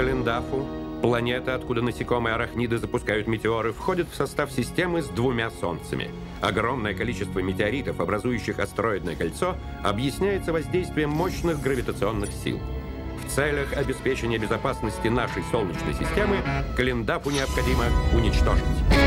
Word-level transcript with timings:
Календафу, 0.00 0.66
планета, 1.02 1.54
откуда 1.54 1.82
насекомые 1.82 2.34
арахниды 2.34 2.78
запускают 2.78 3.26
метеоры, 3.26 3.74
входит 3.74 4.08
в 4.10 4.14
состав 4.14 4.50
системы 4.50 5.02
с 5.02 5.08
двумя 5.08 5.50
солнцами. 5.50 6.08
Огромное 6.40 6.94
количество 6.94 7.40
метеоритов, 7.40 8.00
образующих 8.00 8.60
астероидное 8.60 9.14
кольцо, 9.14 9.56
объясняется 9.84 10.54
воздействием 10.54 11.10
мощных 11.10 11.60
гравитационных 11.60 12.30
сил. 12.32 12.58
В 13.26 13.30
целях 13.30 13.74
обеспечения 13.76 14.38
безопасности 14.38 15.08
нашей 15.08 15.42
Солнечной 15.50 15.92
системы 15.92 16.38
Календафу 16.78 17.28
необходимо 17.28 17.84
уничтожить. 18.14 18.99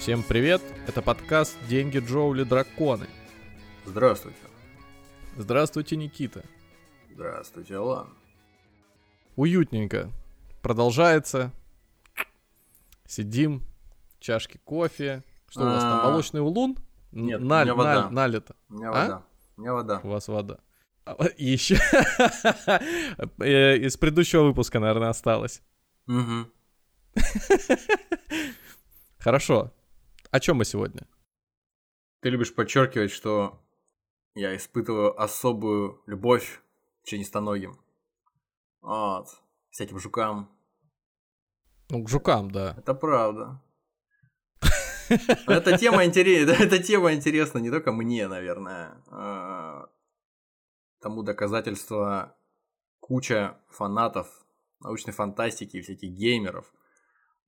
Всем 0.00 0.22
привет, 0.22 0.62
это 0.86 1.02
подкаст 1.02 1.56
«Деньги 1.68 1.98
Джоули 1.98 2.44
Драконы». 2.44 3.06
Здравствуйте. 3.84 4.38
Здравствуйте, 5.36 5.96
Никита. 5.96 6.42
Здравствуйте, 7.12 7.76
Алан. 7.76 8.08
Уютненько. 9.36 10.10
Продолжается. 10.62 11.52
Сидим, 13.06 13.62
чашки 14.18 14.58
кофе. 14.64 15.22
Что 15.48 15.62
у 15.62 15.66
вас 15.66 15.82
там, 15.82 16.00
А. 16.00 16.04
молочный 16.10 16.40
улун? 16.40 16.76
Нет, 17.12 17.40
у 17.40 17.44
наль- 17.44 17.66
меня 17.66 17.74
вода. 17.74 17.94
наль- 18.08 18.12
налито. 18.12 18.56
У 18.68 18.74
меня 18.74 18.88
А? 18.88 18.92
вода. 18.92 19.22
У 19.56 19.60
меня 19.60 19.72
вода. 19.74 20.00
У 20.02 20.08
вас 20.08 20.28
вода. 20.28 20.58
Еще 21.36 21.74
из 23.38 23.96
предыдущего 23.96 24.44
выпуска, 24.44 24.78
наверное, 24.80 25.08
осталось. 25.10 25.62
Хорошо. 29.18 29.72
О 30.30 30.40
чем 30.40 30.58
мы 30.58 30.64
сегодня? 30.64 31.06
Ты 32.20 32.30
любишь 32.30 32.54
подчеркивать, 32.54 33.10
что 33.10 33.60
я 34.34 34.56
испытываю 34.56 35.20
особую 35.20 36.02
любовь 36.06 36.60
к 37.02 37.06
членистоногим. 37.06 37.80
Вот. 38.80 39.28
Всяким 39.70 39.98
жукам. 39.98 40.48
Ну, 41.88 42.04
к 42.04 42.08
жукам, 42.08 42.50
да. 42.50 42.74
Это 42.78 42.94
правда. 42.94 43.60
Эта 45.48 45.76
тема 45.76 46.04
интересна, 46.04 46.52
эта 46.64 46.80
тема 46.80 47.12
интересна 47.12 47.58
не 47.58 47.70
только 47.70 47.90
мне, 47.90 48.28
наверное. 48.28 49.02
а, 49.08 49.88
Тому 51.00 51.24
доказательство 51.24 52.36
куча 53.00 53.58
фанатов 53.68 54.28
научной 54.78 55.12
фантастики 55.12 55.78
и 55.78 55.82
всяких 55.82 56.10
геймеров. 56.10 56.72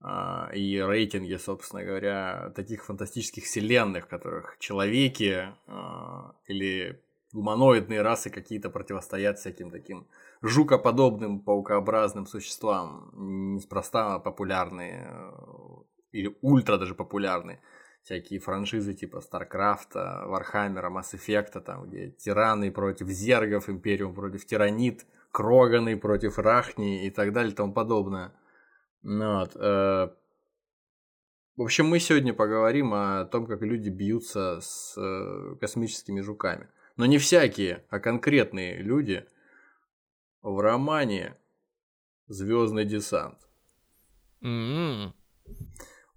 А, 0.02 0.50
И 0.52 0.80
рейтинги, 0.80 1.36
собственно 1.36 1.84
говоря, 1.84 2.52
таких 2.56 2.84
фантастических 2.84 3.44
вселенных, 3.44 4.06
в 4.06 4.08
которых 4.08 4.56
человеки 4.58 5.48
а, 5.66 6.34
или 6.46 7.00
гуманоидные 7.32 8.02
расы 8.02 8.30
какие-то 8.30 8.68
противостоят 8.68 9.38
всяким 9.38 9.70
таким 9.70 10.06
жукоподобным, 10.42 11.40
паукообразным 11.40 12.26
существам, 12.26 13.10
неспроста 13.54 14.18
популярные 14.18 15.08
э, 15.08 15.30
или 16.10 16.36
ультра 16.42 16.76
даже 16.76 16.94
популярные 16.94 17.60
всякие 18.02 18.40
франшизы 18.40 18.94
типа 18.94 19.20
Старкрафта, 19.20 20.24
Вархаммера, 20.26 20.90
Масс 20.90 21.14
Эффекта, 21.14 21.60
там, 21.60 21.86
где 21.86 22.10
терраны 22.10 22.70
против 22.70 23.08
зергов, 23.08 23.68
Империум 23.68 24.14
против 24.14 24.44
тиранид, 24.44 25.06
Кроганы 25.30 25.96
против 25.96 26.38
Рахни 26.38 27.06
и 27.06 27.10
так 27.10 27.32
далее 27.32 27.52
и 27.52 27.56
тому 27.56 27.72
подобное. 27.72 28.32
Ну 29.02 29.38
вот, 29.40 29.56
э, 29.56 30.08
В 31.56 31.62
общем, 31.62 31.86
мы 31.86 31.98
сегодня 31.98 32.32
поговорим 32.32 32.94
о 32.94 33.24
том, 33.24 33.46
как 33.46 33.62
люди 33.62 33.88
бьются 33.88 34.60
с 34.60 34.96
э, 34.96 35.56
космическими 35.60 36.20
жуками. 36.20 36.68
Но 36.96 37.06
не 37.06 37.18
всякие, 37.18 37.84
а 37.90 37.98
конкретные 37.98 38.82
люди 38.82 39.26
в 40.42 40.58
романе 40.60 41.36
Звездный 42.28 42.84
десант. 42.84 43.38
М-м. 44.40 45.14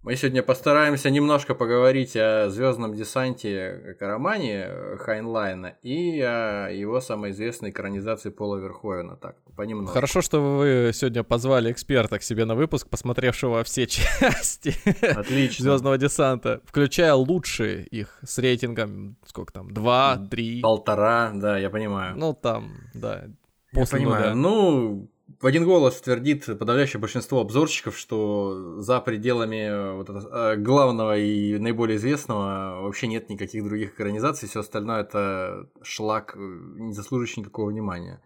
Мы 0.05 0.15
сегодня 0.17 0.43
постараемся 0.43 1.09
немножко 1.09 1.55
поговорить 1.55 2.15
о 2.15 2.47
звездном 2.51 2.93
десанте 2.93 3.81
как 3.87 4.03
о 4.03 4.07
романе 4.09 4.69
Хайнлайна 4.99 5.77
и 5.81 6.21
о 6.21 6.69
его 6.69 7.01
самой 7.01 7.31
известной 7.31 7.71
экранизации 7.71 8.29
Пола 8.29 8.57
Верховена. 8.57 9.15
Так, 9.15 9.35
понемногу. 9.55 9.91
Хорошо, 9.91 10.21
что 10.21 10.57
вы 10.57 10.91
сегодня 10.93 11.23
позвали 11.23 11.71
эксперта 11.71 12.19
к 12.19 12.21
себе 12.21 12.45
на 12.45 12.53
выпуск, 12.53 12.87
посмотревшего 12.87 13.63
все 13.63 13.87
части 13.87 14.75
Отлично. 15.03 15.63
Звездного 15.63 15.97
десанта, 15.97 16.61
включая 16.65 17.15
лучшие 17.15 17.83
их 17.85 18.19
с 18.23 18.37
рейтингом, 18.37 19.17
сколько 19.25 19.53
там, 19.53 19.71
два, 19.73 20.17
три, 20.29 20.61
Полтора, 20.61 21.31
да, 21.33 21.57
я 21.57 21.71
понимаю. 21.71 22.15
ну 22.15 22.35
там, 22.35 22.73
да, 22.93 23.23
я 23.23 23.29
после 23.73 24.01
нуля. 24.01 24.17
понимаю. 24.17 24.35
Ну, 24.35 25.09
в 25.27 25.45
один 25.47 25.65
голос 25.65 25.99
твердит 26.01 26.45
подавляющее 26.45 26.99
большинство 26.99 27.41
обзорщиков, 27.41 27.97
что 27.97 28.79
за 28.81 29.01
пределами 29.01 29.95
вот 29.95 30.09
этого, 30.09 30.53
э, 30.53 30.55
главного 30.57 31.17
и 31.17 31.57
наиболее 31.57 31.97
известного 31.97 32.81
вообще 32.83 33.07
нет 33.07 33.29
никаких 33.29 33.63
других 33.63 33.93
экранизаций, 33.93 34.47
все 34.47 34.59
остальное 34.59 35.01
это 35.01 35.69
шлак, 35.81 36.35
э, 36.35 36.39
не 36.39 36.93
заслуживающий 36.93 37.41
никакого 37.41 37.69
внимания. 37.69 38.21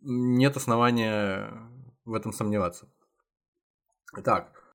Нет 0.00 0.56
основания 0.56 1.52
в 2.04 2.14
этом 2.14 2.32
сомневаться. 2.32 2.88
Итак, 4.16 4.74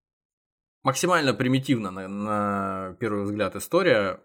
максимально 0.84 1.34
примитивно 1.34 1.92
на, 1.92 2.08
на 2.08 2.98
первый 3.00 3.24
взгляд 3.24 3.58
история. 3.58 4.22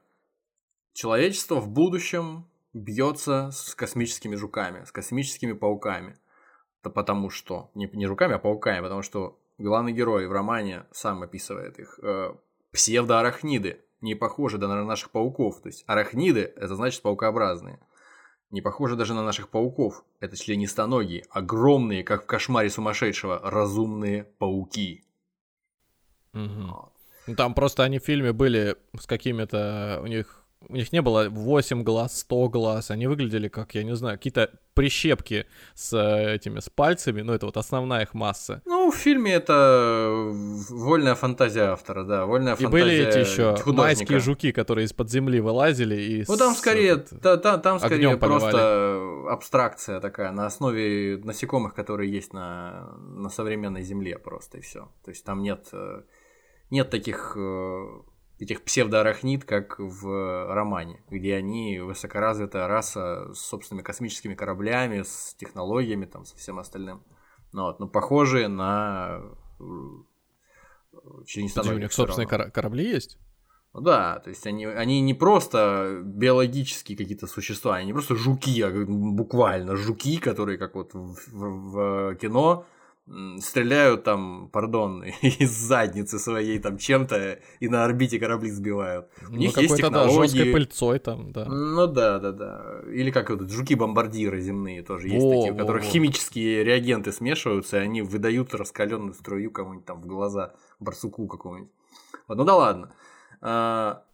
Человечество 0.94 1.56
в 1.56 1.68
будущем 1.68 2.48
бьется 2.72 3.50
с 3.52 3.74
космическими 3.74 4.36
жуками, 4.36 4.84
с 4.84 4.92
космическими 4.92 5.52
пауками. 5.54 6.18
Да 6.82 6.90
потому 6.90 7.30
что, 7.30 7.70
не, 7.74 7.88
не 7.92 8.06
жуками, 8.06 8.34
а 8.34 8.38
пауками, 8.38 8.80
потому 8.80 9.02
что 9.02 9.38
главный 9.58 9.92
герой 9.92 10.26
в 10.26 10.32
романе 10.32 10.84
сам 10.90 11.22
описывает 11.22 11.78
их. 11.78 11.98
Э, 12.02 12.34
псевдоарахниды, 12.72 13.80
не 14.00 14.14
похожи 14.14 14.58
даже 14.58 14.74
на 14.74 14.84
наших 14.84 15.10
пауков. 15.10 15.60
То 15.60 15.68
есть 15.68 15.84
арахниды– 15.86 16.52
это 16.56 16.74
значит 16.74 17.02
паукообразные. 17.02 17.78
Не 18.50 18.60
похожи 18.60 18.96
даже 18.96 19.14
на 19.14 19.22
наших 19.24 19.48
пауков. 19.48 20.04
Это 20.20 20.36
членистоногие, 20.36 21.24
огромные, 21.30 22.04
как 22.04 22.24
в 22.24 22.26
кошмаре 22.26 22.68
сумасшедшего, 22.68 23.40
разумные 23.42 24.24
пауки. 24.38 25.04
Мгм. 26.32 26.74
Ну, 27.26 27.34
Там 27.36 27.54
просто 27.54 27.84
они 27.84 27.98
в 27.98 28.04
фильме 28.04 28.32
были 28.32 28.76
с 28.98 29.06
какими-то... 29.06 30.00
У 30.02 30.06
них 30.06 30.41
у 30.68 30.74
них 30.74 30.92
не 30.92 31.02
было 31.02 31.28
8 31.28 31.82
глаз, 31.82 32.20
100 32.20 32.48
глаз, 32.48 32.90
они 32.90 33.06
выглядели 33.06 33.48
как, 33.48 33.74
я 33.74 33.82
не 33.84 33.94
знаю, 33.96 34.16
какие-то 34.18 34.50
прищепки 34.74 35.46
с 35.74 35.92
э, 35.92 36.34
этими, 36.36 36.60
с 36.60 36.70
пальцами, 36.70 37.20
ну 37.22 37.32
это 37.34 37.44
вот 37.46 37.56
основная 37.58 38.02
их 38.04 38.14
масса. 38.14 38.62
Ну, 38.64 38.90
в 38.90 38.94
фильме 38.96 39.34
это 39.34 40.10
вольная 40.70 41.14
фантазия 41.14 41.64
автора, 41.72 42.04
да, 42.04 42.24
вольная 42.26 42.54
И 42.54 42.56
фантазия 42.56 42.70
были 42.84 43.06
эти 43.06 43.18
еще 43.18 43.50
художника. 43.56 43.82
майские 43.82 44.18
жуки, 44.20 44.50
которые 44.52 44.86
из-под 44.86 45.10
земли 45.10 45.40
вылазили 45.40 45.94
и... 46.00 46.24
Ну, 46.26 46.36
там 46.36 46.54
с- 46.54 46.58
скорее, 46.58 46.92
этот- 46.92 47.20
та- 47.20 47.36
та- 47.36 47.58
там 47.58 47.78
скорее 47.78 48.16
просто 48.16 49.26
абстракция 49.30 50.00
такая 50.00 50.32
на 50.32 50.46
основе 50.46 51.20
насекомых, 51.22 51.74
которые 51.74 52.10
есть 52.10 52.32
на, 52.32 52.94
на 52.98 53.28
современной 53.28 53.82
Земле 53.82 54.18
просто 54.18 54.58
и 54.58 54.60
все. 54.62 54.88
То 55.04 55.10
есть 55.10 55.24
там 55.24 55.42
нет, 55.42 55.68
э, 55.72 56.02
нет 56.70 56.88
таких 56.90 57.34
э, 57.36 57.86
этих 58.42 58.62
псевдоарахнид, 58.62 59.44
как 59.44 59.78
в 59.78 60.52
романе, 60.52 61.02
где 61.08 61.36
они 61.36 61.78
высокоразвитая 61.80 62.66
раса 62.66 63.32
с 63.32 63.38
собственными 63.40 63.84
космическими 63.84 64.34
кораблями, 64.34 65.02
с 65.02 65.34
технологиями, 65.38 66.06
там, 66.06 66.24
со 66.24 66.36
всем 66.36 66.58
остальным. 66.58 67.02
Ну, 67.52 67.62
вот, 67.62 67.78
но 67.80 67.86
похожие 67.88 68.48
на 68.48 69.20
э, 69.60 69.64
Подожди, 71.54 71.74
у 71.74 71.78
них 71.78 71.92
собственные 71.92 72.26
корабли 72.50 72.84
есть? 72.88 73.18
Ну 73.74 73.80
да, 73.80 74.18
то 74.18 74.28
есть 74.28 74.46
они, 74.46 74.66
они 74.66 75.00
не 75.00 75.14
просто 75.14 76.02
биологические 76.04 76.98
какие-то 76.98 77.26
существа, 77.26 77.76
они 77.76 77.86
не 77.86 77.92
просто 77.94 78.16
жуки, 78.16 78.60
а 78.60 78.70
буквально 78.70 79.76
жуки, 79.76 80.18
которые, 80.18 80.58
как 80.58 80.74
вот 80.74 80.92
в, 80.92 81.16
в- 81.32 82.10
в 82.10 82.14
кино, 82.16 82.66
стреляют 83.40 84.04
там, 84.04 84.48
пардон, 84.52 85.02
из 85.22 85.50
задницы 85.50 86.18
своей 86.18 86.58
там 86.60 86.78
чем-то 86.78 87.40
и 87.60 87.68
на 87.68 87.84
орбите 87.84 88.18
корабли 88.18 88.50
сбивают. 88.50 89.08
У 89.28 89.32
Ну, 89.32 89.36
них 89.38 89.56
есть 89.56 89.70
какой-то, 89.74 89.90
да, 89.90 90.04
технологии. 90.06 90.28
жесткой 90.28 90.52
пыльцой 90.52 90.98
там, 91.00 91.32
да. 91.32 91.44
Ну 91.46 91.86
да, 91.88 92.18
да, 92.20 92.32
да. 92.32 92.80
Или 92.92 93.10
как 93.10 93.30
вот 93.30 93.50
жуки-бомбардиры 93.50 94.40
земные 94.40 94.82
тоже 94.82 95.08
есть 95.08 95.26
такие, 95.28 95.52
во, 95.52 95.58
которых 95.58 95.82
химические 95.82 96.62
реагенты 96.64 97.10
смешиваются, 97.12 97.78
и 97.78 97.80
они 97.80 98.02
выдают 98.02 98.54
раскаленную 98.54 99.14
струю 99.14 99.50
кому-нибудь 99.50 99.84
там 99.86 100.00
в 100.00 100.06
глаза, 100.06 100.54
барсуку 100.78 101.26
какому-нибудь. 101.26 101.72
Вот, 102.28 102.38
ну 102.38 102.44
да 102.44 102.54
ладно. 102.54 102.92
А, 103.40 104.04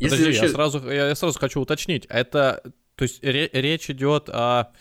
Подожди, 0.00 0.30
я, 0.30 0.48
сразу, 0.48 0.90
я, 0.90 1.08
я 1.08 1.14
сразу 1.14 1.38
хочу 1.38 1.60
уточнить. 1.60 2.06
Это, 2.08 2.62
то 2.94 3.02
есть 3.02 3.22
ре- 3.22 3.50
речь 3.52 3.90
идет 3.90 4.28
о 4.30 4.72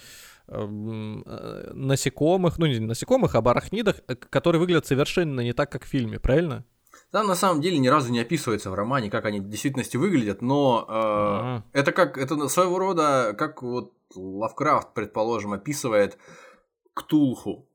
насекомых, 0.47 2.57
ну 2.57 2.67
не 2.67 2.79
насекомых, 2.79 3.35
а 3.35 3.39
об 3.39 3.49
арахнидах, 3.49 3.97
э, 4.07 4.15
которые 4.15 4.59
выглядят 4.59 4.85
совершенно 4.85 5.41
не 5.41 5.53
так, 5.53 5.71
как 5.71 5.83
в 5.83 5.87
фильме, 5.87 6.19
правильно? 6.19 6.65
Там 7.11 7.27
на 7.27 7.35
самом 7.35 7.61
деле 7.61 7.77
ни 7.77 7.87
разу 7.87 8.11
не 8.11 8.19
описывается 8.19 8.69
в 8.69 8.73
романе, 8.73 9.09
как 9.09 9.25
они 9.25 9.39
в 9.39 9.47
действительности 9.47 9.97
выглядят, 9.97 10.41
но 10.41 10.85
э, 10.87 10.91
ага. 10.91 11.65
это 11.73 11.91
как 11.91 12.17
это 12.17 12.47
своего 12.47 12.79
рода, 12.79 13.35
как 13.37 13.61
вот 13.61 13.93
Лавкрафт, 14.15 14.93
предположим, 14.93 15.53
описывает 15.53 16.17
Ктулху. 16.93 17.69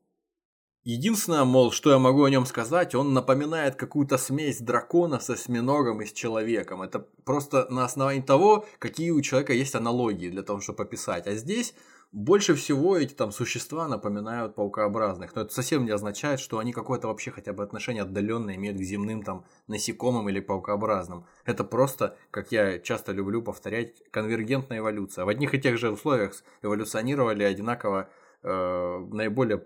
Единственное, 0.83 1.45
мол, 1.45 1.71
что 1.71 1.91
я 1.91 1.99
могу 1.99 2.25
о 2.25 2.29
нем 2.29 2.45
сказать, 2.45 2.93
он 2.93 3.13
напоминает 3.13 3.75
какую-то 3.75 4.17
смесь 4.17 4.59
дракона 4.59 5.19
со 5.19 5.33
осьминогом 5.33 6.01
и 6.01 6.05
с 6.05 6.11
человеком. 6.11 6.81
Это 6.81 7.07
просто 7.23 7.67
на 7.69 7.85
основании 7.85 8.21
того, 8.21 8.65
какие 8.79 9.11
у 9.11 9.21
человека 9.21 9.53
есть 9.53 9.75
аналогии 9.75 10.29
для 10.29 10.43
того, 10.43 10.59
чтобы 10.59 10.83
описать. 10.83 11.25
А 11.25 11.35
здесь 11.35 11.73
больше 12.13 12.53
всего 12.53 12.95
эти 12.95 13.13
там 13.13 13.31
существа 13.31 13.87
напоминают 13.87 14.53
паукообразных. 14.53 15.35
Но 15.35 15.41
это 15.41 15.53
совсем 15.53 15.83
не 15.83 15.91
означает, 15.91 16.39
что 16.39 16.59
они 16.59 16.71
какое-то 16.71 17.07
вообще 17.07 17.31
хотя 17.31 17.53
бы 17.53 17.63
отношение 17.63 18.03
отдаленное 18.03 18.55
имеют 18.55 18.77
к 18.77 18.81
земным 18.81 19.23
там 19.23 19.45
насекомым 19.67 20.29
или 20.29 20.39
паукообразным. 20.39 21.25
Это 21.43 21.63
просто, 21.63 22.15
как 22.29 22.51
я 22.51 22.77
часто 22.77 23.11
люблю 23.13 23.41
повторять, 23.41 24.03
конвергентная 24.11 24.77
эволюция. 24.77 25.25
В 25.25 25.29
одних 25.29 25.55
и 25.55 25.59
тех 25.59 25.77
же 25.79 25.91
условиях 25.91 26.33
эволюционировали 26.61 27.43
одинаково 27.43 28.09
э, 28.43 29.07
наиболее 29.11 29.65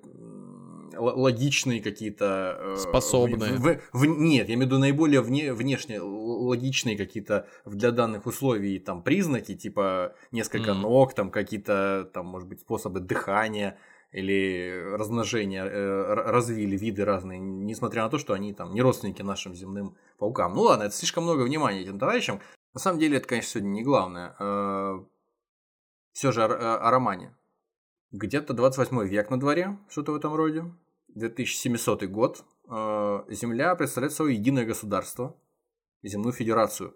логичные 0.98 1.82
какие-то... 1.82 2.58
Э, 2.60 2.76
Способные. 2.78 3.54
В, 3.54 3.62
в, 3.62 3.80
в, 3.94 4.06
нет, 4.06 4.50
я 4.50 4.56
имею 4.56 4.68
в 4.68 4.72
виду 4.72 4.80
наиболее 4.80 5.22
вне, 5.22 5.54
внешне 5.54 6.00
логичные 6.00 6.98
какие-то 6.98 7.48
для 7.66 7.92
данных 7.92 8.26
условий 8.26 8.80
там 8.80 9.04
признаки, 9.04 9.56
типа 9.56 10.16
несколько 10.32 10.72
mm. 10.72 10.82
ног, 10.82 11.14
там 11.14 11.32
какие-то, 11.32 12.10
там, 12.14 12.26
может 12.28 12.48
быть, 12.48 12.62
способы 12.62 13.00
дыхания 13.00 13.78
или 14.12 14.84
размножения 14.94 15.66
э, 15.66 16.14
развили 16.14 16.78
виды 16.78 17.04
разные, 17.06 17.40
несмотря 17.40 18.04
на 18.04 18.10
то, 18.10 18.18
что 18.18 18.34
они 18.34 18.54
там 18.54 18.74
не 18.74 18.82
родственники 18.82 19.22
нашим 19.22 19.54
земным 19.54 19.98
паукам. 20.18 20.54
Ну 20.54 20.62
ладно, 20.62 20.84
это 20.84 20.96
слишком 20.96 21.24
много 21.24 21.44
внимания 21.44 21.82
этим 21.82 22.00
товарищам. 22.00 22.40
На 22.74 22.80
самом 22.80 23.00
деле 23.00 23.18
это, 23.18 23.28
конечно, 23.28 23.52
сегодня 23.52 23.70
не 23.70 23.84
главное. 23.84 24.36
Э, 24.40 25.00
Все 26.14 26.32
же 26.32 26.44
о, 26.44 26.78
о 26.78 26.92
романе. 26.92 27.36
Где-то 28.12 28.54
28 28.54 29.06
век 29.06 29.30
на 29.30 29.40
дворе, 29.40 29.78
что-то 29.90 30.14
в 30.14 30.16
этом 30.16 30.34
роде. 30.34 30.64
2700 31.18 32.04
год. 32.06 32.44
Э, 32.70 33.24
Земля 33.30 33.76
представляет 33.76 34.14
собой 34.14 34.36
единое 34.36 34.66
государство, 34.66 35.36
земную 36.04 36.34
федерацию. 36.34 36.96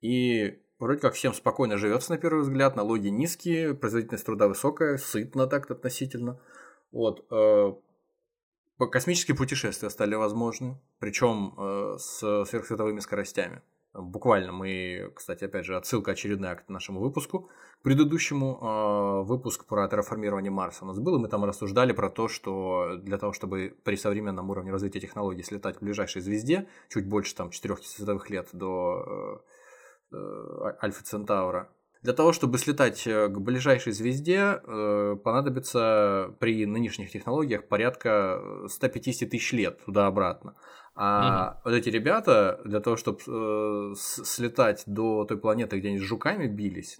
И 0.00 0.60
вроде 0.78 1.00
как 1.00 1.14
всем 1.14 1.32
спокойно 1.32 1.78
живется 1.78 2.12
на 2.12 2.18
первый 2.18 2.42
взгляд, 2.42 2.76
налоги 2.76 3.08
низкие, 3.08 3.74
производительность 3.74 4.26
труда 4.26 4.48
высокая, 4.48 4.98
сытно 4.98 5.46
так 5.46 5.70
относительно. 5.70 6.40
Вот. 6.90 7.26
Э, 7.30 7.72
космические 8.90 9.36
путешествия 9.36 9.90
стали 9.90 10.14
возможны, 10.14 10.80
причем 10.98 11.54
э, 11.56 11.98
с 11.98 12.44
сверхсветовыми 12.44 13.00
скоростями. 13.00 13.62
Буквально 13.94 14.52
мы, 14.52 15.12
кстати, 15.14 15.44
опять 15.44 15.66
же, 15.66 15.76
отсылка 15.76 16.12
очередная 16.12 16.56
к 16.56 16.68
нашему 16.68 17.00
выпуску, 17.00 17.50
к 17.80 17.82
предыдущему 17.82 18.58
э, 18.58 19.22
выпуск 19.26 19.66
про 19.66 19.86
терраформирование 19.86 20.50
Марса 20.50 20.84
у 20.84 20.88
нас 20.88 20.98
был, 20.98 21.16
и 21.16 21.18
мы 21.18 21.28
там 21.28 21.44
рассуждали 21.44 21.92
про 21.92 22.08
то, 22.08 22.26
что 22.28 22.96
для 22.96 23.18
того, 23.18 23.34
чтобы 23.34 23.76
при 23.84 23.96
современном 23.96 24.48
уровне 24.48 24.72
развития 24.72 25.00
технологий 25.00 25.42
слетать 25.42 25.76
к 25.76 25.82
ближайшей 25.82 26.22
звезде, 26.22 26.68
чуть 26.88 27.06
больше 27.06 27.34
там 27.34 27.50
4 27.50 27.76
световых 27.82 28.30
лет 28.30 28.48
до 28.52 29.42
э, 30.10 30.16
э, 30.16 30.74
Альфа 30.82 31.04
Центаура, 31.04 31.68
для 32.02 32.14
того, 32.14 32.32
чтобы 32.32 32.58
слетать 32.58 33.06
э, 33.06 33.28
к 33.28 33.38
ближайшей 33.38 33.92
звезде, 33.92 34.60
э, 34.60 35.16
понадобится 35.22 36.34
при 36.40 36.66
нынешних 36.66 37.10
технологиях 37.12 37.68
порядка 37.68 38.66
150 38.68 39.30
тысяч 39.30 39.52
лет 39.52 39.84
туда-обратно. 39.84 40.56
А 40.94 41.52
угу. 41.52 41.70
вот 41.70 41.74
эти 41.74 41.88
ребята, 41.88 42.60
для 42.64 42.80
того, 42.80 42.96
чтобы 42.96 43.18
э, 43.26 43.94
слетать 43.96 44.84
до 44.86 45.24
той 45.24 45.38
планеты, 45.38 45.78
где 45.78 45.88
они 45.88 45.98
с 45.98 46.02
жуками 46.02 46.46
бились, 46.46 46.98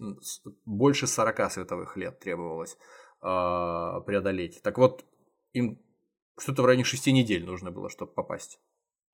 больше 0.65 1.07
40 1.07 1.53
световых 1.53 1.97
лет 1.97 2.19
требовалось 2.19 2.79
э, 3.21 4.01
преодолеть. 4.07 4.63
Так 4.63 4.79
вот, 4.79 5.05
им 5.53 5.79
что-то 6.39 6.63
в 6.63 6.67
районе 6.67 6.85
6 6.85 7.09
недель 7.09 7.45
нужно 7.45 7.71
было, 7.71 7.91
чтобы 7.91 8.13
попасть. 8.13 8.61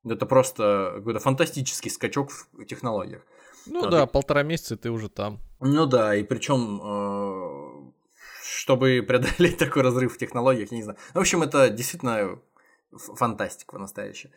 Это 0.05 0.27
просто 0.27 0.93
какой-то 0.97 1.19
фантастический 1.19 1.91
скачок 1.91 2.31
в 2.53 2.65
технологиях. 2.65 3.23
Ну 3.67 3.83
Надо... 3.83 3.91
да, 3.91 4.07
полтора 4.07 4.43
месяца 4.43 4.77
ты 4.77 4.91
уже 4.91 5.09
там. 5.09 5.41
Ну 5.61 5.87
да, 5.87 6.15
и 6.15 6.23
причем 6.23 6.81
э, 6.83 7.93
чтобы 8.43 9.03
преодолеть 9.07 9.59
такой 9.59 9.83
разрыв 9.83 10.15
в 10.15 10.19
технологиях, 10.19 10.71
я 10.71 10.77
не 10.77 10.85
знаю. 10.85 10.99
В 11.15 11.19
общем, 11.19 11.43
это 11.43 11.69
действительно 11.69 12.39
фантастика 12.93 13.79
настоящая. 13.79 14.33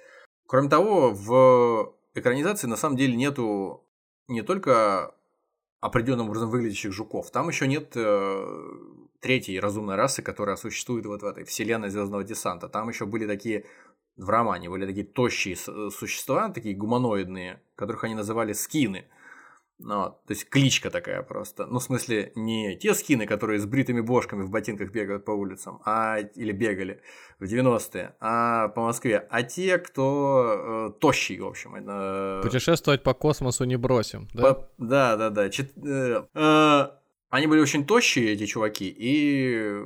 Кроме 0.51 0.67
того, 0.67 1.11
в 1.11 1.95
экранизации 2.13 2.67
на 2.67 2.75
самом 2.75 2.97
деле 2.97 3.15
нету 3.15 3.85
не 4.27 4.41
только 4.41 5.15
определенным 5.79 6.27
образом 6.27 6.49
выглядящих 6.49 6.91
жуков, 6.91 7.31
там 7.31 7.47
еще 7.47 7.67
нет 7.67 7.93
э, 7.95 8.69
третьей 9.21 9.61
разумной 9.61 9.95
расы, 9.95 10.21
которая 10.21 10.57
существует 10.57 11.05
вот 11.05 11.21
в 11.21 11.25
этой 11.25 11.45
вселенной 11.45 11.89
Звездного 11.89 12.25
десанта. 12.25 12.67
Там 12.67 12.89
еще 12.89 13.05
были 13.05 13.25
такие 13.25 13.63
в 14.17 14.29
романе 14.29 14.69
были 14.69 14.85
такие 14.85 15.05
тощие 15.05 15.55
существа, 15.55 16.49
такие 16.49 16.75
гуманоидные, 16.75 17.61
которых 17.75 18.03
они 18.03 18.15
называли 18.15 18.51
скины– 18.51 19.05
ну, 19.83 20.09
то 20.09 20.17
есть 20.29 20.49
кличка 20.49 20.89
такая 20.89 21.23
просто. 21.23 21.65
Ну, 21.65 21.79
в 21.79 21.83
смысле, 21.83 22.31
не 22.35 22.75
те 22.75 22.93
скины, 22.93 23.25
которые 23.25 23.59
с 23.59 23.65
бритыми 23.65 24.01
бошками 24.01 24.43
в 24.43 24.49
ботинках 24.49 24.91
бегают 24.91 25.25
по 25.25 25.31
улицам, 25.31 25.81
а 25.85 26.19
или 26.19 26.51
бегали 26.51 27.01
в 27.39 27.45
90-е, 27.45 28.15
а 28.19 28.67
по 28.69 28.81
Москве, 28.81 29.27
а 29.29 29.43
те, 29.43 29.77
кто 29.79 30.89
э, 30.93 30.99
тощий, 30.99 31.39
в 31.39 31.47
общем. 31.47 31.75
Это... 31.75 32.41
Путешествовать 32.43 33.03
по 33.03 33.13
космосу 33.13 33.65
не 33.65 33.77
бросим, 33.77 34.27
да? 34.33 34.53
По... 34.53 34.69
Да, 34.77 35.17
да, 35.17 35.29
да. 35.29 35.49
Чет... 35.49 35.71
Э, 35.83 36.25
э, 36.33 36.87
они 37.31 37.47
были 37.47 37.61
очень 37.61 37.85
тощие, 37.85 38.33
эти 38.33 38.45
чуваки, 38.45 38.93
и 38.99 39.81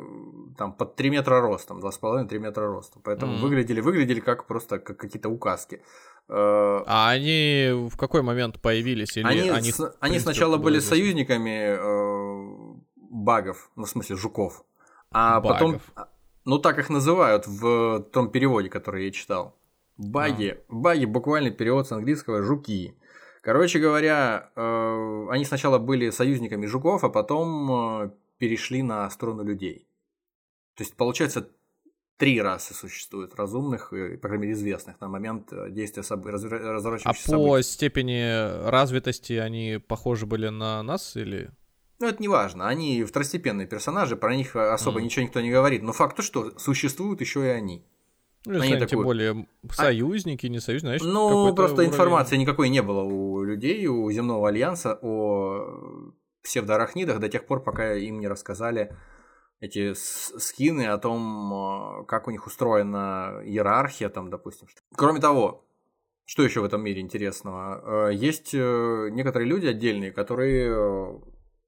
там 0.57 0.73
под 0.73 0.95
3 0.95 1.11
метра 1.11 1.41
ростом, 1.41 1.79
2,5-3 1.79 2.39
метра 2.39 2.67
ростом. 2.67 3.01
Поэтому 3.03 3.33
mm-hmm. 3.33 3.41
выглядели, 3.41 3.81
выглядели 3.81 4.19
как 4.19 4.47
просто 4.47 4.79
как 4.79 4.97
какие-то 4.97 5.29
указки. 5.29 5.81
Э, 6.27 6.81
а 6.87 7.11
они 7.11 7.69
в 7.91 7.97
какой 7.97 8.23
момент 8.23 8.59
появились? 8.59 9.15
Или 9.15 9.27
они, 9.27 9.49
они, 9.49 9.71
с, 9.71 9.95
они 9.99 10.19
сначала 10.19 10.57
были 10.57 10.79
известны? 10.79 10.97
союзниками 10.97 11.77
э, 11.77 12.77
багов, 12.95 13.69
ну, 13.75 13.83
в 13.85 13.89
смысле, 13.89 14.15
жуков. 14.15 14.65
А 15.11 15.39
багов. 15.39 15.51
потом, 15.51 16.07
ну, 16.45 16.57
так 16.57 16.79
их 16.79 16.89
называют 16.89 17.45
в 17.45 18.07
том 18.11 18.31
переводе, 18.31 18.69
который 18.69 19.05
я 19.05 19.11
читал. 19.11 19.55
Баги. 19.97 20.57
А. 20.67 20.73
Баги 20.73 21.05
буквально 21.05 21.51
перевод 21.51 21.87
с 21.87 21.91
английского 21.91 22.41
жуки. 22.41 22.95
Короче 23.45 23.77
говоря, 23.77 24.49
э, 24.55 25.27
они 25.29 25.45
сначала 25.45 25.77
были 25.77 26.09
союзниками 26.09 26.65
жуков, 26.65 27.03
а 27.03 27.09
потом 27.09 28.05
э, 28.05 28.09
перешли 28.39 28.81
на 28.81 29.07
сторону 29.11 29.43
людей. 29.43 29.87
То 30.75 30.81
есть, 30.81 30.95
получается, 30.95 31.47
три 32.17 32.41
расы 32.41 32.73
существует 32.73 33.35
разумных, 33.35 33.91
по 33.91 34.27
крайней 34.27 34.47
мере, 34.47 34.53
известных 34.53 34.99
на 34.99 35.09
момент 35.09 35.53
э, 35.53 35.69
действия 35.69 36.01
событий, 36.01 36.31
разворачивающихся 36.31 37.07
А 37.07 37.13
по 37.13 37.19
событий. 37.19 37.69
степени 37.69 38.67
развитости 38.67 39.33
они 39.33 39.77
похожи 39.77 40.25
были 40.25 40.47
на 40.47 40.81
нас 40.81 41.15
или... 41.15 41.51
Ну, 41.99 42.07
это 42.07 42.19
не 42.23 42.27
важно. 42.27 42.67
Они 42.67 43.03
второстепенные 43.03 43.67
персонажи, 43.67 44.15
про 44.15 44.35
них 44.35 44.55
особо 44.55 44.99
mm. 44.99 45.03
ничего 45.03 45.23
никто 45.23 45.39
не 45.39 45.51
говорит. 45.51 45.83
Но 45.83 45.93
факт 45.93 46.17
то, 46.17 46.23
что 46.23 46.57
существуют 46.57 47.21
еще 47.21 47.45
и 47.45 47.49
они. 47.49 47.85
Ну, 48.45 48.61
они 48.61 48.73
такой... 48.73 48.87
тем 48.87 49.03
более 49.03 49.47
союзники, 49.71 50.45
а... 50.45 50.49
не 50.49 50.59
союзники, 50.59 50.99
значит, 50.99 51.07
Ну, 51.07 51.53
просто 51.55 51.77
уровень... 51.77 51.89
информации 51.89 52.37
никакой 52.37 52.69
не 52.69 52.81
было 52.81 53.01
у 53.01 53.43
людей, 53.43 53.87
у 53.87 54.09
Земного 54.11 54.49
Альянса 54.49 54.97
о 55.01 56.11
псевдоарахнидах 56.43 57.19
до 57.19 57.29
тех 57.29 57.45
пор, 57.45 57.63
пока 57.63 57.93
им 57.93 58.19
не 58.19 58.27
рассказали 58.27 58.95
эти 59.59 59.93
скины 59.93 60.87
о 60.87 60.97
том, 60.97 61.53
а, 61.53 62.03
как 62.03 62.27
у 62.27 62.31
них 62.31 62.45
устроена 62.45 63.41
иерархия, 63.43 64.09
там, 64.09 64.29
допустим. 64.29 64.67
Кроме 64.95 65.19
того, 65.19 65.65
что 66.25 66.43
еще 66.43 66.61
в 66.61 66.65
этом 66.65 66.83
мире 66.83 67.01
интересного? 67.01 68.09
Э, 68.09 68.13
есть 68.13 68.51
э, 68.53 69.09
некоторые 69.11 69.47
люди 69.47 69.67
отдельные, 69.67 70.11
которые 70.11 70.71
э, 70.71 71.19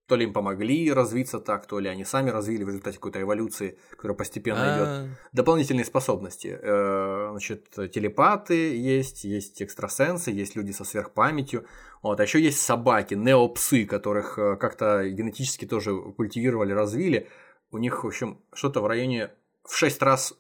то 0.08 0.16
ли 0.16 0.24
им 0.24 0.34
помогли 0.34 0.92
развиться 0.92 1.40
так, 1.40 1.68
то 1.68 1.80
ли 1.80 1.90
они 1.90 2.06
сами 2.06 2.30
развили 2.30 2.64
в 2.64 2.70
результате 2.70 2.98
какой-то 2.98 3.22
эволюции, 3.22 3.78
которая 3.92 4.16
постепенно 4.16 4.76
идет. 4.76 5.18
Дополнительные 5.34 5.86
способности. 5.86 6.58
Значит, 6.62 7.70
телепаты 7.92 8.78
есть, 8.78 9.26
есть 9.26 9.62
экстрасенсы, 9.62 10.32
есть 10.32 10.56
люди 10.56 10.72
со 10.72 10.86
сверхпамятью. 10.86 11.66
Вот. 12.02 12.20
А 12.20 12.24
еще 12.24 12.42
есть 12.42 12.60
собаки, 12.60 13.16
неопсы, 13.16 13.86
которых 13.86 14.36
как-то 14.36 15.10
генетически 15.10 15.66
тоже 15.66 15.94
культивировали, 16.14 16.72
развили 16.72 17.28
у 17.72 17.78
них, 17.78 18.04
в 18.04 18.08
общем, 18.08 18.40
что-то 18.54 18.82
в 18.82 18.88
районе 18.88 19.32
в 19.64 19.76
6 19.76 20.02
раз 20.02 20.34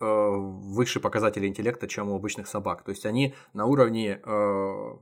э, 0.00 0.04
выше 0.04 1.00
показатели 1.00 1.46
интеллекта, 1.46 1.86
чем 1.86 2.10
у 2.10 2.16
обычных 2.16 2.46
собак. 2.46 2.82
То 2.82 2.90
есть 2.90 3.06
они 3.06 3.34
на 3.52 3.66
уровне 3.66 4.20
э, 4.24 4.96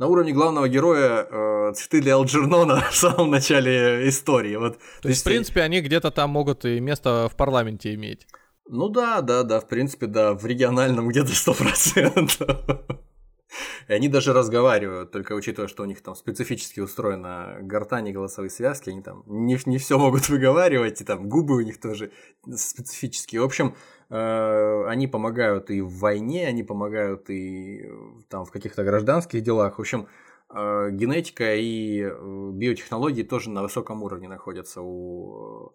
на 0.00 0.06
уровне 0.06 0.32
главного 0.32 0.66
героя 0.66 1.26
э, 1.30 1.72
цветы 1.74 2.00
для 2.00 2.14
Алджернона 2.14 2.82
в 2.90 2.96
самом 2.96 3.30
начале 3.30 4.08
истории. 4.08 4.56
Вот, 4.56 4.78
то, 4.78 5.02
то 5.02 5.08
есть, 5.08 5.20
в 5.20 5.24
принципе, 5.24 5.60
они 5.60 5.82
где-то 5.82 6.10
там 6.10 6.30
могут 6.30 6.64
и 6.64 6.80
место 6.80 7.28
в 7.30 7.36
парламенте 7.36 7.92
иметь. 7.94 8.26
Ну 8.66 8.88
да, 8.88 9.20
да, 9.20 9.42
да, 9.42 9.60
в 9.60 9.68
принципе, 9.68 10.06
да, 10.06 10.32
в 10.32 10.46
региональном 10.46 11.08
где-то 11.10 11.32
100%. 11.32 13.09
И 13.88 13.92
они 13.92 14.08
даже 14.08 14.32
разговаривают, 14.32 15.10
только 15.10 15.32
учитывая, 15.32 15.68
что 15.68 15.82
у 15.82 15.86
них 15.86 16.02
там 16.02 16.14
специфически 16.14 16.80
устроена 16.80 17.58
гортань 17.62 18.08
и 18.08 18.12
голосовые 18.12 18.50
связки, 18.50 18.90
они 18.90 19.02
там 19.02 19.22
не, 19.26 19.58
не 19.66 19.78
все 19.78 19.98
могут 19.98 20.28
выговаривать, 20.28 21.00
и 21.00 21.04
там 21.04 21.28
губы 21.28 21.56
у 21.56 21.60
них 21.60 21.80
тоже 21.80 22.12
специфические. 22.56 23.40
В 23.40 23.44
общем, 23.44 23.74
э, 24.08 24.84
они 24.86 25.06
помогают 25.06 25.70
и 25.70 25.80
в 25.80 25.98
войне, 25.98 26.46
они 26.46 26.62
помогают 26.62 27.30
и 27.30 27.90
там 28.28 28.44
в 28.44 28.50
каких-то 28.50 28.84
гражданских 28.84 29.42
делах. 29.42 29.78
В 29.78 29.80
общем, 29.80 30.08
э, 30.50 30.90
генетика 30.90 31.54
и 31.54 32.02
э, 32.02 32.50
биотехнологии 32.52 33.22
тоже 33.22 33.50
на 33.50 33.62
высоком 33.62 34.02
уровне 34.02 34.28
находятся 34.28 34.82
у, 34.82 35.72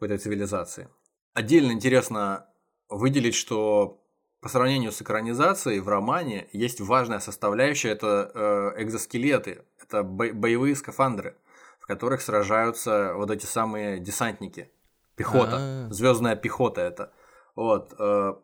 у 0.00 0.04
этой 0.04 0.18
цивилизации. 0.18 0.88
Отдельно 1.34 1.72
интересно 1.72 2.46
выделить, 2.88 3.34
что 3.34 4.02
по 4.40 4.48
сравнению 4.48 4.92
с 4.92 5.02
экранизацией 5.02 5.80
в 5.80 5.88
романе 5.88 6.48
есть 6.52 6.80
важная 6.80 7.18
составляющая 7.18 7.90
это 7.90 8.30
э, 8.34 8.82
экзоскелеты, 8.82 9.64
это 9.82 10.02
бо- 10.02 10.32
боевые 10.32 10.76
скафандры, 10.76 11.36
в 11.80 11.86
которых 11.86 12.22
сражаются 12.22 13.14
вот 13.16 13.30
эти 13.30 13.46
самые 13.46 13.98
десантники, 13.98 14.70
пехота, 15.16 15.56
А-а-а. 15.56 15.92
звездная 15.92 16.36
пехота 16.36 16.82
это. 16.82 17.12
Вот. 17.56 17.94
Э, 17.98 18.34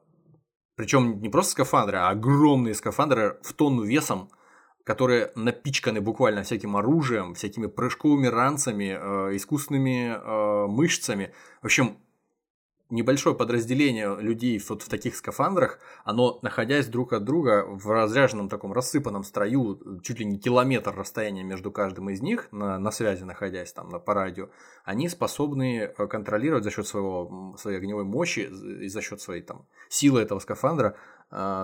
причем 0.77 1.21
не 1.21 1.29
просто 1.29 1.53
скафандры, 1.53 1.99
а 1.99 2.09
огромные 2.09 2.75
скафандры 2.75 3.39
в 3.43 3.53
тонну 3.53 3.85
весом, 3.85 4.31
которые 4.83 5.31
напичканы 5.37 6.01
буквально 6.01 6.43
всяким 6.43 6.77
оружием, 6.77 7.35
всякими 7.35 7.69
прыжковыми 7.69 8.27
ранцами, 8.27 8.99
э, 9.01 9.37
искусственными 9.37 10.67
мышцами. 10.67 11.33
В 11.63 11.67
общем, 11.67 11.99
небольшое 12.95 13.35
подразделение 13.37 14.17
людей 14.21 14.61
вот 14.69 14.83
в 14.83 14.89
таких 14.89 15.17
скафандрах, 15.17 15.79
оно, 16.05 16.39
находясь 16.43 16.87
друг 16.87 17.13
от 17.13 17.25
друга 17.25 17.65
в 17.67 17.91
разряженном 17.91 18.49
таком 18.49 18.73
рассыпанном 18.73 19.25
строю, 19.25 20.01
чуть 20.03 20.21
ли 20.21 20.25
не 20.25 20.39
километр 20.39 20.95
расстояния 20.95 21.43
между 21.43 21.71
каждым 21.71 22.11
из 22.11 22.23
них, 22.23 22.49
на, 22.53 22.79
на 22.79 22.91
связи 22.91 23.25
находясь 23.25 23.73
там 23.73 23.89
на, 23.89 23.99
по 23.99 24.15
радио, 24.15 24.49
они 24.85 25.09
способны 25.09 25.93
э, 25.97 26.07
контролировать 26.07 26.65
за 26.65 26.71
счет 26.71 26.87
своего, 26.87 27.57
своей 27.59 27.79
огневой 27.79 28.05
мощи 28.05 28.49
и 28.81 28.89
за 28.89 29.03
счет 29.03 29.21
своей 29.21 29.43
там, 29.43 29.67
силы 29.89 30.23
этого 30.23 30.39
скафандра 30.39 30.97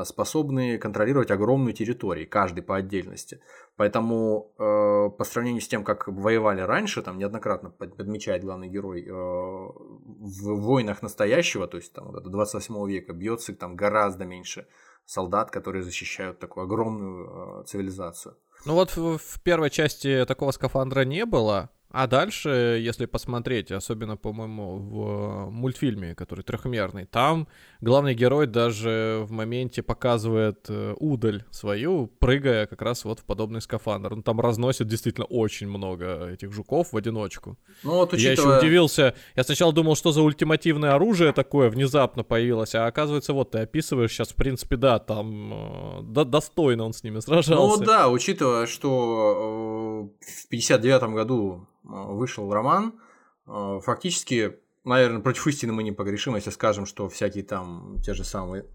способны 0.04 0.78
контролировать 0.78 1.30
огромную 1.30 1.72
территорию, 1.74 2.28
каждый 2.28 2.62
по 2.62 2.76
отдельности. 2.76 3.40
Поэтому 3.76 4.52
э, 4.58 5.10
по 5.16 5.24
сравнению 5.24 5.62
с 5.62 5.68
тем, 5.68 5.84
как 5.84 6.08
воевали 6.08 6.60
раньше, 6.60 7.02
там 7.02 7.18
неоднократно 7.18 7.70
подмечает 7.70 8.44
главный 8.44 8.68
герой, 8.68 9.06
э, 9.06 9.10
в 9.10 10.60
войнах 10.60 11.02
настоящего, 11.02 11.66
то 11.66 11.76
есть 11.76 11.92
там 11.92 12.08
вот 12.08 12.20
это 12.20 12.28
28 12.28 12.88
века, 12.88 13.12
бьется 13.12 13.54
там 13.54 13.76
гораздо 13.76 14.24
меньше 14.24 14.66
солдат, 15.06 15.50
которые 15.50 15.82
защищают 15.82 16.38
такую 16.38 16.64
огромную 16.64 17.64
цивилизацию. 17.64 18.36
Ну 18.66 18.74
вот 18.74 18.96
в, 18.96 19.18
в 19.18 19.42
первой 19.42 19.70
части 19.70 20.24
такого 20.26 20.50
скафандра 20.50 21.04
не 21.04 21.24
было, 21.24 21.70
а 21.92 22.06
дальше, 22.06 22.80
если 22.80 23.06
посмотреть, 23.06 23.72
особенно, 23.72 24.16
по-моему, 24.16 24.78
в 24.78 25.50
мультфильме, 25.50 26.14
который 26.14 26.42
трехмерный, 26.42 27.04
там 27.04 27.48
главный 27.80 28.14
герой 28.14 28.46
даже 28.46 29.22
в 29.24 29.32
моменте 29.32 29.82
показывает 29.82 30.66
э, 30.68 30.94
удаль 30.98 31.44
свою, 31.50 32.06
прыгая 32.06 32.66
как 32.66 32.82
раз 32.82 33.04
вот 33.04 33.18
в 33.18 33.24
подобный 33.24 33.60
скафандр. 33.60 34.12
Он 34.12 34.22
там 34.22 34.40
разносит 34.40 34.86
действительно 34.86 35.26
очень 35.26 35.66
много 35.66 36.28
этих 36.28 36.52
жуков 36.52 36.92
в 36.92 36.96
одиночку. 36.96 37.58
Ну, 37.82 37.96
вот, 37.96 38.12
учитывая... 38.12 38.36
Я 38.36 38.56
еще 38.56 38.58
удивился. 38.58 39.14
Я 39.34 39.42
сначала 39.42 39.72
думал, 39.72 39.96
что 39.96 40.12
за 40.12 40.22
ультимативное 40.22 40.94
оружие 40.94 41.32
такое 41.32 41.70
внезапно 41.70 42.22
появилось, 42.22 42.74
а 42.76 42.86
оказывается, 42.86 43.32
вот 43.32 43.50
ты 43.50 43.58
описываешь 43.58 44.12
сейчас, 44.12 44.28
в 44.28 44.36
принципе, 44.36 44.76
да, 44.76 45.00
там 45.00 45.52
э, 45.52 46.02
да, 46.02 46.24
достойно 46.24 46.84
он 46.84 46.92
с 46.92 47.02
ними 47.02 47.18
сражался. 47.18 47.80
Ну 47.80 47.84
да, 47.84 48.08
учитывая, 48.08 48.66
что 48.66 50.08
э, 50.20 50.44
в 50.44 50.48
59 50.48 51.02
году 51.14 51.66
вышел 51.82 52.52
роман. 52.52 53.00
А, 53.46 53.80
фактически, 53.80 54.58
наверное, 54.84 55.20
против 55.20 55.46
истины 55.46 55.72
мы 55.72 55.82
не 55.82 55.92
погрешим, 55.92 56.36
если 56.36 56.50
скажем, 56.50 56.86
что 56.86 57.08
всякие 57.08 57.44
там 57.44 57.96
те 58.02 58.14
же 58.14 58.24
самые 58.24 58.66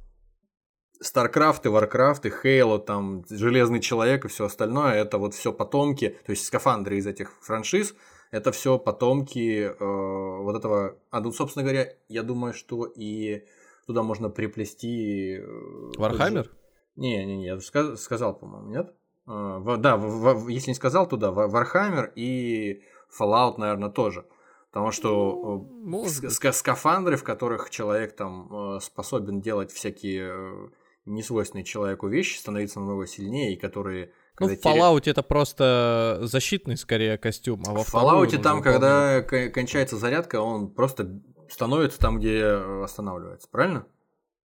StarCraft 1.01 1.65
и 1.65 1.69
Warcraft 1.69 2.25
и 2.25 2.29
Halo, 2.29 2.79
там 2.79 3.25
Железный 3.29 3.79
Человек 3.79 4.25
и 4.25 4.27
все 4.27 4.45
остальное, 4.45 4.93
это 4.93 5.17
вот 5.17 5.33
все 5.33 5.51
потомки, 5.51 6.17
то 6.25 6.31
есть 6.31 6.45
скафандры 6.45 6.97
из 6.97 7.07
этих 7.07 7.31
франшиз, 7.41 7.95
это 8.31 8.51
все 8.51 8.79
потомки 8.79 9.67
э, 9.67 9.75
вот 9.79 10.55
этого. 10.55 10.97
А 11.09 11.21
ну, 11.21 11.31
собственно 11.31 11.63
говоря, 11.63 11.89
я 12.07 12.23
думаю, 12.23 12.53
что 12.53 12.85
и 12.85 13.45
туда 13.85 14.03
можно 14.03 14.29
приплести. 14.29 15.37
Э, 15.37 15.91
Warhammer? 15.97 16.51
Не, 16.95 17.25
не, 17.25 17.37
не, 17.37 17.45
я 17.45 17.59
сказал, 17.59 17.97
сказал 17.97 18.37
по-моему, 18.37 18.69
нет? 18.69 18.93
Э, 19.27 19.57
в, 19.59 19.77
да, 19.77 19.97
в, 19.97 20.45
в, 20.45 20.47
если 20.47 20.71
не 20.71 20.75
сказал, 20.75 21.07
туда 21.07 21.31
Warhammer 21.31 22.11
и 22.15 22.83
Fallout, 23.19 23.55
наверное, 23.57 23.89
тоже. 23.89 24.25
Потому 24.71 24.91
что 24.91 25.65
ну, 25.83 26.03
э, 26.03 26.07
ска- 26.07 26.51
скафандры, 26.51 27.15
в 27.15 27.23
которых 27.23 27.69
человек 27.69 28.15
там 28.15 28.75
э, 28.75 28.79
способен 28.81 29.39
делать 29.39 29.71
всякие 29.71 30.33
э, 30.33 30.67
несвойственные 31.05 31.63
человеку 31.63 32.09
вещи, 32.09 32.37
становиться 32.37 32.79
намного 32.79 33.07
сильнее, 33.07 33.53
и 33.53 33.57
которые... 33.57 34.11
Ну, 34.37 34.47
в 34.47 34.51
Fallout 34.51 35.01
теря... 35.01 35.11
это 35.11 35.23
просто 35.23 36.19
защитный, 36.23 36.75
скорее, 36.75 37.17
костюм, 37.17 37.63
а 37.65 37.71
во 37.71 37.83
В 37.85 37.93
Fallout 37.93 38.37
там, 38.39 38.61
когда 38.61 39.21
кончается 39.21 39.95
зарядка, 39.95 40.41
он 40.41 40.73
просто 40.73 41.21
становится 41.49 41.97
там, 41.99 42.19
где 42.19 42.43
останавливается, 42.43 43.47
правильно? 43.49 43.85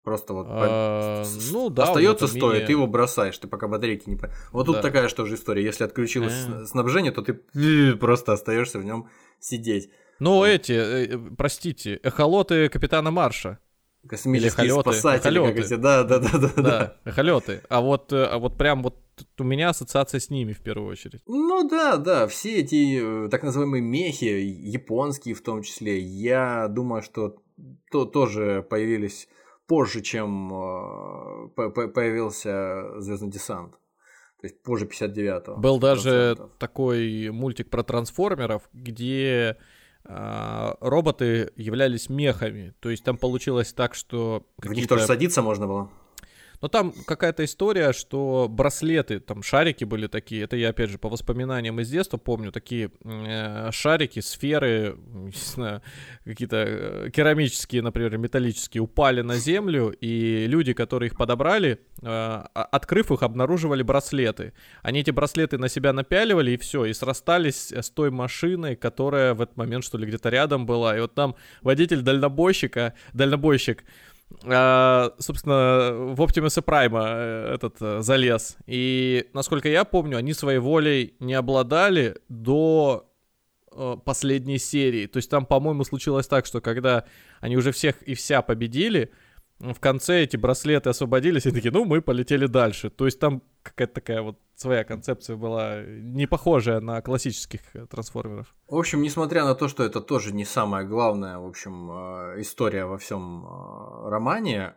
Просто 0.03 0.33
вот 0.33 0.47
а, 0.49 1.25
ну, 1.51 1.69
да, 1.69 1.83
остается 1.83 2.27
стоя, 2.27 2.65
ты 2.65 2.71
его 2.71 2.87
бросаешь, 2.87 3.37
ты 3.37 3.47
пока 3.47 3.67
батарейки 3.67 4.09
не... 4.09 4.17
Вот 4.51 4.65
тут 4.65 4.77
да. 4.77 4.81
такая 4.81 5.09
же 5.09 5.35
история. 5.35 5.63
Если 5.63 5.83
отключилось 5.83 6.45
а. 6.47 6.65
снабжение, 6.65 7.11
то 7.11 7.21
ты 7.21 7.33
просто 7.97 8.33
остаешься 8.33 8.79
в 8.79 8.85
нем 8.85 9.09
сидеть. 9.39 9.89
Ну, 10.19 10.43
эти, 10.43 10.71
э, 10.73 11.17
простите, 11.37 11.99
эхолоты 12.03 12.69
капитана 12.69 13.11
Марша. 13.11 13.59
Космические 14.07 14.67
эхолеты, 14.67 14.81
спасатели, 14.81 15.39
эхолеты. 15.39 15.61
как 15.61 15.65
эти, 15.65 15.73
да, 15.75 16.03
да, 16.03 16.19
да, 16.19 16.29
да. 16.37 16.61
Да, 16.61 16.95
эхолеты. 17.05 17.61
А 17.69 17.81
вот, 17.81 18.13
э, 18.13 18.23
а 18.23 18.37
вот 18.37 18.57
прям 18.57 18.81
вот 18.81 18.97
у 19.37 19.43
меня 19.43 19.69
ассоциация 19.69 20.19
с 20.19 20.29
ними 20.29 20.53
в 20.53 20.61
первую 20.61 20.89
очередь. 20.89 21.21
Ну 21.27 21.67
да, 21.67 21.97
да, 21.97 22.27
все 22.27 22.59
эти 22.59 23.25
э, 23.25 23.29
так 23.29 23.43
называемые 23.43 23.81
мехи, 23.81 24.25
японские 24.25 25.35
в 25.35 25.41
том 25.41 25.63
числе, 25.63 25.99
я 25.99 26.67
думаю, 26.69 27.01
что 27.01 27.41
то, 27.91 28.05
тоже 28.05 28.65
появились 28.69 29.27
позже, 29.69 30.01
чем 30.01 30.51
э, 30.51 31.69
появился 31.93 32.99
Звездный 32.99 33.29
десант. 33.29 33.73
То 34.41 34.47
есть 34.47 34.61
позже 34.63 34.87
59-го. 34.87 35.57
Был 35.57 35.79
даже 35.79 36.35
такой 36.57 37.29
мультик 37.29 37.69
про 37.69 37.83
трансформеров, 37.83 38.63
где 38.73 39.57
э, 40.05 40.73
роботы 40.81 41.51
являлись 41.55 42.09
мехами. 42.09 42.73
То 42.79 42.89
есть 42.89 43.03
там 43.03 43.17
получилось 43.17 43.71
так, 43.71 43.93
что... 43.93 44.45
В 44.57 44.73
них 44.73 44.87
тоже 44.87 45.05
садиться 45.05 45.41
можно 45.41 45.67
было? 45.67 45.91
Но 46.61 46.67
там 46.67 46.93
какая-то 47.05 47.45
история, 47.45 47.93
что 47.93 48.47
браслеты, 48.49 49.19
там 49.19 49.43
шарики 49.43 49.85
были 49.85 50.07
такие, 50.07 50.43
это 50.43 50.57
я 50.57 50.69
опять 50.69 50.89
же 50.89 50.97
по 50.97 51.09
воспоминаниям 51.09 51.79
из 51.79 51.89
детства 51.89 52.17
помню, 52.17 52.51
такие 52.51 52.91
э, 53.03 53.71
шарики, 53.71 54.19
сферы, 54.19 54.97
не 55.07 55.31
знаю, 55.31 55.81
какие-то 56.25 56.57
э, 56.57 57.09
керамические, 57.11 57.81
например, 57.81 58.17
металлические, 58.17 58.81
упали 58.81 59.21
на 59.21 59.35
землю, 59.35 59.95
и 60.01 60.47
люди, 60.47 60.73
которые 60.73 61.07
их 61.07 61.17
подобрали, 61.17 61.79
э, 62.01 62.43
открыв 62.53 63.11
их, 63.11 63.23
обнаруживали 63.23 63.81
браслеты. 63.83 64.53
Они 64.81 64.99
эти 64.99 65.11
браслеты 65.11 65.57
на 65.57 65.69
себя 65.69 65.93
напяливали, 65.93 66.51
и 66.51 66.57
все, 66.57 66.85
и 66.85 66.93
срастались 66.93 67.71
с 67.71 67.89
той 67.89 68.11
машиной, 68.11 68.75
которая 68.75 69.33
в 69.33 69.41
этот 69.41 69.55
момент, 69.55 69.85
что 69.85 69.97
ли, 69.97 70.05
где-то 70.05 70.29
рядом 70.29 70.65
была. 70.65 70.97
И 70.97 70.99
вот 70.99 71.15
там 71.15 71.35
водитель 71.61 72.01
дальнобойщика, 72.01 72.93
дальнобойщик, 73.13 73.83
Uh, 74.43 75.11
собственно, 75.17 76.13
в 76.13 76.21
Optimus 76.21 76.63
Prime 76.63 76.97
э, 76.97 77.55
этот 77.55 77.81
uh, 77.81 78.01
залез. 78.01 78.57
И, 78.67 79.27
насколько 79.33 79.67
я 79.67 79.83
помню, 79.83 80.17
они 80.17 80.33
своей 80.33 80.59
волей 80.59 81.15
не 81.19 81.33
обладали 81.33 82.15
до 82.29 83.09
uh, 83.71 83.99
последней 83.99 84.59
серии. 84.59 85.07
То 85.07 85.17
есть 85.17 85.29
там, 85.29 85.45
по-моему, 85.45 85.83
случилось 85.83 86.27
так, 86.27 86.45
что 86.45 86.61
когда 86.61 87.05
они 87.41 87.57
уже 87.57 87.71
всех 87.71 88.01
и 88.03 88.13
вся 88.13 88.41
победили, 88.41 89.11
в 89.59 89.79
конце 89.79 90.23
эти 90.23 90.37
браслеты 90.37 90.89
освободились 90.89 91.45
и 91.45 91.51
такие, 91.51 91.71
ну, 91.71 91.85
мы 91.85 92.01
полетели 92.01 92.47
дальше. 92.47 92.89
То 92.89 93.05
есть 93.05 93.19
там 93.19 93.41
какая-то 93.61 93.93
такая 93.93 94.21
вот 94.21 94.39
своя 94.55 94.83
концепция 94.83 95.35
была 95.35 95.81
не 95.83 96.27
похожая 96.27 96.79
на 96.79 97.01
классических 97.01 97.61
э, 97.73 97.85
трансформеров. 97.85 98.55
В 98.67 98.75
общем, 98.75 99.01
несмотря 99.01 99.43
на 99.43 99.55
то, 99.55 99.67
что 99.67 99.83
это 99.83 100.01
тоже 100.01 100.33
не 100.33 100.45
самая 100.45 100.85
главная, 100.85 101.37
в 101.37 101.45
общем, 101.45 101.91
э, 101.91 102.41
история 102.41 102.85
во 102.85 102.97
всем 102.97 103.45
э, 103.45 104.09
романе, 104.09 104.75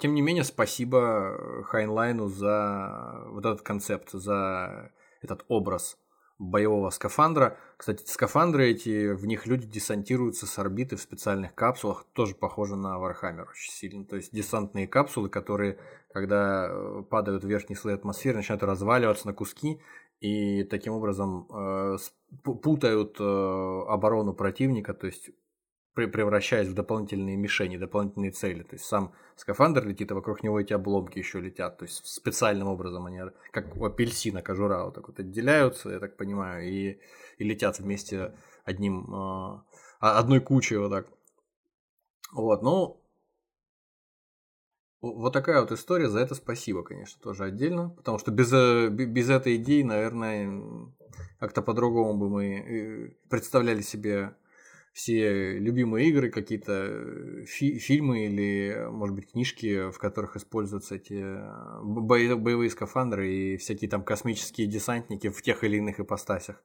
тем 0.00 0.14
не 0.14 0.20
менее, 0.20 0.42
спасибо 0.42 1.62
Хайнлайну 1.66 2.26
за 2.26 3.22
вот 3.28 3.46
этот 3.46 3.62
концепт, 3.62 4.10
за 4.10 4.90
этот 5.22 5.44
образ 5.46 5.96
боевого 6.40 6.90
скафандра. 6.90 7.56
Кстати, 7.76 8.04
скафандры 8.06 8.70
эти, 8.70 9.12
в 9.12 9.26
них 9.26 9.46
люди 9.46 9.66
десантируются 9.66 10.46
с 10.46 10.58
орбиты 10.58 10.96
в 10.96 11.00
специальных 11.00 11.54
капсулах, 11.54 12.06
тоже 12.12 12.34
похоже 12.34 12.76
на 12.76 12.96
Warhammer 12.98 13.46
очень 13.50 13.72
сильно. 13.72 14.04
То 14.04 14.16
есть 14.16 14.32
десантные 14.32 14.86
капсулы, 14.86 15.28
которые, 15.28 15.78
когда 16.12 16.68
э, 16.68 17.02
падают 17.08 17.44
в 17.44 17.48
верхний 17.48 17.76
слой 17.76 17.94
атмосферы, 17.94 18.38
начинают 18.38 18.62
разваливаться 18.62 19.26
на 19.26 19.34
куски, 19.34 19.80
и 20.20 20.64
таким 20.64 20.94
образом 20.94 21.46
э, 21.50 21.96
путают 22.42 23.16
э, 23.20 23.24
оборону 23.88 24.32
противника, 24.32 24.94
то 24.94 25.06
есть 25.06 25.30
превращаясь 25.94 26.68
в 26.68 26.74
дополнительные 26.74 27.36
мишени, 27.36 27.76
дополнительные 27.76 28.32
цели. 28.32 28.62
То 28.62 28.74
есть 28.74 28.84
сам 28.84 29.12
скафандр 29.36 29.86
летит, 29.86 30.10
а 30.10 30.14
вокруг 30.14 30.42
него 30.42 30.60
эти 30.60 30.72
обломки 30.72 31.18
еще 31.18 31.40
летят. 31.40 31.78
То 31.78 31.84
есть 31.84 32.04
специальным 32.06 32.68
образом 32.68 33.06
они, 33.06 33.20
как 33.52 33.76
у 33.76 33.84
апельсина 33.84 34.42
кожура, 34.42 34.84
вот 34.84 34.94
так 34.94 35.06
вот 35.08 35.20
отделяются, 35.20 35.90
я 35.90 36.00
так 36.00 36.16
понимаю, 36.16 36.68
и, 36.68 36.98
и 37.38 37.44
летят 37.44 37.78
вместе 37.78 38.34
одним, 38.64 39.14
э, 39.14 39.60
одной 40.00 40.40
кучей 40.40 40.76
вот 40.76 40.90
так. 40.90 41.06
Вот, 42.32 42.62
ну, 42.62 43.00
вот 45.00 45.32
такая 45.32 45.60
вот 45.60 45.70
история, 45.70 46.08
за 46.08 46.20
это 46.20 46.34
спасибо, 46.34 46.82
конечно, 46.82 47.20
тоже 47.22 47.44
отдельно, 47.44 47.90
потому 47.90 48.18
что 48.18 48.32
без, 48.32 48.52
э, 48.52 48.88
без 48.88 49.30
этой 49.30 49.56
идеи, 49.56 49.82
наверное, 49.82 50.90
как-то 51.38 51.62
по-другому 51.62 52.14
бы 52.14 52.30
мы 52.30 52.58
э, 52.58 53.10
представляли 53.28 53.82
себе 53.82 54.34
все 54.94 55.58
любимые 55.58 56.08
игры, 56.08 56.30
какие-то 56.30 56.72
э, 56.72 57.44
фи- 57.46 57.78
фильмы 57.78 58.26
или, 58.26 58.86
может 58.90 59.16
быть, 59.16 59.32
книжки, 59.32 59.90
в 59.90 59.98
которых 59.98 60.36
используются 60.36 60.94
эти 60.94 61.14
э, 61.14 61.80
бо- 61.82 62.36
боевые 62.36 62.70
скафандры 62.70 63.28
и 63.28 63.56
всякие 63.56 63.90
там 63.90 64.04
космические 64.04 64.68
десантники 64.68 65.30
в 65.30 65.42
тех 65.42 65.64
или 65.64 65.78
иных 65.78 65.98
ипостасях. 65.98 66.62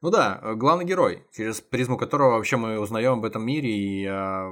Ну 0.00 0.10
да, 0.10 0.40
э, 0.42 0.54
главный 0.54 0.86
герой, 0.86 1.26
через 1.30 1.60
призму 1.60 1.98
которого 1.98 2.30
вообще 2.30 2.56
мы 2.56 2.80
узнаем 2.80 3.18
об 3.18 3.24
этом 3.26 3.44
мире 3.44 3.70
и 3.70 4.06
о, 4.06 4.48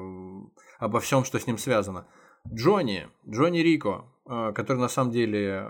обо 0.79 1.01
всем, 1.01 1.25
что 1.25 1.39
с 1.41 1.47
ним 1.47 1.57
связано. 1.57 2.07
Джонни, 2.53 3.09
Джонни 3.27 3.61
Рико, 3.61 4.05
который 4.55 4.79
на 4.79 4.89
самом 4.89 5.11
деле 5.11 5.67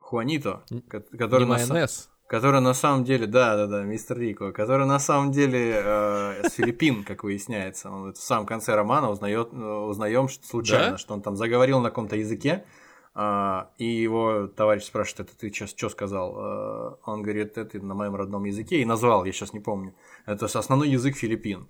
Хуанито, 0.00 0.64
который 0.90 1.40
Не 1.40 1.46
майонез 1.70 2.10
который 2.32 2.62
на 2.62 2.72
самом 2.72 3.04
деле, 3.04 3.26
да, 3.26 3.56
да, 3.56 3.66
да, 3.66 3.82
мистер 3.82 4.18
Рико, 4.18 4.52
который 4.52 4.86
на 4.86 4.98
самом 4.98 5.32
деле 5.32 5.74
э, 5.84 6.48
с 6.48 6.54
Филиппин, 6.54 7.04
как 7.04 7.24
выясняется. 7.24 7.90
Он 7.90 8.14
в 8.14 8.16
самом 8.16 8.46
конце 8.46 8.74
романа 8.74 9.10
узнает, 9.10 9.50
э, 9.52 9.56
узнаем 9.56 10.28
что 10.28 10.46
случайно, 10.46 10.92
да? 10.92 10.96
что 10.96 11.12
он 11.12 11.20
там 11.20 11.36
заговорил 11.36 11.80
на 11.80 11.90
каком-то 11.90 12.16
языке, 12.16 12.64
э, 13.14 13.64
и 13.76 13.84
его 13.84 14.46
товарищ 14.46 14.84
спрашивает, 14.84 15.28
это 15.28 15.38
ты 15.38 15.50
сейчас 15.50 15.74
что 15.76 15.90
сказал? 15.90 16.34
Э, 16.38 16.96
он 17.04 17.22
говорит, 17.22 17.58
это 17.58 17.84
на 17.84 17.92
моем 17.92 18.16
родном 18.16 18.44
языке, 18.44 18.80
и 18.80 18.86
назвал, 18.86 19.26
я 19.26 19.32
сейчас 19.32 19.52
не 19.52 19.60
помню. 19.60 19.94
Это 20.24 20.46
основной 20.46 20.88
язык 20.88 21.16
Филиппин. 21.16 21.68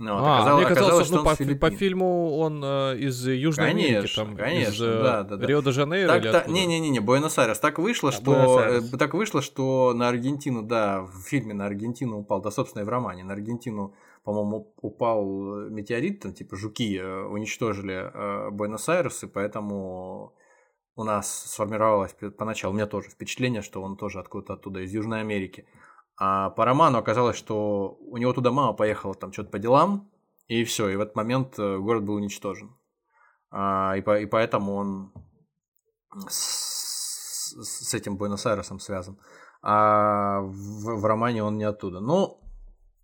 Ну, 0.00 0.14
вот, 0.14 0.22
а, 0.22 0.38
оказалось, 0.38 0.64
мне 0.64 0.74
казалось, 0.74 1.10
оказалось, 1.10 1.36
что 1.36 1.44
ну, 1.44 1.54
по, 1.58 1.70
по 1.70 1.76
фильму 1.76 2.38
он 2.38 2.64
э, 2.64 2.96
из 3.00 3.26
Южной 3.26 3.66
конечно, 3.66 3.98
Америки, 3.98 4.14
там, 4.16 4.34
конечно, 4.34 4.70
из 4.72 4.80
э, 4.80 5.02
да, 5.02 5.22
да, 5.24 5.36
да. 5.36 5.46
Рио-де-Жанейро 5.46 6.08
так, 6.08 6.24
или 6.24 6.32
та, 6.32 6.44
Не-не-не, 6.46 7.00
Буэнос-Айрес. 7.00 7.58
Так 7.58 7.78
вышло, 7.78 8.08
а, 8.08 8.12
что 8.12 8.60
э, 8.60 8.80
так 8.98 9.12
вышло, 9.12 9.42
что 9.42 9.92
на 9.92 10.08
Аргентину, 10.08 10.62
да, 10.62 11.02
в 11.02 11.20
фильме 11.28 11.52
на 11.52 11.66
Аргентину 11.66 12.20
упал, 12.20 12.40
да, 12.40 12.50
собственно, 12.50 12.80
и 12.80 12.86
в 12.86 12.88
романе, 12.88 13.24
на 13.24 13.34
Аргентину, 13.34 13.94
по-моему, 14.24 14.72
упал 14.80 15.68
метеорит, 15.68 16.20
там, 16.20 16.32
типа, 16.32 16.56
жуки 16.56 16.96
э, 16.96 17.24
уничтожили 17.26 18.10
э, 18.10 18.50
Буэнос-Айрес, 18.52 19.24
и 19.24 19.26
поэтому 19.26 20.32
у 20.96 21.04
нас 21.04 21.44
сформировалось 21.44 22.16
поначалу, 22.38 22.72
у 22.72 22.76
меня 22.76 22.86
тоже 22.86 23.10
впечатление, 23.10 23.60
что 23.60 23.82
он 23.82 23.98
тоже 23.98 24.18
откуда-то 24.18 24.54
оттуда, 24.54 24.80
из 24.80 24.94
Южной 24.94 25.20
Америки. 25.20 25.66
А 26.22 26.50
по 26.50 26.66
роману 26.66 26.98
оказалось, 26.98 27.36
что 27.36 27.96
у 28.02 28.18
него 28.18 28.34
туда 28.34 28.52
мама 28.52 28.74
поехала 28.74 29.14
там 29.14 29.32
что-то 29.32 29.48
по 29.48 29.58
делам, 29.58 30.10
и 30.48 30.64
все, 30.64 30.90
и 30.90 30.96
в 30.96 31.00
этот 31.00 31.16
момент 31.16 31.58
э, 31.58 31.78
город 31.78 32.04
был 32.04 32.14
уничтожен. 32.16 32.76
А, 33.50 33.94
и, 33.96 34.02
по, 34.02 34.20
и 34.20 34.26
поэтому 34.26 34.74
он 34.74 35.12
с, 36.28 37.54
с 37.54 37.94
этим 37.94 38.18
Буэнос-Айресом 38.18 38.80
связан. 38.80 39.18
А 39.62 40.40
в, 40.42 41.00
в 41.00 41.04
романе 41.06 41.42
он 41.42 41.56
не 41.56 41.64
оттуда. 41.64 42.00
Ну, 42.00 42.38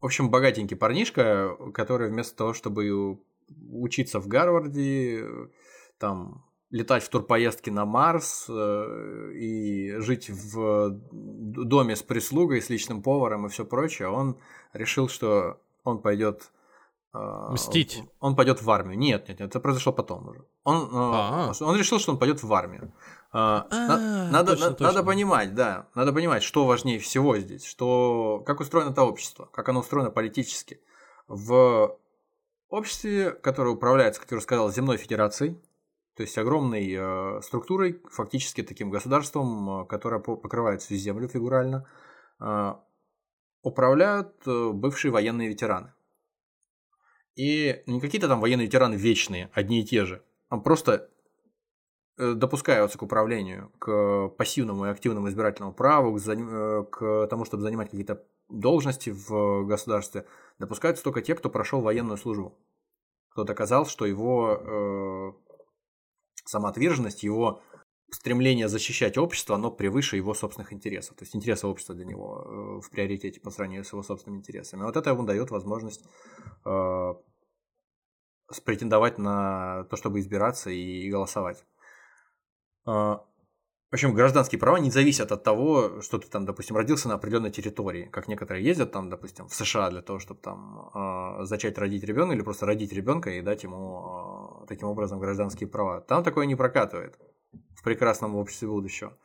в 0.03 0.05
общем, 0.05 0.31
богатенький 0.31 0.77
парнишка, 0.77 1.57
который 1.73 2.11
вместо 2.11 2.37
того, 2.37 2.53
чтобы 2.53 3.19
учиться 3.71 4.21
в 4.21 4.29
Гарварде, 4.29 5.25
там 5.99 6.45
летать 6.71 7.05
в 7.05 7.09
турпоездки 7.09 7.71
на 7.71 7.85
Марс 7.85 8.47
э, 8.49 9.33
и 9.35 9.97
жить 9.99 10.29
в 10.31 10.91
доме 11.11 11.97
с 11.97 12.03
прислугой, 12.03 12.61
с 12.61 12.71
личным 12.71 13.03
поваром 13.03 13.47
и 13.47 13.49
все 13.49 13.65
прочее, 13.65 14.09
он 14.09 14.37
решил, 14.73 15.09
что 15.09 15.61
он 15.85 16.01
пойдет 16.01 16.51
э, 17.15 17.49
Мстить. 17.51 17.99
Он, 18.19 18.31
он 18.31 18.37
пойдет 18.37 18.63
в 18.63 18.71
армию. 18.71 18.99
Нет, 18.99 19.29
нет, 19.29 19.39
нет, 19.39 19.51
это 19.51 19.61
произошло 19.61 19.93
потом 19.93 20.29
уже. 20.29 20.45
Он, 20.65 20.89
а 20.93 21.53
-а. 21.53 21.65
он 21.65 21.77
решил, 21.77 22.01
что 22.01 22.13
он 22.13 22.19
пойдет 22.19 22.43
в 22.43 22.53
армию. 22.53 22.93
А, 23.33 23.67
надо, 24.31 24.53
точно, 24.53 24.71
точно. 24.71 24.87
надо 24.87 25.03
понимать, 25.03 25.55
да, 25.55 25.89
надо 25.95 26.13
понимать, 26.13 26.43
что 26.43 26.65
важнее 26.65 26.99
всего 26.99 27.37
здесь, 27.39 27.65
что 27.65 28.43
как 28.47 28.61
устроено 28.61 28.91
это 28.91 29.03
общество, 29.03 29.49
как 29.53 29.69
оно 29.69 29.81
устроено 29.81 30.11
политически. 30.11 30.81
В 31.29 31.97
обществе, 32.69 33.31
которое 33.31 33.71
управляется, 33.71 34.21
как 34.21 34.31
я 34.31 34.37
уже 34.37 34.45
сказал, 34.45 34.73
земной 34.73 34.97
федерацией, 34.97 35.61
то 36.17 36.23
есть 36.23 36.39
огромной 36.39 36.95
э, 36.97 37.43
структурой, 37.43 38.01
фактически 38.11 38.63
таким 38.63 38.91
государством, 38.91 39.83
э, 39.83 39.87
которое 39.87 40.19
покрывает 40.19 40.81
всю 40.81 40.95
землю 40.95 41.29
фигурально, 41.29 41.87
э, 42.41 42.73
управляют 43.63 44.35
бывшие 44.47 45.13
военные 45.13 45.49
ветераны. 45.49 45.93
И 47.35 47.83
не 47.87 48.01
какие-то 48.01 48.29
там 48.29 48.41
военные 48.41 48.67
ветераны 48.67 48.95
вечные, 48.95 49.51
одни 49.53 49.83
и 49.83 49.85
те 49.85 50.07
же, 50.07 50.25
а 50.49 50.57
просто 50.59 51.11
допускаются 52.17 52.97
к 52.97 53.03
управлению, 53.03 53.71
к 53.79 54.29
пассивному 54.39 54.87
и 54.87 54.89
активному 54.89 55.29
избирательному 55.29 55.75
праву, 55.75 56.17
к, 56.17 56.29
э, 56.29 56.85
к 56.91 57.27
тому, 57.29 57.45
чтобы 57.45 57.63
занимать 57.63 57.91
какие-то 57.91 58.25
должности 58.49 59.11
в 59.11 59.67
государстве, 59.67 60.25
допускаются 60.59 61.05
только 61.05 61.21
те, 61.21 61.35
кто 61.35 61.51
прошел 61.51 61.83
военную 61.83 62.17
службу. 62.17 62.57
Кто 63.29 63.45
доказал, 63.45 63.85
что 63.85 64.07
его 64.07 65.37
самоотверженность, 66.47 67.23
его 67.23 67.63
стремление 68.11 68.69
защищать 68.69 69.19
общество, 69.19 69.57
оно 69.57 69.71
превыше 69.71 70.17
его 70.17 70.35
собственных 70.35 70.73
интересов. 70.73 71.17
То 71.17 71.25
есть 71.25 71.35
интересы 71.35 71.67
общества 71.67 71.95
для 71.95 72.05
него 72.05 72.79
э, 72.81 72.81
в 72.81 72.91
приоритете 72.91 73.41
по 73.41 73.51
сравнению 73.51 73.85
с 73.85 73.93
его 73.93 74.03
собственными 74.03 74.39
интересами. 74.39 74.85
Вот 74.85 74.97
это 74.97 75.11
ему 75.11 75.25
дает 75.25 75.51
возможность 75.51 76.05
э, 76.65 77.15
претендовать 78.65 79.19
на 79.19 79.85
то, 79.85 79.97
чтобы 79.97 80.21
избираться 80.21 80.71
и 80.71 81.11
голосовать. 81.11 81.65
Э, 82.87 83.17
в 83.91 83.95
общем, 83.95 84.15
гражданские 84.15 84.59
права 84.59 84.79
не 84.79 84.91
зависят 84.91 85.31
от 85.31 85.45
того, 85.45 86.01
что 86.01 86.19
ты 86.19 86.27
там, 86.27 86.45
допустим, 86.45 86.77
родился 86.77 87.07
на 87.07 87.15
определенной 87.15 87.53
территории. 87.53 88.07
Как 88.07 88.27
некоторые 88.27 88.65
ездят 88.65 88.91
там, 88.91 89.09
допустим, 89.09 89.47
в 89.47 89.55
США 89.55 89.91
для 89.91 90.03
того, 90.03 90.19
чтобы 90.19 90.41
там 90.41 90.91
э, 90.93 91.45
зачать 91.45 91.79
родить 91.79 92.03
ребенка 92.03 92.35
или 92.35 92.43
просто 92.43 92.67
родить 92.67 92.93
ребенка 92.93 93.31
и 93.31 93.43
дать 93.43 93.63
ему 93.63 94.65
э, 94.65 94.67
таким 94.67 94.89
образом 94.89 95.21
гражданские 95.21 95.69
права. 95.69 96.01
Там 96.01 96.25
такое 96.25 96.47
не 96.47 96.57
прокатывает 96.57 97.17
в 97.77 97.85
прекрасном 97.85 98.35
обществе 98.35 98.67
будущего. 98.67 99.17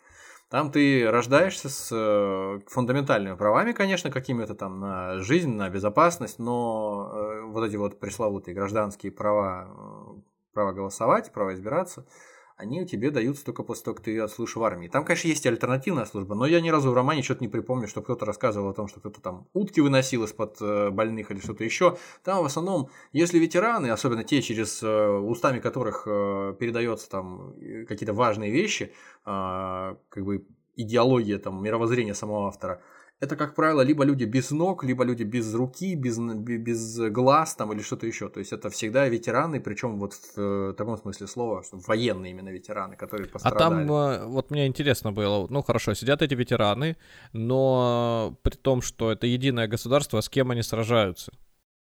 Там 0.51 0.71
ты 0.71 1.09
рождаешься 1.09 1.67
с 1.67 1.89
э, 1.91 2.59
фундаментальными 2.67 3.35
правами, 3.35 3.71
конечно, 3.71 4.11
какими-то 4.11 4.53
там 4.53 4.79
на 4.79 5.17
жизнь, 5.17 5.55
на 5.55 5.69
безопасность, 5.69 6.37
но 6.37 7.09
э, 7.11 7.41
вот 7.45 7.63
эти 7.63 7.77
вот 7.77 7.99
пресловутые 7.99 8.53
гражданские 8.53 9.11
права, 9.11 10.21
право 10.53 10.71
голосовать, 10.71 11.33
право 11.33 11.55
избираться– 11.55 12.05
они 12.61 12.85
тебе 12.85 13.09
даются 13.09 13.43
только 13.43 13.63
после 13.63 13.85
того, 13.85 13.95
как 13.95 14.05
ты 14.05 14.19
отслужишь 14.19 14.55
в 14.55 14.63
армии. 14.63 14.87
Там, 14.87 15.03
конечно, 15.03 15.27
есть 15.27 15.45
альтернативная 15.47 16.05
служба, 16.05 16.35
но 16.35 16.45
я 16.45 16.61
ни 16.61 16.69
разу 16.69 16.91
в 16.91 16.93
романе 16.93 17.23
что-то 17.23 17.43
не 17.43 17.47
припомню, 17.47 17.87
что 17.87 18.01
кто-то 18.01 18.25
рассказывал 18.25 18.69
о 18.69 18.73
том, 18.73 18.87
что 18.87 18.99
кто-то 18.99 19.19
там 19.19 19.47
утки 19.53 19.81
выносил 19.81 20.23
из-под 20.25 20.61
э, 20.61 20.89
больных 20.91 21.31
или 21.31 21.39
что-то 21.39 21.63
еще. 21.63 21.97
Там 22.23 22.43
в 22.43 22.45
основном, 22.45 22.89
если 23.13 23.39
ветераны, 23.39 23.89
особенно 23.89 24.23
те, 24.23 24.41
через 24.43 24.83
э, 24.83 25.07
устами 25.07 25.59
которых 25.59 26.03
э, 26.05 26.55
передается 26.59 27.09
там 27.09 27.55
какие-то 27.87 28.13
важные 28.13 28.51
вещи, 28.51 28.93
а, 29.25 29.97
как 30.09 30.23
бы 30.23 30.45
идеология, 30.75 31.39
там, 31.39 31.63
мировоззрение 31.63 32.13
самого 32.13 32.47
автора, 32.47 32.81
это, 33.21 33.35
как 33.35 33.53
правило, 33.53 33.81
либо 33.81 34.03
люди 34.03 34.25
без 34.25 34.49
ног, 34.49 34.83
либо 34.83 35.03
люди 35.03 35.21
без 35.21 35.53
руки, 35.53 35.95
без, 35.95 36.17
без 36.17 36.99
глаз 37.11 37.55
там, 37.55 37.71
или 37.71 37.81
что-то 37.81 38.07
еще. 38.07 38.29
То 38.29 38.39
есть 38.39 38.51
это 38.51 38.71
всегда 38.71 39.07
ветераны, 39.07 39.61
причем 39.61 39.99
вот 39.99 40.13
в 40.13 40.37
э, 40.37 40.73
таком 40.73 40.97
смысле 40.97 41.27
слова, 41.27 41.63
что 41.63 41.77
военные 41.77 42.31
именно 42.31 42.49
ветераны, 42.49 42.95
которые 42.95 43.29
пострадали. 43.29 43.63
А 43.63 43.69
там, 43.69 43.91
э, 43.91 44.25
вот 44.25 44.49
мне 44.49 44.65
интересно 44.65 45.11
было, 45.11 45.45
ну 45.49 45.61
хорошо, 45.61 45.93
сидят 45.93 46.23
эти 46.23 46.33
ветераны, 46.33 46.97
но 47.31 48.35
при 48.41 48.55
том, 48.55 48.81
что 48.81 49.11
это 49.11 49.27
единое 49.27 49.67
государство, 49.67 50.19
с 50.19 50.27
кем 50.27 50.49
они 50.49 50.63
сражаются? 50.63 51.31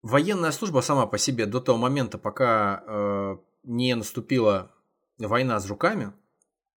Военная 0.02 0.50
служба 0.50 0.80
сама 0.80 1.06
по 1.06 1.18
себе 1.18 1.46
до 1.46 1.60
того 1.60 1.78
момента, 1.78 2.18
пока 2.18 2.82
э, 2.84 3.36
не 3.62 3.94
наступила 3.94 4.72
война 5.18 5.60
с 5.60 5.66
жуками, 5.66 6.12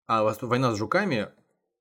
а 0.06 0.32
война 0.42 0.76
с 0.76 0.78
жуками 0.78 1.30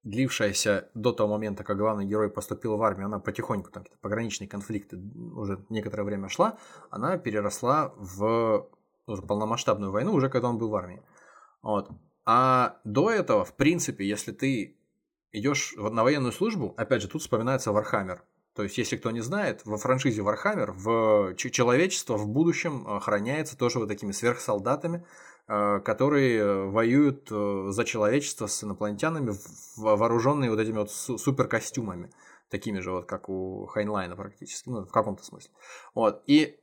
длившаяся 0.05 0.91
до 0.95 1.13
того 1.13 1.35
момента, 1.35 1.65
как 1.65 1.79
главный 1.79 2.05
герой 2.05 2.31
поступил 2.31 2.77
в 2.77 2.83
армию, 2.83 3.07
она 3.07 3.19
потихоньку, 3.19 3.71
там 3.71 3.85
какие-то 3.85 4.01
пограничные 4.01 4.49
конфликты 4.49 4.97
уже 4.97 5.65
некоторое 5.69 6.03
время 6.05 6.29
шла, 6.29 6.59
она 6.91 7.17
переросла 7.19 7.93
в 7.97 8.69
уже 9.07 9.23
полномасштабную 9.23 9.93
войну, 9.93 10.13
уже 10.13 10.29
когда 10.29 10.49
он 10.49 10.59
был 10.59 10.71
в 10.71 10.77
армии. 10.77 11.03
Вот. 11.63 11.91
А 12.25 12.81
до 12.85 13.11
этого, 13.11 13.45
в 13.45 13.55
принципе, 13.55 14.07
если 14.07 14.33
ты 14.33 14.77
идешь 15.33 15.75
на 15.77 16.03
военную 16.03 16.33
службу, 16.33 16.75
опять 16.77 17.03
же, 17.03 17.09
тут 17.09 17.23
вспоминается 17.23 17.73
Warhammer. 17.73 18.23
То 18.55 18.63
есть, 18.63 18.77
если 18.77 18.97
кто 18.97 19.11
не 19.11 19.21
знает, 19.21 19.63
во 19.65 19.79
франшизе 19.79 20.21
Warhammer 20.21 20.73
в 20.73 21.35
человечество 21.37 22.19
в 22.19 22.29
будущем 22.29 22.87
охраняется 22.87 23.57
тоже 23.57 23.79
вот 23.79 23.89
такими 23.89 24.13
сверхсолдатами, 24.13 24.99
э, 24.99 25.03
которые 25.47 26.69
воюют 26.71 27.29
э, 27.31 27.67
за 27.69 27.85
человечество 27.85 28.47
с 28.47 28.63
инопланетянами, 28.63 29.35
вооруженные 29.77 30.51
вот 30.51 30.61
этими 30.61 30.79
вот 30.79 30.91
суперкостюмами, 30.91 32.11
такими 32.49 32.79
же 32.81 32.93
вот, 32.93 33.07
как 33.07 33.29
у 33.29 33.67
Хайнлайна 33.67 34.17
практически, 34.17 34.69
ну, 34.69 34.85
в 34.85 34.91
каком-то 34.91 35.25
смысле. 35.25 35.51
Вот. 35.95 36.23
И 36.27 36.59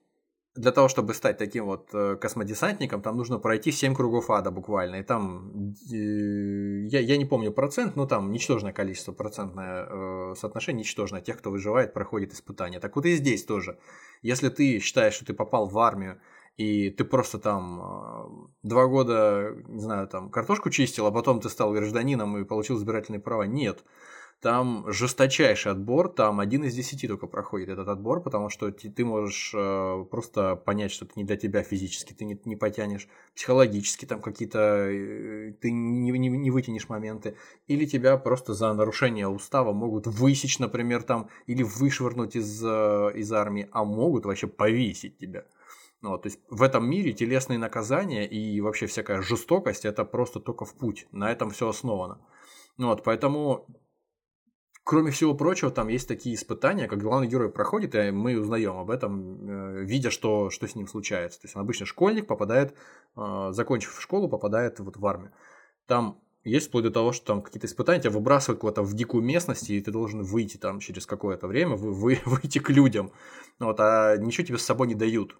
для 0.55 0.71
того, 0.71 0.87
чтобы 0.89 1.13
стать 1.13 1.37
таким 1.37 1.65
вот 1.65 1.89
э, 1.93 2.15
космодесантником, 2.15 3.01
там 3.01 3.15
нужно 3.15 3.39
пройти 3.39 3.71
7 3.71 3.95
кругов 3.95 4.29
ада 4.29 4.51
буквально. 4.51 4.97
И 4.97 5.03
там, 5.03 5.73
э, 5.91 6.87
я, 6.87 6.99
я 6.99 7.17
не 7.17 7.25
помню 7.25 7.51
процент, 7.51 7.95
но 7.95 8.05
там 8.05 8.31
ничтожное 8.31 8.73
количество, 8.73 9.13
процентное 9.13 9.87
э, 9.89 10.35
соотношение 10.35 10.81
ничтожное. 10.81 11.21
Тех, 11.21 11.37
кто 11.37 11.51
выживает, 11.51 11.93
проходит 11.93 12.33
испытания. 12.33 12.79
Так 12.79 12.95
вот 12.95 13.05
и 13.05 13.15
здесь 13.15 13.45
тоже. 13.45 13.77
Если 14.21 14.49
ты 14.49 14.79
считаешь, 14.79 15.13
что 15.13 15.25
ты 15.25 15.33
попал 15.33 15.67
в 15.67 15.77
армию, 15.79 16.19
и 16.59 16.89
ты 16.89 17.05
просто 17.05 17.39
там 17.39 17.79
э, 17.81 18.47
два 18.63 18.87
года, 18.87 19.55
не 19.69 19.79
знаю, 19.79 20.09
там 20.09 20.29
картошку 20.29 20.69
чистил, 20.69 21.05
а 21.05 21.11
потом 21.11 21.39
ты 21.39 21.47
стал 21.47 21.71
гражданином 21.71 22.37
и 22.37 22.43
получил 22.43 22.77
избирательные 22.77 23.21
права. 23.21 23.43
Нет. 23.43 23.85
Там 24.41 24.83
жесточайший 24.91 25.71
отбор, 25.71 26.09
там 26.09 26.41
один 26.41 26.65
из 26.65 26.75
десяти 26.75 27.07
только 27.07 27.27
проходит 27.27 27.69
этот 27.69 27.87
отбор, 27.87 28.21
потому 28.21 28.49
что 28.49 28.71
ты, 28.71 28.89
ты 28.89 29.05
можешь 29.05 29.53
э, 29.55 30.05
просто 30.11 30.57
понять, 30.57 30.91
что 30.91 31.05
это 31.05 31.13
не 31.15 31.23
для 31.23 31.37
тебя 31.37 31.63
физически, 31.63 32.11
ты 32.11 32.25
не, 32.25 32.37
не 32.43 32.57
потянешь, 32.57 33.07
психологически 33.35 34.03
там 34.03 34.21
какие-то, 34.21 34.59
э, 34.59 35.53
ты 35.61 35.71
не, 35.71 36.11
не, 36.11 36.27
не 36.27 36.51
вытянешь 36.51 36.89
моменты, 36.89 37.37
или 37.67 37.85
тебя 37.85 38.17
просто 38.17 38.53
за 38.53 38.73
нарушение 38.73 39.29
устава 39.29 39.71
могут 39.71 40.07
высечь, 40.07 40.59
например, 40.59 41.03
там, 41.03 41.29
или 41.47 41.63
вышвырнуть 41.63 42.35
из, 42.35 42.61
э, 42.65 43.11
из 43.15 43.31
армии, 43.31 43.69
а 43.71 43.85
могут 43.85 44.25
вообще 44.25 44.47
повесить 44.47 45.17
тебя. 45.17 45.45
Ну, 46.01 46.11
вот, 46.11 46.23
то 46.23 46.27
есть 46.27 46.39
в 46.49 46.63
этом 46.63 46.89
мире 46.89 47.11
телесные 47.11 47.59
наказания 47.59 48.25
и 48.25 48.61
вообще 48.61 48.85
всякая 48.85 49.21
жестокость 49.21 49.85
это 49.85 50.05
просто 50.05 50.39
только 50.39 50.65
в 50.65 50.73
путь. 50.75 51.07
На 51.11 51.31
этом 51.31 51.49
все 51.49 51.67
основано. 51.67 52.21
Ну, 52.77 52.87
вот, 52.87 53.03
поэтому 53.03 53.67
кроме 54.89 55.11
всего 55.11 55.35
прочего, 55.35 55.69
там 55.69 55.87
есть 55.87 56.07
такие 56.07 56.35
испытания, 56.35 56.87
как 56.87 56.99
главный 56.99 57.27
герой 57.27 57.51
проходит, 57.51 57.93
и 57.93 58.09
мы 58.11 58.39
узнаем 58.39 58.77
об 58.77 58.89
этом, 58.89 59.47
э, 59.47 59.83
видя, 59.83 60.09
что, 60.09 60.49
что 60.49 60.67
с 60.67 60.73
ним 60.73 60.87
случается. 60.87 61.39
То 61.41 61.45
есть 61.45 61.55
он 61.55 61.61
обычно 61.61 61.85
школьник 61.85 62.25
попадает, 62.25 62.75
э, 63.15 63.49
закончив 63.51 64.01
школу, 64.01 64.27
попадает 64.29 64.79
вот 64.79 64.97
в 64.97 65.05
армию. 65.05 65.31
Там 65.85 66.19
есть 66.43 66.69
вплоть 66.69 66.85
до 66.85 66.91
того, 66.91 67.11
что 67.11 67.25
там 67.25 67.43
какие-то 67.43 67.67
испытания 67.67 68.01
тебя 68.01 68.11
выбрасывают 68.11 68.61
куда-то 68.61 68.81
в 68.81 68.93
дикую 68.95 69.23
местность, 69.23 69.69
и 69.69 69.79
ты 69.79 69.91
должен 69.91 70.23
выйти 70.23 70.57
там 70.57 70.79
через 70.79 71.05
какое-то 71.05 71.47
время, 71.47 71.75
вы, 71.75 71.91
вы, 71.91 72.19
выйти 72.25 72.59
к 72.59 72.69
людям. 72.69 73.11
Вот, 73.59 73.79
а 73.79 74.17
ничего 74.17 74.47
тебе 74.47 74.57
с 74.57 74.65
собой 74.65 74.87
не 74.87 74.95
дают. 74.95 75.35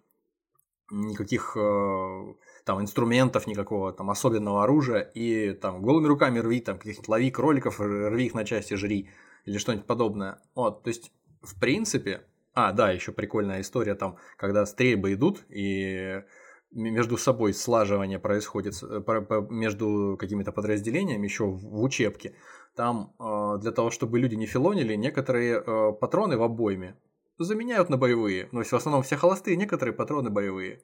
Никаких 0.91 1.56
э, 1.56 2.34
там 2.65 2.82
инструментов, 2.82 3.47
никакого 3.47 3.93
там 3.93 4.10
особенного 4.10 4.63
оружия, 4.63 5.02
и 5.02 5.54
там 5.54 5.82
голыми 5.82 6.08
руками 6.08 6.39
рви, 6.39 6.62
там 6.62 6.78
каких-нибудь 6.78 7.10
лови 7.10 7.32
кроликов, 7.32 7.80
рви 7.80 8.25
их 8.25 8.34
на 8.34 8.45
части, 8.45 8.73
жри 8.73 9.10
или 9.45 9.58
что-нибудь 9.58 9.86
подобное. 9.86 10.39
Вот, 10.56 10.84
то 10.84 10.89
есть, 10.89 11.12
в 11.41 11.60
принципе, 11.60 12.21
а, 12.54 12.71
да, 12.71 12.91
еще 12.91 13.12
прикольная 13.12 13.62
история 13.62 13.95
там, 13.95 14.17
когда 14.38 14.65
стрельбы 14.65 15.13
идут, 15.13 15.45
и 15.49 16.23
между 16.71 17.17
собой 17.17 17.54
слаживание 17.54 18.19
происходит 18.19 18.75
э, 18.84 19.02
между 19.49 20.17
какими-то 20.19 20.52
подразделениями 20.52 21.25
еще 21.25 21.45
в 21.45 21.82
учебке. 21.82 22.36
Там 22.75 23.13
э, 23.19 23.58
для 23.62 23.71
того, 23.71 23.91
чтобы 23.91 24.19
люди 24.19 24.36
не 24.36 24.45
филонили, 24.45 24.95
некоторые 24.95 25.62
патроны 25.93 26.38
в 26.38 26.43
обойме 26.43 26.95
заменяют 27.43 27.89
на 27.89 27.97
боевые. 27.97 28.49
Ну, 28.52 28.63
в 28.63 28.73
основном 28.73 29.04
все 29.04 29.17
холостые, 29.17 29.58
некоторые 29.58 29.93
патроны 29.93 30.30
боевые. 30.30 30.82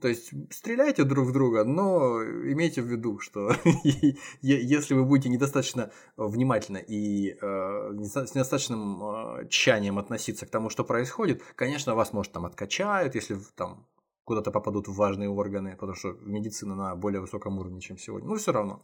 То 0.00 0.06
есть 0.06 0.30
стреляйте 0.52 1.02
друг 1.02 1.26
в 1.26 1.32
друга, 1.32 1.64
но 1.64 2.22
имейте 2.22 2.82
в 2.82 2.86
виду, 2.86 3.18
что 3.18 3.52
если 4.42 4.94
вы 4.94 5.04
будете 5.04 5.28
недостаточно 5.28 5.90
внимательно 6.16 6.76
и 6.76 7.32
э, 7.32 7.36
с 7.40 8.34
недостаточным 8.34 9.02
э, 9.02 9.48
тщанием 9.48 9.98
относиться 9.98 10.46
к 10.46 10.50
тому, 10.50 10.70
что 10.70 10.84
происходит, 10.84 11.42
конечно, 11.56 11.96
вас, 11.96 12.12
может, 12.12 12.32
там 12.32 12.46
откачают, 12.46 13.16
если 13.16 13.38
там 13.56 13.88
куда-то 14.22 14.52
попадут 14.52 14.86
в 14.86 14.94
важные 14.94 15.30
органы, 15.30 15.72
потому 15.72 15.94
что 15.96 16.12
медицина 16.20 16.76
на 16.76 16.94
более 16.94 17.20
высоком 17.20 17.58
уровне, 17.58 17.80
чем 17.80 17.98
сегодня. 17.98 18.28
Но 18.28 18.36
все 18.36 18.52
равно. 18.52 18.82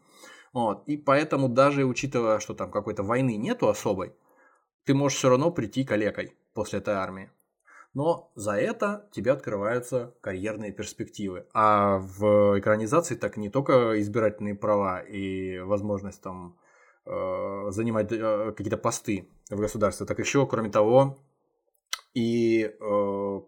Вот. 0.52 0.82
И 0.88 0.96
поэтому 0.96 1.48
даже 1.48 1.84
учитывая, 1.84 2.40
что 2.40 2.54
там 2.54 2.72
какой-то 2.72 3.04
войны 3.04 3.36
нету 3.36 3.68
особой, 3.68 4.14
ты 4.84 4.94
можешь 4.94 5.18
все 5.18 5.28
равно 5.28 5.52
прийти 5.52 5.84
калекой 5.84 6.34
после 6.54 6.78
этой 6.78 6.94
армии 6.94 7.30
но 7.94 8.32
за 8.34 8.52
это 8.52 9.08
тебе 9.12 9.30
открываются 9.30 10.14
карьерные 10.20 10.72
перспективы. 10.72 11.46
А 11.54 11.98
в 11.98 12.58
экранизации 12.58 13.14
так 13.14 13.36
не 13.36 13.48
только 13.48 14.00
избирательные 14.00 14.56
права 14.56 15.00
и 15.00 15.60
возможность 15.60 16.20
там 16.20 16.58
э, 17.06 17.66
занимать 17.70 18.10
э, 18.10 18.52
какие-то 18.56 18.78
посты 18.78 19.28
в 19.48 19.58
государстве, 19.58 20.06
так 20.06 20.18
еще, 20.18 20.44
кроме 20.46 20.70
того, 20.70 21.18
и 22.14 22.64
э, 22.64 23.40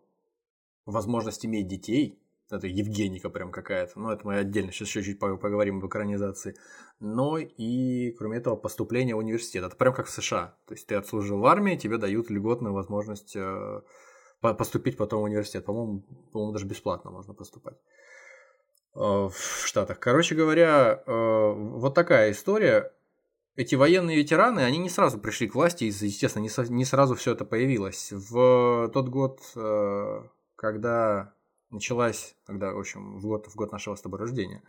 возможность 0.86 1.44
иметь 1.44 1.66
детей, 1.66 2.20
это 2.50 2.66
Евгеника 2.66 3.28
прям 3.28 3.50
какая-то, 3.50 3.98
но 3.98 4.12
это 4.12 4.26
мы 4.26 4.38
отдельно 4.38 4.70
сейчас 4.72 4.88
еще 4.88 5.02
чуть 5.02 5.18
поговорим 5.18 5.78
об 5.78 5.86
экранизации, 5.86 6.56
но 7.00 7.38
и, 7.38 8.12
кроме 8.12 8.38
этого, 8.38 8.56
поступление 8.56 9.14
в 9.14 9.18
университет, 9.18 9.64
это 9.64 9.76
прям 9.76 9.94
как 9.94 10.06
в 10.06 10.10
США, 10.10 10.56
то 10.66 10.74
есть 10.74 10.86
ты 10.86 10.94
отслужил 10.94 11.40
в 11.40 11.46
армии, 11.46 11.76
тебе 11.76 11.98
дают 11.98 12.30
льготную 12.30 12.72
возможность 12.72 13.34
э, 13.36 13.80
поступить 14.40 14.96
потом 14.96 15.20
в 15.20 15.24
университет. 15.24 15.64
По-моему, 15.64 16.04
по-моему, 16.32 16.52
даже 16.52 16.66
бесплатно 16.66 17.10
можно 17.10 17.34
поступать 17.34 17.76
э, 18.94 18.98
в 18.98 19.34
Штатах. 19.64 19.98
Короче 19.98 20.34
говоря, 20.34 21.02
э, 21.06 21.52
вот 21.52 21.94
такая 21.94 22.30
история. 22.30 22.92
Эти 23.56 23.74
военные 23.74 24.18
ветераны, 24.18 24.60
они 24.60 24.76
не 24.76 24.90
сразу 24.90 25.18
пришли 25.18 25.48
к 25.48 25.54
власти, 25.54 25.84
и, 25.84 25.86
естественно, 25.86 26.42
не, 26.42 26.84
сразу 26.84 27.14
все 27.14 27.32
это 27.32 27.46
появилось. 27.46 28.12
В 28.12 28.90
тот 28.92 29.08
год, 29.08 29.40
когда 30.56 31.32
началась, 31.70 32.36
когда, 32.44 32.72
в 32.72 32.78
общем, 32.78 33.18
в 33.18 33.22
год, 33.26 33.46
в 33.46 33.56
год 33.56 33.72
нашего 33.72 33.94
с 33.94 34.00
тобой 34.00 34.20
рождения, 34.20 34.62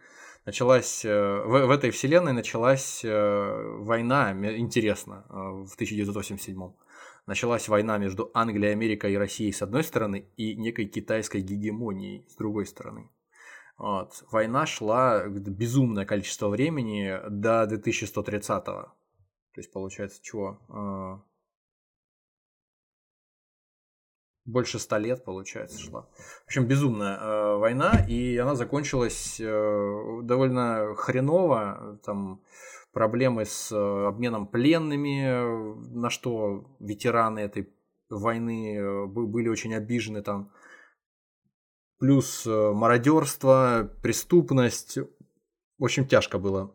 началась, 0.45 1.03
в, 1.03 1.45
в 1.45 1.71
этой 1.71 1.91
вселенной 1.91 2.33
началась 2.33 3.01
война, 3.03 4.31
интересно, 4.57 5.25
в 5.29 5.73
1987 5.75 6.71
началась 7.27 7.67
война 7.67 7.97
между 7.97 8.31
Англией, 8.33 8.71
Америкой 8.71 9.13
и 9.13 9.17
Россией 9.17 9.51
с 9.51 9.61
одной 9.61 9.83
стороны 9.83 10.27
и 10.37 10.55
некой 10.55 10.85
китайской 10.85 11.41
гегемонией 11.41 12.25
с 12.29 12.35
другой 12.35 12.65
стороны. 12.65 13.09
Вот. 13.77 14.23
Война 14.31 14.65
шла 14.65 15.27
безумное 15.27 16.05
количество 16.05 16.47
времени 16.47 17.19
до 17.29 17.65
2130-го. 17.65 18.93
То 19.53 19.61
есть, 19.61 19.71
получается, 19.71 20.19
чего? 20.23 21.23
Больше 24.47 24.79
ста 24.79 24.97
лет, 24.97 25.23
получается, 25.23 25.79
шла. 25.79 26.07
В 26.43 26.45
общем, 26.45 26.65
безумная 26.65 27.17
э, 27.17 27.57
война, 27.57 28.03
и 28.07 28.37
она 28.37 28.55
закончилась 28.55 29.39
э, 29.39 30.21
довольно 30.23 30.95
хреново. 30.95 31.99
Там 32.03 32.41
проблемы 32.93 33.45
с 33.45 33.71
э, 33.71 34.07
обменом 34.07 34.47
пленными, 34.47 35.93
на 35.93 36.09
что 36.09 36.65
ветераны 36.79 37.39
этой 37.39 37.69
войны 38.09 38.77
э, 38.77 39.05
были 39.05 39.49
очень 39.49 39.75
обижены 39.75 40.23
там. 40.23 40.51
Плюс 41.99 42.47
э, 42.47 42.71
мародерство, 42.71 43.91
преступность. 44.01 44.97
Очень 45.77 46.07
тяжко 46.07 46.39
было, 46.39 46.73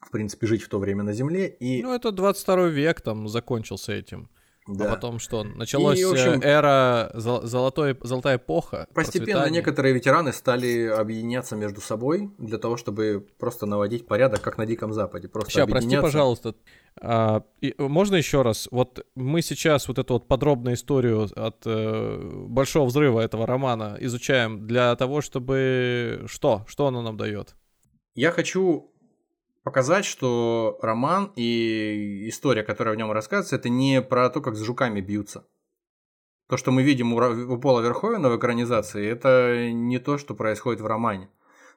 в 0.00 0.10
принципе, 0.10 0.46
жить 0.48 0.62
в 0.62 0.68
то 0.68 0.78
время 0.78 1.04
на 1.04 1.12
Земле. 1.12 1.48
И... 1.48 1.82
Ну, 1.82 1.94
это 1.94 2.10
22 2.10 2.66
век 2.68 3.00
там 3.02 3.28
закончился 3.28 3.92
этим. 3.92 4.28
А 4.68 4.72
да. 4.74 4.84
А 4.84 4.94
потом 4.94 5.18
что? 5.18 5.44
Началась 5.44 5.98
и, 5.98 6.04
общем, 6.04 6.40
эра, 6.42 7.10
золотой, 7.14 7.96
золотая 8.02 8.36
эпоха. 8.36 8.86
Постепенно 8.94 9.48
некоторые 9.48 9.94
ветераны 9.94 10.32
стали 10.32 10.86
объединяться 10.86 11.56
между 11.56 11.80
собой 11.80 12.30
для 12.38 12.58
того, 12.58 12.76
чтобы 12.76 13.26
просто 13.38 13.66
наводить 13.66 14.06
порядок, 14.06 14.42
как 14.42 14.58
на 14.58 14.66
Диком 14.66 14.92
Западе. 14.92 15.28
Просто 15.28 15.52
Сейчас, 15.52 15.68
прости, 15.68 15.96
пожалуйста. 15.96 16.54
А, 17.00 17.44
и, 17.60 17.74
можно 17.78 18.16
еще 18.16 18.42
раз? 18.42 18.68
Вот 18.70 19.06
мы 19.14 19.40
сейчас 19.40 19.88
вот 19.88 19.98
эту 19.98 20.14
вот 20.14 20.28
подробную 20.28 20.74
историю 20.74 21.28
от 21.34 21.62
э, 21.64 22.44
большого 22.48 22.86
взрыва 22.86 23.20
этого 23.20 23.46
романа 23.46 23.96
изучаем 24.00 24.66
для 24.66 24.94
того, 24.96 25.20
чтобы 25.20 26.24
что? 26.26 26.64
Что 26.68 26.86
оно 26.86 27.02
нам 27.02 27.16
дает? 27.16 27.54
Я 28.14 28.32
хочу 28.32 28.92
показать, 29.68 30.06
что 30.06 30.78
роман 30.80 31.30
и 31.36 32.26
история, 32.26 32.62
которая 32.62 32.94
в 32.94 32.96
нем 32.96 33.12
рассказывается, 33.12 33.56
это 33.56 33.68
не 33.68 34.00
про 34.00 34.30
то, 34.30 34.40
как 34.40 34.56
с 34.56 34.62
жуками 34.62 35.02
бьются. 35.02 35.46
То, 36.48 36.56
что 36.56 36.70
мы 36.70 36.82
видим 36.82 37.12
у, 37.12 37.18
у 37.18 37.58
Пола 37.58 37.82
Верховена 37.82 38.30
в 38.30 38.38
экранизации, 38.38 39.06
это 39.06 39.70
не 39.70 39.98
то, 39.98 40.16
что 40.16 40.34
происходит 40.34 40.80
в 40.80 40.86
романе. 40.86 41.28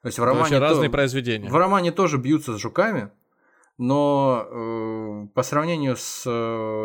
То 0.04 0.08
есть 0.08 0.20
в 0.20 0.24
романе 0.24 0.56
это 0.56 0.62
разные 0.62 0.90
произведения. 0.90 1.50
В 1.50 1.58
романе 1.58 1.92
тоже 1.92 2.18
бьются 2.18 2.54
с 2.54 2.62
жуками, 2.62 3.12
но 3.78 4.48
э, 4.50 5.28
по 5.34 5.44
сравнению 5.44 5.96
с 5.98 6.24
э, 6.26 6.30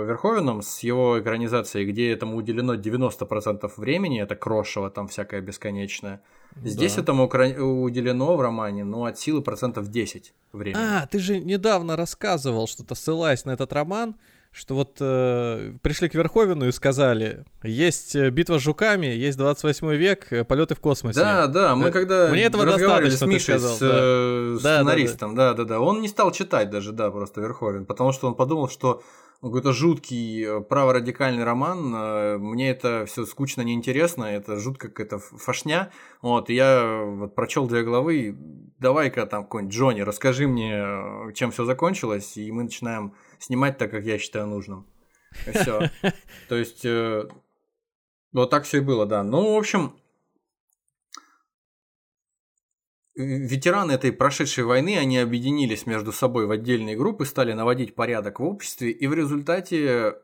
Верховеном, 0.07 0.63
с 0.63 0.81
его 0.81 1.21
экранизацией, 1.21 1.87
где 1.87 2.13
этому 2.13 2.37
уделено 2.37 2.75
90% 2.75 3.71
времени, 3.77 4.23
это 4.23 4.35
крошево 4.35 4.91
там 4.91 5.09
всякое 5.09 5.41
бесконечное, 5.41 6.23
здесь 6.63 6.95
да. 6.95 7.03
этому 7.03 7.25
уделено 7.25 8.37
в 8.37 8.41
романе, 8.41 8.85
ну, 8.85 9.05
от 9.05 9.19
силы 9.19 9.43
процентов 9.43 9.89
10 9.89 10.33
времени. 10.53 10.83
А, 10.83 11.07
ты 11.07 11.19
же 11.19 11.39
недавно 11.39 11.97
рассказывал 11.97 12.67
что-то, 12.67 12.95
ссылаясь 12.95 13.45
на 13.45 13.51
этот 13.51 13.73
роман, 13.73 14.17
что 14.57 14.75
вот 14.75 14.97
э, 15.01 15.75
пришли 15.83 16.09
к 16.09 16.15
Верховину 16.15 16.67
и 16.67 16.73
сказали, 16.73 17.45
есть 17.63 18.17
э, 18.17 18.31
битва 18.31 18.59
с 18.59 18.63
жуками, 18.63 19.07
есть 19.07 19.37
28 19.37 19.95
век, 19.97 20.33
э, 20.33 20.45
полеты 20.45 20.75
в 20.75 20.81
космосе. 20.81 21.21
Да, 21.21 21.47
да, 21.47 21.77
мы 21.77 21.89
э, 21.89 21.93
когда 21.93 22.29
Мне 22.29 22.45
этого 22.45 22.65
достаточно, 22.65 23.19
с 23.19 23.27
Мишей, 23.27 23.59
сказал, 23.59 23.77
с, 23.77 23.79
да. 23.81 23.89
Э, 23.93 24.57
сценаристом, 24.59 25.35
да, 25.35 25.53
да, 25.53 25.65
да, 25.65 25.75
да, 25.75 25.81
он 25.81 26.01
не 26.01 26.09
стал 26.09 26.33
читать 26.33 26.71
даже, 26.71 26.93
да, 26.93 27.11
просто 27.11 27.43
Верховен, 27.43 27.85
потому 27.85 28.13
что 28.13 28.29
он 28.29 28.35
подумал, 28.35 28.71
что 28.71 29.03
какой-то 29.43 29.75
жуткий 29.75 30.63
праворадикальный 30.63 31.45
роман, 31.45 32.41
мне 32.41 32.71
это 32.71 33.05
все 33.07 33.27
скучно, 33.27 33.61
неинтересно, 33.61 34.25
это 34.25 34.57
жутко 34.57 34.89
какая-то 34.89 35.19
фашня, 35.19 35.91
вот, 36.23 36.49
и 36.49 36.55
я 36.55 37.03
вот 37.05 37.35
прочел 37.35 37.67
две 37.67 37.83
главы, 37.83 38.35
давай-ка 38.79 39.27
там 39.27 39.45
какой-нибудь 39.45 39.75
Джонни, 39.75 40.01
расскажи 40.01 40.49
мне, 40.49 40.83
чем 41.35 41.51
все 41.51 41.67
закончилось, 41.67 42.39
и 42.39 42.51
мы 42.51 42.63
начинаем 42.63 43.13
снимать 43.39 43.79
так, 43.79 43.91
как 43.91 44.05
я 44.05 44.19
считаю 44.19 44.47
нужным. 44.47 44.87
И 45.47 45.51
все. 45.51 45.91
То 46.49 46.57
есть, 46.57 46.85
э, 46.85 47.29
вот 48.33 48.51
так 48.51 48.65
все 48.65 48.79
и 48.79 48.81
было, 48.81 49.07
да. 49.07 49.23
Ну, 49.23 49.55
в 49.55 49.59
общем, 49.59 49.97
ветераны 53.17 53.93
этой 53.93 54.13
прошедшей 54.13 54.65
войны, 54.65 54.99
они 54.99 55.19
объединились 55.19 55.87
между 55.87 56.13
собой 56.13 56.47
в 56.47 56.51
отдельные 56.51 56.97
группы, 56.97 57.25
стали 57.25 57.53
наводить 57.53 57.95
порядок 57.95 58.41
в 58.41 58.45
обществе, 58.45 58.91
и 58.91 59.07
в 59.07 59.15
результате 59.15 60.17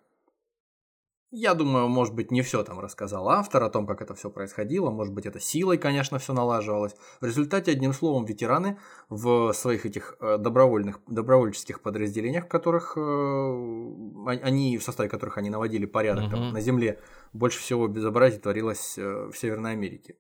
я 1.35 1.55
думаю, 1.55 1.89
может 1.89 2.15
быть, 2.15 2.31
не 2.31 2.43
все 2.43 2.63
там 2.63 2.79
рассказал 2.79 3.31
автор 3.31 3.63
о 3.63 3.71
том, 3.71 3.87
как 3.87 4.03
это 4.03 4.15
все 4.15 4.29
происходило, 4.29 4.91
может 4.91 5.15
быть, 5.15 5.25
это 5.25 5.41
силой, 5.41 5.79
конечно, 5.79 6.19
все 6.19 6.35
налаживалось. 6.35 6.95
В 7.23 7.25
результате, 7.25 7.73
одним 7.73 7.95
словом, 7.95 8.27
ветераны 8.27 8.79
в 9.09 9.53
своих 9.55 9.87
этих 9.87 10.17
э, 10.21 10.37
добровольных, 10.37 11.01
добровольческих 11.07 11.81
подразделениях, 11.81 12.45
в 12.45 12.49
которых 12.49 12.99
э, 12.99 13.01
они, 14.27 14.77
в 14.77 14.83
составе 14.83 15.09
которых 15.09 15.39
они 15.39 15.49
наводили 15.49 15.87
порядок 15.87 16.25
uh-huh. 16.27 16.31
там, 16.31 16.53
на 16.53 16.61
земле, 16.61 17.01
больше 17.33 17.61
всего 17.61 17.89
безобразий 17.89 18.39
творилось 18.39 18.99
э, 18.99 19.31
в 19.33 19.35
Северной 19.35 19.73
Америке. 19.73 20.17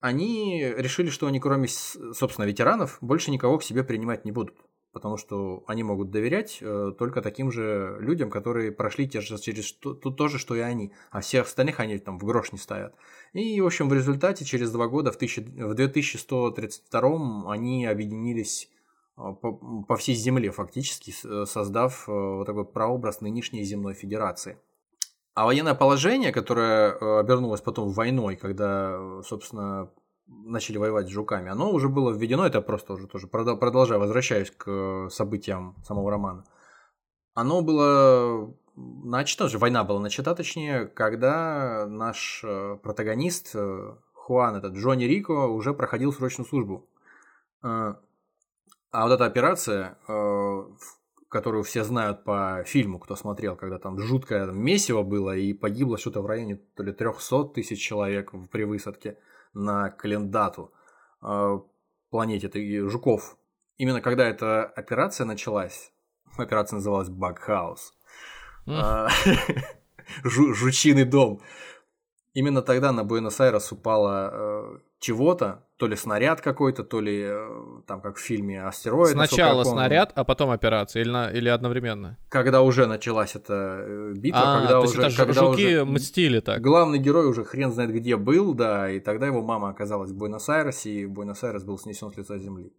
Они 0.00 0.62
решили, 0.76 1.10
что 1.10 1.26
они, 1.26 1.38
кроме, 1.38 1.68
собственно, 1.68 2.46
ветеранов, 2.46 2.96
больше 3.02 3.30
никого 3.30 3.58
к 3.58 3.62
себе 3.62 3.84
принимать 3.84 4.24
не 4.24 4.32
будут 4.32 4.54
потому 4.96 5.18
что 5.18 5.62
они 5.66 5.82
могут 5.82 6.10
доверять 6.10 6.56
э, 6.62 6.92
только 6.98 7.20
таким 7.20 7.52
же 7.52 7.98
людям, 8.00 8.30
которые 8.30 8.72
прошли 8.72 9.06
те 9.06 9.20
же, 9.20 9.36
через 9.36 9.74
то, 9.74 9.92
то, 9.92 10.28
же, 10.28 10.38
что 10.38 10.54
и 10.54 10.60
они, 10.60 10.90
а 11.10 11.20
всех 11.20 11.44
остальных 11.44 11.80
они 11.80 11.98
там 11.98 12.18
в 12.18 12.24
грош 12.24 12.52
не 12.52 12.58
ставят. 12.58 12.94
И, 13.34 13.60
в 13.60 13.66
общем, 13.66 13.90
в 13.90 13.92
результате 13.92 14.46
через 14.46 14.72
два 14.72 14.88
года, 14.88 15.12
в, 15.12 15.16
1000, 15.16 15.42
в 15.42 15.74
2132 15.74 17.52
они 17.52 17.84
объединились 17.84 18.70
э, 19.18 19.20
по, 19.42 19.52
по 19.86 19.96
всей 19.96 20.14
земле 20.14 20.50
фактически, 20.50 21.10
создав 21.44 22.08
э, 22.08 22.12
вот 22.12 22.46
такой 22.46 22.64
прообраз 22.64 23.20
нынешней 23.20 23.64
земной 23.64 23.92
федерации. 23.92 24.56
А 25.34 25.44
военное 25.44 25.74
положение, 25.74 26.32
которое 26.32 26.92
э, 26.92 27.18
обернулось 27.20 27.60
потом 27.60 27.90
войной, 27.90 28.36
когда, 28.36 29.20
собственно, 29.22 29.90
начали 30.26 30.78
воевать 30.78 31.06
с 31.06 31.10
жуками, 31.10 31.50
оно 31.50 31.70
уже 31.70 31.88
было 31.88 32.12
введено, 32.12 32.46
это 32.46 32.60
просто 32.60 32.94
уже 32.94 33.06
тоже 33.06 33.26
продолжаю, 33.26 34.00
возвращаюсь 34.00 34.50
к 34.50 34.64
э, 34.66 35.08
событиям 35.10 35.76
самого 35.84 36.10
романа. 36.10 36.44
Оно 37.34 37.62
было 37.62 38.54
начато, 38.76 39.48
же 39.48 39.58
война 39.58 39.84
была 39.84 40.00
начата, 40.00 40.34
точнее, 40.34 40.86
когда 40.86 41.86
наш 41.86 42.42
э, 42.44 42.78
протагонист 42.82 43.52
э, 43.54 43.94
Хуан, 44.14 44.56
этот 44.56 44.74
Джонни 44.74 45.04
Рико, 45.04 45.46
уже 45.46 45.74
проходил 45.74 46.12
срочную 46.12 46.48
службу. 46.48 46.88
А 47.62 47.96
вот 48.92 49.12
эта 49.12 49.24
операция, 49.26 49.98
которую 51.28 51.64
все 51.64 51.84
знают 51.84 52.24
по 52.24 52.62
фильму, 52.64 52.98
кто 52.98 53.14
смотрел, 53.16 53.56
когда 53.56 53.78
там 53.78 53.98
жуткое 53.98 54.46
месиво 54.46 55.02
было 55.02 55.36
и 55.36 55.52
погибло 55.52 55.98
что-то 55.98 56.22
в 56.22 56.26
районе 56.26 56.56
то 56.56 56.82
ли 56.82 56.92
300 56.92 57.44
тысяч 57.54 57.80
человек 57.80 58.32
при 58.50 58.64
высадке– 58.64 59.18
на 59.56 59.90
Календату, 59.90 60.72
э, 61.22 61.58
планете 62.10 62.88
жуков. 62.88 63.36
Именно 63.78 64.00
когда 64.00 64.26
эта 64.26 64.64
операция 64.64 65.24
началась, 65.24 65.92
операция 66.36 66.76
называлась 66.76 67.08
Багхаус, 67.08 67.94
жучиный 70.24 71.04
дом, 71.04 71.40
именно 72.34 72.62
тогда 72.62 72.92
на 72.92 73.04
Буэнос-Айрес 73.04 73.72
упало 73.72 74.30
э, 74.32 74.78
чего-то, 75.06 75.64
то 75.76 75.86
ли 75.86 75.94
снаряд 75.94 76.40
какой-то, 76.40 76.82
то 76.82 77.00
ли 77.00 77.22
э, 77.22 77.82
там 77.86 78.00
как 78.00 78.16
в 78.16 78.20
фильме 78.20 78.60
астероид. 78.64 79.12
Сначала 79.12 79.62
снаряд, 79.62 80.10
а 80.16 80.24
потом 80.24 80.50
операция 80.50 81.02
или, 81.02 81.10
на, 81.10 81.30
или 81.30 81.48
одновременно? 81.48 82.18
Когда 82.28 82.62
уже 82.62 82.86
началась 82.86 83.36
эта 83.36 83.84
э, 83.86 84.12
битва, 84.16 84.40
а, 84.42 84.58
когда 84.58 84.72
то 84.72 84.80
уже, 84.80 85.02
есть 85.02 85.16
когда 85.16 85.32
жуки 85.32 85.76
уже 85.76 85.84
мстили 85.84 86.40
так. 86.40 86.60
Главный 86.60 86.98
герой 86.98 87.26
уже 87.26 87.44
хрен 87.44 87.70
знает 87.70 87.92
где 87.92 88.16
был, 88.16 88.52
да, 88.54 88.90
и 88.90 88.98
тогда 88.98 89.26
его 89.26 89.42
мама 89.42 89.68
оказалась 89.68 90.10
в 90.10 90.16
Буэнос-Айресе, 90.16 90.90
и 90.90 91.06
Буэнос-Айрес 91.06 91.62
был 91.62 91.78
снесен 91.78 92.10
с 92.10 92.16
лица 92.16 92.36
земли. 92.38 92.72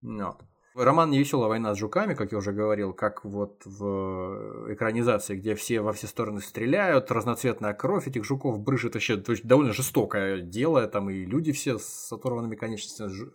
Вот. 0.00 0.40
Роман 0.74 1.10
«Невеселая 1.10 1.48
война 1.48 1.74
с 1.74 1.78
жуками», 1.78 2.14
как 2.14 2.30
я 2.30 2.38
уже 2.38 2.52
говорил, 2.52 2.92
как 2.92 3.24
вот 3.24 3.62
в 3.64 4.72
экранизации, 4.72 5.36
где 5.36 5.56
все 5.56 5.80
во 5.80 5.92
все 5.92 6.06
стороны 6.06 6.40
стреляют, 6.40 7.10
разноцветная 7.10 7.74
кровь 7.74 8.06
этих 8.06 8.24
жуков 8.24 8.60
брыжет 8.60 8.94
вообще, 8.94 9.16
довольно 9.42 9.72
жестокое 9.72 10.40
дело, 10.40 10.86
там 10.86 11.10
и 11.10 11.24
люди 11.24 11.50
все 11.50 11.78
с 11.78 12.12
оторванными 12.12 12.54
конечностями. 12.54 13.32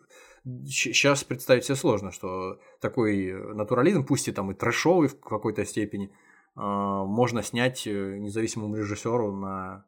Сейчас 0.65 1.26
представить 1.26 1.65
себе 1.65 1.76
сложно, 1.76 2.12
что 2.12 2.60
такой 2.80 3.34
натурализм, 3.54 4.06
пусть 4.06 4.30
и 4.30 4.32
там 4.32 4.52
и 4.52 4.54
трэшовый 4.54 5.10
в 5.10 5.19
какой-то 5.19 5.65
степени, 5.65 6.12
а, 6.56 7.04
можно 7.04 7.43
снять 7.43 7.86
э, 7.86 8.17
независимому 8.17 8.76
режиссеру 8.76 9.36
на, 9.36 9.86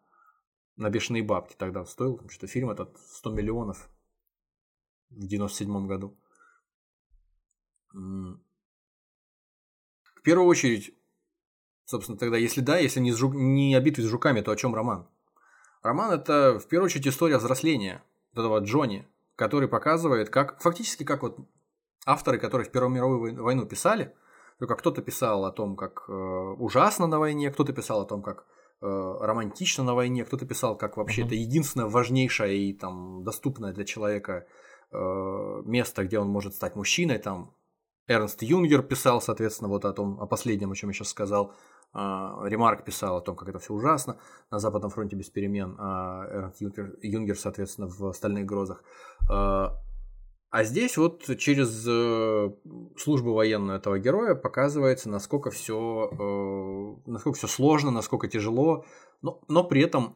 на 0.76 0.90
бешеные 0.90 1.24
бабки. 1.24 1.56
Тогда 1.58 1.86
стоил, 1.86 2.20
что 2.30 2.48
фильм 2.48 2.70
этот 2.72 2.98
100 2.98 3.32
миллионов 3.32 3.90
в 5.12 5.28
97 5.28 5.88
году. 5.88 6.18
В 7.94 8.38
первую 10.24 10.48
очередь, 10.48 10.94
собственно, 11.86 12.18
тогда, 12.18 12.38
если 12.38 12.62
да, 12.62 12.78
если 12.78 13.00
не, 13.00 13.12
жук, 13.12 13.34
не 13.34 13.76
о 13.76 13.82
битве 13.82 14.04
с 14.04 14.08
жуками, 14.08 14.42
то 14.42 14.52
о 14.52 14.56
чем 14.56 14.76
роман? 14.76 15.08
Роман 15.84 16.12
это 16.12 16.60
в 16.60 16.68
первую 16.68 16.88
очередь 16.88 17.08
история 17.08 17.38
взросления 17.38 18.04
этого 18.34 18.60
Джонни, 18.60 19.08
который 19.36 19.68
показывает, 19.68 20.30
как 20.30 20.62
фактически 20.62 21.04
как 21.04 21.22
вот 21.22 21.38
авторы, 22.06 22.40
которые 22.40 22.68
в 22.68 22.72
Первую 22.72 22.94
мировую 22.94 23.44
войну 23.44 23.66
писали, 23.66 24.14
только 24.60 24.76
кто-то 24.76 25.02
писал 25.02 25.46
о 25.46 25.52
том, 25.52 25.76
как 25.76 26.06
э, 26.08 26.12
ужасно 26.12 27.08
на 27.08 27.20
войне, 27.20 27.52
кто-то 27.52 27.74
писал 27.74 28.02
о 28.02 28.06
том, 28.06 28.24
как 28.24 28.46
э, 28.82 28.86
романтично 28.86 29.84
на 29.84 29.94
войне, 29.94 30.26
кто-то 30.26 30.46
писал, 30.46 30.78
как 30.78 30.98
вообще 30.98 31.22
mm-hmm. 31.22 31.26
это 31.26 31.36
единственное 31.36 31.88
важнейшее 31.88 32.58
и 32.58 32.74
там 32.74 33.24
доступное 33.24 33.74
для 33.74 33.86
человека 33.86 34.48
э, 34.92 34.98
место, 35.66 36.06
где 36.06 36.18
он 36.18 36.30
может 36.30 36.56
стать 36.56 36.76
мужчиной, 36.76 37.20
там 37.20 37.54
Эрнст 38.08 38.42
Юнгер 38.42 38.84
писал, 38.84 39.22
соответственно, 39.22 39.70
вот 39.70 39.86
о 39.86 39.94
том, 39.94 40.20
о 40.22 40.28
последнем, 40.28 40.72
о 40.72 40.76
чем 40.76 40.90
я 40.90 40.94
сейчас 40.94 41.10
сказал. 41.10 41.54
А, 41.94 42.42
Ремарк 42.46 42.86
писал 42.86 43.18
о 43.18 43.22
том, 43.22 43.36
как 43.36 43.50
это 43.50 43.60
все 43.60 43.74
ужасно 43.74 44.18
на 44.52 44.60
Западном 44.60 44.92
фронте 44.92 45.16
без 45.16 45.30
перемен, 45.30 45.76
а 45.80 46.26
Эрнст 46.30 46.62
Юнгер, 46.62 46.96
Юнгер 47.02 47.38
соответственно, 47.38 47.88
в 47.88 48.14
«Стальных 48.14 48.46
грозах». 48.46 48.84
А, 49.30 49.78
а 50.50 50.64
здесь 50.64 50.96
вот 50.98 51.24
через 51.38 51.86
э, 51.86 52.52
службу 52.98 53.34
военную 53.34 53.78
этого 53.78 54.00
героя 54.00 54.34
показывается, 54.34 55.10
насколько 55.10 55.52
все, 55.52 56.10
э, 56.10 57.10
насколько 57.10 57.38
все 57.38 57.48
сложно, 57.48 57.92
насколько 57.92 58.30
тяжело, 58.30 58.86
но, 59.22 59.42
но 59.50 59.66
при 59.66 59.82
этом 59.82 60.16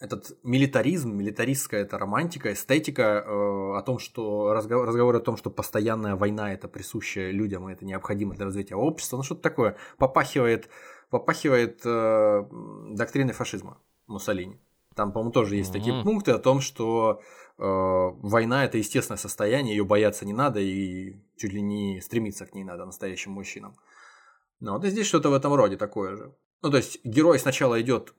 этот 0.00 0.36
милитаризм, 0.42 1.12
милитаристская 1.12 1.82
эта 1.82 1.98
романтика, 1.98 2.52
эстетика 2.52 3.24
э, 3.24 3.78
о 3.78 3.82
том, 3.82 3.98
что 3.98 4.52
разговор, 4.52 4.88
разговор 4.88 5.16
о 5.16 5.20
том, 5.20 5.36
что 5.36 5.50
постоянная 5.50 6.16
война 6.16 6.52
это 6.52 6.68
присущая 6.68 7.30
людям, 7.30 7.68
и 7.68 7.72
это 7.72 7.84
необходимо 7.84 8.34
для 8.34 8.44
развития 8.44 8.74
общества, 8.74 9.16
ну 9.16 9.22
что-то 9.22 9.42
такое 9.42 9.76
попахивает, 9.96 10.68
попахивает 11.10 11.80
э, 11.84 12.44
доктриной 12.90 13.32
фашизма 13.32 13.78
Муссолини. 14.06 14.60
Там, 14.94 15.12
по-моему, 15.12 15.32
тоже 15.32 15.56
есть 15.56 15.70
mm-hmm. 15.70 15.72
такие 15.72 16.02
пункты 16.02 16.30
о 16.32 16.38
том, 16.38 16.60
что 16.60 17.20
э, 17.58 17.62
война 17.62 18.64
это 18.64 18.78
естественное 18.78 19.18
состояние, 19.18 19.76
ее 19.76 19.84
бояться 19.84 20.24
не 20.24 20.32
надо 20.32 20.60
и 20.60 21.16
чуть 21.36 21.52
ли 21.52 21.60
не 21.60 22.00
стремиться 22.00 22.46
к 22.46 22.54
ней 22.54 22.64
надо 22.64 22.84
настоящим 22.84 23.32
мужчинам. 23.32 23.76
Ну, 24.60 24.72
вот 24.72 24.84
и 24.84 24.90
здесь 24.90 25.06
что-то 25.06 25.30
в 25.30 25.34
этом 25.34 25.52
роде 25.54 25.76
такое 25.76 26.16
же. 26.16 26.34
Ну, 26.62 26.70
то 26.70 26.76
есть 26.76 27.04
герой 27.04 27.38
сначала 27.38 27.80
идет 27.80 28.14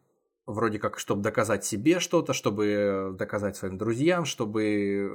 вроде 0.46 0.80
как, 0.80 1.00
чтобы 1.00 1.22
доказать 1.22 1.66
себе 1.66 2.00
что-то, 2.00 2.34
чтобы 2.34 3.16
доказать 3.18 3.58
своим 3.58 3.78
друзьям, 3.78 4.26
чтобы 4.26 5.12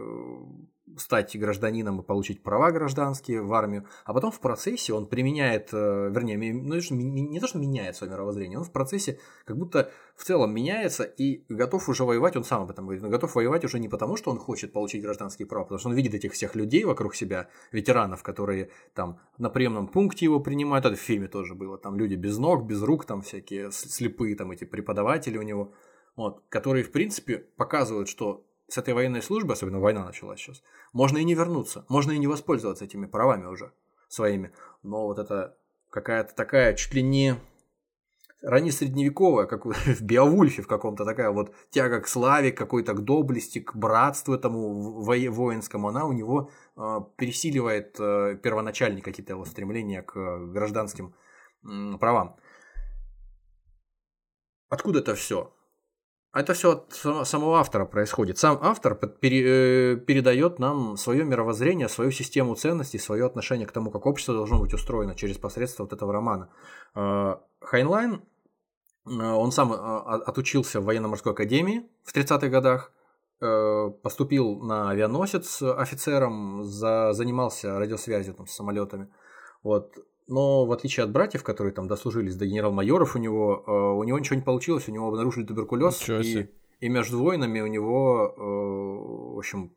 стать 0.97 1.37
гражданином 1.37 2.01
и 2.01 2.05
получить 2.05 2.43
права 2.43 2.71
гражданские 2.71 3.43
в 3.43 3.53
армию, 3.53 3.87
а 4.05 4.15
потом 4.15 4.31
в 4.31 4.41
процессе 4.41 4.93
он 4.93 5.07
применяет, 5.07 5.71
э, 5.73 6.11
вернее, 6.11 6.37
ну, 6.53 6.75
не 6.75 7.41
то, 7.41 7.47
что 7.47 7.59
меняет 7.59 7.97
свое 7.97 8.13
мировоззрение, 8.13 8.59
он 8.59 8.65
в 8.65 8.73
процессе 8.73 9.19
как 9.45 9.57
будто 9.57 9.91
в 10.17 10.25
целом 10.25 10.55
меняется 10.55 11.05
и 11.05 11.45
готов 11.49 11.89
уже 11.89 12.05
воевать, 12.05 12.37
он 12.37 12.45
сам 12.45 12.63
об 12.63 12.71
этом 12.71 12.85
говорит, 12.85 13.03
но 13.03 13.09
готов 13.09 13.35
воевать 13.35 13.65
уже 13.65 13.79
не 13.79 13.89
потому, 13.89 14.17
что 14.17 14.31
он 14.31 14.39
хочет 14.39 14.73
получить 14.73 15.03
гражданские 15.03 15.47
права, 15.47 15.65
потому 15.65 15.79
что 15.79 15.89
он 15.89 15.95
видит 15.95 16.15
этих 16.15 16.33
всех 16.33 16.55
людей 16.55 16.85
вокруг 16.85 17.15
себя, 17.15 17.49
ветеранов, 17.73 18.23
которые 18.23 18.71
там 18.95 19.21
на 19.39 19.51
приемном 19.51 19.89
пункте 19.89 20.25
его 20.27 20.41
принимают, 20.41 20.87
это 20.87 20.97
в 20.97 21.01
фильме 21.01 21.29
тоже 21.29 21.55
было, 21.55 21.79
там 21.79 21.97
люди 21.97 22.15
без 22.15 22.39
ног, 22.39 22.65
без 22.65 22.83
рук, 22.83 23.05
там 23.05 23.23
всякие 23.23 23.71
слепые 23.71 24.37
там 24.37 24.51
эти 24.51 24.65
преподаватели 24.65 25.39
у 25.39 25.43
него, 25.43 25.73
вот, 26.17 26.43
которые, 26.49 26.85
в 26.85 26.93
принципе, 26.93 27.39
показывают, 27.57 28.09
что 28.09 28.45
с 28.71 28.79
этой 28.79 28.95
военной 28.95 29.23
службы, 29.23 29.53
особенно 29.53 29.81
война 29.81 30.05
началась 30.05 30.41
сейчас, 30.41 30.63
можно 30.93 31.19
и 31.19 31.25
не 31.25 31.35
вернуться, 31.35 31.85
можно 31.89 32.13
и 32.13 32.19
не 32.19 32.27
воспользоваться 32.27 32.85
этими 32.85 33.07
правами 33.07 33.47
уже 33.47 33.73
своими. 34.09 34.53
Но 34.83 35.07
вот 35.07 35.19
это 35.19 35.57
какая-то 35.91 36.35
такая 36.35 36.75
чуть 36.75 36.95
ли 36.95 37.03
не 37.03 37.37
ранее 38.43 38.73
средневековая, 38.73 39.47
как 39.47 39.67
в 39.67 40.01
Биовульфе 40.03 40.63
в 40.63 40.67
каком-то 40.67 41.05
такая 41.05 41.31
вот 41.31 41.55
тяга 41.71 42.01
к 42.01 42.09
славе, 42.09 42.53
какой-то 42.53 42.95
к 42.95 43.05
доблести, 43.05 43.61
к 43.61 43.75
братству 43.75 44.35
этому 44.35 45.03
воинскому, 45.03 45.89
она 45.89 46.07
у 46.07 46.13
него 46.13 46.51
э, 46.77 47.01
пересиливает 47.17 47.97
э, 47.99 48.39
первоначальные 48.43 49.03
какие-то 49.03 49.35
его 49.35 49.45
стремления 49.45 50.03
к 50.03 50.15
гражданским 50.53 51.15
э, 51.65 51.99
правам. 51.99 52.37
Откуда 54.69 55.01
это 55.01 55.15
все? 55.15 55.53
Это 56.33 56.55
все 56.55 56.73
от 56.73 57.27
самого 57.27 57.59
автора 57.59 57.87
происходит. 57.87 58.39
Сам 58.39 58.59
автор 58.63 58.95
пере, 58.95 59.95
э, 59.95 59.97
передает 59.97 60.61
нам 60.61 60.97
свое 60.97 61.25
мировоззрение, 61.25 61.89
свою 61.89 62.13
систему 62.13 62.55
ценностей, 62.55 62.99
свое 62.99 63.27
отношение 63.27 63.67
к 63.67 63.73
тому, 63.73 63.91
как 63.91 64.07
общество 64.07 64.35
должно 64.35 64.61
быть 64.61 64.73
устроено 64.73 65.17
через 65.17 65.39
посредство 65.39 65.83
вот 65.83 65.93
этого 65.93 66.13
романа. 66.13 66.49
Э, 66.95 67.35
Хайнлайн, 67.61 68.23
э, 69.07 69.11
он 69.11 69.51
сам 69.51 69.73
отучился 69.73 70.81
в 70.81 70.85
военно-морской 70.85 71.33
академии 71.33 71.83
в 72.05 72.13
30-х 72.13 72.49
годах, 72.49 72.93
поступил 74.03 74.61
на 74.61 74.91
авианосец 74.91 75.63
офицером, 75.63 76.63
за, 76.63 77.15
занимался 77.15 77.79
радиосвязью 77.79 78.35
там, 78.35 78.47
с 78.47 78.53
самолетами. 78.53 79.09
Вот 79.63 79.95
но 80.31 80.65
в 80.65 80.73
отличие 80.73 81.05
от 81.05 81.11
братьев, 81.11 81.43
которые 81.43 81.75
там 81.75 81.89
дослужились 81.89 82.37
до 82.37 82.47
генерал-майоров, 82.47 83.17
у 83.17 83.19
него, 83.19 83.65
э, 83.67 83.71
у 83.71 84.05
него 84.05 84.19
ничего 84.19 84.37
не 84.37 84.43
получилось, 84.43 84.89
у 84.89 84.93
него 84.93 85.09
обнаружили 85.09 85.45
туберкулез, 85.45 86.09
и, 86.09 86.49
и 86.79 86.89
между 86.89 87.19
войнами 87.19 87.61
у 87.61 87.67
него, 87.67 88.33
э, 88.37 89.35
в 89.35 89.39
общем, 89.39 89.75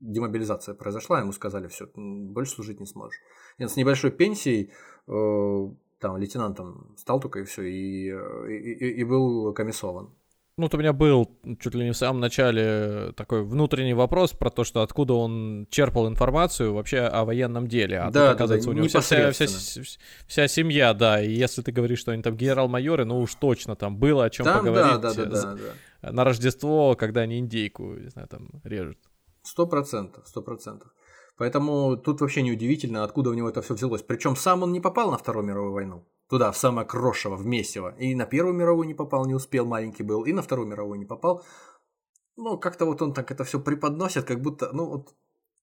демобилизация 0.00 0.74
произошла, 0.74 1.20
ему 1.20 1.30
сказали, 1.32 1.68
все, 1.68 1.88
больше 1.94 2.52
служить 2.52 2.80
не 2.80 2.86
сможешь. 2.86 3.20
И 3.58 3.64
с 3.64 3.76
небольшой 3.76 4.10
пенсией 4.10 4.72
э, 5.06 5.74
там 6.00 6.16
лейтенантом 6.16 6.94
стал 6.98 7.20
только 7.20 7.38
и 7.38 7.44
все, 7.44 7.62
и, 7.62 8.10
и, 8.10 9.00
и 9.00 9.04
был 9.04 9.54
комиссован. 9.54 10.10
Ну, 10.58 10.64
вот 10.64 10.74
у 10.74 10.78
меня 10.78 10.92
был 10.92 11.30
чуть 11.60 11.74
ли 11.74 11.84
не 11.84 11.92
в 11.92 11.96
самом 11.96 12.20
начале 12.20 13.12
такой 13.16 13.42
внутренний 13.42 13.94
вопрос 13.94 14.32
про 14.32 14.50
то, 14.50 14.64
что 14.64 14.82
откуда 14.82 15.14
он 15.14 15.66
черпал 15.70 16.06
информацию 16.08 16.74
вообще 16.74 17.00
о 17.00 17.24
военном 17.24 17.68
деле. 17.68 18.00
А 18.00 18.10
да, 18.10 18.26
тут, 18.26 18.34
оказывается, 18.34 18.68
да, 18.68 18.72
у 18.72 18.74
него 18.74 18.86
вся, 18.88 19.00
вся, 19.00 19.30
вся, 19.32 19.82
вся 20.26 20.48
семья, 20.48 20.92
да. 20.92 21.22
И 21.22 21.32
если 21.32 21.62
ты 21.62 21.72
говоришь, 21.72 22.00
что 22.00 22.12
они 22.12 22.22
там 22.22 22.36
генерал-майоры, 22.36 23.06
ну 23.06 23.20
уж 23.20 23.34
точно 23.36 23.76
там 23.76 23.96
было 23.96 24.26
о 24.26 24.30
чем 24.30 24.44
там, 24.44 24.58
поговорить. 24.58 25.00
Да, 25.00 25.14
да, 25.14 25.24
да, 25.24 25.30
да, 25.30 25.56
да. 26.02 26.12
На 26.12 26.24
Рождество, 26.24 26.96
когда 26.96 27.22
они 27.22 27.38
индейку, 27.38 27.94
не 27.94 28.10
знаю, 28.10 28.28
там 28.28 28.50
режут. 28.62 28.98
Сто 29.42 29.66
процентов, 29.66 30.28
сто 30.28 30.42
процентов. 30.42 30.92
Поэтому 31.38 31.96
тут 31.96 32.20
вообще 32.20 32.42
неудивительно, 32.42 33.04
откуда 33.04 33.30
у 33.30 33.34
него 33.34 33.48
это 33.48 33.62
все 33.62 33.72
взялось. 33.72 34.02
Причем 34.02 34.36
сам 34.36 34.62
он 34.62 34.72
не 34.72 34.80
попал 34.80 35.10
на 35.10 35.16
Вторую 35.16 35.46
мировую 35.46 35.72
войну 35.72 36.04
туда, 36.32 36.50
в 36.50 36.56
самое 36.56 36.86
крошево, 36.86 37.36
в 37.36 37.44
месиво. 37.44 37.94
И 38.00 38.14
на 38.14 38.24
Первую 38.24 38.54
мировую 38.54 38.88
не 38.88 38.94
попал, 38.94 39.26
не 39.26 39.34
успел, 39.34 39.66
маленький 39.66 40.02
был, 40.02 40.24
и 40.24 40.32
на 40.32 40.40
Вторую 40.40 40.66
мировую 40.66 40.98
не 40.98 41.04
попал. 41.04 41.44
Ну, 42.36 42.58
как-то 42.58 42.86
вот 42.86 43.02
он 43.02 43.12
так 43.12 43.30
это 43.30 43.44
все 43.44 43.60
преподносит, 43.60 44.24
как 44.24 44.40
будто, 44.40 44.70
ну 44.72 44.86
вот, 44.86 45.14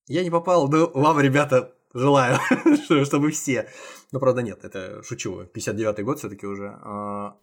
я 0.07 0.23
не 0.23 0.29
попал, 0.29 0.67
но 0.67 0.91
вам, 0.93 1.19
ребята, 1.19 1.73
желаю, 1.95 2.37
чтобы 3.05 3.31
все. 3.31 3.67
Но, 4.11 4.19
правда, 4.19 4.43
нет, 4.43 4.63
это 4.63 5.01
шучу. 5.01 5.41
59-й 5.55 6.03
год 6.03 6.19
все 6.19 6.29
таки 6.29 6.45
уже. 6.45 6.77
А. 6.83 7.35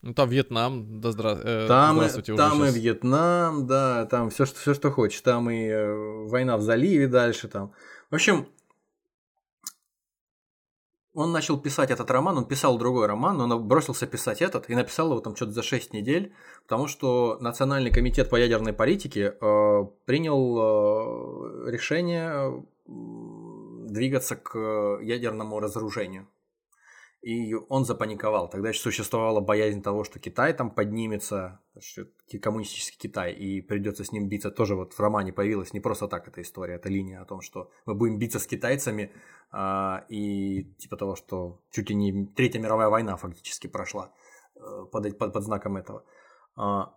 Ну, 0.00 0.14
там 0.14 0.30
Вьетнам, 0.30 1.00
да 1.02 1.12
здра... 1.12 1.38
э, 1.44 1.66
там, 1.68 1.96
здравствуйте. 1.96 2.34
Там 2.34 2.64
и 2.64 2.70
Вьетнам, 2.70 3.66
да, 3.66 4.06
там 4.06 4.30
все, 4.30 4.46
что, 4.46 4.58
все, 4.58 4.72
что 4.72 4.90
хочешь. 4.90 5.20
Там 5.20 5.50
и 5.50 5.66
э, 5.66 6.24
война 6.28 6.56
в 6.56 6.62
заливе 6.62 7.08
дальше 7.08 7.48
там. 7.48 7.74
В 8.10 8.14
общем, 8.14 8.48
он 11.14 11.32
начал 11.32 11.58
писать 11.58 11.90
этот 11.90 12.10
роман, 12.10 12.38
он 12.38 12.44
писал 12.46 12.78
другой 12.78 13.06
роман, 13.06 13.36
но 13.36 13.44
он 13.44 13.66
бросился 13.66 14.06
писать 14.06 14.42
этот 14.42 14.70
и 14.70 14.74
написал 14.74 15.10
его 15.10 15.20
там 15.20 15.34
что-то 15.34 15.52
за 15.52 15.62
6 15.62 15.92
недель, 15.92 16.32
потому 16.62 16.86
что 16.86 17.36
Национальный 17.40 17.90
комитет 17.90 18.30
по 18.30 18.36
ядерной 18.36 18.72
политике 18.72 19.34
э, 19.40 19.84
принял 20.04 21.66
э, 21.66 21.70
решение 21.70 22.64
двигаться 22.86 24.36
к 24.36 25.00
ядерному 25.02 25.58
разоружению. 25.58 26.28
И 27.22 27.52
он 27.54 27.84
запаниковал. 27.84 28.48
Тогда 28.48 28.70
еще 28.70 28.80
существовала 28.80 29.40
боязнь 29.40 29.82
того, 29.82 30.04
что 30.04 30.18
Китай 30.18 30.54
там 30.54 30.70
поднимется, 30.70 31.60
коммунистический 32.40 33.08
Китай, 33.08 33.34
и 33.34 33.60
придется 33.60 34.04
с 34.04 34.12
ним 34.12 34.28
биться. 34.28 34.50
Тоже 34.50 34.74
вот 34.74 34.94
в 34.94 35.00
романе 35.00 35.32
появилась 35.32 35.74
не 35.74 35.80
просто 35.80 36.08
так 36.08 36.28
эта 36.28 36.40
история, 36.40 36.76
эта 36.76 36.88
линия 36.88 37.20
о 37.20 37.26
том, 37.26 37.42
что 37.42 37.70
мы 37.84 37.94
будем 37.94 38.18
биться 38.18 38.38
с 38.38 38.46
китайцами, 38.46 39.12
а, 39.52 40.06
и 40.08 40.64
типа 40.78 40.96
того, 40.96 41.14
что 41.14 41.60
чуть 41.70 41.90
ли 41.90 41.96
не 41.96 42.26
Третья 42.26 42.58
мировая 42.58 42.88
война 42.88 43.16
фактически 43.16 43.66
прошла 43.66 44.14
э, 44.54 44.60
под, 44.90 45.18
под, 45.18 45.32
под 45.34 45.44
знаком 45.44 45.76
этого. 45.76 46.04
А, 46.56 46.94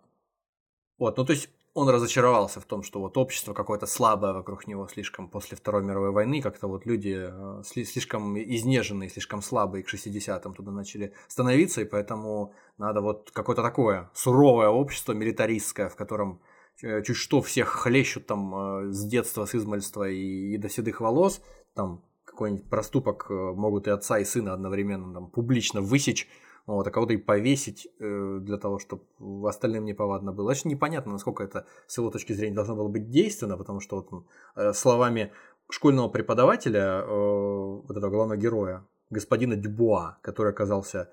вот, 0.97 1.17
ну 1.17 1.25
то 1.25 1.33
есть 1.33 1.49
он 1.73 1.89
разочаровался 1.89 2.59
в 2.59 2.65
том, 2.65 2.83
что 2.83 2.99
вот 2.99 3.17
общество 3.17 3.53
какое-то 3.53 3.87
слабое 3.87 4.33
вокруг 4.33 4.67
него 4.67 4.87
слишком 4.87 5.27
после 5.27 5.57
Второй 5.57 5.83
мировой 5.83 6.11
войны, 6.11 6.41
как-то 6.41 6.67
вот 6.67 6.85
люди 6.85 7.15
э, 7.17 7.63
слишком 7.63 8.37
изнеженные, 8.37 9.09
слишком 9.09 9.41
слабые 9.41 9.83
к 9.83 9.91
60-м 9.91 10.53
туда 10.53 10.71
начали 10.71 11.13
становиться, 11.27 11.81
и 11.81 11.85
поэтому 11.85 12.53
надо 12.77 13.01
вот 13.01 13.31
какое-то 13.31 13.63
такое 13.63 14.11
суровое 14.13 14.69
общество, 14.69 15.13
милитаристское, 15.13 15.89
в 15.89 15.95
котором 15.95 16.41
э, 16.83 17.01
чуть 17.01 17.17
что 17.17 17.41
всех 17.41 17.69
хлещут 17.69 18.27
там 18.27 18.55
э, 18.55 18.91
с 18.91 19.03
детства, 19.05 19.45
с 19.45 19.55
измальства 19.55 20.07
и, 20.07 20.53
и 20.53 20.57
до 20.57 20.69
седых 20.69 21.01
волос, 21.01 21.41
там 21.73 22.03
какой-нибудь 22.23 22.69
проступок 22.69 23.29
могут 23.29 23.87
и 23.87 23.91
отца, 23.91 24.19
и 24.19 24.25
сына 24.25 24.53
одновременно 24.53 25.13
там 25.13 25.27
публично 25.27 25.81
высечь, 25.81 26.27
вот, 26.65 26.87
а 26.87 26.91
кого-то 26.91 27.13
и 27.13 27.17
повесить 27.17 27.87
э, 27.99 28.39
для 28.41 28.57
того, 28.57 28.79
чтобы 28.79 29.03
остальным 29.47 29.85
неповадно 29.85 30.31
было. 30.31 30.51
Очень 30.51 30.71
непонятно, 30.71 31.11
насколько 31.11 31.43
это 31.43 31.65
с 31.87 31.97
его 31.97 32.09
точки 32.09 32.33
зрения 32.33 32.55
должно 32.55 32.75
было 32.75 32.87
быть 32.87 33.09
действенно, 33.09 33.57
потому 33.57 33.79
что 33.79 33.97
вот 33.97 34.25
э, 34.55 34.73
словами 34.73 35.31
школьного 35.69 36.09
преподавателя, 36.09 37.01
э, 37.01 37.05
вот 37.07 37.91
этого 37.91 38.09
главного 38.09 38.37
героя, 38.37 38.85
господина 39.09 39.55
Дюбуа, 39.55 40.17
который 40.21 40.51
оказался 40.51 41.09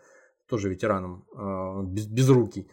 тоже 0.47 0.69
ветераном, 0.69 1.25
э, 1.35 1.83
без, 1.85 2.07
безрукий, 2.07 2.71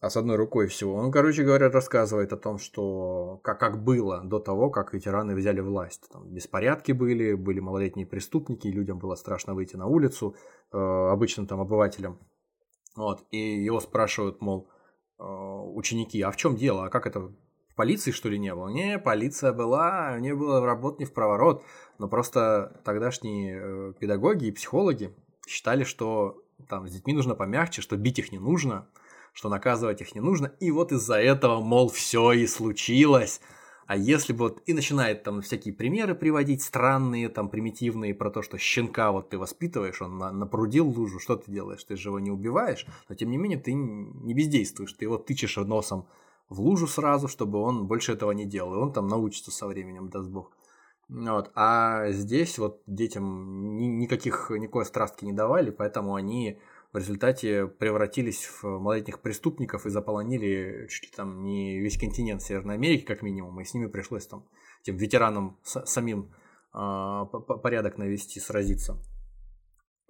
а 0.00 0.10
с 0.10 0.16
одной 0.16 0.36
рукой 0.36 0.68
всего. 0.68 0.94
Он, 0.94 1.10
короче 1.10 1.42
говоря, 1.42 1.70
рассказывает 1.70 2.32
о 2.32 2.36
том, 2.36 2.58
что 2.58 3.40
как, 3.42 3.58
как 3.58 3.82
было 3.82 4.22
до 4.22 4.38
того, 4.38 4.70
как 4.70 4.94
ветераны 4.94 5.34
взяли 5.34 5.60
власть. 5.60 6.08
Там 6.12 6.28
беспорядки 6.28 6.92
были, 6.92 7.34
были 7.34 7.58
малолетние 7.58 8.06
преступники, 8.06 8.68
людям 8.68 8.98
было 8.98 9.16
страшно 9.16 9.54
выйти 9.54 9.76
на 9.76 9.86
улицу, 9.86 10.36
э, 10.72 10.78
обычным 10.78 11.46
там 11.46 11.60
обывателям. 11.60 12.18
Вот, 12.96 13.24
и 13.30 13.38
его 13.38 13.80
спрашивают, 13.80 14.40
мол, 14.40 14.68
э, 15.18 15.24
ученики, 15.24 16.20
а 16.22 16.30
в 16.30 16.36
чем 16.36 16.56
дело, 16.56 16.84
а 16.86 16.90
как 16.90 17.06
это, 17.06 17.20
в 17.20 17.74
полиции 17.74 18.12
что 18.12 18.28
ли 18.28 18.38
не 18.38 18.54
было? 18.54 18.68
Не, 18.68 18.98
полиция 18.98 19.52
была, 19.52 20.14
у 20.16 20.20
нее 20.20 20.36
было 20.36 20.64
работ 20.64 21.00
не 21.00 21.06
в 21.06 21.12
проворот, 21.12 21.64
но 21.98 22.08
просто 22.08 22.80
тогдашние 22.84 23.60
э, 23.60 23.92
педагоги 23.98 24.46
и 24.46 24.52
психологи 24.52 25.12
считали, 25.48 25.82
что 25.82 26.42
там 26.68 26.86
с 26.86 26.92
детьми 26.92 27.14
нужно 27.14 27.34
помягче, 27.34 27.82
что 27.82 27.96
бить 27.96 28.18
их 28.18 28.32
не 28.32 28.38
нужно, 28.38 28.88
что 29.38 29.48
наказывать 29.48 30.00
их 30.00 30.16
не 30.16 30.20
нужно. 30.20 30.50
И 30.58 30.72
вот 30.72 30.90
из-за 30.90 31.14
этого, 31.14 31.60
мол, 31.60 31.88
все 31.90 32.32
и 32.32 32.44
случилось. 32.48 33.40
А 33.86 33.96
если 33.96 34.32
бы 34.32 34.48
вот 34.48 34.62
и 34.66 34.72
начинает 34.72 35.22
там 35.22 35.42
всякие 35.42 35.72
примеры 35.72 36.16
приводить, 36.16 36.60
странные, 36.60 37.28
там, 37.28 37.48
примитивные, 37.48 38.16
про 38.16 38.32
то, 38.32 38.42
что 38.42 38.58
щенка 38.58 39.12
вот 39.12 39.30
ты 39.30 39.38
воспитываешь, 39.38 40.02
он 40.02 40.18
на, 40.18 40.32
напрудил 40.32 40.88
лужу, 40.88 41.20
что 41.20 41.36
ты 41.36 41.52
делаешь? 41.52 41.84
Ты 41.84 41.94
же 41.94 42.08
его 42.08 42.18
не 42.18 42.32
убиваешь, 42.32 42.84
но 43.08 43.14
тем 43.14 43.30
не 43.30 43.36
менее 43.36 43.60
ты 43.60 43.74
не 43.74 44.34
бездействуешь, 44.34 44.92
ты 44.94 45.04
его 45.04 45.18
тычешь 45.18 45.56
носом 45.56 46.08
в 46.48 46.60
лужу 46.60 46.88
сразу, 46.88 47.28
чтобы 47.28 47.60
он 47.60 47.86
больше 47.86 48.14
этого 48.14 48.32
не 48.32 48.44
делал, 48.44 48.74
и 48.74 48.78
он 48.78 48.92
там 48.92 49.06
научится 49.06 49.52
со 49.52 49.68
временем, 49.68 50.08
даст 50.08 50.28
бог. 50.28 50.50
Вот. 51.08 51.52
А 51.54 52.10
здесь 52.10 52.58
вот 52.58 52.82
детям 52.88 53.76
ни, 53.76 53.84
никаких, 53.84 54.50
никакой 54.50 54.84
страстки 54.84 55.24
не 55.24 55.32
давали, 55.32 55.70
поэтому 55.70 56.16
они 56.16 56.58
в 56.92 56.96
результате 56.96 57.66
превратились 57.66 58.46
в 58.46 58.64
малолетних 58.78 59.20
преступников 59.20 59.84
и 59.84 59.90
заполонили 59.90 60.86
чуть 60.88 61.04
ли 61.04 61.10
там 61.14 61.42
не 61.42 61.80
весь 61.80 61.98
континент 61.98 62.42
Северной 62.42 62.76
Америки, 62.76 63.04
как 63.04 63.22
минимум, 63.22 63.60
и 63.60 63.64
с 63.64 63.74
ними 63.74 63.86
пришлось 63.86 64.26
там 64.26 64.48
тем 64.82 64.96
ветеранам 64.96 65.58
самим 65.62 66.34
э, 66.74 67.24
порядок 67.62 67.98
навести, 67.98 68.40
сразиться. 68.40 69.02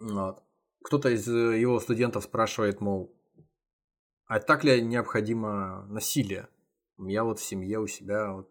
Вот. 0.01 0.43
Кто-то 0.85 1.09
из 1.09 1.27
его 1.27 1.81
студентов 1.81 2.25
спрашивает, 2.25 2.81
мол, 2.81 3.13
а 4.27 4.39
так 4.39 4.63
ли 4.63 4.81
необходимо 4.81 5.87
насилие? 5.89 6.49
Я 6.99 7.25
вот 7.25 7.41
в 7.41 7.45
семье 7.45 7.81
у 7.81 7.87
себя 7.87 8.33
вот 8.33 8.51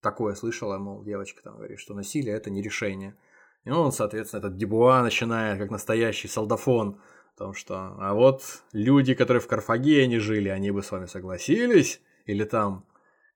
такое 0.00 0.34
слышала, 0.34 0.78
мол, 0.78 1.04
девочка 1.04 1.42
там 1.42 1.56
говорит, 1.56 1.78
что 1.78 1.94
насилие 1.94 2.34
это 2.34 2.48
не 2.48 2.62
решение. 2.62 3.18
И 3.64 3.70
он, 3.70 3.92
соответственно, 3.92 4.38
этот 4.38 4.56
Дебуа 4.56 5.02
начинает, 5.02 5.58
как 5.58 5.70
настоящий 5.70 6.28
солдафон, 6.28 7.00
Потому 7.36 7.52
что, 7.52 7.94
а 7.98 8.14
вот 8.14 8.62
люди, 8.72 9.12
которые 9.12 9.42
в 9.42 9.46
Карфагене 9.46 10.20
жили, 10.20 10.48
они 10.48 10.70
бы 10.70 10.82
с 10.82 10.90
вами 10.90 11.04
согласились? 11.04 12.00
Или 12.24 12.44
там 12.44 12.86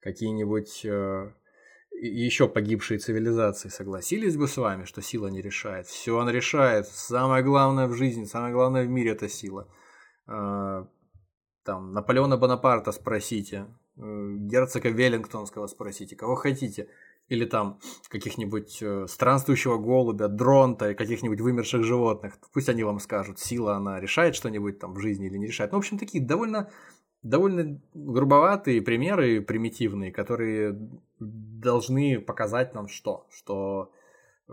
какие-нибудь 0.00 0.86
э, 0.86 1.32
еще 1.92 2.48
погибшие 2.48 2.98
цивилизации 2.98 3.68
согласились 3.68 4.38
бы 4.38 4.48
с 4.48 4.56
вами, 4.56 4.84
что 4.84 5.02
сила 5.02 5.28
не 5.28 5.42
решает? 5.42 5.86
Все 5.86 6.18
она 6.18 6.32
решает. 6.32 6.86
Самое 6.88 7.44
главное 7.44 7.88
в 7.88 7.94
жизни, 7.94 8.24
самое 8.24 8.54
главное 8.54 8.84
в 8.84 8.88
мире– 8.88 9.10
это 9.12 9.28
сила. 9.28 9.68
Э, 10.26 10.86
там, 11.62 11.92
Наполеона 11.92 12.38
Бонапарта 12.38 12.92
спросите, 12.92 13.66
э, 13.98 14.00
герцога 14.00 14.88
Веллингтонского 14.88 15.66
спросите, 15.66 16.16
кого 16.16 16.36
хотите– 16.36 16.88
или 17.30 17.44
там 17.44 17.78
каких-нибудь 18.08 18.82
э, 18.82 19.06
странствующего 19.08 19.78
голубя, 19.78 20.26
дронта 20.28 20.90
и 20.90 20.94
каких-нибудь 20.94 21.40
вымерших 21.40 21.84
животных. 21.84 22.38
Пусть 22.52 22.68
они 22.68 22.82
вам 22.82 22.98
скажут, 22.98 23.38
сила 23.38 23.76
она 23.76 24.00
решает 24.00 24.34
что-нибудь 24.34 24.80
там 24.80 24.94
в 24.94 25.00
жизни 25.00 25.28
или 25.28 25.38
не 25.38 25.46
решает. 25.46 25.70
Ну, 25.70 25.78
в 25.78 25.80
общем, 25.80 25.96
такие 25.96 26.22
довольно, 26.22 26.70
довольно 27.22 27.80
грубоватые 27.94 28.82
примеры, 28.82 29.40
примитивные, 29.40 30.10
которые 30.10 30.76
должны 31.20 32.18
показать 32.18 32.74
нам 32.74 32.88
что? 32.88 33.28
Что 33.30 33.92
э, 34.48 34.52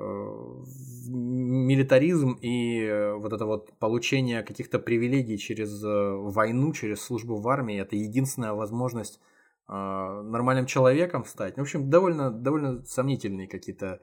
милитаризм 1.09 2.34
и 2.34 2.84
э, 2.84 3.15
вот 3.15 3.34
это 3.34 3.47
вот 3.47 3.73
получение 3.80 4.43
каких-то 4.43 4.78
привилегий 4.78 5.39
через 5.39 5.82
войну, 5.82 6.73
через 6.73 7.01
службу 7.01 7.38
в 7.38 7.47
армии, 7.49 7.82
это 7.82 7.95
единственная 7.95 8.53
возможность 8.53 9.19
нормальным 9.68 10.65
человеком 10.65 11.26
стать. 11.26 11.57
В 11.57 11.61
общем, 11.61 11.89
довольно, 11.89 12.32
довольно 12.32 12.86
сомнительные 12.86 13.47
какие-то 13.47 13.99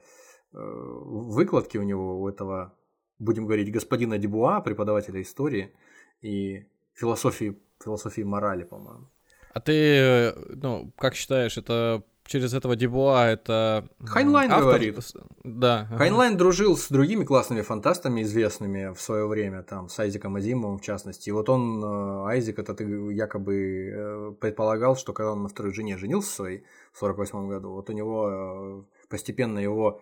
э, 0.53 0.57
выкладки 0.57 1.77
у 1.77 1.83
него, 1.83 2.21
у 2.21 2.27
этого, 2.27 2.77
будем 3.19 3.45
говорить, 3.45 3.71
господина 3.71 4.17
Дебуа, 4.17 4.61
преподавателя 4.61 5.21
истории 5.21 5.75
и 6.21 6.67
философии, 6.93 7.59
философии 7.83 8.21
морали, 8.21 8.63
по-моему. 8.63 9.09
А 9.53 9.61
ты, 9.61 10.33
ну, 10.49 10.91
как 10.97 11.15
считаешь, 11.15 11.57
это 11.57 12.03
через 12.25 12.53
этого 12.53 12.75
Дебуа 12.75 13.27
это... 13.27 13.87
Хайнлайн 14.03 14.51
автор... 14.51 14.65
говорит. 14.65 14.99
Да. 15.43 15.87
Хайнлайн 15.97 16.33
ага. 16.33 16.39
дружил 16.39 16.77
с 16.77 16.89
другими 16.89 17.23
классными 17.23 17.61
фантастами, 17.61 18.23
известными 18.23 18.93
в 18.93 19.01
свое 19.01 19.27
время, 19.27 19.63
там, 19.63 19.89
с 19.89 19.99
Айзеком 19.99 20.35
Азимовым 20.35 20.79
в 20.79 20.81
частности. 20.81 21.29
И 21.29 21.31
вот 21.31 21.49
он, 21.49 21.83
э, 21.83 22.27
Айзек, 22.27 22.59
этот 22.59 22.81
якобы 22.81 23.91
э, 23.93 24.31
предполагал, 24.39 24.95
что 24.95 25.13
когда 25.13 25.33
он 25.33 25.43
на 25.43 25.49
второй 25.49 25.73
жене 25.73 25.97
женился 25.97 26.31
своей 26.31 26.63
в 26.91 26.99
48 26.99 27.47
году, 27.47 27.71
вот 27.71 27.89
у 27.89 27.93
него 27.93 28.29
э, 28.29 28.83
постепенно 29.09 29.59
его 29.59 30.01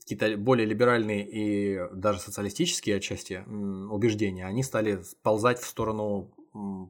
какие-то 0.00 0.38
более 0.38 0.66
либеральные 0.66 1.28
и 1.28 1.80
даже 1.92 2.18
социалистические 2.20 2.96
отчасти 2.96 3.44
убеждения, 3.90 4.46
они 4.46 4.62
стали 4.62 5.02
сползать 5.22 5.58
в 5.58 5.66
сторону 5.66 6.32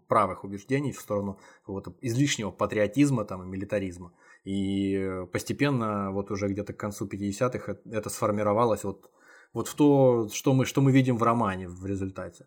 правых 0.09 0.45
убеждений 0.45 0.93
в 0.93 1.01
сторону 1.01 1.39
какого-то 1.61 1.95
излишнего 2.01 2.51
патриотизма 2.51 3.25
там, 3.25 3.43
и 3.43 3.47
милитаризма. 3.47 4.13
И 4.45 5.25
постепенно, 5.33 6.11
вот 6.13 6.31
уже 6.31 6.49
где-то 6.49 6.73
к 6.73 6.79
концу 6.79 7.07
50-х, 7.07 7.77
это 7.91 8.11
сформировалось 8.11 8.85
вот, 8.85 9.11
вот 9.53 9.69
в 9.69 9.75
то, 9.75 10.29
что 10.33 10.55
мы, 10.55 10.65
что 10.65 10.81
мы 10.81 10.93
видим 10.93 11.17
в 11.17 11.23
романе 11.23 11.69
в 11.69 11.85
результате. 11.87 12.47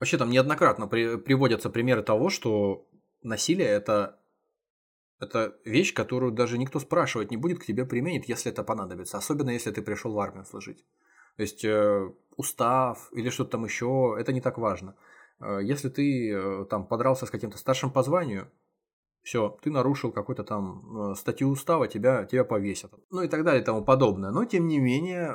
Вообще 0.00 0.18
там 0.18 0.30
неоднократно 0.30 0.86
при, 0.86 1.16
приводятся 1.16 1.70
примеры 1.70 2.02
того, 2.02 2.28
что 2.28 2.86
насилие 3.22 3.68
это, 3.68 4.18
это 5.20 5.56
вещь, 5.64 5.94
которую 5.94 6.32
даже 6.32 6.58
никто 6.58 6.78
спрашивать 6.78 7.30
не 7.30 7.36
будет, 7.36 7.58
к 7.58 7.64
тебе 7.64 7.86
применит, 7.86 8.28
если 8.28 8.52
это 8.52 8.64
понадобится. 8.64 9.18
Особенно 9.18 9.50
если 9.50 9.70
ты 9.70 9.82
пришел 9.82 10.12
в 10.12 10.18
армию 10.18 10.44
служить. 10.44 10.84
То 11.36 11.42
есть 11.42 11.64
э, 11.64 12.10
устав 12.36 13.08
или 13.12 13.30
что-то 13.30 13.52
там 13.52 13.64
еще, 13.64 14.16
это 14.18 14.32
не 14.32 14.40
так 14.40 14.58
важно. 14.58 14.96
Э, 15.40 15.60
если 15.62 15.88
ты 15.88 16.32
э, 16.32 16.64
там 16.68 16.86
подрался 16.86 17.26
с 17.26 17.30
каким-то 17.30 17.58
старшим 17.58 17.90
по 17.90 18.02
званию, 18.02 18.50
все, 19.22 19.56
ты 19.62 19.70
нарушил 19.70 20.12
какую-то 20.12 20.44
там 20.44 21.12
э, 21.12 21.14
статью 21.14 21.48
устава, 21.48 21.88
тебя, 21.88 22.24
тебя 22.24 22.44
повесят. 22.44 22.92
Ну 23.10 23.22
и 23.22 23.28
так 23.28 23.44
далее 23.44 23.62
и 23.62 23.64
тому 23.64 23.84
подобное. 23.84 24.30
Но 24.30 24.44
тем 24.44 24.68
не 24.68 24.78
менее, 24.78 25.34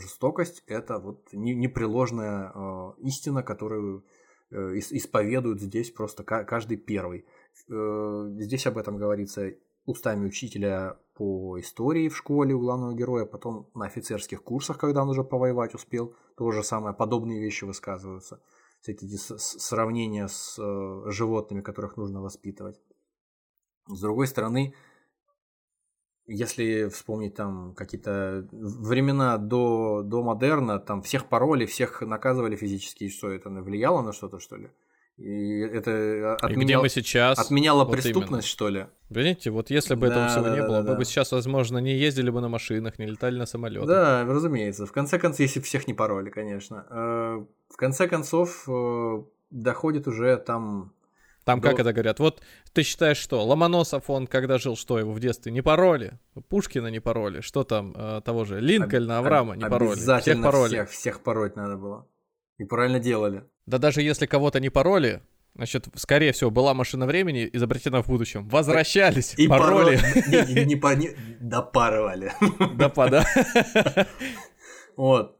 жестокость 0.00 0.64
это 0.66 0.98
вот 0.98 1.28
непреложная 1.32 2.52
истина, 2.98 3.42
которую 3.42 4.04
исповедуют 4.50 5.60
здесь 5.60 5.90
просто 5.90 6.24
каждый 6.24 6.76
первый. 6.76 7.24
Здесь 7.68 8.66
об 8.66 8.76
этом 8.76 8.98
говорится 8.98 9.54
устами 9.86 10.26
учителя 10.26 10.98
по 11.14 11.58
истории 11.60 12.08
в 12.08 12.16
школе 12.16 12.54
у 12.54 12.60
главного 12.60 12.94
героя, 12.94 13.24
потом 13.24 13.70
на 13.74 13.86
офицерских 13.86 14.42
курсах, 14.42 14.78
когда 14.78 15.02
он 15.02 15.10
уже 15.10 15.22
повоевать 15.22 15.74
успел, 15.74 16.14
то 16.36 16.50
же 16.50 16.62
самое, 16.64 16.94
подобные 16.94 17.40
вещи 17.40 17.64
высказываются 17.64 18.40
всякие 18.82 19.08
эти 19.08 19.16
сравнения 19.16 20.28
с 20.28 20.58
э, 20.58 21.10
животными, 21.10 21.62
которых 21.62 21.96
нужно 21.96 22.20
воспитывать. 22.20 22.80
С 23.86 24.00
другой 24.00 24.26
стороны, 24.26 24.74
если 26.26 26.88
вспомнить 26.88 27.34
там 27.34 27.74
какие-то 27.74 28.48
времена 28.50 29.38
до, 29.38 30.02
до 30.02 30.22
модерна, 30.22 30.78
там 30.78 31.02
всех 31.02 31.28
пароли, 31.28 31.66
всех 31.66 32.02
наказывали 32.02 32.56
физически, 32.56 33.08
что 33.08 33.30
это 33.30 33.50
влияло 33.50 34.02
на 34.02 34.12
что-то, 34.12 34.38
что 34.38 34.56
ли? 34.56 34.70
И 35.22 35.60
это 35.60 36.34
отменял, 36.34 36.60
и 36.60 36.64
где 36.64 36.78
мы 36.78 36.88
сейчас? 36.88 37.38
отменяло 37.38 37.84
вот 37.84 37.92
преступность, 37.92 38.30
именно. 38.30 38.42
что 38.42 38.68
ли? 38.68 38.86
Видите, 39.08 39.50
вот 39.50 39.70
если 39.70 39.94
бы 39.94 40.08
да, 40.08 40.12
этого 40.12 40.28
всего 40.28 40.44
да, 40.46 40.54
не 40.54 40.60
да, 40.60 40.66
было, 40.66 40.76
да, 40.78 40.82
мы 40.82 40.88
да. 40.88 40.94
бы 40.96 41.04
сейчас, 41.04 41.30
возможно, 41.30 41.78
не 41.78 41.94
ездили 41.94 42.28
бы 42.30 42.40
на 42.40 42.48
машинах, 42.48 42.98
не 42.98 43.06
летали 43.06 43.38
на 43.38 43.46
самолетах. 43.46 43.86
Да, 43.86 44.24
разумеется. 44.24 44.84
В 44.84 44.90
конце 44.90 45.20
концов, 45.20 45.38
если 45.38 45.60
всех 45.60 45.86
не 45.86 45.94
пароли, 45.94 46.30
конечно. 46.30 46.86
Э, 46.90 47.44
в 47.68 47.76
конце 47.76 48.08
концов, 48.08 48.64
э, 48.68 49.22
доходит 49.50 50.08
уже 50.08 50.36
там... 50.38 50.92
Там 51.44 51.60
до... 51.60 51.70
как 51.70 51.78
это 51.78 51.92
говорят? 51.92 52.18
Вот 52.18 52.42
ты 52.72 52.82
считаешь, 52.82 53.18
что 53.18 53.44
Ломоносов, 53.44 54.10
он 54.10 54.26
когда 54.26 54.58
жил, 54.58 54.76
что 54.76 54.98
его 54.98 55.12
в 55.12 55.20
детстве 55.20 55.52
не 55.52 55.62
пароли? 55.62 56.18
Пушкина 56.48 56.88
не 56.88 56.98
пароли? 56.98 57.42
Что 57.42 57.62
там 57.62 57.94
э, 57.96 58.22
того 58.24 58.44
же? 58.44 58.58
Линкольна, 58.58 59.18
Авраама 59.18 59.54
не 59.54 59.68
пароли? 59.68 59.92
Обязательно 59.92 60.50
всех 60.50 60.52
пароли. 60.52 60.68
Всех, 60.68 60.90
всех 60.90 61.20
пороть 61.20 61.54
надо 61.54 61.76
было. 61.76 62.08
И 62.58 62.64
правильно 62.64 62.98
делали. 62.98 63.44
Да 63.66 63.78
даже 63.78 64.02
если 64.02 64.26
кого-то 64.26 64.60
не 64.60 64.70
пароли, 64.70 65.22
Значит, 65.54 65.88
скорее 65.96 66.32
всего, 66.32 66.50
была 66.50 66.72
машина 66.72 67.04
времени 67.04 67.48
изобретена 67.52 68.02
в 68.02 68.06
будущем. 68.06 68.48
Возвращались, 68.48 69.34
и 69.36 69.46
пароли. 69.46 70.00
Не, 70.56 70.64
не, 70.64 70.74
не, 70.74 71.16
допарывали. 71.40 72.32
Допа, 72.74 73.10
да. 73.10 74.06
Вот. 74.96 75.38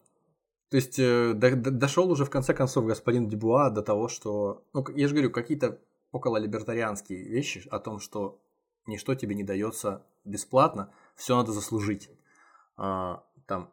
То 0.71 0.77
есть 0.77 0.99
э, 0.99 1.35
дошел 1.35 2.11
уже 2.11 2.25
в 2.25 2.31
конце 2.31 2.55
концов 2.55 2.87
господин 2.87 3.29
Дебуа 3.29 3.69
до 3.69 3.83
того, 3.83 4.09
что, 4.09 4.65
ну, 4.73 4.83
я 4.95 5.07
же 5.07 5.15
говорю, 5.15 5.31
какие-то 5.31 5.79
около 6.13 6.39
либертарианские 6.39 7.25
вещи 7.25 7.67
о 7.71 7.79
том, 7.79 8.01
что 8.01 8.41
ничто 8.87 9.15
тебе 9.15 9.35
не 9.35 9.45
дается 9.45 10.03
бесплатно, 10.25 10.91
все 11.15 11.37
надо 11.37 11.53
заслужить. 11.53 12.11
А, 12.79 13.23
там 13.47 13.71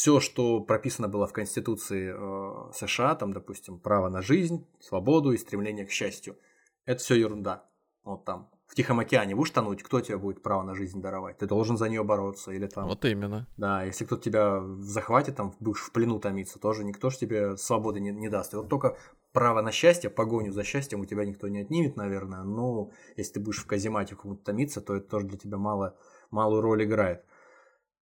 все, 0.00 0.18
что 0.18 0.60
прописано 0.60 1.08
было 1.08 1.26
в 1.26 1.34
Конституции 1.34 2.14
э, 2.16 2.72
США, 2.72 3.14
там, 3.16 3.34
допустим, 3.34 3.78
право 3.78 4.08
на 4.08 4.22
жизнь, 4.22 4.66
свободу 4.80 5.32
и 5.32 5.36
стремление 5.36 5.84
к 5.84 5.90
счастью, 5.90 6.38
это 6.86 7.02
все 7.02 7.16
ерунда. 7.16 7.68
Вот 8.02 8.24
там 8.24 8.48
в 8.66 8.74
Тихом 8.74 8.98
океане 9.00 9.36
будешь 9.36 9.50
тонуть, 9.50 9.82
кто 9.82 10.00
тебе 10.00 10.16
будет 10.16 10.42
право 10.42 10.62
на 10.62 10.74
жизнь 10.74 11.02
даровать? 11.02 11.36
Ты 11.36 11.46
должен 11.46 11.76
за 11.76 11.90
нее 11.90 12.02
бороться 12.02 12.50
или 12.50 12.66
там... 12.66 12.88
Вот 12.88 13.04
именно. 13.04 13.46
Да, 13.58 13.82
если 13.82 14.06
кто-то 14.06 14.22
тебя 14.22 14.62
захватит, 14.78 15.36
там 15.36 15.52
будешь 15.60 15.82
в 15.82 15.92
плену 15.92 16.18
томиться, 16.18 16.58
тоже 16.58 16.82
никто 16.84 17.10
же 17.10 17.18
тебе 17.18 17.58
свободы 17.58 18.00
не, 18.00 18.10
не 18.10 18.30
даст. 18.30 18.54
И 18.54 18.56
вот 18.56 18.70
только 18.70 18.96
право 19.34 19.60
на 19.60 19.70
счастье, 19.70 20.08
погоню 20.08 20.50
за 20.50 20.64
счастьем 20.64 21.00
у 21.00 21.04
тебя 21.04 21.26
никто 21.26 21.46
не 21.48 21.60
отнимет, 21.60 21.96
наверное, 21.96 22.42
но 22.42 22.90
если 23.18 23.34
ты 23.34 23.40
будешь 23.40 23.58
в 23.58 23.66
каземате 23.66 24.16
кому-то 24.16 24.44
томиться, 24.44 24.80
то 24.80 24.96
это 24.96 25.10
тоже 25.10 25.26
для 25.26 25.36
тебя 25.36 25.58
мало, 25.58 25.94
малую 26.30 26.62
роль 26.62 26.84
играет. 26.84 27.22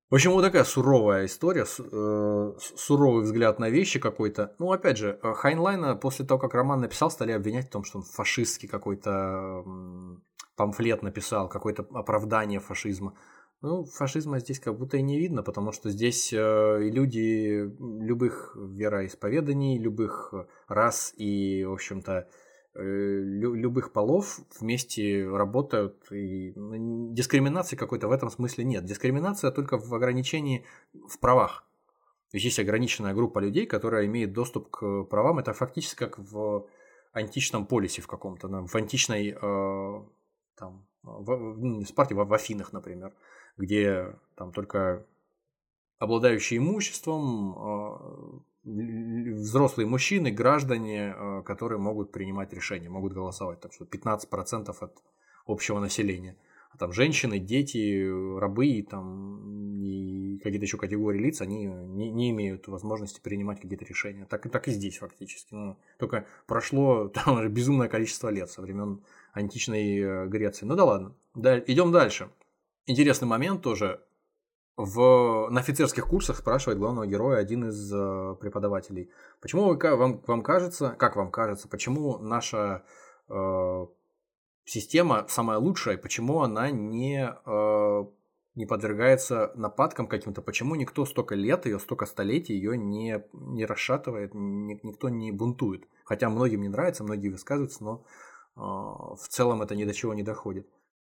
В 0.09 0.15
общем, 0.15 0.31
вот 0.31 0.43
такая 0.43 0.63
суровая 0.63 1.27
история, 1.27 1.65
э, 1.65 2.53
суровый 2.77 3.25
взгляд 3.25 3.59
на 3.59 3.71
вещи 3.71 3.99
какой-то. 3.99 4.55
Ну, 4.61 4.71
опять 4.71 4.99
же, 4.99 5.19
э, 5.21 5.33
Хайнлайна 5.35 5.97
после 5.97 6.25
того, 6.25 6.39
как 6.39 6.55
роман 6.55 6.81
написал, 6.81 7.11
стали 7.11 7.33
обвинять 7.33 7.67
в 7.67 7.71
том, 7.71 7.83
что 7.83 7.99
он 7.99 8.05
фашистский 8.05 8.69
какой-то 8.69 9.65
памфлет 10.55 11.03
написал, 11.03 11.49
какое-то 11.49 11.89
оправдание 11.93 12.61
фашизма. 12.61 13.15
Ну, 13.63 13.85
фашизма 13.85 14.39
здесь 14.39 14.61
как 14.61 14.79
будто 14.79 14.97
и 14.97 15.03
не 15.03 15.19
видно, 15.19 15.43
потому 15.43 15.73
что 15.73 15.91
здесь 15.91 16.33
э, 16.33 16.79
люди 16.83 17.69
любых 17.79 18.57
вероисповеданий, 18.57 19.77
любых 19.77 20.33
рас 20.69 21.15
и, 21.17 21.65
в 21.65 21.73
общем-то, 21.73 22.29
Э, 22.79 22.83
любых 22.83 23.93
полов 23.93 24.41
вместе 24.61 25.27
работают, 25.27 26.13
и 26.13 26.53
дискриминации 26.55 27.75
какой-то 27.75 28.07
в 28.07 28.13
этом 28.13 28.29
смысле 28.29 28.65
нет. 28.65 28.85
Дискриминация 28.85 29.51
только 29.51 29.79
в 29.79 29.95
ограничении 29.95 30.67
в 30.93 31.19
правах. 31.19 31.65
То 32.31 32.37
есть 32.37 32.45
есть 32.45 32.59
ограниченная 32.59 33.15
группа 33.15 33.39
людей, 33.39 33.67
которая 33.67 34.05
имеет 34.05 34.35
доступ 34.35 34.69
к 34.69 35.05
правам. 35.05 35.39
Это 35.39 35.55
фактически 35.55 35.99
как 35.99 36.19
в 36.19 36.67
античном 37.13 37.67
полисе 37.67 38.03
в 38.03 38.09
каком-то, 38.09 38.49
в 38.49 38.75
античной 38.75 39.31
э, 39.31 40.05
там, 40.57 40.87
в, 41.03 41.57
ну, 41.57 41.81
в 41.81 41.89
Спарте, 41.89 42.15
в, 42.15 42.23
в 42.23 42.35
Афинах, 42.35 42.75
например, 42.75 43.15
где 43.57 44.19
там 44.35 44.53
только 44.53 45.07
обладающие 45.99 46.59
имуществом 46.59 47.55
э, 47.57 48.41
взрослые 48.67 49.87
мужчины, 49.87 50.31
граждане, 50.31 51.15
э, 51.17 51.43
которые 51.45 51.79
могут 51.79 52.13
принимать 52.13 52.53
решения, 52.53 52.89
могут 52.89 53.13
голосовать. 53.13 53.61
Так 53.61 53.73
что 53.73 53.85
15% 53.85 54.77
от 54.81 55.03
общего 55.47 55.79
населения. 55.79 56.37
А 56.73 56.79
там 56.79 56.93
женщины, 56.93 57.39
дети, 57.39 58.07
рабы 58.39 58.85
там, 58.89 59.79
и 59.81 60.39
какие-то 60.39 60.65
еще 60.65 60.77
категории 60.77 61.19
лиц, 61.19 61.41
они 61.41 61.67
не, 61.67 62.11
не 62.11 62.31
имеют 62.31 62.67
возможности 62.67 63.21
принимать 63.21 63.61
какие-то 63.61 63.85
решения. 63.85 64.27
Так, 64.27 64.51
так 64.51 64.69
и 64.69 64.73
здесь 64.73 64.99
фактически. 64.99 65.55
Ну, 65.55 65.79
только 65.99 66.27
прошло 66.47 67.09
там 67.15 67.39
уже 67.39 67.49
безумное 67.49 67.89
количество 67.89 68.29
лет 68.29 68.51
со 68.51 68.63
времен 68.63 69.03
античной 69.33 69.99
э, 69.99 70.27
Греции. 70.27 70.67
Ну 70.67 70.75
да 70.75 70.85
ладно. 70.85 71.15
Да, 71.35 71.59
идем 71.59 71.93
дальше. 71.93 72.31
Интересный 72.87 73.29
момент 73.29 73.63
тоже 73.63 74.01
в, 74.77 75.49
на 75.51 75.61
офицерских 75.61 76.07
курсах 76.07 76.37
спрашивает 76.37 76.79
главного 76.79 77.07
героя 77.07 77.39
один 77.39 77.69
из 77.69 77.93
э, 77.93 78.37
преподавателей. 78.41 79.11
Почему 79.41 79.65
вы, 79.65 79.97
вам, 79.97 80.23
вам 80.27 80.43
кажется, 80.43 80.95
как 80.99 81.17
вам 81.17 81.31
кажется, 81.31 81.67
почему 81.67 82.19
наша 82.19 82.85
э, 83.29 83.87
система 84.65 85.25
самая 85.29 85.59
лучшая, 85.59 85.97
почему 85.97 86.43
она 86.43 86.71
не, 86.71 87.27
э, 87.47 88.05
не 88.55 88.67
подвергается 88.67 89.51
нападкам 89.55 90.09
каким-то, 90.09 90.43
почему 90.43 90.75
никто 90.75 91.07
столько 91.07 91.35
лет 91.35 91.65
ее, 91.65 91.79
столько 91.79 92.05
столетий 92.05 92.53
ее 92.53 92.77
не, 92.77 93.25
не 93.33 93.65
расшатывает, 93.65 94.35
ни, 94.35 94.79
никто 94.83 95.09
не 95.09 95.33
бунтует. 95.33 95.89
Хотя 96.05 96.29
многим 96.29 96.61
не 96.61 96.69
нравится, 96.69 97.03
многие 97.03 97.29
высказываются, 97.31 97.83
но 97.83 98.05
э, 98.57 98.61
в 98.61 99.27
целом 99.29 99.63
это 99.63 99.75
ни 99.75 99.85
до 99.85 99.95
чего 99.95 100.13
не 100.13 100.23
доходит. 100.23 100.69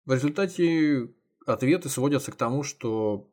В 0.04 0.12
результате 0.12 1.10
ответы 1.46 1.88
сводятся 1.88 2.32
к 2.32 2.36
тому, 2.36 2.64
что 2.64 3.28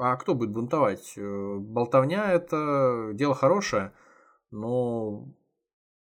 а 0.00 0.16
кто 0.16 0.34
будет 0.34 0.50
бунтовать? 0.50 1.14
Э, 1.16 1.56
болтовня– 1.58 2.32
это 2.32 3.10
дело 3.12 3.34
хорошее, 3.34 3.92
но 4.50 5.28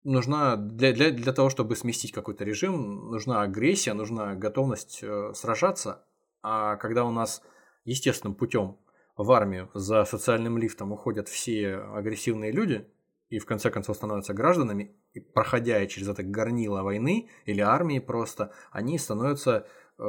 нужна 0.04 0.56
для, 0.56 0.94
для, 0.94 1.12
для 1.12 1.34
того, 1.34 1.50
чтобы 1.50 1.76
сместить 1.76 2.12
какой-то 2.12 2.44
режим, 2.44 3.10
нужна 3.12 3.42
агрессия, 3.42 3.94
нужна 3.94 4.36
готовность 4.36 5.00
э, 5.02 5.34
сражаться. 5.34 6.06
А 6.42 6.76
когда 6.78 7.04
у 7.06 7.12
нас 7.12 7.42
естественным 7.86 8.36
путем 8.36 8.78
в 9.18 9.32
армию 9.32 9.70
за 9.74 10.06
социальным 10.06 10.58
лифтом 10.58 10.92
уходят 10.92 11.28
все 11.28 11.76
агрессивные 11.78 12.52
люди 12.52 12.88
и 13.30 13.40
в 13.40 13.46
конце 13.46 13.72
концов 13.72 13.98
становятся 13.98 14.34
гражданами, 14.34 14.96
и 15.14 15.20
проходя 15.20 15.86
через 15.88 16.08
это 16.08 16.24
горнило 16.24 16.84
войны 16.84 17.30
или 17.46 17.62
армии 17.62 18.00
просто, 18.00 18.54
они 18.72 18.98
становятся 18.98 19.68
э, 19.98 20.04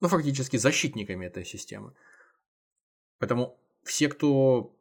ну, 0.00 0.08
фактически 0.08 0.56
защитниками 0.56 1.26
этой 1.26 1.44
системы. 1.44 1.92
Поэтому 3.18 3.56
все, 3.82 4.08
кто, 4.08 4.74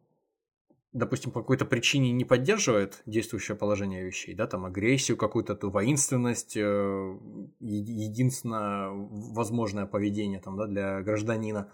допустим, 0.94 1.32
по 1.32 1.42
какой-то 1.42 1.66
причине 1.66 2.12
не 2.12 2.26
поддерживает 2.26 3.02
действующее 3.06 3.56
положение 3.56 4.04
вещей, 4.04 4.34
да, 4.34 4.48
там 4.48 4.66
агрессию 4.66 5.18
какую-то, 5.18 5.56
ту 5.56 5.70
воинственность, 5.70 6.58
э, 6.58 7.18
единственное 7.60 8.90
возможное 8.90 9.86
поведение 9.86 10.40
там, 10.40 10.58
да, 10.58 10.68
для 10.68 11.02
гражданина, 11.02 11.72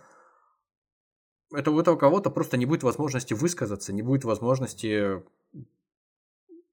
это 1.53 1.71
у 1.71 1.79
этого 1.79 1.97
кого-то 1.97 2.29
просто 2.29 2.57
не 2.57 2.65
будет 2.65 2.83
возможности 2.83 3.33
высказаться, 3.33 3.93
не 3.93 4.01
будет 4.01 4.23
возможности 4.23 5.21
э, 5.21 5.21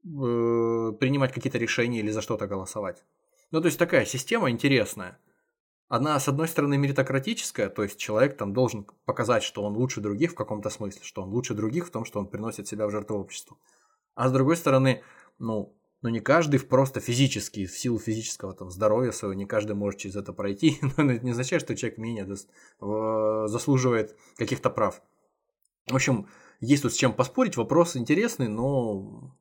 принимать 0.05 1.33
какие-то 1.33 1.59
решения 1.59 2.01
или 2.01 2.11
за 2.11 2.23
что-то 2.23 2.47
голосовать. 2.47 3.05
Ну, 3.51 3.61
то 3.61 3.67
есть 3.67 3.79
такая 3.79 4.05
система 4.05 4.51
интересная. 4.51 5.19
Она, 5.89 6.21
с 6.21 6.29
одной 6.29 6.49
стороны, 6.49 6.77
меритократическая, 6.77 7.71
то 7.71 7.83
есть 7.83 7.99
человек 7.99 8.37
там 8.37 8.53
должен 8.53 8.87
показать, 9.07 9.43
что 9.43 9.63
он 9.63 9.75
лучше 9.75 10.03
других 10.03 10.33
в 10.33 10.35
каком-то 10.35 10.69
смысле, 10.69 11.01
что 11.03 11.23
он 11.23 11.31
лучше 11.31 11.55
других 11.55 11.87
в 11.87 11.91
том, 11.91 12.05
что 12.05 12.19
он 12.19 12.29
приносит 12.29 12.69
себя 12.69 12.87
в 12.87 12.91
жертву 12.91 13.19
обществу. 13.19 13.59
А 14.15 14.29
с 14.29 14.33
другой 14.33 14.59
стороны, 14.59 15.03
ну, 15.39 15.75
ну 16.03 16.11
не 16.11 16.21
каждый 16.21 16.61
просто 16.61 17.01
физически, 17.01 17.65
в 17.65 17.79
силу 17.79 17.99
физического 17.99 18.53
там, 18.53 18.71
здоровья 18.71 19.13
своего, 19.13 19.33
не 19.33 19.47
каждый 19.47 19.77
может 19.77 19.99
через 19.99 20.17
это 20.17 20.35
пройти, 20.35 20.79
но 20.99 21.11
это 21.11 21.25
не 21.25 21.31
означает, 21.31 21.63
что 21.63 21.75
человек 21.75 21.99
менее 21.99 22.27
заслуживает 23.49 24.15
каких-то 24.37 24.69
прав. 24.69 25.01
В 25.87 25.95
общем, 25.95 26.29
есть 26.61 26.83
тут 26.83 26.93
с 26.93 26.97
чем 26.97 27.15
поспорить, 27.15 27.57
вопрос 27.57 27.97
интересный, 27.97 28.49
но, 28.49 29.35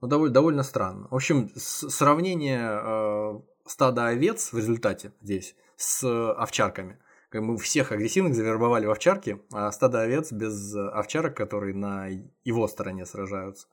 но 0.00 0.08
довольно, 0.08 0.32
довольно 0.32 0.62
странно. 0.62 1.08
В 1.10 1.14
общем, 1.16 1.50
сравнение 1.54 3.42
э, 3.64 3.68
стада 3.68 4.06
овец 4.06 4.52
в 4.52 4.58
результате 4.58 5.12
здесь 5.22 5.54
с 5.76 6.04
овчарками. 6.34 6.98
Мы 7.32 7.56
всех 7.56 7.92
агрессивных 7.92 8.34
завербовали 8.34 8.86
в 8.86 8.90
овчарки, 8.90 9.40
а 9.52 9.72
стадо 9.72 10.02
овец 10.02 10.32
без 10.32 10.74
овчарок, 10.74 11.34
которые 11.34 11.74
на 11.74 12.08
его 12.44 12.68
стороне 12.68 13.06
сражаются, 13.06 13.68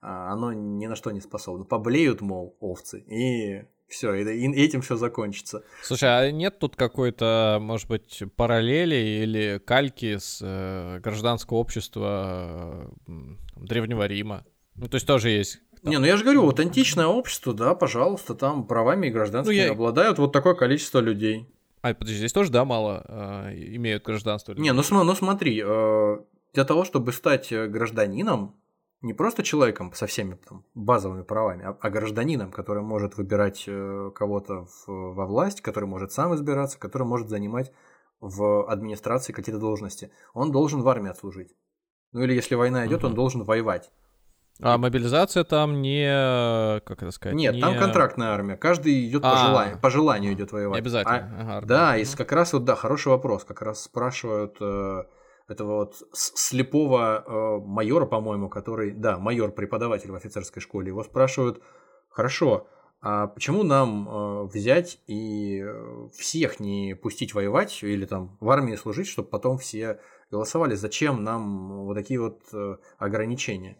а, 0.00 0.32
оно 0.32 0.52
ни 0.52 0.86
на 0.86 0.96
что 0.96 1.12
не 1.12 1.20
способно. 1.20 1.64
Поблеют, 1.64 2.20
мол, 2.20 2.56
овцы, 2.58 3.00
и 3.00 3.66
все, 3.88 4.14
и 4.14 4.52
этим 4.60 4.82
все 4.82 4.96
закончится. 4.96 5.62
Слушай, 5.82 6.08
а 6.08 6.30
нет 6.30 6.58
тут 6.58 6.74
какой-то, 6.74 7.58
может 7.60 7.88
быть, 7.88 8.22
параллели 8.36 9.22
или 9.22 9.58
кальки 9.64 10.16
с 10.18 10.40
э, 10.42 10.98
гражданского 11.00 11.58
общества 11.58 12.90
э, 13.06 13.12
Древнего 13.56 14.06
Рима? 14.06 14.44
Ну, 14.74 14.88
то 14.88 14.96
есть 14.96 15.06
тоже 15.06 15.30
есть 15.30 15.60
там. 15.84 15.90
Не, 15.92 15.98
ну 15.98 16.06
я 16.06 16.16
же 16.16 16.24
говорю, 16.24 16.42
вот 16.42 16.58
античное 16.60 17.06
общество, 17.06 17.54
да, 17.54 17.74
пожалуйста, 17.74 18.34
там 18.34 18.66
правами 18.66 19.06
и 19.06 19.10
гражданскими 19.10 19.54
ну, 19.54 19.62
я... 19.62 19.70
обладают 19.72 20.18
вот 20.18 20.32
такое 20.32 20.54
количество 20.54 20.98
людей. 20.98 21.48
А, 21.82 21.94
подожди, 21.94 22.16
здесь 22.16 22.32
тоже, 22.32 22.50
да, 22.50 22.64
мало 22.64 23.04
э, 23.06 23.54
имеют 23.76 24.04
гражданство? 24.04 24.54
Не, 24.54 24.72
ну, 24.72 24.82
см- 24.82 25.04
ну 25.04 25.14
смотри, 25.14 25.62
э, 25.64 26.16
для 26.54 26.64
того, 26.64 26.84
чтобы 26.84 27.12
стать 27.12 27.52
гражданином, 27.52 28.56
не 29.02 29.12
просто 29.12 29.42
человеком 29.42 29.92
со 29.92 30.06
всеми 30.06 30.38
там, 30.48 30.64
базовыми 30.74 31.22
правами, 31.22 31.64
а, 31.66 31.76
а 31.78 31.90
гражданином, 31.90 32.50
который 32.50 32.82
может 32.82 33.18
выбирать 33.18 33.64
э, 33.66 34.10
кого-то 34.14 34.64
в, 34.64 35.14
во 35.14 35.26
власть, 35.26 35.60
который 35.60 35.84
может 35.84 36.10
сам 36.12 36.34
избираться, 36.34 36.78
который 36.78 37.06
может 37.06 37.28
занимать 37.28 37.70
в 38.20 38.66
администрации 38.66 39.34
какие-то 39.34 39.60
должности, 39.60 40.10
он 40.32 40.50
должен 40.50 40.80
в 40.80 40.88
армии 40.88 41.10
отслужить. 41.10 41.54
Ну 42.12 42.22
или 42.22 42.32
если 42.32 42.54
война 42.54 42.86
идет, 42.86 43.00
угу. 43.00 43.08
он 43.08 43.14
должен 43.14 43.42
воевать. 43.42 43.90
А 44.60 44.78
мобилизация 44.78 45.42
там 45.44 45.82
не, 45.82 46.80
как 46.80 47.02
это 47.02 47.10
сказать? 47.10 47.36
Нет, 47.36 47.54
не... 47.54 47.60
там 47.60 47.76
контрактная 47.76 48.28
армия. 48.28 48.56
Каждый 48.56 49.08
идет 49.08 49.22
по 49.22 49.36
желанию, 49.36 49.80
по 49.80 49.90
желанию 49.90 50.32
идет 50.32 50.52
воевать. 50.52 50.74
Не 50.74 50.78
обязательно. 50.78 51.16
А, 51.38 51.56
ага, 51.56 51.66
да, 51.66 51.96
и 51.96 52.04
как 52.04 52.30
раз 52.32 52.52
вот 52.52 52.64
да, 52.64 52.76
хороший 52.76 53.08
вопрос. 53.08 53.44
Как 53.44 53.62
раз 53.62 53.82
спрашивают 53.82 54.56
э, 54.60 55.02
этого 55.48 55.76
вот 55.76 55.96
слепого 56.12 57.24
э, 57.26 57.66
майора, 57.66 58.06
по-моему, 58.06 58.48
который, 58.48 58.92
да, 58.92 59.18
майор 59.18 59.50
преподаватель 59.50 60.12
в 60.12 60.14
офицерской 60.14 60.62
школе. 60.62 60.88
Его 60.88 61.02
спрашивают, 61.02 61.60
хорошо, 62.08 62.68
а 63.06 63.26
почему 63.26 63.64
нам 63.64 64.08
э, 64.08 64.44
взять 64.44 64.98
и 65.06 65.62
э, 65.62 66.08
всех 66.16 66.58
не 66.58 66.94
пустить 66.94 67.34
воевать 67.34 67.82
или 67.82 68.06
там 68.06 68.38
в 68.40 68.48
армии 68.48 68.76
служить, 68.76 69.08
чтобы 69.08 69.28
потом 69.28 69.58
все 69.58 70.00
голосовали? 70.30 70.74
Зачем 70.74 71.22
нам 71.22 71.84
вот 71.84 71.94
такие 71.96 72.18
вот 72.18 72.40
э, 72.54 72.76
ограничения? 72.96 73.76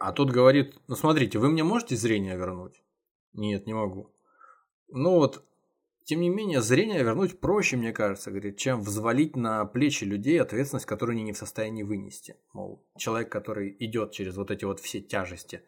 А 0.00 0.12
тут 0.12 0.30
говорит, 0.30 0.76
ну 0.86 0.96
смотрите, 0.96 1.38
вы 1.38 1.48
мне 1.48 1.64
можете 1.64 1.96
зрение 1.96 2.36
вернуть? 2.36 2.82
Нет, 3.32 3.66
не 3.66 3.74
могу. 3.74 4.12
Ну 4.88 5.16
вот, 5.16 5.44
тем 6.04 6.20
не 6.20 6.30
менее, 6.30 6.62
зрение 6.62 7.02
вернуть 7.02 7.38
проще, 7.40 7.76
мне 7.76 7.92
кажется, 7.92 8.30
говорит, 8.30 8.56
чем 8.56 8.80
взвалить 8.80 9.36
на 9.36 9.64
плечи 9.66 10.04
людей 10.04 10.40
ответственность, 10.40 10.86
которую 10.86 11.14
они 11.14 11.24
не 11.24 11.32
в 11.32 11.38
состоянии 11.38 11.82
вынести. 11.82 12.36
Мол, 12.54 12.82
человек, 12.96 13.30
который 13.30 13.76
идет 13.80 14.12
через 14.12 14.36
вот 14.36 14.50
эти 14.50 14.64
вот 14.64 14.80
все 14.80 15.00
тяжести, 15.00 15.62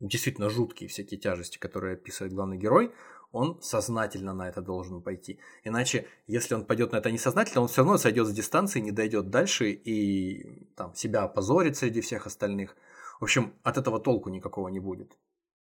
действительно 0.00 0.50
жуткие 0.50 0.88
всякие 0.88 1.20
тяжести, 1.20 1.58
которые 1.58 1.94
описывает 1.94 2.32
главный 2.32 2.58
герой, 2.58 2.92
он 3.30 3.60
сознательно 3.62 4.32
на 4.32 4.48
это 4.48 4.62
должен 4.62 5.02
пойти. 5.02 5.38
Иначе, 5.62 6.06
если 6.26 6.54
он 6.54 6.64
пойдет 6.64 6.92
на 6.92 6.96
это 6.96 7.10
несознательно, 7.10 7.60
он 7.60 7.68
все 7.68 7.82
равно 7.82 7.98
сойдет 7.98 8.26
с 8.26 8.32
дистанции, 8.32 8.80
не 8.80 8.92
дойдет 8.92 9.30
дальше 9.30 9.70
и 9.70 10.66
там, 10.74 10.94
себя 10.94 11.22
опозорит 11.22 11.76
среди 11.76 12.00
всех 12.00 12.26
остальных. 12.26 12.76
В 13.20 13.24
общем, 13.24 13.54
от 13.62 13.78
этого 13.78 14.00
толку 14.00 14.28
никакого 14.30 14.68
не 14.68 14.80
будет. 14.80 15.16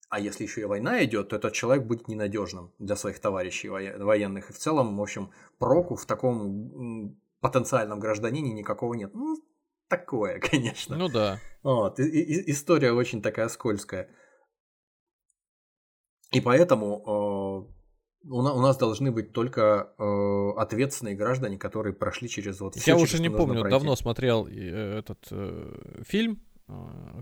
А 0.10 0.20
если 0.20 0.44
еще 0.44 0.62
и 0.62 0.66
война 0.66 1.04
идет, 1.06 1.30
то 1.30 1.36
этот 1.36 1.54
человек 1.54 1.86
будет 1.86 2.08
ненадежным 2.08 2.74
для 2.80 2.96
своих 2.96 3.20
товарищей 3.20 3.70
военных. 3.70 4.50
И 4.50 4.54
в 4.54 4.58
целом, 4.58 4.98
в 4.98 5.02
общем, 5.02 5.32
проку 5.60 5.96
в 5.96 6.06
таком 6.06 7.16
потенциальном 7.42 8.00
гражданине 8.00 8.54
никакого 8.54 8.96
нет. 8.96 9.14
Ну, 9.14 9.38
такое, 9.88 10.40
конечно. 10.52 10.98
Ну 10.98 11.10
да. 11.10 11.40
Вот. 11.64 12.00
И, 12.00 12.04
и, 12.04 12.52
история 12.52 12.92
очень 12.92 13.22
такая 13.22 13.50
скользкая. 13.50 14.10
И 16.32 16.42
поэтому 16.42 17.68
э, 17.68 17.80
у, 18.30 18.42
на, 18.42 18.54
у 18.54 18.62
нас 18.62 18.78
должны 18.78 19.12
быть 19.12 19.32
только 19.34 19.94
э, 19.98 20.60
ответственные 20.60 21.16
граждане, 21.16 21.58
которые 21.58 21.94
прошли 21.94 22.30
через 22.30 22.60
вот 22.62 22.76
все. 22.76 22.92
Я 22.92 22.98
уже 22.98 23.22
не 23.22 23.30
помню, 23.30 23.62
пройти. 23.62 23.78
давно 23.78 23.96
смотрел 23.96 24.48
э, 24.48 25.00
этот 25.00 25.28
э, 25.32 26.04
фильм, 26.08 26.40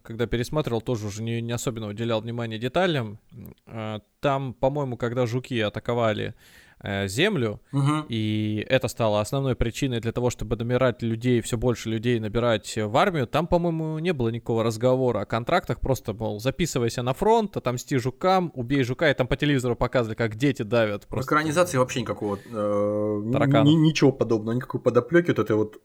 когда 0.04 0.28
пересматривал, 0.28 0.82
тоже 0.82 1.08
уже 1.08 1.24
не, 1.24 1.41
не 1.41 1.52
особенно 1.52 1.88
уделял 1.88 2.22
внимания 2.22 2.58
деталям. 2.58 3.20
Э, 3.66 4.00
там, 4.20 4.54
по-моему, 4.54 4.98
когда 4.98 5.26
жуки 5.26 5.60
атаковали 5.60 6.36
Э, 6.80 7.08
землю, 7.08 7.60
угу. 7.74 8.06
и 8.08 8.64
это 8.70 8.88
стало 8.88 9.20
основной 9.20 9.56
причиной 9.56 10.00
для 10.00 10.12
того, 10.12 10.30
чтобы 10.30 10.56
набирать 10.56 11.02
людей, 11.02 11.41
все 11.41 11.58
больше 11.58 11.89
людей 11.89 12.20
набирать 12.20 12.78
в 12.78 12.95
армию. 12.95 13.26
Там, 13.26 13.48
по-моему, 13.48 13.98
не 13.98 14.14
было 14.14 14.30
никакого 14.30 14.64
разговора 14.64 15.22
о 15.22 15.26
контрактах, 15.26 15.80
просто, 15.80 16.14
мол, 16.14 16.39
записывайся 16.39 17.02
на 17.02 17.16
фронт, 17.16 17.58
отомсти 17.58 17.98
жукам, 17.98 18.52
убей 18.54 18.84
жука, 18.84 19.10
и 19.10 19.16
там 19.16 19.26
по 19.28 19.36
телевизору 19.36 19.76
показывали, 19.76 20.16
как 20.16 20.36
дети 20.36 20.62
давят. 20.62 21.08
Просто... 21.08 21.28
В 21.28 21.34
экранизации 21.34 21.80
вообще 21.80 22.02
никакого, 22.02 22.36
э, 22.36 23.22
ничего 23.64 24.12
подобного, 24.12 24.56
никакой 24.56 24.80
подоплеки 24.80 25.30
вот 25.30 25.39
этой 25.39 25.56
вот 25.56 25.82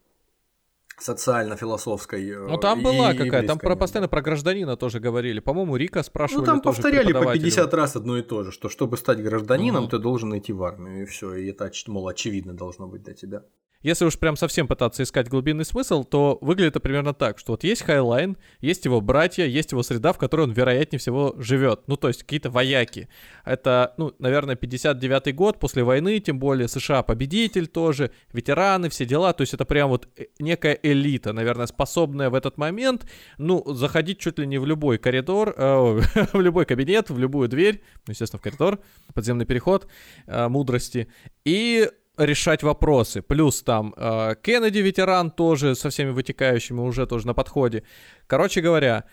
социально-философской. 1.02 2.30
Э, 2.30 2.46
ну 2.48 2.58
там 2.58 2.82
была 2.82 3.14
какая, 3.14 3.46
там 3.46 3.58
про, 3.58 3.76
постоянно 3.76 4.08
про 4.08 4.22
гражданина 4.22 4.76
тоже 4.76 5.00
говорили. 5.00 5.40
По-моему, 5.40 5.76
Рико 5.76 6.02
спрашивали. 6.02 6.40
Ну 6.40 6.46
там 6.46 6.60
повторяли 6.60 7.12
по 7.12 7.32
50 7.32 7.74
раз 7.74 7.96
одно 7.96 8.18
и 8.18 8.22
то 8.22 8.44
же, 8.44 8.52
что 8.52 8.68
чтобы 8.68 8.96
стать 8.96 9.22
гражданином, 9.22 9.84
угу. 9.84 9.90
ты 9.90 9.98
должен 9.98 10.36
идти 10.36 10.52
в 10.52 10.62
армию, 10.62 11.02
и 11.02 11.06
все. 11.06 11.34
И 11.34 11.48
это, 11.48 11.70
мол, 11.86 12.08
очевидно 12.08 12.54
должно 12.54 12.86
быть 12.86 13.02
для 13.02 13.14
тебя. 13.14 13.42
Если 13.82 14.04
уж 14.04 14.18
прям 14.18 14.36
совсем 14.36 14.68
пытаться 14.68 15.02
искать 15.02 15.28
глубинный 15.28 15.64
смысл, 15.64 16.04
то 16.04 16.38
выглядит 16.40 16.72
это 16.72 16.80
примерно 16.80 17.14
так, 17.14 17.38
что 17.38 17.52
вот 17.52 17.64
есть 17.64 17.82
Хайнлайн, 17.82 18.36
есть 18.60 18.84
его 18.84 19.00
братья, 19.00 19.44
есть 19.44 19.72
его 19.72 19.82
среда, 19.82 20.12
в 20.12 20.18
которой 20.18 20.42
он, 20.42 20.52
вероятнее 20.52 20.98
всего, 20.98 21.34
живет. 21.38 21.82
Ну, 21.88 21.96
то 21.96 22.08
есть 22.08 22.22
какие-то 22.22 22.50
вояки. 22.50 23.08
Это, 23.44 23.94
ну, 23.96 24.12
наверное, 24.18 24.54
59-й 24.56 25.32
год 25.32 25.58
после 25.58 25.82
войны, 25.82 26.20
тем 26.20 26.38
более 26.38 26.68
США 26.68 27.02
победитель 27.02 27.66
тоже, 27.66 28.12
ветераны, 28.32 28.88
все 28.88 29.04
дела. 29.04 29.32
То 29.32 29.42
есть 29.42 29.54
это 29.54 29.64
прям 29.64 29.90
вот 29.90 30.08
э, 30.16 30.26
некая 30.38 30.78
элита, 30.82 31.32
наверное, 31.32 31.66
способная 31.66 32.30
в 32.30 32.34
этот 32.34 32.58
момент, 32.58 33.06
ну, 33.38 33.64
заходить 33.74 34.18
чуть 34.18 34.38
ли 34.38 34.46
не 34.46 34.58
в 34.58 34.66
любой 34.66 34.98
коридор, 34.98 35.54
э, 35.56 36.00
в 36.32 36.40
любой 36.40 36.66
кабинет, 36.66 37.10
в 37.10 37.18
любую 37.18 37.48
дверь, 37.48 37.82
ну, 38.06 38.12
естественно, 38.12 38.38
в 38.38 38.42
коридор, 38.42 38.78
подземный 39.12 39.44
переход 39.44 39.88
э, 40.26 40.48
мудрости, 40.48 41.08
и 41.44 41.90
решать 42.16 42.62
вопросы. 42.62 43.22
Плюс 43.22 43.62
там 43.62 43.94
э, 43.96 44.34
Кеннеди 44.42 44.78
ветеран 44.78 45.30
тоже 45.30 45.74
со 45.74 45.90
всеми 45.90 46.10
вытекающими 46.10 46.80
уже 46.80 47.06
тоже 47.06 47.26
на 47.26 47.34
подходе. 47.34 47.84
Короче 48.26 48.60
говоря, 48.60 49.04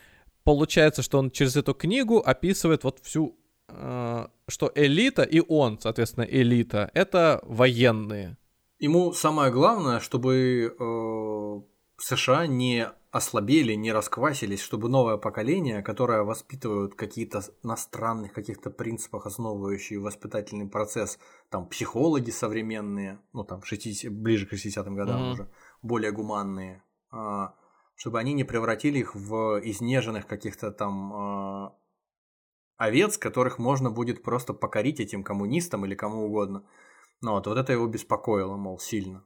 получается, 0.44 1.02
что 1.02 1.18
он 1.18 1.30
через 1.30 1.56
эту 1.56 1.74
книгу 1.74 2.18
описывает 2.18 2.84
вот 2.84 3.00
всю, 3.02 3.38
э, 3.68 4.26
что 4.48 4.72
элита 4.74 5.22
и 5.22 5.40
он, 5.40 5.78
соответственно, 5.80 6.24
элита, 6.24 6.90
это 6.94 7.40
военные. 7.44 8.36
Ему 8.78 9.12
самое 9.12 9.52
главное, 9.52 10.00
чтобы 10.00 10.74
э, 10.78 11.60
США 11.98 12.46
не 12.46 12.88
ослабели, 13.10 13.74
не 13.74 13.92
расквасились, 13.92 14.60
чтобы 14.60 14.88
новое 14.88 15.16
поколение, 15.16 15.82
которое 15.82 16.22
воспитывают 16.22 16.94
какие-то 16.94 17.42
на 17.62 17.76
странных 17.76 18.32
каких-то 18.32 18.70
принципах 18.70 19.26
основывающие 19.26 19.98
воспитательный 19.98 20.68
процесс, 20.68 21.18
там 21.50 21.68
психологи 21.68 22.30
современные, 22.30 23.20
ну 23.32 23.44
там 23.44 23.62
60, 23.62 24.12
ближе 24.12 24.46
к 24.46 24.52
60-м 24.52 24.94
годам 24.94 25.22
mm-hmm. 25.22 25.32
уже, 25.32 25.50
более 25.82 26.12
гуманные, 26.12 26.84
а, 27.10 27.54
чтобы 27.96 28.20
они 28.20 28.32
не 28.32 28.44
превратили 28.44 29.00
их 29.00 29.14
в 29.16 29.60
изнеженных 29.64 30.26
каких-то 30.26 30.70
там 30.70 31.12
а, 31.12 31.76
овец, 32.76 33.18
которых 33.18 33.58
можно 33.58 33.90
будет 33.90 34.22
просто 34.22 34.54
покорить 34.54 35.00
этим 35.00 35.24
коммунистам 35.24 35.84
или 35.84 35.96
кому 35.96 36.26
угодно. 36.26 36.64
Ну 37.22 37.32
вот, 37.32 37.46
вот 37.48 37.58
это 37.58 37.72
его 37.72 37.88
беспокоило, 37.88 38.56
мол, 38.56 38.78
сильно. 38.78 39.24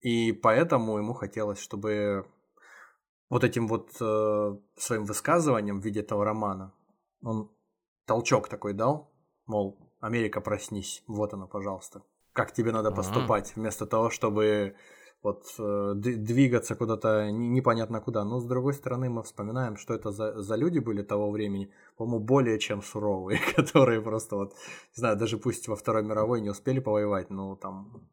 И 0.00 0.32
поэтому 0.32 0.96
ему 0.96 1.12
хотелось, 1.12 1.60
чтобы 1.60 2.26
вот 3.32 3.44
этим 3.44 3.66
вот 3.66 3.88
э, 3.98 4.56
своим 4.76 5.06
высказыванием 5.06 5.80
в 5.80 5.84
виде 5.84 6.00
этого 6.00 6.22
романа 6.22 6.74
он 7.22 7.48
толчок 8.04 8.48
такой 8.48 8.74
дал, 8.74 9.10
мол, 9.46 9.78
Америка, 10.00 10.42
проснись, 10.42 11.02
вот 11.06 11.32
она, 11.32 11.46
пожалуйста. 11.46 12.02
Как 12.34 12.52
тебе 12.52 12.72
надо 12.72 12.90
поступать, 12.90 13.56
вместо 13.56 13.86
того, 13.86 14.10
чтобы 14.10 14.74
вот 15.22 15.44
э, 15.58 15.92
двигаться 15.94 16.74
куда-то 16.74 17.30
непонятно 17.30 18.00
куда. 18.00 18.24
Но 18.24 18.38
с 18.38 18.44
другой 18.44 18.74
стороны, 18.74 19.08
мы 19.08 19.22
вспоминаем, 19.22 19.76
что 19.76 19.94
это 19.94 20.10
за, 20.12 20.42
за 20.42 20.56
люди 20.56 20.80
были 20.80 21.02
того 21.02 21.30
времени, 21.30 21.70
по-моему, 21.96 22.22
более 22.22 22.58
чем 22.58 22.82
суровые, 22.82 23.40
которые 23.56 24.02
просто 24.02 24.36
вот, 24.36 24.52
не 24.96 25.00
знаю, 25.00 25.16
даже 25.16 25.38
пусть 25.38 25.68
во 25.68 25.76
Второй 25.76 26.02
мировой 26.02 26.42
не 26.42 26.50
успели 26.50 26.80
повоевать, 26.80 27.30
но 27.30 27.56
там 27.56 28.10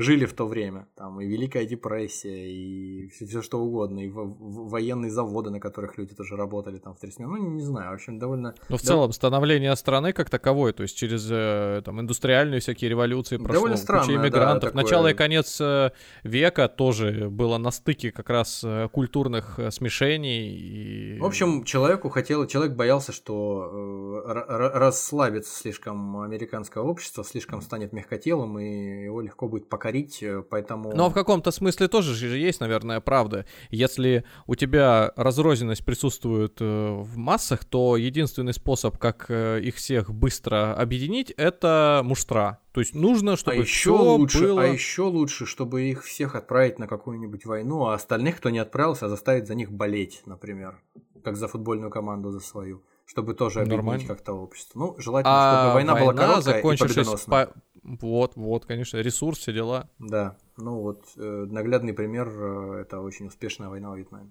жили 0.00 0.24
в 0.24 0.32
то 0.32 0.46
время. 0.46 0.88
Там 0.96 1.20
и 1.20 1.26
Великая 1.26 1.66
депрессия, 1.66 2.50
и 2.50 3.08
все, 3.08 3.26
все 3.26 3.42
что 3.42 3.60
угодно, 3.60 4.00
и 4.00 4.08
в, 4.08 4.14
в, 4.14 4.70
военные 4.70 5.10
заводы, 5.10 5.50
на 5.50 5.60
которых 5.60 5.98
люди 5.98 6.14
тоже 6.14 6.36
работали 6.36 6.78
там 6.78 6.94
в 6.94 6.98
30 6.98 7.20
Ну, 7.20 7.36
не, 7.36 7.62
знаю, 7.62 7.90
в 7.90 7.94
общем, 7.94 8.18
довольно... 8.18 8.54
Ну, 8.68 8.76
в 8.76 8.80
целом, 8.80 9.12
становление 9.12 9.76
страны 9.76 10.12
как 10.12 10.30
таковой, 10.30 10.72
то 10.72 10.82
есть 10.82 10.96
через 10.96 11.28
э, 11.30 11.82
там 11.84 12.00
индустриальные 12.00 12.60
всякие 12.60 12.88
революции 12.90 13.36
прошло 13.36 13.54
довольно 13.54 13.76
странно, 13.76 14.06
куча 14.06 14.16
иммигрантов. 14.16 14.62
Да, 14.62 14.68
такое... 14.68 14.82
Начало 14.82 15.06
и 15.08 15.14
конец 15.14 15.60
э, 15.60 15.90
века 16.24 16.68
тоже 16.68 17.28
было 17.28 17.58
на 17.58 17.70
стыке 17.70 18.10
как 18.10 18.30
раз 18.30 18.62
э, 18.64 18.88
культурных 18.90 19.60
смешений. 19.70 21.16
И... 21.16 21.18
В 21.20 21.26
общем, 21.26 21.64
человеку 21.64 22.08
хотел, 22.08 22.46
человек 22.46 22.74
боялся, 22.74 23.12
что 23.12 24.22
расслабится 24.24 25.54
слишком 25.54 26.20
американское 26.22 26.82
общество, 26.82 27.22
слишком 27.22 27.60
станет 27.60 27.92
мягкотелым, 27.92 28.58
и 28.58 29.04
его 29.04 29.20
легко 29.20 29.48
будет 29.48 29.68
покорить 29.68 29.89
покорить, 29.90 30.22
э, 30.22 30.42
поэтому... 30.48 30.92
Но 30.94 31.10
в 31.10 31.14
каком-то 31.14 31.50
смысле 31.50 31.88
тоже 31.88 32.14
же 32.14 32.38
есть, 32.38 32.60
наверное, 32.60 33.00
правда. 33.00 33.46
Если 33.70 34.24
у 34.46 34.54
тебя 34.54 35.12
разрозненность 35.16 35.84
присутствует 35.84 36.56
э, 36.60 36.90
в 36.92 37.16
массах, 37.16 37.64
то 37.64 37.96
единственный 37.96 38.52
способ, 38.52 38.98
как 38.98 39.26
э, 39.28 39.60
их 39.62 39.76
всех 39.76 40.12
быстро 40.12 40.74
объединить, 40.74 41.30
это 41.36 42.02
муштра. 42.04 42.60
То 42.72 42.80
есть 42.80 42.94
нужно, 42.94 43.36
чтобы 43.36 43.56
а 43.56 43.60
еще 43.60 43.90
лучше, 43.90 44.40
было... 44.40 44.62
А 44.62 44.66
еще 44.66 45.02
лучше, 45.02 45.46
чтобы 45.46 45.82
их 45.82 46.04
всех 46.04 46.34
отправить 46.34 46.78
на 46.78 46.86
какую-нибудь 46.86 47.44
войну, 47.46 47.86
а 47.86 47.94
остальных, 47.94 48.36
кто 48.36 48.50
не 48.50 48.58
отправился, 48.58 49.08
заставить 49.08 49.46
за 49.46 49.54
них 49.54 49.72
болеть, 49.72 50.22
например. 50.26 50.80
Как 51.24 51.36
за 51.36 51.48
футбольную 51.48 51.90
команду 51.90 52.30
за 52.30 52.40
свою 52.40 52.82
чтобы 53.10 53.34
тоже 53.34 53.62
объединить 53.62 54.06
как-то 54.06 54.34
общество. 54.34 54.78
Ну, 54.78 54.94
желательно, 54.98 55.34
а 55.34 55.62
чтобы 55.62 55.74
война, 55.74 55.94
война 55.94 56.12
была 56.12 56.14
короткая 56.14 56.60
и 56.60 56.76
победоносная. 56.76 57.46
По... 57.46 57.52
Вот, 58.00 58.36
вот, 58.36 58.66
конечно, 58.66 58.98
ресурс, 58.98 59.38
все 59.38 59.52
дела. 59.52 59.88
Да, 59.98 60.36
ну 60.56 60.80
вот 60.80 61.04
э, 61.16 61.46
наглядный 61.48 61.92
пример 61.92 62.28
э, 62.28 62.82
это 62.82 63.00
очень 63.00 63.26
успешная 63.26 63.68
война 63.68 63.90
в 63.90 63.96
Вьетнаме. 63.96 64.30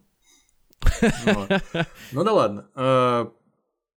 Ну 2.12 2.24
да 2.24 2.32
ладно. 2.32 2.68
Э, 2.76 3.28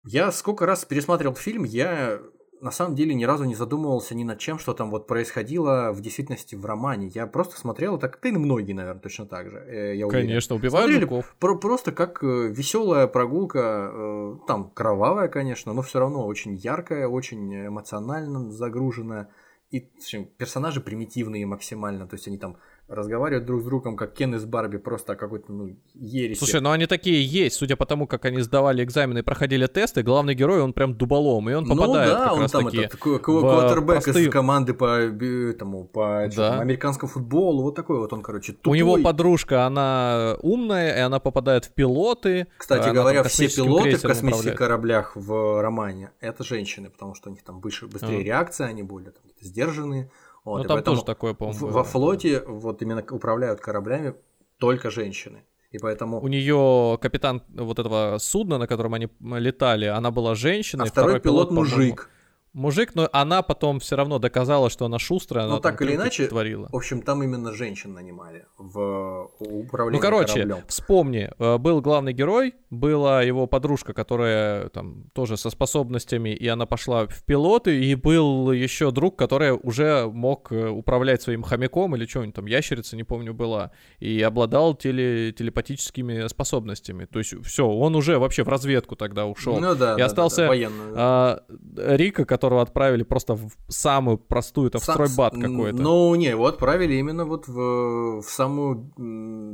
я 0.06 0.32
сколько 0.32 0.66
раз 0.66 0.84
пересматривал 0.86 1.36
фильм, 1.36 1.64
я 1.64 2.20
на 2.60 2.72
самом 2.72 2.96
деле 2.96 3.14
ни 3.14 3.24
разу 3.24 3.44
не 3.44 3.56
задумывался 3.56 4.16
ни 4.16 4.24
над 4.24 4.40
чем, 4.40 4.58
что 4.58 4.74
там 4.74 4.90
вот 4.90 5.08
происходило 5.08 5.92
в 5.92 6.02
действительности 6.02 6.56
в 6.56 6.66
романе. 6.66 7.08
Я 7.14 7.28
просто 7.28 7.60
смотрел 7.60 7.98
это, 7.98 8.08
как 8.08 8.26
и 8.26 8.32
многие, 8.32 8.74
наверное, 8.74 9.02
точно 9.02 9.26
так 9.26 9.50
же. 9.50 9.96
Я 9.96 10.08
Конечно, 10.08 10.56
убивают 10.56 10.92
жуков. 10.92 11.36
Про 11.40 11.58
просто 11.58 11.92
как 11.92 12.22
веселая 12.22 13.08
прогулка, 13.08 14.38
там 14.48 14.70
кровавая, 14.72 15.28
конечно, 15.28 15.74
но 15.74 15.82
все 15.82 16.00
равно 16.00 16.26
очень 16.26 16.56
яркая, 16.56 17.08
очень 17.08 17.68
эмоционально 17.68 18.52
загруженная. 18.52 19.30
И 19.72 19.90
общем, 19.98 20.26
персонажи 20.26 20.82
примитивные 20.82 21.46
максимально, 21.46 22.08
то 22.08 22.16
есть 22.16 22.28
они 22.28 22.38
там 22.38 22.58
разговаривают 22.92 23.46
друг 23.46 23.62
с 23.62 23.64
другом, 23.64 23.96
как 23.96 24.14
Кен 24.14 24.36
из 24.36 24.46
Барби, 24.46 24.78
просто 24.78 25.16
какой-то, 25.16 25.52
ну, 25.52 25.76
ереси. 25.96 26.40
Слушай, 26.40 26.62
ну 26.62 26.72
они 26.72 26.86
такие 26.86 27.26
есть, 27.26 27.56
судя 27.56 27.76
по 27.76 27.86
тому, 27.86 28.08
как 28.08 28.26
они 28.26 28.42
сдавали 28.42 28.84
экзамены 28.84 29.20
и 29.20 29.22
проходили 29.22 29.66
тесты, 29.68 30.04
главный 30.04 30.36
герой, 30.36 30.62
он 30.62 30.74
прям 30.74 30.96
дуболом, 30.96 31.50
и 31.50 31.54
он 31.54 31.64
ну 31.64 31.76
попадает 31.76 32.14
ну, 32.14 32.18
да, 32.18 32.24
как 32.26 32.34
он 32.34 32.42
раз 32.42 32.52
там 32.52 32.66
таки 32.66 32.78
этот, 32.78 33.00
квотербек 33.00 34.04
простые... 34.04 34.26
из 34.28 34.32
команды 34.32 34.74
по, 34.74 35.00
этому, 35.00 35.86
по 35.86 36.30
да. 36.36 36.60
американскому 36.60 37.10
футболу, 37.12 37.64
вот 37.64 37.76
такой 37.76 38.00
вот 38.00 38.12
он, 38.14 38.22
короче, 38.22 38.54
тупой. 38.54 38.72
У 38.72 38.76
него 38.76 38.98
подружка, 38.98 39.66
она 39.66 40.36
умная, 40.42 40.98
и 40.98 41.00
она 41.00 41.20
попадает 41.20 41.66
в 41.66 41.74
пилоты. 41.74 42.48
Кстати 42.58 42.90
говоря, 42.90 43.24
все 43.24 43.48
пилоты 43.48 43.98
в 43.98 44.02
космических 44.02 44.54
управляет. 44.54 44.58
кораблях 44.58 45.12
в 45.16 45.62
романе, 45.62 46.12
это 46.20 46.44
женщины, 46.44 46.90
потому 46.90 47.16
что 47.16 47.30
у 47.30 47.34
них 47.34 47.44
там 47.44 47.62
выше, 47.62 47.88
быстрее 47.88 48.20
а. 48.20 48.24
реакция, 48.24 48.68
они 48.68 48.84
более 48.84 49.12
там, 49.12 49.24
сдержанные. 49.40 50.10
Вот, 50.44 50.64
ну, 50.64 50.68
там 50.68 50.84
тоже 50.84 51.04
такое, 51.04 51.34
по-моему. 51.34 51.68
Во 51.68 51.84
флоте 51.84 52.44
вот 52.48 52.82
именно 52.82 53.04
управляют 53.12 53.62
кораблями 53.62 54.16
только 54.58 54.90
женщины. 54.90 55.44
И 55.72 55.78
поэтому... 55.78 56.20
У 56.20 56.28
нее 56.28 56.98
капитан 57.02 57.44
вот 57.50 57.80
этого 57.80 58.18
судна, 58.20 58.58
на 58.58 58.68
котором 58.68 58.94
они 58.94 59.08
летали, 59.22 59.86
она 59.86 60.12
была 60.12 60.36
женщина. 60.36 60.84
А 60.84 60.86
второй, 60.86 61.20
второй 61.20 61.22
пилот, 61.22 61.50
пилот 61.50 61.52
мужик 61.52 62.10
мужик, 62.54 62.96
но 62.96 63.10
она 63.12 63.42
потом 63.42 63.80
все 63.80 63.96
равно 63.96 64.20
доказала, 64.20 64.70
что 64.70 64.86
она 64.86 65.00
шустрая, 65.00 65.46
она 65.46 65.56
ну, 65.56 65.62
так 65.62 65.82
или 65.82 65.96
иначе, 65.96 66.28
творила. 66.28 66.68
В 66.72 66.76
общем, 66.76 67.02
там 67.02 67.24
именно 67.24 67.54
женщин 67.54 67.94
нанимали 67.94 68.46
в 68.58 69.30
управлении 69.40 69.98
Ну, 69.98 70.02
короче, 70.02 70.34
кораблем. 70.34 70.64
вспомни, 70.68 71.30
э, 71.38 71.58
был 71.58 71.82
главный 71.82 72.14
герой, 72.14 72.56
была 72.70 73.22
его 73.22 73.48
подружка, 73.48 73.94
которая 73.94 74.70
там 74.70 75.10
тоже 75.14 75.38
со 75.38 75.50
способностями, 75.50 76.30
и 76.30 76.48
она 76.48 76.66
пошла 76.66 77.08
в 77.08 77.24
пилоты, 77.24 77.84
и 77.84 77.96
был 77.96 78.52
еще 78.52 78.92
друг, 78.92 79.18
который 79.18 79.52
уже 79.52 80.08
мог 80.08 80.52
э, 80.52 80.68
управлять 80.70 81.22
своим 81.22 81.44
хомяком 81.44 81.96
или 81.96 82.06
что-нибудь 82.06 82.36
там, 82.36 82.46
ящерица, 82.46 82.96
не 82.96 83.04
помню, 83.04 83.34
была, 83.34 83.72
и 84.00 84.22
обладал 84.22 84.76
теле 84.76 85.32
телепатическими 85.32 86.28
способностями. 86.28 87.06
То 87.06 87.20
есть 87.20 87.34
все, 87.46 87.68
он 87.68 87.96
уже 87.96 88.20
вообще 88.20 88.44
в 88.44 88.50
разведку 88.50 88.96
тогда 88.96 89.26
ушел. 89.26 89.60
Ну 89.60 89.76
да, 89.76 89.96
и 89.96 89.98
да, 90.00 90.06
остался 90.06 90.48
да, 90.48 90.56
да, 90.56 90.70
а, 90.96 91.44
Рика, 91.78 92.26
которого 92.42 92.62
отправили 92.62 93.04
просто 93.04 93.36
в 93.36 93.52
самую 93.68 94.18
простую, 94.18 94.72
там, 94.72 94.82
в 94.82 94.84
стройбат 94.84 95.34
какой-то. 95.34 95.82
Ну, 95.82 96.16
не, 96.16 96.30
его 96.30 96.46
отправили 96.46 96.96
именно 96.96 97.26
вот 97.26 97.48
в, 97.48 98.22
в 98.22 98.30
самую 98.30 98.92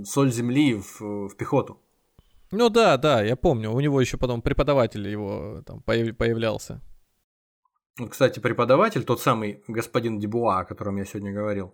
соль 0.06 0.32
земли, 0.32 0.76
в, 0.76 1.02
в 1.28 1.36
пехоту. 1.36 1.78
Ну 2.52 2.70
да, 2.70 2.98
да, 2.98 3.22
я 3.24 3.36
помню. 3.36 3.72
У 3.72 3.80
него 3.82 4.00
еще 4.00 4.18
потом 4.18 4.42
преподаватель 4.42 5.06
его 5.08 5.62
там 5.66 5.82
появлялся. 5.82 6.82
Кстати, 8.10 8.40
преподаватель, 8.40 9.04
тот 9.04 9.20
самый 9.20 9.64
господин 9.68 10.20
Дебуа, 10.20 10.60
о 10.60 10.66
котором 10.66 10.98
я 10.98 11.06
сегодня 11.06 11.34
говорил, 11.34 11.74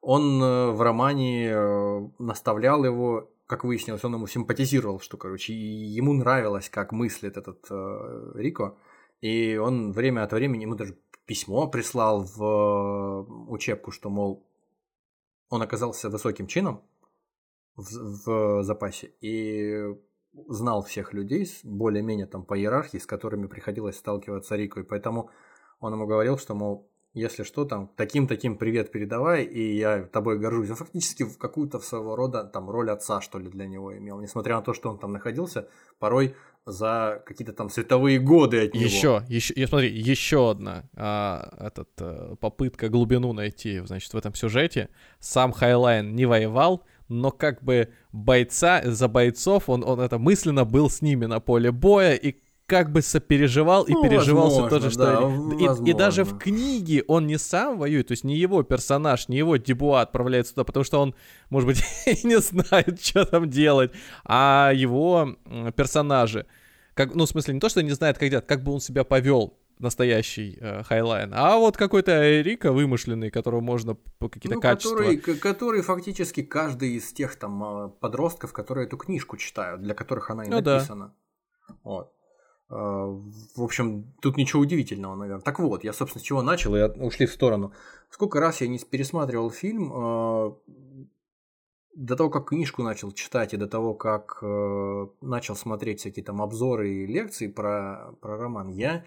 он 0.00 0.42
э, 0.42 0.70
в 0.70 0.82
романе 0.82 1.50
э, 1.50 2.08
наставлял 2.18 2.84
его, 2.84 3.30
как 3.46 3.64
выяснилось, 3.64 4.04
он 4.04 4.14
ему 4.14 4.26
симпатизировал, 4.26 5.00
что, 5.00 5.16
короче, 5.16 5.54
ему 5.54 6.12
нравилось, 6.12 6.68
как 6.68 6.92
мыслит 6.92 7.36
этот 7.36 7.64
э, 7.70 8.32
Рико. 8.34 8.76
И 9.22 9.56
он 9.56 9.92
время 9.92 10.24
от 10.24 10.32
времени 10.32 10.64
ему 10.64 10.74
даже 10.74 10.98
письмо 11.24 11.68
прислал 11.68 12.24
в 12.24 12.42
э, 12.42 13.32
учебку, 13.48 13.92
что, 13.92 14.10
мол, 14.10 14.44
он 15.48 15.62
оказался 15.62 16.10
высоким 16.10 16.46
чином 16.46 16.82
в, 17.76 18.26
в 18.26 18.62
запасе 18.64 19.14
и 19.20 19.96
знал 20.48 20.82
всех 20.82 21.12
людей, 21.12 21.48
более-менее 21.62 22.26
там 22.26 22.44
по 22.44 22.58
иерархии, 22.58 22.98
с 22.98 23.06
которыми 23.06 23.46
приходилось 23.46 23.96
сталкиваться 23.96 24.56
Рику. 24.56 24.80
И 24.80 24.82
поэтому 24.82 25.30
он 25.78 25.92
ему 25.92 26.06
говорил, 26.06 26.36
что, 26.36 26.54
мол, 26.54 26.90
если 27.14 27.42
что, 27.42 27.64
там, 27.64 27.90
таким-таким 27.96 28.56
привет 28.56 28.90
передавай, 28.90 29.44
и 29.44 29.76
я 29.76 30.02
тобой 30.04 30.38
горжусь. 30.38 30.70
Он 30.70 30.76
фактически 30.76 31.24
в 31.24 31.36
какую-то 31.36 31.78
своего 31.80 32.16
рода 32.16 32.44
там 32.44 32.70
роль 32.70 32.90
отца, 32.90 33.20
что 33.20 33.38
ли, 33.38 33.50
для 33.50 33.66
него 33.66 33.96
имел. 33.96 34.18
Несмотря 34.20 34.56
на 34.56 34.62
то, 34.62 34.72
что 34.72 34.88
он 34.90 34.98
там 34.98 35.12
находился, 35.12 35.68
порой 35.98 36.34
за 36.64 37.22
какие-то 37.26 37.52
там 37.52 37.68
световые 37.68 38.18
годы 38.18 38.66
от 38.66 38.74
него. 38.74 38.84
Еще, 38.84 39.22
еще, 39.28 39.52
я 39.56 39.66
смотри, 39.66 39.90
еще 39.90 40.52
одна 40.52 40.84
а, 40.94 41.52
этот, 41.58 41.90
а, 42.00 42.36
попытка 42.36 42.88
глубину 42.88 43.32
найти, 43.32 43.80
значит, 43.80 44.12
в 44.12 44.16
этом 44.16 44.34
сюжете. 44.34 44.88
Сам 45.18 45.52
Хайнлайн 45.52 46.14
не 46.14 46.24
воевал, 46.24 46.84
но 47.08 47.30
как 47.30 47.62
бы 47.62 47.92
бойца, 48.12 48.80
за 48.84 49.08
бойцов 49.08 49.68
он, 49.68 49.84
он 49.84 50.00
это 50.00 50.18
мысленно 50.18 50.64
был 50.64 50.88
с 50.88 51.02
ними 51.02 51.26
на 51.26 51.40
поле 51.40 51.72
боя, 51.72 52.14
и 52.14 52.36
как 52.72 52.90
бы 52.90 53.02
сопереживал 53.02 53.82
и 53.82 53.92
ну, 53.92 54.02
переживал 54.02 54.48
все 54.48 54.66
то 54.66 54.80
же, 54.80 54.90
что... 54.90 55.04
Да, 55.04 55.84
и, 55.84 55.90
и 55.90 55.92
даже 55.92 56.24
в 56.24 56.38
книге 56.38 57.04
он 57.06 57.26
не 57.26 57.36
сам 57.36 57.76
воюет, 57.76 58.06
то 58.08 58.12
есть 58.12 58.24
не 58.24 58.34
его 58.38 58.62
персонаж, 58.62 59.28
не 59.28 59.36
его 59.36 59.58
Дебуа 59.58 60.00
отправляется 60.00 60.54
туда, 60.54 60.64
потому 60.64 60.82
что 60.82 60.98
он, 61.02 61.14
может 61.50 61.66
быть, 61.66 61.84
не 62.24 62.40
знает, 62.40 63.04
что 63.04 63.26
там 63.26 63.50
делать, 63.50 63.92
а 64.24 64.72
его 64.74 65.36
персонажи. 65.76 66.46
Как, 66.94 67.14
ну, 67.14 67.26
в 67.26 67.28
смысле, 67.28 67.52
не 67.52 67.60
то, 67.60 67.68
что 67.68 67.82
не 67.82 67.90
знает, 67.90 68.16
как 68.16 68.30
делать, 68.30 68.46
как 68.46 68.62
бы 68.62 68.72
он 68.72 68.80
себя 68.80 69.04
повел, 69.04 69.58
настоящий 69.78 70.56
э, 70.58 70.82
Хайнлайн, 70.82 71.30
а 71.34 71.58
вот 71.58 71.76
какой-то 71.76 72.40
Рико 72.40 72.72
вымышленный, 72.72 73.30
которого 73.30 73.60
можно 73.60 73.96
по 74.18 74.30
какие-то 74.30 74.54
ну, 74.54 74.62
качества... 74.62 74.96
Который, 74.96 75.18
который 75.18 75.82
фактически 75.82 76.42
каждый 76.42 76.94
из 76.94 77.12
тех 77.12 77.36
там 77.36 77.62
а, 77.62 77.88
подростков, 77.88 78.54
которые 78.54 78.86
эту 78.86 78.96
книжку 78.96 79.36
читают, 79.36 79.82
для 79.82 79.92
которых 79.92 80.30
она 80.30 80.44
и 80.44 80.48
ну, 80.48 80.62
написана. 80.62 81.12
Да. 81.68 81.74
Вот. 81.84 82.12
А, 82.72 83.06
в 83.56 83.62
общем, 83.62 84.14
тут 84.22 84.36
ничего 84.38 84.62
удивительного, 84.62 85.14
наверное. 85.14 85.42
Так 85.42 85.58
вот, 85.58 85.84
я, 85.84 85.92
собственно, 85.92 86.20
с 86.20 86.24
чего 86.24 86.42
начал, 86.42 86.74
и 86.74 86.80
ушли 87.00 87.26
в 87.26 87.32
сторону. 87.32 87.72
Сколько 88.10 88.40
раз 88.40 88.62
я 88.62 88.68
не 88.68 88.78
пересматривал 88.78 89.50
фильм, 89.50 89.92
а, 89.94 90.56
до 91.94 92.16
того, 92.16 92.30
как 92.30 92.48
книжку 92.48 92.82
начал 92.82 93.12
читать, 93.12 93.52
и 93.52 93.58
до 93.58 93.66
того, 93.66 93.92
как 93.92 94.38
э, 94.40 95.06
начал 95.20 95.54
смотреть 95.54 96.00
всякие 96.00 96.24
там 96.24 96.40
обзоры 96.40 96.90
и 96.90 97.06
лекции 97.06 97.48
про, 97.48 98.14
про 98.22 98.38
роман, 98.38 98.68
я 98.68 99.04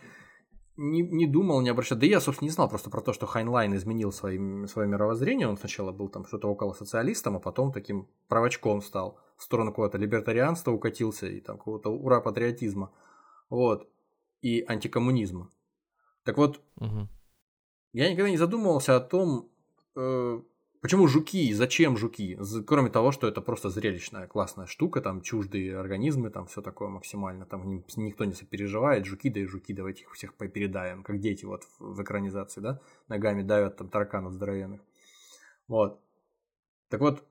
не, 0.78 1.02
не 1.02 1.26
думал, 1.26 1.62
не 1.62 1.70
обращал. 1.70 1.98
Да 1.98 2.06
я, 2.06 2.20
собственно, 2.20 2.48
не 2.48 2.54
знал 2.54 2.70
просто 2.70 2.92
про 2.92 3.02
то, 3.02 3.12
что 3.12 3.26
Хайнлайн 3.26 3.76
изменил 3.76 4.12
своим, 4.12 4.68
свое 4.68 4.88
мировоззрение. 4.88 5.48
Он 5.48 5.58
сначала 5.58 5.92
был 5.92 6.10
там 6.10 6.26
что-то 6.26 6.48
около 6.48 6.74
социалистом, 6.74 7.38
а 7.38 7.40
потом 7.40 7.72
таким 7.72 8.08
правачком 8.28 8.82
стал. 8.82 9.18
В 9.36 9.42
сторону 9.42 9.72
какого-то 9.72 9.98
либертарианства 9.98 10.72
укатился 10.72 11.26
и 11.26 11.42
там 11.42 11.58
какого-то 11.58 11.90
ура-патриотизма 11.90 12.92
вот, 13.50 13.90
и 14.42 14.64
антикоммунизма. 14.68 15.50
Так 16.24 16.38
вот, 16.38 16.62
угу. 16.76 17.08
я 17.94 18.10
никогда 18.10 18.30
не 18.30 18.38
задумывался 18.38 18.96
о 18.96 19.00
том, 19.00 19.50
э, 19.96 20.42
почему 20.82 21.08
жуки, 21.08 21.54
зачем 21.54 21.98
жуки, 21.98 22.40
кроме 22.66 22.90
того, 22.90 23.12
что 23.12 23.28
это 23.28 23.42
просто 23.42 23.70
зрелищная 23.70 24.28
классная 24.28 24.66
штука, 24.66 25.02
там 25.02 25.22
чуждые 25.22 25.78
организмы, 25.78 26.30
там 26.30 26.48
все 26.48 26.62
такое 26.62 26.90
максимально, 26.90 27.46
там 27.46 27.84
никто 27.96 28.26
не 28.26 28.34
сопереживает, 28.34 29.06
жуки, 29.06 29.30
да 29.30 29.40
и 29.40 29.46
жуки, 29.46 29.74
давайте 29.74 30.04
их 30.04 30.14
всех 30.14 30.36
передаем, 30.36 31.04
как 31.04 31.20
дети 31.20 31.46
вот 31.46 31.64
в 31.80 32.02
экранизации, 32.02 32.62
да, 32.62 32.82
ногами 33.08 33.42
давят 33.42 33.78
там 33.78 33.90
тараканов 33.90 34.34
здоровенных. 34.34 34.82
Вот. 35.68 36.00
Так 36.90 37.02
вот, 37.02 37.24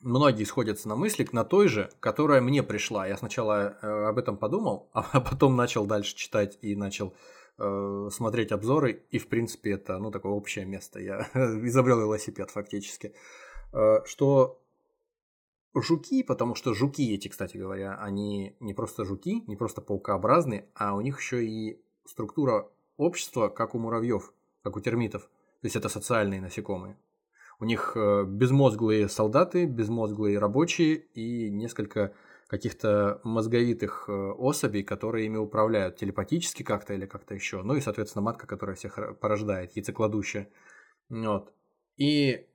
многие 0.00 0.44
сходятся 0.44 0.88
на 0.88 0.96
мысли 0.96 1.26
на 1.32 1.44
той 1.44 1.68
же, 1.68 1.90
которая 2.00 2.40
мне 2.40 2.62
пришла. 2.62 3.06
Я 3.06 3.16
сначала 3.16 3.78
э, 3.80 3.86
об 3.86 4.18
этом 4.18 4.36
подумал, 4.36 4.88
а 4.92 5.20
потом 5.20 5.56
начал 5.56 5.86
дальше 5.86 6.16
читать 6.16 6.58
и 6.62 6.74
начал 6.74 7.14
э, 7.58 8.08
смотреть 8.10 8.52
обзоры. 8.52 9.04
И, 9.10 9.18
в 9.18 9.28
принципе, 9.28 9.72
это, 9.72 9.98
ну, 9.98 10.10
такое 10.10 10.32
общее 10.32 10.64
место. 10.64 11.00
Я 11.00 11.20
изобрел 11.34 12.00
велосипед 12.00 12.50
фактически. 12.50 13.14
Э, 13.72 14.00
что 14.04 14.60
жуки, 15.74 16.22
потому 16.22 16.54
что 16.54 16.74
жуки 16.74 17.14
эти, 17.14 17.28
кстати 17.28 17.56
говоря, 17.56 17.96
они 17.96 18.56
не 18.60 18.74
просто 18.74 19.04
жуки, 19.04 19.44
не 19.46 19.56
просто 19.56 19.80
паукообразные, 19.80 20.66
а 20.74 20.94
у 20.94 21.00
них 21.00 21.20
еще 21.20 21.44
и 21.44 21.80
структура 22.04 22.68
общества, 22.96 23.48
как 23.48 23.74
у 23.74 23.78
муравьев, 23.78 24.32
как 24.62 24.76
у 24.76 24.80
термитов. 24.80 25.22
То 25.60 25.66
есть 25.66 25.76
это 25.76 25.88
социальные 25.88 26.40
насекомые. 26.40 26.96
У 27.60 27.64
них 27.64 27.92
э, 27.94 28.24
безмозглые 28.24 29.08
солдаты, 29.08 29.66
безмозглые 29.66 30.38
рабочие 30.38 30.96
и 30.96 31.50
несколько 31.50 32.14
каких-то 32.48 33.20
мозговитых 33.22 34.06
э, 34.08 34.12
особей, 34.12 34.82
которые 34.82 35.26
ими 35.26 35.36
управляют 35.36 35.96
телепатически 35.96 36.62
как-то 36.62 36.94
или 36.94 37.04
как-то 37.04 37.34
еще. 37.34 37.62
Ну 37.62 37.74
и, 37.74 37.80
соответственно, 37.80 38.22
матка, 38.22 38.46
которая 38.46 38.76
всех 38.76 38.98
порождает, 39.20 39.76
яйцекладущая. 39.76 40.48
Вот. 41.10 41.52
И 41.98 42.46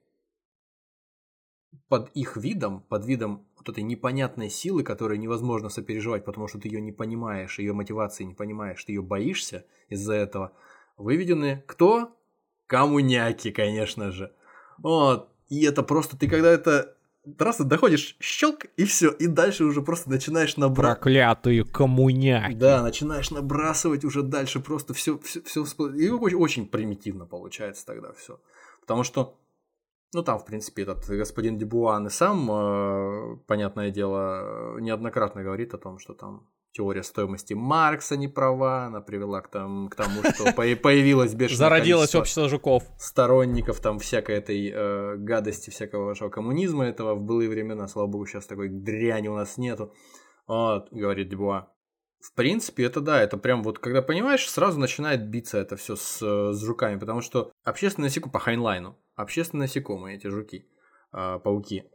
под 1.87 2.09
их 2.15 2.35
видом, 2.35 2.81
под 2.81 3.05
видом 3.05 3.47
вот 3.57 3.69
этой 3.69 3.83
непонятной 3.83 4.49
силы, 4.49 4.83
которой 4.83 5.19
невозможно 5.19 5.69
сопереживать, 5.69 6.25
потому 6.25 6.47
что 6.47 6.59
ты 6.59 6.67
ее 6.67 6.81
не 6.81 6.91
понимаешь, 6.91 7.59
ее 7.59 7.73
мотивации 7.73 8.23
не 8.23 8.33
понимаешь, 8.33 8.83
ты 8.83 8.93
ее 8.93 9.01
боишься 9.01 9.65
из-за 9.87 10.15
этого, 10.15 10.53
выведены 10.97 11.63
кто? 11.67 12.17
Коммуняки, 12.67 13.51
конечно 13.51 14.11
же. 14.11 14.33
Вот. 14.77 15.29
И 15.49 15.63
это 15.63 15.83
просто, 15.83 16.17
ты 16.17 16.27
когда 16.27 16.51
это 16.51 16.95
раз 17.37 17.57
доходишь, 17.59 18.15
щелк, 18.19 18.65
и 18.77 18.85
все, 18.85 19.11
и 19.11 19.27
дальше 19.27 19.63
уже 19.63 19.81
просто 19.81 20.09
начинаешь 20.09 20.57
набрасывать. 20.57 21.01
Проклятые 21.01 21.63
коммуняки. 21.65 22.55
Да, 22.55 22.81
начинаешь 22.83 23.31
набрасывать 23.31 24.03
уже 24.05 24.21
дальше 24.21 24.59
просто 24.59 24.93
все, 24.93 25.17
все, 25.19 25.41
все, 25.41 25.63
и 25.89 26.09
очень, 26.09 26.37
очень 26.37 26.67
примитивно 26.67 27.25
получается 27.25 27.85
тогда 27.85 28.13
все. 28.13 28.39
Потому 28.81 29.03
что, 29.03 29.37
Ну, 30.13 30.23
там, 30.23 30.39
в 30.39 30.45
принципе, 30.45 30.83
этот 30.83 31.05
господин 31.07 31.57
Дебуан 31.57 32.07
и 32.07 32.09
сам, 32.09 32.49
э, 32.49 33.37
понятное 33.47 33.89
дело, 33.89 34.79
неоднократно 34.79 35.43
говорит 35.43 35.73
о 35.73 35.77
том, 35.77 35.99
что 35.99 36.13
там 36.13 36.47
теория 36.75 37.03
стоимости 37.03 37.53
Маркса 37.53 38.17
не 38.17 38.27
права, 38.27 38.85
она 38.85 38.99
привела 38.99 39.41
к, 39.41 39.47
там, 39.47 39.87
к 39.87 39.95
тому, 39.95 40.21
что 40.23 40.51
появилось 40.53 41.33
бешеное 41.33 41.57
Зародилось 41.57 42.15
общество 42.15 42.49
жуков. 42.49 42.83
Сторонников 42.99 43.79
там 43.79 43.97
всякой 43.99 44.35
этой 44.35 44.71
э, 44.73 45.15
гадости, 45.17 45.69
всякого 45.69 46.05
вашего 46.05 46.29
коммунизма 46.29 46.85
этого 46.85 47.15
в 47.15 47.21
былые 47.21 47.49
времена, 47.49 47.87
слава 47.87 48.07
богу, 48.07 48.25
сейчас 48.25 48.45
такой 48.45 48.67
дряни 48.69 49.29
у 49.29 49.35
нас 49.35 49.57
нету. 49.57 49.93
Вот, 50.47 50.89
говорит 50.91 51.29
Дебуа. 51.29 51.71
В 52.19 52.33
принципе, 52.33 52.83
это 52.83 52.99
да, 52.99 53.21
это 53.21 53.37
прям 53.37 53.63
вот, 53.63 53.79
когда 53.79 54.01
понимаешь, 54.01 54.49
сразу 54.49 54.79
начинает 54.79 55.29
биться 55.29 55.57
это 55.57 55.77
все 55.77 55.95
с, 55.95 56.19
с 56.53 56.61
жуками, 56.61 56.99
потому 56.99 57.21
что 57.21 57.51
общественные 57.63 58.07
насекомые 58.07 58.33
по 58.33 58.39
Хайнлайну, 58.39 58.97
общественные 59.15 59.67
насекомые, 59.67 60.17
эти 60.17 60.27
жуки, 60.27 60.67
э, 61.13 61.39
пауки, 61.41 61.85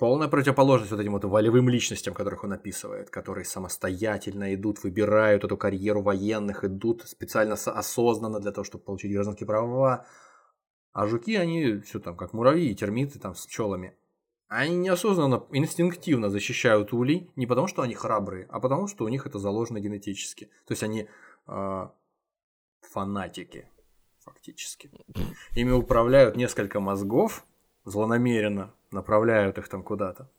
полная 0.00 0.28
противоположность 0.28 0.90
вот 0.92 1.00
этим 1.00 1.12
вот 1.12 1.24
волевым 1.26 1.68
личностям, 1.68 2.14
которых 2.14 2.42
он 2.42 2.54
описывает, 2.54 3.10
которые 3.10 3.44
самостоятельно 3.44 4.54
идут, 4.54 4.82
выбирают 4.82 5.44
эту 5.44 5.58
карьеру 5.58 6.00
военных, 6.00 6.64
идут 6.64 7.02
специально 7.06 7.52
осознанно 7.52 8.40
для 8.40 8.50
того, 8.50 8.64
чтобы 8.64 8.82
получить 8.82 9.12
гражданские 9.12 9.46
права. 9.46 10.06
А 10.92 11.06
жуки, 11.06 11.36
они 11.36 11.80
все 11.80 12.00
там, 12.00 12.16
как 12.16 12.32
муравьи, 12.32 12.74
термиты 12.74 13.18
там 13.18 13.34
с 13.34 13.46
пчелами. 13.46 13.94
Они 14.48 14.74
неосознанно, 14.74 15.44
инстинктивно 15.52 16.30
защищают 16.30 16.94
улей 16.94 17.30
не 17.36 17.46
потому, 17.46 17.68
что 17.68 17.82
они 17.82 17.94
храбрые, 17.94 18.46
а 18.48 18.58
потому, 18.58 18.86
что 18.86 19.04
у 19.04 19.08
них 19.08 19.26
это 19.26 19.38
заложено 19.38 19.80
генетически. 19.80 20.46
То 20.66 20.72
есть 20.72 20.82
они 20.82 21.08
э, 21.46 21.88
фанатики, 22.80 23.68
фактически. 24.20 24.90
Ими 25.54 25.72
управляют 25.72 26.36
несколько 26.36 26.80
мозгов, 26.80 27.44
злонамеренно 27.84 28.72
направляют 28.90 29.58
их 29.58 29.68
там 29.68 29.82
куда-то. 29.82 30.30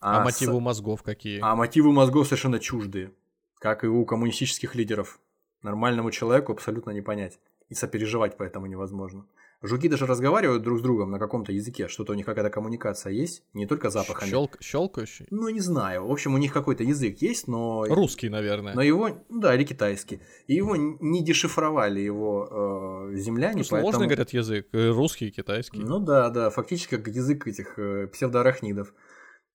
А, 0.00 0.20
а 0.20 0.24
мотивы 0.24 0.58
с... 0.58 0.60
мозгов 0.60 1.02
какие? 1.02 1.40
А 1.42 1.54
мотивы 1.54 1.92
мозгов 1.92 2.26
совершенно 2.26 2.58
чуждые, 2.58 3.12
как 3.58 3.84
и 3.84 3.86
у 3.86 4.04
коммунистических 4.04 4.74
лидеров. 4.74 5.18
Нормальному 5.62 6.10
человеку 6.10 6.52
абсолютно 6.52 6.90
не 6.90 7.00
понять. 7.00 7.38
И 7.70 7.74
сопереживать 7.74 8.36
поэтому 8.36 8.66
невозможно. 8.66 9.26
Жуки 9.66 9.88
даже 9.88 10.04
разговаривают 10.04 10.62
друг 10.62 10.78
с 10.78 10.82
другом 10.82 11.10
на 11.10 11.18
каком-то 11.18 11.50
языке, 11.50 11.88
что-то 11.88 12.12
у 12.12 12.14
них 12.14 12.26
какая-то 12.26 12.50
коммуникация 12.50 13.12
есть, 13.12 13.42
не 13.54 13.66
только 13.66 13.88
запахами. 13.88 14.28
Щелк, 14.28 14.58
щелкающий? 14.60 15.26
Ну, 15.30 15.48
не 15.48 15.60
знаю. 15.60 16.06
В 16.06 16.12
общем, 16.12 16.34
у 16.34 16.38
них 16.38 16.52
какой-то 16.52 16.84
язык 16.84 17.22
есть, 17.22 17.48
но... 17.48 17.84
Русский, 17.88 18.28
наверное. 18.28 18.74
Но 18.74 18.82
его, 18.82 19.24
да, 19.30 19.54
или 19.54 19.64
китайский. 19.64 20.20
И 20.46 20.54
его 20.54 20.76
не 20.76 21.24
дешифровали 21.24 22.00
его 22.00 23.08
э, 23.10 23.16
земляне, 23.16 23.58
ну, 23.58 23.64
сложный, 23.64 23.84
поэтому... 23.84 24.04
говорят, 24.04 24.30
язык. 24.30 24.68
Русский 24.72 25.28
и 25.28 25.30
китайский. 25.30 25.78
Ну 25.78 25.98
да, 25.98 26.28
да, 26.28 26.50
фактически 26.50 26.96
как 26.96 27.08
язык 27.08 27.46
этих 27.46 27.78
э, 27.78 28.08
псевдоарахнидов. 28.08 28.92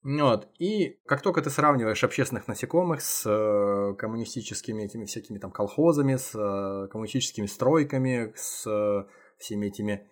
Вот. 0.01 0.47
И 0.59 0.97
как 1.05 1.21
только 1.21 1.41
ты 1.41 1.49
сравниваешь 1.49 2.03
общественных 2.03 2.47
насекомых 2.47 3.01
с 3.01 3.23
э, 3.25 3.95
коммунистическими 3.97 4.83
этими 4.83 5.05
всякими 5.05 5.37
там 5.39 5.51
колхозами, 5.51 6.15
с 6.15 6.31
э, 6.33 6.87
коммунистическими 6.87 7.47
стройками, 7.47 8.33
с 8.35 8.65
э, 8.65 9.05
всеми 9.39 9.67
этими 9.67 10.07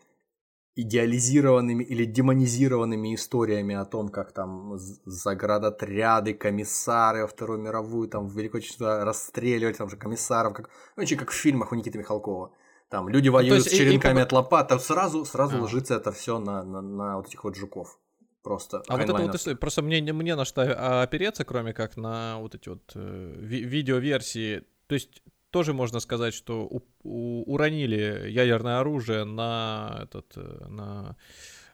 идеализированными 0.76 1.84
или 1.84 2.06
демонизированными 2.06 3.16
историями 3.16 3.74
о 3.76 3.86
том, 3.86 4.10
как 4.10 4.32
там 4.32 4.78
заградотряды, 4.78 6.36
комиссары 6.36 7.24
во 7.24 7.28
Вторую 7.28 7.60
мировую, 7.60 8.08
там 8.08 8.28
в 8.28 8.38
Великой 8.38 8.58
Отечественную 8.58 9.04
расстреливали, 9.04 9.74
там 9.74 9.90
же 9.90 9.98
комиссаров, 9.98 10.54
как, 10.54 10.70
ну, 10.96 11.04
как 11.18 11.32
в 11.32 11.34
фильмах 11.34 11.72
у 11.72 11.76
Никиты 11.76 11.98
Михалкова. 11.98 12.54
Там 12.90 13.10
люди 13.10 13.28
ну, 13.28 13.34
воюют 13.34 13.66
ну, 13.66 13.72
с 13.72 13.74
черенками 13.74 14.18
и, 14.18 14.20
и... 14.20 14.24
от 14.24 14.32
лопат, 14.32 14.68
там 14.68 14.80
сразу, 14.80 15.26
сразу 15.26 15.58
а. 15.58 15.62
ложится 15.62 15.96
это 15.96 16.12
все 16.12 16.40
на, 16.40 16.64
на, 16.64 16.82
на 16.82 17.18
вот 17.18 17.28
этих 17.28 17.44
вот 17.44 17.56
жуков. 17.56 18.00
Просто. 18.44 18.84
А 18.88 18.94
вот 18.96 19.04
это 19.04 19.14
вот 19.14 19.36
история, 19.36 19.58
просто 19.58 19.82
мне, 19.82 20.02
мне 20.14 20.36
на 20.36 20.46
что 20.46 21.02
опереться, 21.02 21.44
кроме 21.44 21.74
как 21.74 21.98
на 21.98 22.38
вот 22.40 22.56
эти 22.56 22.70
вот 22.70 22.92
э, 22.96 23.34
ви- 23.36 23.64
видеоверсии. 23.64 24.64
То 24.86 24.94
есть 24.94 25.22
тоже 25.58 25.74
можно 25.74 26.00
сказать, 26.00 26.36
что 26.36 26.68
у, 26.68 26.84
у, 27.02 27.52
уронили 27.52 28.30
ядерное 28.30 28.80
оружие 28.80 29.24
на 29.24 30.02
этот, 30.04 30.34
э, 30.36 30.68
на, 30.70 31.16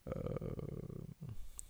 э, 0.06 0.12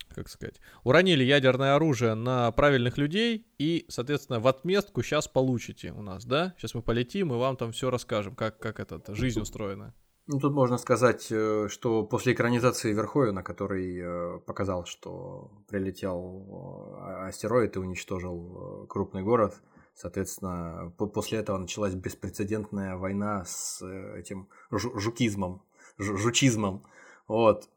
как 0.10 0.30
сказать, 0.30 0.62
уронили 0.84 1.24
ядерное 1.24 1.74
оружие 1.74 2.14
на 2.14 2.52
правильных 2.52 3.00
людей 3.00 3.48
и, 3.58 3.86
соответственно, 3.90 4.40
в 4.40 4.46
отместку 4.46 5.02
сейчас 5.02 5.28
получите 5.28 5.92
у 5.92 6.04
нас, 6.04 6.24
да? 6.26 6.54
Сейчас 6.56 6.76
мы 6.76 6.84
полетим 6.84 7.34
и 7.34 7.36
вам 7.36 7.58
там 7.58 7.72
все 7.72 7.90
расскажем, 7.90 8.36
как, 8.36 8.60
как 8.60 8.80
этот, 8.80 9.08
жизнь 9.18 9.40
устроена. 9.42 9.96
Ну, 10.28 10.40
тут 10.40 10.54
можно 10.54 10.78
сказать, 10.78 11.32
э, 11.32 11.68
что 11.68 12.04
после 12.04 12.34
экранизации 12.34 12.94
Верховена, 12.94 13.42
который 13.42 14.40
показал, 14.42 14.86
что 14.86 15.50
прилетел 15.68 16.96
астероид 17.28 17.76
и 17.76 17.80
уничтожил 17.80 18.86
крупный 18.88 19.24
город, 19.24 19.56
Соответственно, 19.96 20.92
после 20.98 21.40
этого 21.40 21.58
началась 21.58 21.94
беспрецедентная 21.94 22.96
война 22.96 23.46
с 23.46 23.82
э, 23.82 24.20
этим 24.20 24.50
жукизмом, 24.72 25.64
жучизмом. 25.98 26.84
Вот. 27.28 27.70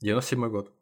97 0.00 0.48
год. 0.48 0.72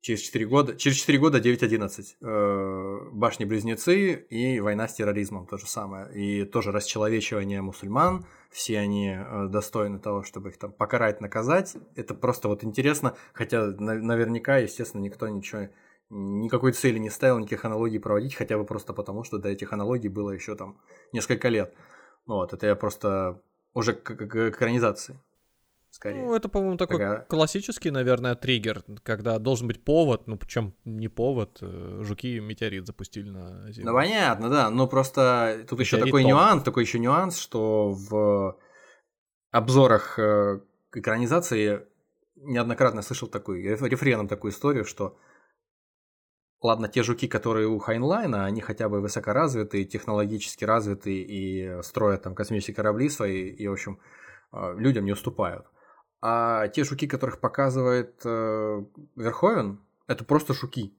Через 0.00 0.20
4 0.20 0.46
года, 0.46 0.76
через 0.76 0.98
4 0.98 1.18
года 1.18 1.38
9-11. 1.38 2.16
Э, 2.20 3.10
Башни-близнецы 3.12 4.12
и 4.28 4.60
война 4.60 4.86
с 4.86 4.94
терроризмом 4.94 5.46
то 5.46 5.56
же 5.56 5.66
самое. 5.66 6.12
И 6.12 6.44
тоже 6.44 6.72
расчеловечивание 6.72 7.62
мусульман. 7.62 8.26
Все 8.50 8.80
они 8.80 9.16
э, 9.16 9.46
достойны 9.48 9.98
того, 9.98 10.22
чтобы 10.22 10.50
их 10.50 10.58
там 10.58 10.72
покарать, 10.72 11.22
наказать. 11.22 11.76
Это 11.94 12.12
просто 12.14 12.48
вот 12.48 12.64
интересно. 12.64 13.14
Хотя 13.32 13.68
наверняка, 13.68 14.58
естественно, 14.58 15.00
никто 15.00 15.26
ничего 15.28 15.68
никакой 16.14 16.72
цели 16.72 16.98
не 16.98 17.10
ставил 17.10 17.38
никаких 17.38 17.64
аналогий 17.64 17.98
проводить, 17.98 18.34
хотя 18.34 18.56
бы 18.56 18.64
просто 18.64 18.92
потому, 18.92 19.24
что 19.24 19.38
до 19.38 19.48
этих 19.48 19.72
аналогий 19.72 20.08
было 20.08 20.30
еще 20.30 20.54
там 20.54 20.80
несколько 21.12 21.48
лет. 21.48 21.74
Вот, 22.26 22.52
это 22.52 22.66
я 22.66 22.76
просто 22.76 23.42
уже 23.74 23.92
к, 23.92 24.14
к, 24.14 24.26
к 24.26 24.48
экранизации. 24.50 25.20
Скорее. 25.90 26.24
Ну, 26.24 26.34
это, 26.34 26.48
по-моему, 26.48 26.76
такой 26.76 26.98
Такая... 26.98 27.20
классический, 27.20 27.92
наверное, 27.92 28.34
триггер, 28.34 28.82
когда 29.04 29.38
должен 29.38 29.68
быть 29.68 29.84
повод, 29.84 30.26
ну, 30.26 30.36
причем 30.36 30.74
не 30.84 31.06
повод, 31.06 31.58
э, 31.60 32.00
жуки 32.02 32.40
метеорит 32.40 32.84
запустили 32.84 33.30
на 33.30 33.70
Землю. 33.70 33.92
Ну, 33.92 33.96
понятно, 33.96 34.50
да, 34.50 34.70
но 34.70 34.88
просто 34.88 35.64
тут 35.68 35.78
еще 35.78 35.98
такой 35.98 36.22
топ. 36.22 36.30
нюанс, 36.30 36.62
такой 36.64 36.82
еще 36.82 36.98
нюанс, 36.98 37.38
что 37.38 37.92
в 37.92 38.58
обзорах 39.52 40.18
э, 40.18 40.60
экранизации 40.92 41.86
неоднократно 42.34 43.02
слышал 43.02 43.28
такой, 43.28 43.62
рефреном 43.62 44.26
такую 44.26 44.50
историю, 44.50 44.84
что 44.84 45.16
Ладно, 46.64 46.88
те 46.88 47.02
жуки, 47.02 47.28
которые 47.28 47.68
у 47.68 47.78
Хайнлайна, 47.78 48.46
они 48.46 48.62
хотя 48.62 48.88
бы 48.88 49.02
высокоразвитые, 49.02 49.84
технологически 49.84 50.64
развитые 50.64 51.22
и 51.22 51.82
строят 51.82 52.22
там 52.22 52.34
космические 52.34 52.74
корабли 52.74 53.10
свои, 53.10 53.50
и, 53.50 53.68
в 53.68 53.72
общем, 53.72 54.00
э, 54.50 54.74
людям 54.78 55.04
не 55.04 55.12
уступают. 55.12 55.66
А 56.22 56.68
те 56.68 56.84
жуки, 56.84 57.06
которых 57.06 57.38
показывает 57.38 58.18
э, 58.24 58.82
Верховен, 59.14 59.78
это 60.06 60.24
просто 60.24 60.54
жуки. 60.54 60.96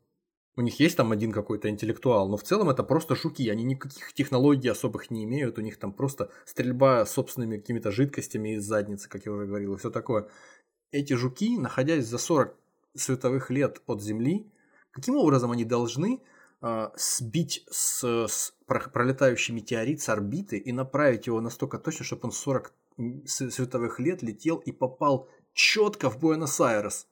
У 0.56 0.62
них 0.62 0.80
есть 0.80 0.98
там 0.98 1.12
один 1.12 1.32
какой-то 1.32 1.68
интеллектуал, 1.68 2.30
но 2.30 2.38
в 2.38 2.44
целом 2.44 2.70
это 2.70 2.84
просто 2.84 3.16
жуки. 3.16 3.50
Они 3.50 3.64
никаких 3.64 4.14
технологий 4.14 4.70
особых 4.70 5.10
не 5.10 5.24
имеют. 5.24 5.58
У 5.58 5.62
них 5.62 5.80
там 5.80 5.94
просто 5.94 6.30
стрельба 6.46 7.08
собственными 7.08 7.58
какими-то 7.58 7.90
жидкостями 7.90 8.58
из 8.58 8.66
задницы, 8.66 9.10
как 9.10 9.26
я 9.26 9.32
уже 9.32 9.48
говорил, 9.48 9.74
и 9.74 9.78
все 9.78 9.90
такое. 9.90 10.30
Эти 10.92 11.14
жуки, 11.14 11.58
находясь 11.58 12.06
за 12.06 12.20
40 12.20 12.56
световых 12.94 13.50
лет 13.50 13.82
от 13.88 14.04
Земли, 14.04 14.52
Каким 14.96 15.18
образом 15.18 15.52
они 15.52 15.66
должны 15.66 16.22
э, 16.62 16.90
сбить 16.96 17.66
с, 17.70 18.28
с 18.28 18.54
пролетающий 18.66 19.54
метеорит 19.54 20.02
с 20.02 20.08
орбиты 20.08 20.58
и 20.58 20.72
направить 20.72 21.28
его 21.28 21.42
настолько 21.42 21.78
точно, 21.80 22.06
чтобы 22.06 22.22
он 22.24 22.32
40 22.32 22.74
световых 23.26 24.00
лет 24.00 24.24
летел 24.24 24.56
и 24.56 24.72
попал 24.72 25.28
четко 25.54 26.10
в 26.10 26.18
Буэнос-Айрес? 26.18 27.08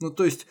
Ну, 0.00 0.10
то 0.10 0.24
есть... 0.24 0.46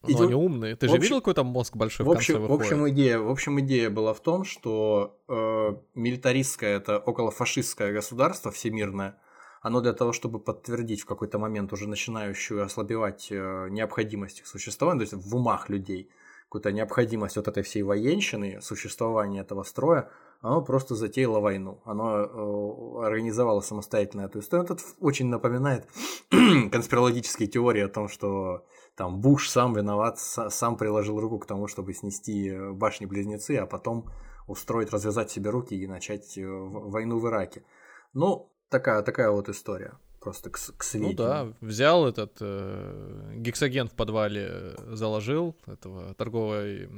Ну, 0.00 0.08
идет... 0.08 0.20
они 0.22 0.34
умные. 0.34 0.76
Ты 0.76 0.88
же 0.88 0.94
общем, 0.94 1.02
видел 1.02 1.18
какой-то 1.18 1.44
мозг 1.44 1.76
большой 1.76 2.06
в, 2.06 2.08
в 2.08 2.12
общем, 2.12 2.46
в 2.46 2.52
общем, 2.54 2.88
идея, 2.88 3.18
в 3.18 3.30
общем, 3.30 3.60
идея 3.60 3.90
была 3.90 4.14
в 4.14 4.20
том, 4.20 4.44
что 4.44 5.20
э, 5.28 5.76
милитаристское, 5.94 6.74
это 6.78 6.98
околофашистское 6.98 7.92
государство 7.92 8.50
всемирное, 8.50 9.20
оно 9.62 9.80
для 9.80 9.92
того, 9.92 10.12
чтобы 10.12 10.40
подтвердить 10.40 11.02
в 11.02 11.06
какой-то 11.06 11.38
момент 11.38 11.72
уже 11.72 11.88
начинающую 11.88 12.64
ослабевать 12.64 13.28
э, 13.30 13.68
необходимость 13.70 14.40
их 14.40 14.46
существования, 14.46 15.06
то 15.06 15.14
есть 15.14 15.26
в 15.26 15.36
умах 15.36 15.68
людей, 15.68 16.10
какую-то 16.44 16.72
необходимость 16.72 17.36
вот 17.36 17.48
этой 17.48 17.62
всей 17.62 17.82
военщины, 17.82 18.60
существования 18.60 19.40
этого 19.40 19.62
строя, 19.62 20.10
оно 20.40 20.60
просто 20.62 20.96
затеяло 20.96 21.38
войну. 21.38 21.80
Оно 21.84 22.18
э, 22.18 23.06
организовало 23.06 23.60
самостоятельно 23.60 24.22
эту 24.22 24.40
историю. 24.40 24.66
Это 24.66 24.76
очень 24.98 25.28
напоминает 25.28 25.86
конспирологические 26.30 27.48
теории 27.48 27.82
о 27.82 27.88
том, 27.88 28.08
что 28.08 28.66
там 28.96 29.20
Буш 29.20 29.48
сам 29.48 29.72
виноват, 29.74 30.18
сам 30.18 30.76
приложил 30.76 31.20
руку 31.20 31.38
к 31.38 31.46
тому, 31.46 31.68
чтобы 31.68 31.94
снести 31.94 32.50
э, 32.50 32.72
башни-близнецы, 32.72 33.52
а 33.58 33.66
потом 33.66 34.10
устроить, 34.48 34.90
развязать 34.92 35.30
себе 35.30 35.50
руки 35.50 35.76
и 35.76 35.86
начать 35.86 36.36
войну 36.36 37.20
в 37.20 37.28
Ираке. 37.28 37.64
Ну, 38.12 38.51
Такая, 38.72 39.02
такая 39.02 39.30
вот 39.30 39.50
история. 39.50 39.92
Просто 40.18 40.48
к, 40.48 40.54
к 40.54 40.82
сведению. 40.82 41.16
Ну 41.18 41.22
да, 41.22 41.52
взял 41.60 42.08
этот 42.08 42.38
э, 42.40 43.32
гексоген 43.34 43.88
в 43.88 43.92
подвале, 43.92 44.48
э, 44.50 44.94
заложил 44.94 45.54
этого 45.66 46.14
торговой 46.14 46.88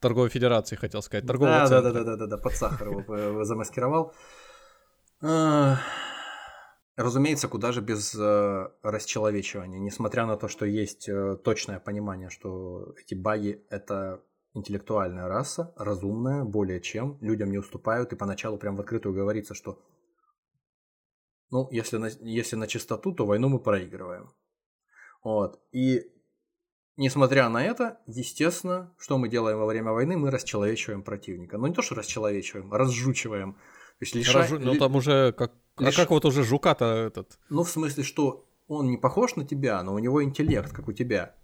торговой 0.00 0.28
федерации, 0.28 0.74
хотел 0.74 1.02
сказать, 1.02 1.26
торгового 1.26 1.68
да, 1.68 1.68
Да, 1.68 1.82
да, 1.82 1.92
да, 1.92 2.04
да, 2.04 2.16
да, 2.16 2.26
да, 2.26 2.36
под 2.36 2.52
сахар 2.52 2.88
его 2.88 3.44
замаскировал. 3.44 4.12
А, 5.22 5.78
разумеется, 6.96 7.46
куда 7.46 7.70
же 7.70 7.80
без 7.80 8.12
э, 8.14 8.68
расчеловечивания, 8.82 9.78
несмотря 9.78 10.26
на 10.26 10.36
то, 10.36 10.48
что 10.48 10.66
есть 10.66 11.08
э, 11.08 11.36
точное 11.44 11.78
понимание, 11.78 12.28
что 12.28 12.92
эти 12.98 13.14
баги— 13.14 13.64
это 13.70 14.20
интеллектуальная 14.54 15.28
раса, 15.28 15.72
разумная, 15.76 16.44
более 16.44 16.80
чем, 16.80 17.18
людям 17.20 17.50
не 17.50 17.58
уступают, 17.58 18.12
и 18.12 18.16
поначалу 18.16 18.58
прям 18.58 18.76
в 18.76 18.80
открытую 18.80 19.14
говорится, 19.14 19.54
что 19.54 19.78
ну, 21.50 21.68
если 21.70 21.96
на, 21.96 22.08
если 22.20 22.56
на 22.56 22.66
чистоту, 22.66 23.12
то 23.12 23.26
войну 23.26 23.48
мы 23.48 23.58
проигрываем. 23.58 24.30
Вот. 25.24 25.60
И 25.72 26.02
несмотря 26.96 27.48
на 27.48 27.64
это, 27.64 28.00
естественно, 28.06 28.94
что 28.98 29.18
мы 29.18 29.28
делаем 29.28 29.58
во 29.58 29.66
время 29.66 29.90
войны, 29.90 30.16
мы 30.16 30.30
расчеловечиваем 30.30 31.02
противника. 31.02 31.58
Ну, 31.58 31.66
не 31.66 31.74
то, 31.74 31.82
что 31.82 31.96
расчеловечиваем, 31.96 32.72
а 32.72 32.78
разжучиваем. 32.78 33.54
То 33.54 34.04
есть 34.04 34.14
лиша... 34.14 34.38
Разжу... 34.38 34.58
Ну, 34.60 34.76
там 34.76 34.94
уже 34.94 35.32
как... 35.32 35.52
Лиш... 35.78 35.94
А 35.94 36.02
как 36.02 36.10
вот 36.10 36.24
уже 36.24 36.44
жука-то 36.44 36.84
этот? 36.84 37.38
Ну, 37.48 37.64
в 37.64 37.70
смысле, 37.70 38.04
что 38.04 38.48
он 38.68 38.88
не 38.88 38.96
похож 38.96 39.34
на 39.34 39.44
тебя, 39.44 39.82
но 39.82 39.94
у 39.94 39.98
него 39.98 40.22
интеллект, 40.22 40.72
как 40.72 40.86
у 40.88 40.92
тебя. 40.92 41.34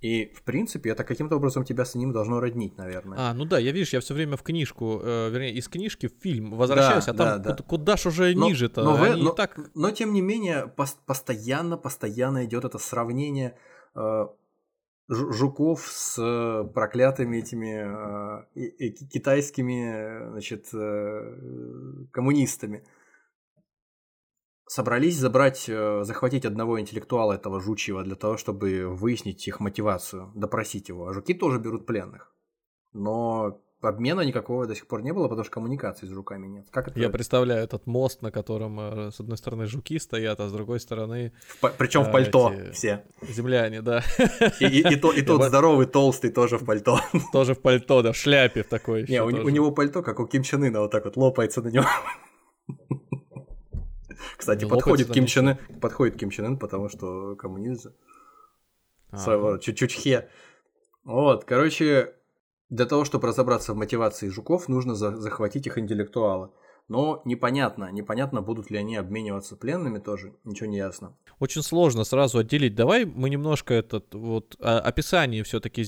И, 0.00 0.32
в 0.34 0.42
принципе, 0.44 0.90
это 0.90 1.04
каким-то 1.04 1.36
образом 1.36 1.64
тебя 1.64 1.84
с 1.84 1.94
ним 1.94 2.12
должно 2.12 2.40
роднить, 2.40 2.78
наверное. 2.78 3.18
А, 3.20 3.34
ну 3.34 3.44
да, 3.44 3.58
я 3.58 3.70
видишь, 3.70 3.92
я 3.92 4.00
все 4.00 4.14
время 4.14 4.38
в 4.38 4.42
книжку, 4.42 4.98
э, 5.02 5.28
вернее, 5.30 5.52
из 5.52 5.68
книжки 5.68 6.08
в 6.08 6.22
фильм 6.22 6.52
возвращаюсь, 6.52 7.04
да, 7.04 7.12
а 7.12 7.14
там 7.14 7.42
да, 7.42 7.54
да. 7.54 7.62
куда 7.62 7.98
ж 7.98 8.06
уже 8.06 8.34
но, 8.34 8.48
ниже-то? 8.48 8.82
Но, 8.82 9.02
Они 9.02 9.22
но, 9.22 9.32
так... 9.32 9.60
но, 9.74 9.90
тем 9.90 10.14
не 10.14 10.22
менее, 10.22 10.72
пос- 10.74 10.96
постоянно, 11.04 11.76
постоянно 11.76 12.46
идет 12.46 12.64
это 12.64 12.78
сравнение 12.78 13.58
э, 13.94 14.26
жуков 15.10 15.86
с 15.86 16.64
проклятыми 16.72 17.36
этими 17.36 18.46
э, 18.54 18.90
китайскими, 18.90 20.30
значит, 20.30 20.68
э, 20.72 22.06
коммунистами 22.10 22.84
собрались 24.70 25.16
забрать, 25.16 25.68
э, 25.68 26.04
захватить 26.04 26.44
одного 26.44 26.78
интеллектуала 26.78 27.32
этого 27.32 27.60
жучьего 27.60 28.04
для 28.04 28.14
того, 28.14 28.36
чтобы 28.36 28.86
выяснить 28.86 29.48
их 29.48 29.58
мотивацию, 29.58 30.30
допросить 30.36 30.88
его. 30.88 31.08
А 31.08 31.12
жуки 31.12 31.34
тоже 31.34 31.58
берут 31.58 31.86
пленных. 31.86 32.32
Но 32.92 33.60
обмена 33.80 34.20
никакого 34.20 34.68
до 34.68 34.76
сих 34.76 34.86
пор 34.86 35.02
не 35.02 35.12
было, 35.12 35.26
потому 35.26 35.42
что 35.42 35.54
коммуникации 35.54 36.06
с 36.06 36.10
жуками 36.10 36.46
нет. 36.46 36.66
Как 36.70 36.86
это? 36.86 37.00
Я 37.00 37.08
представляю 37.08 37.64
этот 37.64 37.88
мост, 37.88 38.22
на 38.22 38.30
котором 38.30 38.78
э, 38.78 39.10
с 39.10 39.18
одной 39.18 39.38
стороны 39.38 39.66
жуки 39.66 39.98
стоят, 39.98 40.38
а 40.38 40.48
с 40.48 40.52
другой 40.52 40.78
стороны... 40.78 41.32
По- 41.60 41.70
причем 41.76 42.04
в 42.04 42.12
пальто 42.12 42.52
эти... 42.52 42.70
все. 42.70 43.04
Земляне, 43.22 43.82
да. 43.82 44.04
И, 44.60 44.66
и, 44.66 44.92
и, 44.92 44.94
то, 44.94 45.10
и 45.10 45.22
тот 45.26 45.42
здоровый, 45.42 45.86
толстый 45.86 46.30
тоже 46.30 46.58
в 46.58 46.64
пальто. 46.64 47.00
Тоже 47.32 47.54
в 47.54 47.60
пальто, 47.60 48.02
да, 48.02 48.12
в 48.12 48.16
шляпе 48.16 48.62
в 48.62 48.68
такой. 48.68 49.04
Не, 49.08 49.20
у, 49.20 49.26
у 49.26 49.48
него 49.48 49.72
пальто, 49.72 50.04
как 50.04 50.20
у 50.20 50.26
Ким 50.28 50.44
Чен 50.44 50.62
Ына, 50.62 50.82
вот 50.82 50.92
так 50.92 51.06
вот 51.06 51.16
лопается 51.16 51.60
на 51.60 51.70
него. 51.70 51.86
Кстати, 54.36 54.64
подходит 54.64 55.10
Ким, 55.10 55.26
Чен, 55.26 55.58
подходит 55.80 56.18
Ким 56.18 56.30
Чен 56.30 56.46
Ын, 56.46 56.58
потому 56.58 56.88
что 56.88 57.36
коммунизм 57.36 57.92
а. 59.10 59.58
чуть-чуть 59.58 59.92
хе. 59.92 60.28
Вот, 61.04 61.44
короче, 61.44 62.14
для 62.68 62.86
того, 62.86 63.04
чтобы 63.04 63.28
разобраться 63.28 63.72
в 63.72 63.76
мотивации 63.76 64.28
жуков, 64.28 64.68
нужно 64.68 64.94
за 64.94 65.16
захватить 65.16 65.66
их 65.66 65.78
интеллектуала. 65.78 66.52
Но 66.88 67.22
непонятно, 67.24 67.92
непонятно, 67.92 68.42
будут 68.42 68.68
ли 68.70 68.76
они 68.76 68.96
обмениваться 68.96 69.54
пленными 69.56 69.98
тоже, 70.00 70.34
ничего 70.42 70.68
не 70.68 70.78
ясно. 70.78 71.16
Очень 71.38 71.62
сложно 71.62 72.02
сразу 72.02 72.38
отделить. 72.38 72.74
Давай 72.74 73.04
мы 73.04 73.30
немножко 73.30 73.74
этот 73.74 74.12
вот 74.12 74.56
а, 74.58 74.80
описание 74.80 75.44
все-таки, 75.44 75.82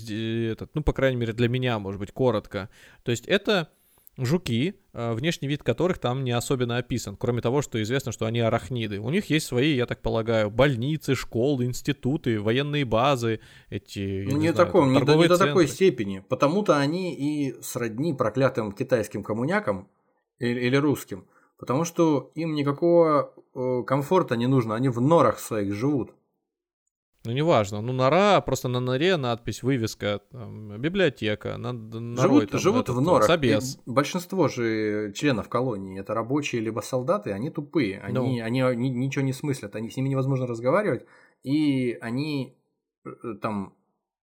этот, 0.47 0.73
ну, 0.75 0.83
по 0.85 0.93
крайней 0.93 1.17
мере, 1.17 1.33
для 1.33 1.49
меня, 1.49 1.81
может 1.81 1.99
быть, 1.99 2.13
коротко. 2.13 2.71
То 3.03 3.11
есть 3.11 3.27
это 3.27 3.69
жуки, 4.17 4.75
э, 4.93 5.13
внешний 5.15 5.49
вид 5.49 5.63
которых 5.63 5.99
там 5.99 6.25
не 6.25 6.33
особенно 6.33 6.77
описан, 6.77 7.17
кроме 7.17 7.41
того, 7.41 7.63
что 7.63 7.83
известно, 7.83 8.13
что 8.13 8.27
они 8.27 8.41
арахниды. 8.41 8.99
У 9.01 9.11
них 9.11 9.31
есть 9.31 9.47
свои, 9.47 9.75
я 9.75 9.87
так 9.87 10.03
полагаю, 10.03 10.51
больницы, 10.51 11.15
школы, 11.15 11.65
институты, 11.65 12.41
военные 12.41 12.85
базы, 12.85 13.41
эти... 13.71 14.27
Ну, 14.29 14.37
не, 14.37 14.53
знаю, 14.53 14.67
таком, 14.67 14.93
не, 14.93 15.01
до, 15.01 15.15
не 15.15 15.29
до 15.29 15.39
такой 15.39 15.67
степени. 15.67 16.25
Потому-то 16.29 16.77
они 16.77 17.15
и 17.15 17.55
сродни 17.63 18.13
проклятым 18.13 18.73
китайским 18.73 19.23
коммунякам 19.23 19.89
или, 20.39 20.61
или 20.61 20.77
русским. 20.77 21.27
Потому 21.59 21.85
что 21.85 22.31
им 22.35 22.55
никакого 22.55 23.33
э, 23.55 23.83
комфорта 23.87 24.37
не 24.37 24.47
нужно, 24.47 24.75
они 24.75 24.89
в 24.89 25.01
норах 25.01 25.39
своих 25.39 25.73
живут. 25.73 26.13
Ну, 27.25 27.33
неважно. 27.33 27.81
Ну, 27.81 27.93
нора, 27.93 28.41
просто 28.41 28.69
на 28.69 28.81
норе 28.81 29.17
надпись, 29.17 29.63
вывеска, 29.63 30.21
там, 30.31 30.81
библиотека. 30.81 31.57
На, 31.57 31.73
живут 32.21 32.51
там, 32.51 32.61
живут 32.61 32.83
этот, 32.85 32.97
в 32.97 33.01
норах. 33.01 33.27
Собес. 33.27 33.79
большинство 33.87 34.49
же 34.49 35.13
членов 35.15 35.49
колонии 35.49 36.01
это 36.01 36.15
рабочие 36.15 36.61
либо 36.61 36.81
солдаты, 36.81 37.31
они 37.31 37.51
тупые. 37.51 38.01
Они, 38.01 38.15
ну. 38.15 38.45
они, 38.45 38.63
они 38.63 38.91
ничего 38.91 39.25
не 39.25 39.33
смыслят, 39.33 39.77
они, 39.77 39.89
с 39.89 39.97
ними 39.97 40.09
невозможно 40.09 40.47
разговаривать. 40.47 41.07
И 41.45 41.97
они 42.01 42.57
э, 43.05 43.11
там 43.41 43.75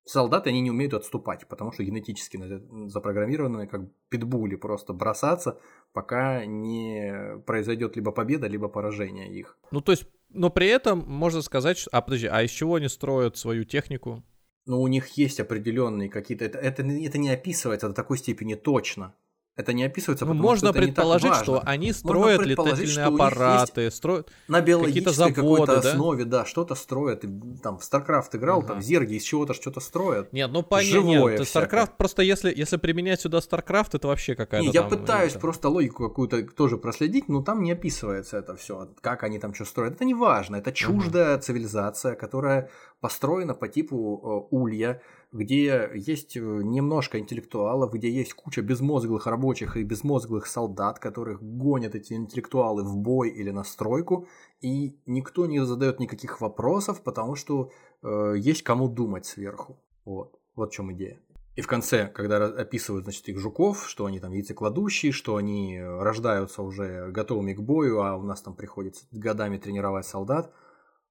солдаты, 0.10 0.50
они 0.50 0.62
не 0.62 0.72
умеют 0.72 0.94
отступать, 0.94 1.48
потому 1.48 1.72
что 1.72 1.84
генетически 1.84 2.40
запрограммированы 2.88 3.68
как 3.68 3.82
питбули 4.10 4.56
просто 4.56 4.94
бросаться, 4.94 5.58
пока 5.94 6.46
не 6.46 7.40
произойдет 7.46 7.96
либо 7.96 8.12
победа, 8.12 8.48
либо 8.48 8.68
поражение 8.68 9.32
их. 9.32 9.58
Ну, 9.72 9.82
то 9.82 9.92
есть 9.92 10.06
но 10.30 10.50
при 10.50 10.68
этом 10.68 11.00
можно 11.08 11.42
сказать, 11.42 11.78
что... 11.78 11.90
А, 11.92 12.02
подожди, 12.02 12.28
а 12.28 12.42
из 12.44 12.52
чего 12.52 12.76
они 12.76 12.88
строят 12.88 13.38
свою 13.38 13.64
технику? 13.64 14.24
Ну, 14.66 14.82
у 14.82 14.88
них 14.88 15.08
есть 15.18 15.40
определенные 15.40 16.10
какие-то... 16.10 16.46
Это, 16.46 16.60
это, 16.60 16.84
это 16.84 17.18
не 17.18 17.30
описывается 17.30 17.88
до 17.88 17.94
такой 17.94 18.18
степени 18.18 18.56
точно. 18.56 19.16
Это 19.60 19.74
не 19.74 19.84
описывается, 19.84 20.26
ну, 20.26 20.34
можно 20.34 20.70
что 20.70 20.80
предположить, 20.80 21.36
что 21.36 21.62
они 21.66 21.92
строят 21.92 22.46
летательные 22.46 23.08
аппараты, 23.08 23.92
строят 23.92 24.32
на 24.48 24.62
биологической 24.62 25.34
какой-то 25.34 25.82
да? 25.82 25.90
основе, 25.90 26.24
да, 26.24 26.46
что-то 26.46 26.76
строят. 26.76 27.26
Там 27.62 27.78
в 27.78 27.82
StarCraft 27.82 28.30
играл, 28.38 28.60
ага. 28.60 28.68
там 28.70 28.82
зерги 28.82 29.16
из 29.16 29.24
чего-то 29.24 29.54
что-то 29.54 29.82
строят. 29.82 30.32
Нет, 30.32 30.50
ну 30.50 30.64
понятно. 30.64 31.10
Нет, 31.10 31.42
StarCraft 31.42 31.92
просто 31.98 32.22
если 32.22 32.54
если 32.56 32.78
применять 32.78 33.20
сюда 33.20 33.40
StarCraft, 33.40 33.90
это 33.96 34.08
вообще 34.08 34.34
какая-то. 34.34 34.66
Не, 34.66 34.72
я 34.72 34.84
там, 34.84 34.92
пытаюсь 34.92 35.32
это... 35.32 35.42
просто 35.42 35.68
логику 35.68 36.08
какую-то 36.08 36.42
тоже 36.44 36.78
проследить, 36.78 37.28
но 37.28 37.44
там 37.44 37.62
не 37.62 37.74
описывается 37.74 38.38
это 38.38 38.56
все, 38.56 38.88
как 39.02 39.24
они 39.24 39.40
там 39.40 39.54
что 39.54 39.66
строят. 39.66 39.96
Это 39.96 40.06
не 40.06 40.14
важно, 40.14 40.56
это 40.56 40.72
чуждая 40.72 41.34
ага. 41.34 41.42
цивилизация, 41.42 42.16
которая 42.16 42.70
построена 43.02 43.56
по 43.56 43.68
типу 43.68 44.48
э, 44.52 44.56
улья 44.56 45.02
где 45.32 45.92
есть 45.94 46.36
э, 46.36 46.40
немножко 46.40 47.20
интеллектуалов, 47.20 47.92
где 47.94 48.10
есть 48.10 48.34
куча 48.34 48.62
безмозглых 48.62 49.28
рабочих 49.28 49.78
и 49.78 49.84
безмозглых 49.84 50.48
солдат, 50.48 51.00
которых 51.00 51.42
гонят 51.42 51.94
эти 51.94 52.14
интеллектуалы 52.14 52.84
в 52.84 52.98
бой 52.98 53.30
или 53.30 53.52
на 53.52 53.64
стройку, 53.64 54.28
и 54.62 55.00
никто 55.06 55.46
не 55.46 55.64
задает 55.64 56.00
никаких 56.00 56.42
вопросов, 56.42 57.02
потому 57.04 57.36
что 57.36 57.72
э, 58.02 58.34
есть 58.38 58.64
кому 58.64 58.90
думать 58.90 59.26
сверху. 59.26 59.78
Вот, 60.04 60.40
вот 60.56 60.72
в 60.72 60.74
чем 60.74 60.92
идея. 60.94 61.20
И 61.56 61.62
в 61.62 61.68
конце, 61.68 62.08
когда 62.08 62.46
описывают, 62.46 63.04
значит, 63.04 63.28
их 63.28 63.38
жуков, 63.38 63.88
что 63.88 64.06
они 64.06 64.20
там 64.20 64.32
яйцекладущие, 64.32 65.12
что 65.12 65.36
они 65.36 65.76
э, 65.76 66.02
рождаются 66.02 66.64
уже 66.64 67.12
готовыми 67.12 67.54
к 67.54 67.60
бою, 67.60 68.02
а 68.02 68.16
у 68.16 68.24
нас 68.24 68.42
там 68.42 68.56
приходится 68.56 69.06
годами 69.12 69.58
тренировать 69.58 70.08
солдат, 70.08 70.52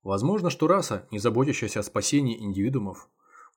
возможно, 0.03 0.51
что 0.51 0.67
раса, 0.67 1.07
не 1.13 1.21
заботящаяся 1.21 1.81
о 1.81 1.85
спасении 1.85 2.43
индивидуумов, 2.43 3.09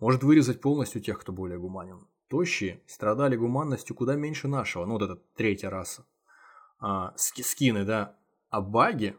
может 0.01 0.23
вырезать 0.23 0.59
полностью 0.59 0.99
тех, 0.99 1.19
кто 1.19 1.31
более 1.31 1.59
гуманен. 1.59 2.05
Тощие 2.27 2.81
страдали 2.87 3.37
гуманностью 3.37 3.95
куда 3.95 4.15
меньше 4.15 4.47
нашего, 4.49 4.85
ну 4.85 4.93
вот 4.93 5.03
эта 5.03 5.15
третья 5.35 5.69
раса. 5.69 6.05
А, 6.79 7.13
ски 7.15 7.43
скины, 7.43 7.85
да. 7.85 8.17
А 8.49 8.61
баги, 8.61 9.15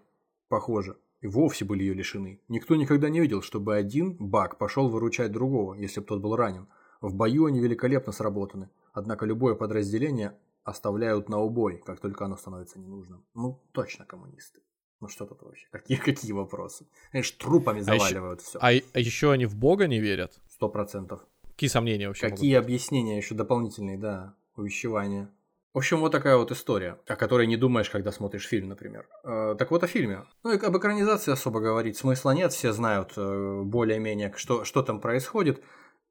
похоже, 0.49 0.99
и 1.21 1.29
вовсе 1.29 1.65
были 1.65 1.85
ее 1.85 1.95
лишены. 1.95 2.41
Никто 2.49 2.75
никогда 2.75 3.09
не 3.09 3.21
видел, 3.21 3.43
чтобы 3.43 3.77
один 3.77 4.17
баг 4.19 4.59
пошел 4.59 4.89
выручать 4.89 5.31
другого, 5.31 5.75
если 5.75 6.01
бы 6.01 6.07
тот 6.07 6.21
был 6.21 6.35
ранен. 6.35 6.67
В 7.01 7.15
бою 7.15 7.47
они 7.47 7.61
великолепно 7.61 8.13
сработаны, 8.13 8.69
однако 8.93 9.25
любое 9.25 9.55
подразделение 9.55 10.37
оставляют 10.65 11.29
на 11.29 11.39
убой, 11.39 11.83
как 11.87 12.01
только 12.01 12.25
оно 12.25 12.37
становится 12.37 12.81
ненужным. 12.81 13.25
Ну, 13.35 13.61
точно 13.73 14.05
коммунисты. 14.05 14.61
Ну 15.03 15.09
что 15.09 15.27
тут 15.27 15.43
вообще? 15.43 15.67
Какие, 15.73 15.97
какие 16.11 16.33
вопросы? 16.33 16.87
Знаешь, 17.11 17.31
трупами 17.33 17.81
заваливают 17.81 18.41
а 18.41 18.43
все. 18.43 18.59
А, 18.61 18.69
а 18.69 18.99
еще 19.01 19.33
они 19.33 19.47
в 19.47 19.57
Бога 19.57 19.89
не 19.89 19.99
верят? 19.99 20.41
Сто 20.49 20.69
процентов. 20.69 21.21
Какие 21.49 21.69
сомнения 21.69 22.07
вообще? 22.07 22.31
Какие 22.31 22.55
объяснения 22.55 23.17
еще 23.17 23.35
дополнительные, 23.35 23.99
да, 23.99 24.35
увещевания. 24.57 25.29
В 25.75 25.79
общем, 25.79 26.01
вот 26.01 26.13
такая 26.13 26.37
вот 26.37 26.53
история, 26.53 26.99
о 27.07 27.17
которой 27.17 27.47
не 27.49 27.57
думаешь, 27.57 27.91
когда 27.91 28.13
смотришь 28.13 28.47
фильм, 28.47 28.69
например. 28.69 29.09
Э, 29.25 29.57
так 29.59 29.71
вот 29.73 29.83
о 29.83 29.89
фильме. 29.89 30.23
Ну 30.45 30.53
и 30.53 30.59
об 30.59 30.77
экранизации 30.77 31.33
особо 31.33 31.61
говорить 31.61 31.97
смысла 31.97 32.31
нет, 32.31 32.53
все 32.53 32.73
знают 32.73 33.15
э, 33.17 33.63
более-менее, 33.65 34.33
что, 34.37 34.65
что 34.65 34.83
там 34.83 35.01
происходит. 35.01 35.65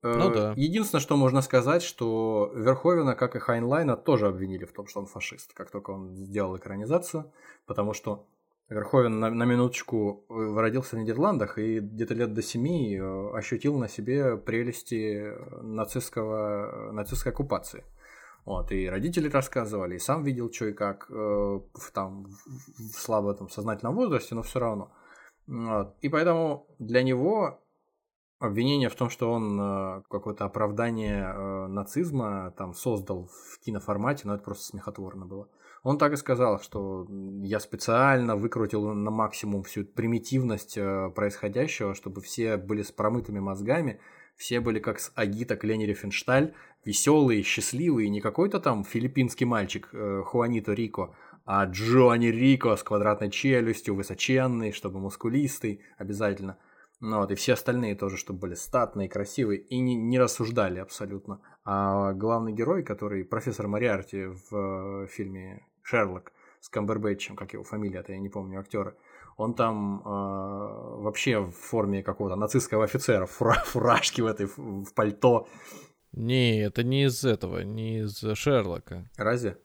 Э, 0.03 0.15
ну 0.15 0.31
да. 0.31 0.53
Единственное, 0.57 1.01
что 1.01 1.15
можно 1.15 1.41
сказать, 1.41 1.83
что 1.83 2.51
Верховина, 2.55 3.15
как 3.15 3.37
и 3.37 3.39
Хайнлайна, 3.39 3.95
тоже 3.95 4.27
обвинили 4.27 4.65
в 4.65 4.73
том, 4.73 4.87
что 4.87 4.99
он 4.99 5.05
фашист, 5.05 5.53
как 5.53 5.71
только 5.71 5.91
он 5.91 6.13
сделал 6.13 6.57
экранизацию, 6.57 7.31
потому 7.67 7.93
что 7.93 8.25
Верховен 8.71 9.19
на, 9.19 9.29
на 9.29 9.43
минуточку 9.43 10.25
родился 10.29 10.95
в 10.95 10.99
Нидерландах 10.99 11.57
и 11.57 11.79
где-то 11.79 12.13
лет 12.13 12.33
до 12.33 12.41
семи 12.41 12.97
ощутил 13.33 13.77
на 13.77 13.89
себе 13.89 14.37
прелести 14.37 15.33
нацистского, 15.61 16.91
нацистской 16.93 17.33
оккупации. 17.33 17.83
Вот, 18.45 18.71
и 18.71 18.89
родители 18.89 19.29
рассказывали, 19.29 19.95
и 19.95 19.99
сам 19.99 20.23
видел, 20.23 20.51
что 20.51 20.65
и 20.67 20.73
как 20.73 21.07
э, 21.11 21.59
там, 21.93 22.25
в 22.25 22.93
слабо 22.93 23.35
там, 23.35 23.49
сознательном 23.49 23.95
возрасте, 23.95 24.33
но 24.33 24.41
все 24.41 24.59
равно. 24.59 24.91
Вот. 25.47 25.95
И 26.01 26.09
поэтому 26.09 26.65
для 26.79 27.03
него 27.03 27.61
обвинение 28.39 28.89
в 28.89 28.95
том, 28.95 29.11
что 29.11 29.31
он 29.31 29.59
э, 29.61 30.01
какое-то 30.09 30.45
оправдание 30.45 31.23
э, 31.23 31.67
нацизма 31.67 32.51
там 32.57 32.73
создал 32.73 33.27
в 33.27 33.59
киноформате, 33.59 34.23
но 34.25 34.33
это 34.33 34.43
просто 34.43 34.63
смехотворно 34.63 35.25
было. 35.27 35.47
Он 35.83 35.97
так 35.97 36.13
и 36.13 36.17
сказал, 36.17 36.61
что 36.61 37.07
я 37.41 37.59
специально 37.59 38.35
выкрутил 38.35 38.93
на 38.93 39.09
максимум 39.09 39.63
всю 39.63 39.83
примитивность 39.83 40.77
э, 40.77 41.09
происходящего, 41.15 41.95
чтобы 41.95 42.21
все 42.21 42.57
были 42.57 42.83
с 42.83 42.91
промытыми 42.91 43.39
мозгами, 43.39 43.99
все 44.35 44.59
были 44.59 44.79
как 44.79 44.99
с 44.99 45.11
Агита 45.15 45.55
Клени 45.55 45.85
Рифеншталь, 45.85 46.53
веселые, 46.85 47.41
счастливые, 47.41 48.09
не 48.09 48.21
какой-то 48.21 48.59
там 48.59 48.83
филиппинский 48.83 49.45
мальчик 49.45 49.89
э, 49.91 50.21
Хуанито 50.23 50.73
Рико, 50.73 51.15
а 51.45 51.65
Джонни 51.65 52.27
Рико 52.27 52.75
с 52.75 52.83
квадратной 52.83 53.31
челюстью, 53.31 53.95
высоченный, 53.95 54.73
чтобы 54.73 54.99
мускулистый 54.99 55.81
обязательно. 55.97 56.59
Ну 56.99 57.17
вот, 57.17 57.31
и 57.31 57.35
все 57.35 57.53
остальные 57.53 57.95
тоже, 57.95 58.17
чтобы 58.17 58.41
были 58.41 58.53
статные, 58.53 59.09
красивые 59.09 59.59
и 59.59 59.79
не, 59.79 59.95
не 59.95 60.19
рассуждали 60.19 60.77
абсолютно. 60.77 61.41
А 61.65 62.13
главный 62.13 62.53
герой, 62.53 62.83
который 62.83 63.25
профессор 63.25 63.67
Мариарти 63.67 64.25
в 64.25 64.55
э, 64.55 65.07
фильме 65.07 65.65
«Шерлок» 65.83 66.31
с 66.59 66.69
Камбербэтчем, 66.69 67.35
как 67.35 67.53
его 67.53 67.63
фамилия-то, 67.63 68.13
я 68.13 68.19
не 68.19 68.29
помню, 68.29 68.59
актера, 68.59 68.95
он 69.35 69.55
там 69.55 70.01
э, 70.01 71.01
вообще 71.01 71.39
в 71.39 71.51
форме 71.51 72.03
какого-то 72.03 72.35
нацистского 72.35 72.83
офицера, 72.83 73.25
фура, 73.25 73.53
фуражки 73.65 74.21
в 74.21 74.27
этой, 74.27 74.45
в 74.45 74.93
пальто. 74.93 75.47
Не, 76.11 76.61
это 76.61 76.83
не 76.83 77.05
из 77.05 77.23
этого, 77.25 77.61
не 77.61 78.01
из 78.01 78.23
Шерлока. 78.35 79.09
Разве? 79.17 79.57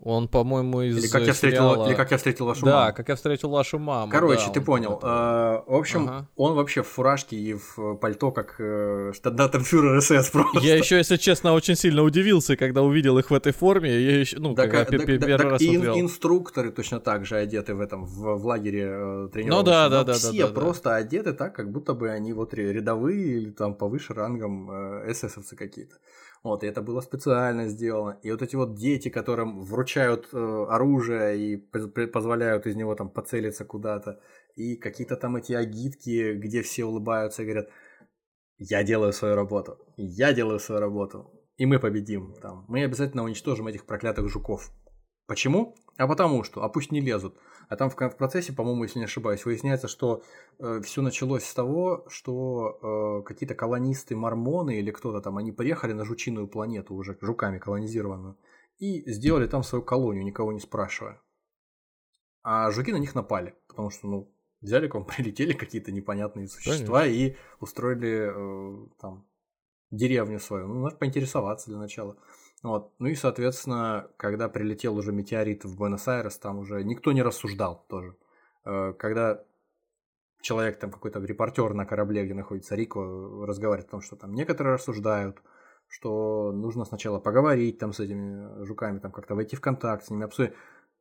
Он, 0.00 0.28
по-моему, 0.28 0.82
из 0.82 0.96
или 0.96 1.08
как 1.08 1.22
я 1.22 1.32
встретил, 1.32 1.70
сериала... 1.70 1.88
Или 1.88 1.96
как 1.96 2.12
я 2.12 2.18
встретил 2.18 2.46
вашу 2.46 2.64
да, 2.64 2.72
маму. 2.72 2.86
Да, 2.86 2.92
как 2.92 3.08
я 3.08 3.16
встретил 3.16 3.50
вашу 3.50 3.78
маму. 3.80 4.12
Короче, 4.12 4.46
да, 4.46 4.52
ты 4.52 4.60
понял. 4.60 5.00
А, 5.02 5.64
в 5.66 5.74
общем, 5.74 6.04
ага. 6.04 6.28
он 6.36 6.54
вообще 6.54 6.84
в 6.84 6.86
фуражке 6.86 7.36
и 7.36 7.54
в 7.54 7.96
пальто, 7.96 8.30
как 8.30 8.54
э, 8.60 9.10
штандартенфюрер 9.12 10.00
СС 10.00 10.30
просто. 10.30 10.60
Я 10.60 10.76
еще, 10.76 10.98
если 10.98 11.16
честно, 11.16 11.52
очень 11.52 11.74
сильно 11.74 12.04
удивился, 12.04 12.56
когда 12.56 12.82
увидел 12.82 13.18
их 13.18 13.28
в 13.30 13.34
этой 13.34 13.52
форме. 13.52 13.90
Я 13.90 14.20
еще, 14.20 14.38
ну, 14.38 14.54
так, 14.54 14.70
когда 14.70 14.84
так, 14.84 15.04
первый 15.04 15.36
так, 15.36 15.46
раз 15.50 15.62
и 15.62 15.74
смотрел. 15.74 16.00
инструкторы 16.00 16.70
точно 16.70 17.00
так 17.00 17.26
же 17.26 17.34
одеты 17.34 17.74
в 17.74 17.80
этом, 17.80 18.04
в, 18.04 18.36
в 18.38 18.46
лагере 18.46 18.84
э, 18.84 19.28
тренировочном. 19.32 19.58
Ну 19.58 19.62
да, 19.64 19.88
да, 19.88 20.04
да. 20.04 20.12
Все 20.12 20.42
да, 20.42 20.46
да, 20.46 20.60
просто 20.60 20.90
да. 20.90 20.96
одеты 20.96 21.32
так, 21.32 21.56
как 21.56 21.72
будто 21.72 21.94
бы 21.94 22.08
они 22.10 22.32
вот 22.32 22.54
рядовые 22.54 23.38
или 23.38 23.50
там 23.50 23.74
повыше 23.74 24.14
рангом 24.14 24.70
э, 24.70 25.10
эсэсовцы 25.10 25.56
какие-то. 25.56 25.96
Вот, 26.42 26.62
и 26.62 26.66
это 26.66 26.82
было 26.82 27.00
специально 27.00 27.68
сделано. 27.68 28.18
И 28.22 28.30
вот 28.30 28.42
эти 28.42 28.56
вот 28.56 28.74
дети, 28.74 29.08
которым 29.08 29.60
вручают 29.60 30.28
э, 30.32 30.66
оружие 30.68 31.38
и 31.38 31.56
позволяют 31.56 32.66
из 32.66 32.76
него 32.76 32.94
там 32.94 33.10
поцелиться 33.10 33.64
куда-то, 33.64 34.20
и 34.54 34.76
какие-то 34.76 35.16
там 35.16 35.36
эти 35.36 35.52
агитки, 35.52 36.34
где 36.34 36.62
все 36.62 36.84
улыбаются 36.84 37.42
и 37.42 37.46
говорят, 37.46 37.68
я 38.58 38.82
делаю 38.82 39.12
свою 39.12 39.34
работу, 39.34 39.78
я 39.96 40.32
делаю 40.32 40.58
свою 40.58 40.80
работу, 40.80 41.30
и 41.56 41.66
мы 41.66 41.78
победим 41.78 42.34
там. 42.40 42.64
Мы 42.68 42.84
обязательно 42.84 43.24
уничтожим 43.24 43.66
этих 43.66 43.84
проклятых 43.84 44.28
жуков. 44.28 44.70
Почему? 45.26 45.76
А 45.96 46.06
потому 46.06 46.44
что, 46.44 46.62
а 46.62 46.68
пусть 46.68 46.92
не 46.92 47.00
лезут. 47.00 47.36
А 47.68 47.76
там 47.76 47.90
в, 47.90 47.96
в 47.96 48.16
процессе, 48.16 48.52
по-моему, 48.52 48.84
если 48.84 48.98
не 48.98 49.04
ошибаюсь, 49.04 49.44
выясняется, 49.44 49.88
что 49.88 50.22
э, 50.58 50.80
все 50.82 51.02
началось 51.02 51.44
с 51.44 51.54
того, 51.54 52.06
что 52.08 53.20
э, 53.20 53.26
какие-то 53.26 53.54
колонисты 53.54 54.16
мормоны 54.16 54.78
или 54.78 54.90
кто-то 54.90 55.20
там, 55.20 55.36
они 55.36 55.52
приехали 55.52 55.92
на 55.92 56.04
жучиную 56.04 56.48
планету 56.48 56.94
уже 56.94 57.16
жуками 57.20 57.58
колонизированную 57.58 58.38
и 58.78 59.10
сделали 59.10 59.46
там 59.46 59.62
свою 59.62 59.84
колонию, 59.84 60.24
никого 60.24 60.52
не 60.52 60.60
спрашивая. 60.60 61.20
А 62.42 62.70
жуки 62.70 62.92
на 62.92 62.96
них 62.96 63.14
напали, 63.14 63.54
потому 63.68 63.90
что, 63.90 64.06
ну, 64.06 64.34
взяли 64.62 64.88
к 64.88 64.94
вам, 64.94 65.04
прилетели 65.16 65.52
какие-то 65.52 65.92
непонятные 65.92 66.48
существа 66.48 67.00
Конечно. 67.02 67.20
и 67.20 67.36
устроили 67.60 68.32
э, 68.32 68.86
там 69.00 69.26
деревню 69.90 70.38
свою. 70.38 70.68
Ну, 70.68 70.80
надо 70.80 70.96
поинтересоваться 70.96 71.70
для 71.70 71.78
начала. 71.78 72.16
Вот. 72.62 72.92
Ну 72.98 73.08
и, 73.08 73.14
соответственно, 73.14 74.10
когда 74.16 74.48
прилетел 74.48 74.96
уже 74.96 75.12
метеорит 75.12 75.64
в 75.64 75.76
Буэнос-Айрес, 75.76 76.38
там 76.38 76.58
уже 76.58 76.82
никто 76.82 77.12
не 77.12 77.22
рассуждал 77.22 77.84
тоже. 77.88 78.16
Э, 78.64 78.92
когда 78.98 79.44
человек, 80.40 80.78
там 80.78 80.90
какой-то 80.90 81.20
репортер 81.20 81.74
на 81.74 81.86
корабле, 81.86 82.24
где 82.24 82.34
находится 82.34 82.74
Рико, 82.74 83.44
разговаривает 83.46 83.88
о 83.88 83.90
том, 83.92 84.00
что 84.00 84.16
там 84.16 84.34
некоторые 84.34 84.74
рассуждают, 84.74 85.38
что 85.86 86.52
нужно 86.52 86.84
сначала 86.84 87.18
поговорить 87.18 87.78
там 87.78 87.92
с 87.92 88.00
этими 88.00 88.64
жуками, 88.64 88.98
там 88.98 89.12
как-то 89.12 89.34
войти 89.34 89.56
в 89.56 89.60
контакт 89.60 90.04
с 90.04 90.10
ними, 90.10 90.24
обсудить. 90.24 90.54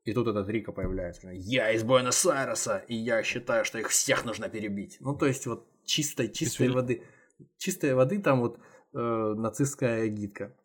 И 0.06 0.14
тут 0.14 0.28
этот 0.28 0.48
Рико 0.48 0.72
появляется. 0.72 1.30
Я 1.34 1.72
из 1.72 1.84
Буэнос-Айреса, 1.84 2.78
и 2.88 2.96
я 2.96 3.24
считаю, 3.24 3.66
что 3.66 3.78
их 3.78 3.90
всех 3.90 4.24
нужно 4.24 4.48
перебить. 4.48 4.98
Ну, 5.02 5.14
то 5.16 5.26
есть 5.26 5.46
вот 5.48 5.68
чистой, 5.84 6.30
чистой 6.30 6.70
воды. 6.70 7.04
Чистой 7.58 7.94
воды 7.94 8.22
там 8.22 8.40
вот 8.40 8.58
э, 8.94 8.98
нацистская 8.98 10.08
гидка. 10.08 10.56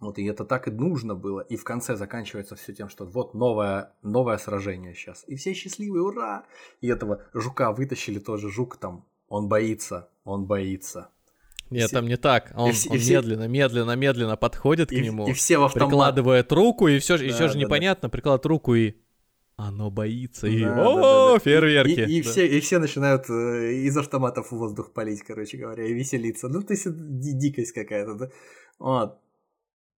Вот, 0.00 0.18
и 0.18 0.24
это 0.24 0.44
так 0.44 0.68
и 0.68 0.70
нужно 0.70 1.16
было. 1.16 1.40
И 1.40 1.56
в 1.56 1.64
конце 1.64 1.96
заканчивается 1.96 2.54
все 2.54 2.72
тем, 2.72 2.88
что 2.88 3.04
вот 3.04 3.34
новое, 3.34 3.92
новое 4.02 4.38
сражение 4.38 4.94
сейчас. 4.94 5.24
И 5.26 5.34
все 5.34 5.54
счастливые, 5.54 6.02
ура! 6.02 6.44
И 6.80 6.88
этого 6.88 7.22
жука 7.34 7.72
вытащили 7.72 8.20
тоже. 8.20 8.48
Жук 8.48 8.76
там, 8.76 9.04
он 9.28 9.48
боится, 9.48 10.08
он 10.24 10.46
боится. 10.46 11.10
Нет, 11.70 11.88
все... 11.88 11.96
там 11.96 12.06
не 12.06 12.16
так. 12.16 12.52
Он, 12.54 12.72
все, 12.72 12.90
он 12.90 12.98
все... 12.98 13.16
медленно, 13.16 13.48
медленно, 13.48 13.96
медленно 13.96 14.36
подходит 14.36 14.92
и, 14.92 15.00
к 15.00 15.04
нему. 15.04 15.26
И 15.28 15.32
все 15.32 15.58
в 15.58 15.64
автомат. 15.64 15.88
Прикладывает 15.88 16.52
руку, 16.52 16.86
и 16.86 17.00
все, 17.00 17.18
да, 17.18 17.24
и 17.24 17.30
все 17.30 17.48
же 17.48 17.54
да, 17.54 17.60
непонятно, 17.60 18.08
да. 18.08 18.12
прикладывает 18.12 18.46
руку 18.46 18.74
и 18.74 18.94
оно 19.56 19.90
боится, 19.90 20.46
и 20.46 20.62
да, 20.62 20.88
о, 20.88 20.96
да, 20.96 21.32
да. 21.32 21.38
фейерверки. 21.40 22.00
И, 22.08 22.18
и, 22.18 22.22
да. 22.22 22.30
все, 22.30 22.46
и 22.46 22.60
все 22.60 22.78
начинают 22.78 23.28
э, 23.28 23.72
из 23.72 23.96
автоматов 23.96 24.52
в 24.52 24.56
воздух 24.56 24.92
палить, 24.92 25.22
короче 25.22 25.56
говоря, 25.56 25.84
и 25.84 25.92
веселиться. 25.92 26.48
Ну, 26.48 26.62
то 26.62 26.74
есть 26.74 26.86
дикость 26.86 27.72
какая-то, 27.72 28.14
да? 28.14 28.30
Вот. 28.78 29.18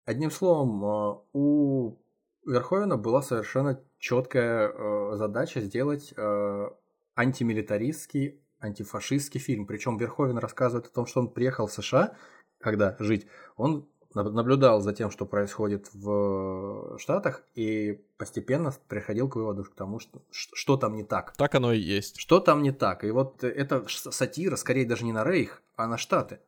Одним 0.09 0.31
словом, 0.31 0.83
э, 0.83 1.19
у 1.35 1.99
Верховена 2.47 2.97
была 2.97 3.21
совершенно 3.21 3.79
четкая 3.99 4.73
э, 4.73 5.17
задача 5.17 5.61
сделать 5.61 6.15
э, 6.17 6.71
антимилитаристский, 7.15 8.41
антифашистский 8.59 9.39
фильм. 9.39 9.67
Причем 9.67 9.99
Верховен 9.99 10.39
рассказывает 10.39 10.87
о 10.87 10.95
том, 10.95 11.05
что 11.05 11.21
он 11.21 11.29
приехал 11.29 11.67
в 11.67 11.73
США, 11.75 12.17
когда 12.59 12.97
жить, 13.01 13.27
он 13.59 13.87
наблюдал 14.15 14.81
за 14.81 14.95
тем, 14.95 15.11
что 15.11 15.27
происходит 15.27 15.93
в 15.93 16.97
Штатах, 16.97 17.43
и 17.55 18.03
постепенно 18.17 18.73
приходил 18.89 19.29
к 19.29 19.37
выводу 19.37 19.65
к 19.65 19.75
тому, 19.75 19.99
что, 19.99 20.23
что 20.31 20.79
там 20.79 20.97
не 20.97 21.05
так. 21.05 21.37
Так 21.37 21.55
оно 21.55 21.71
и 21.71 21.79
есть. 21.79 22.19
Что 22.19 22.41
там 22.41 22.63
не 22.63 22.73
так. 22.73 23.05
И 23.05 23.11
вот 23.11 23.45
эта 23.45 23.85
сатира, 23.89 24.57
скорее 24.57 24.87
даже 24.87 25.05
не 25.05 25.13
на 25.13 25.23
Рейх, 25.23 25.63
а 25.77 25.87
на 25.87 25.99
Штаты. 25.99 26.41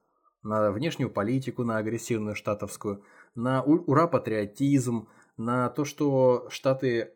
На 0.43 0.73
внешнюю 0.73 1.11
политику, 1.11 1.65
на 1.65 1.77
агрессивную 1.77 2.35
штатовскую, 2.35 3.05
на 3.35 3.63
ура-патриотизм, 3.63 5.09
на 5.37 5.69
то, 5.71 5.85
что 5.85 6.49
Штаты 6.51 7.15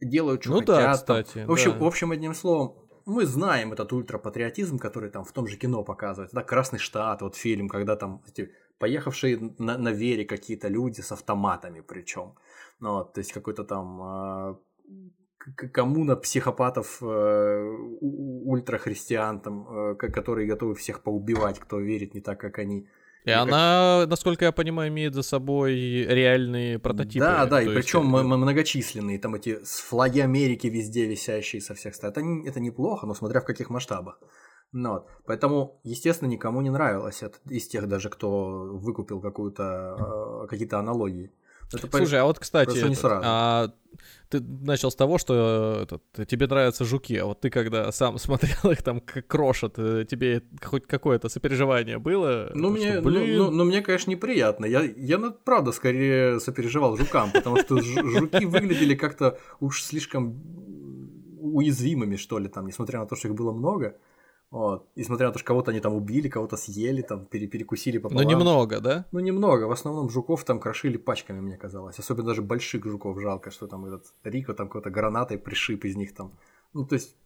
делают, 0.00 0.42
что 0.42 0.52
ну 0.52 0.58
хотят. 0.60 0.76
Да, 0.76 0.92
кстати, 0.92 1.44
в, 1.44 1.52
общем, 1.52 1.72
да. 1.72 1.78
в 1.78 1.84
общем, 1.84 2.10
одним 2.10 2.34
словом, 2.34 2.76
мы 3.06 3.26
знаем 3.26 3.72
этот 3.72 3.92
ультрапатриотизм, 3.92 4.78
который 4.78 5.10
там 5.10 5.24
в 5.24 5.32
том 5.32 5.46
же 5.46 5.56
кино 5.56 5.82
показывается. 5.84 6.34
Да, 6.34 6.42
Красный 6.42 6.78
штат, 6.78 7.22
вот 7.22 7.36
фильм, 7.36 7.68
когда 7.68 7.96
там 7.96 8.22
эти 8.26 8.52
поехавшие 8.78 9.54
на, 9.58 9.78
на 9.78 9.90
вере 9.90 10.24
какие-то 10.24 10.68
люди 10.68 11.00
с 11.00 11.12
автоматами 11.12 11.80
причем. 11.80 12.34
Ну, 12.80 12.94
вот, 12.94 13.12
то 13.12 13.20
есть 13.20 13.32
какой-то 13.32 13.64
там 13.64 14.02
э, 14.02 14.54
коммуна 15.72 16.16
психопатов 16.16 17.02
э, 17.02 17.76
ультрахристиан, 18.00 19.40
там, 19.40 19.90
э, 19.92 19.94
которые 19.96 20.48
готовы 20.48 20.74
всех 20.74 21.02
поубивать, 21.02 21.58
кто 21.58 21.78
верит 21.78 22.14
не 22.14 22.20
так, 22.20 22.40
как 22.40 22.58
они. 22.58 22.88
И, 23.24 23.30
и 23.30 23.32
она, 23.32 24.06
насколько 24.06 24.44
я 24.46 24.52
понимаю, 24.52 24.88
имеет 24.90 25.14
за 25.14 25.22
собой 25.22 25.74
реальные 25.74 26.78
прототипы. 26.78 27.24
Да, 27.24 27.46
да, 27.46 27.62
и 27.62 27.66
причем 27.66 28.06
многочисленные, 28.06 29.18
там 29.18 29.34
эти 29.34 29.58
флаги 29.64 30.20
Америки 30.20 30.66
везде 30.68 31.06
висящие 31.06 31.60
со 31.60 31.74
всех 31.74 31.94
сторон. 31.94 32.42
Это, 32.42 32.50
это 32.50 32.60
неплохо, 32.60 33.06
но 33.06 33.14
смотря 33.14 33.40
в 33.40 33.44
каких 33.44 33.70
масштабах. 33.70 34.18
Ну, 34.72 34.92
вот. 34.92 35.08
Поэтому, 35.26 35.80
естественно, 35.82 36.28
никому 36.28 36.60
не 36.60 36.70
нравилось 36.70 37.22
это, 37.22 37.38
из 37.48 37.66
тех 37.68 37.88
даже, 37.88 38.08
кто 38.08 38.78
выкупил 38.78 39.20
какую-то, 39.20 40.44
э, 40.44 40.46
какие-то 40.46 40.78
аналогии. 40.78 41.32
Это 41.72 41.96
Слушай, 41.96 42.20
а 42.20 42.24
вот, 42.24 42.38
кстати, 42.38 42.76
не 42.76 42.80
этот, 42.80 42.98
сразу. 42.98 43.22
а, 43.24 43.72
ты 44.28 44.40
начал 44.40 44.90
с 44.90 44.96
того, 44.96 45.18
что 45.18 45.80
этот, 45.82 46.28
тебе 46.28 46.46
нравятся 46.46 46.84
жуки, 46.84 47.16
а 47.16 47.26
вот 47.26 47.40
ты 47.40 47.50
когда 47.50 47.90
сам 47.92 48.18
смотрел 48.18 48.72
их 48.72 48.82
там 48.82 49.00
как 49.00 49.26
крошат, 49.26 49.74
тебе 49.74 50.42
хоть 50.62 50.86
какое-то 50.86 51.28
сопереживание 51.28 51.98
было? 51.98 52.50
Ну, 52.54 52.70
мне, 52.70 52.92
что, 52.92 53.02
блин... 53.02 53.36
ну, 53.36 53.44
ну, 53.44 53.50
ну, 53.50 53.64
мне, 53.64 53.82
конечно, 53.82 54.10
неприятно. 54.10 54.66
Я, 54.66 54.82
я, 54.82 55.18
ну, 55.18 55.32
правда, 55.32 55.72
скорее 55.72 56.40
сопереживал 56.40 56.96
жукам, 56.96 57.30
потому 57.32 57.58
что 57.58 57.80
жуки 57.80 58.44
выглядели 58.44 58.94
как-то 58.94 59.38
уж 59.60 59.82
слишком 59.82 60.40
уязвимыми, 61.40 62.16
что 62.16 62.38
ли, 62.38 62.48
там, 62.48 62.66
несмотря 62.66 63.00
на 63.00 63.06
то, 63.06 63.16
что 63.16 63.28
их 63.28 63.34
было 63.34 63.52
много. 63.52 63.96
Вот. 64.50 64.88
И 64.96 65.04
смотря 65.04 65.28
на 65.28 65.32
то, 65.32 65.38
что 65.38 65.46
кого-то 65.46 65.70
они 65.70 65.80
там 65.80 65.94
убили, 65.94 66.28
кого-то 66.28 66.56
съели, 66.56 67.02
там, 67.02 67.24
пере 67.26 67.46
перекусили 67.46 67.98
пополам. 67.98 68.24
Ну, 68.24 68.30
немного, 68.30 68.80
да? 68.80 69.04
Ну, 69.12 69.20
немного. 69.20 69.64
В 69.64 69.72
основном 69.72 70.10
жуков 70.10 70.44
там 70.44 70.58
крошили 70.58 70.96
пачками, 70.96 71.40
мне 71.40 71.56
казалось. 71.56 71.98
Особенно 71.98 72.26
даже 72.28 72.42
больших 72.42 72.84
жуков 72.84 73.20
жалко, 73.20 73.50
что 73.50 73.68
там 73.68 73.86
этот 73.86 74.12
Рико 74.24 74.54
там 74.54 74.66
какой-то 74.66 74.90
гранатой 74.90 75.38
пришиб 75.38 75.84
из 75.84 75.96
них 75.96 76.14
там. 76.14 76.32
Ну, 76.74 76.84
то 76.84 76.96
есть 76.96 77.16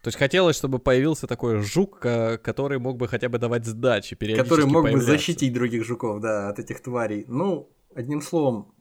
то 0.00 0.08
есть 0.08 0.18
хотелось, 0.18 0.56
чтобы 0.56 0.78
появился 0.78 1.26
такой 1.26 1.60
жук, 1.60 1.98
который 1.98 2.78
мог 2.78 2.98
бы 2.98 3.08
хотя 3.08 3.28
бы 3.28 3.38
давать 3.38 3.66
сдачи, 3.66 4.14
периодически 4.14 4.48
Который 4.48 4.66
мог 4.66 4.88
бы 4.88 5.00
защитить 5.00 5.52
других 5.52 5.84
жуков, 5.84 6.20
да, 6.20 6.48
от 6.48 6.58
этих 6.60 6.80
тварей. 6.80 7.24
Ну, 7.26 7.68
одним 7.94 8.22
словом, 8.22 8.72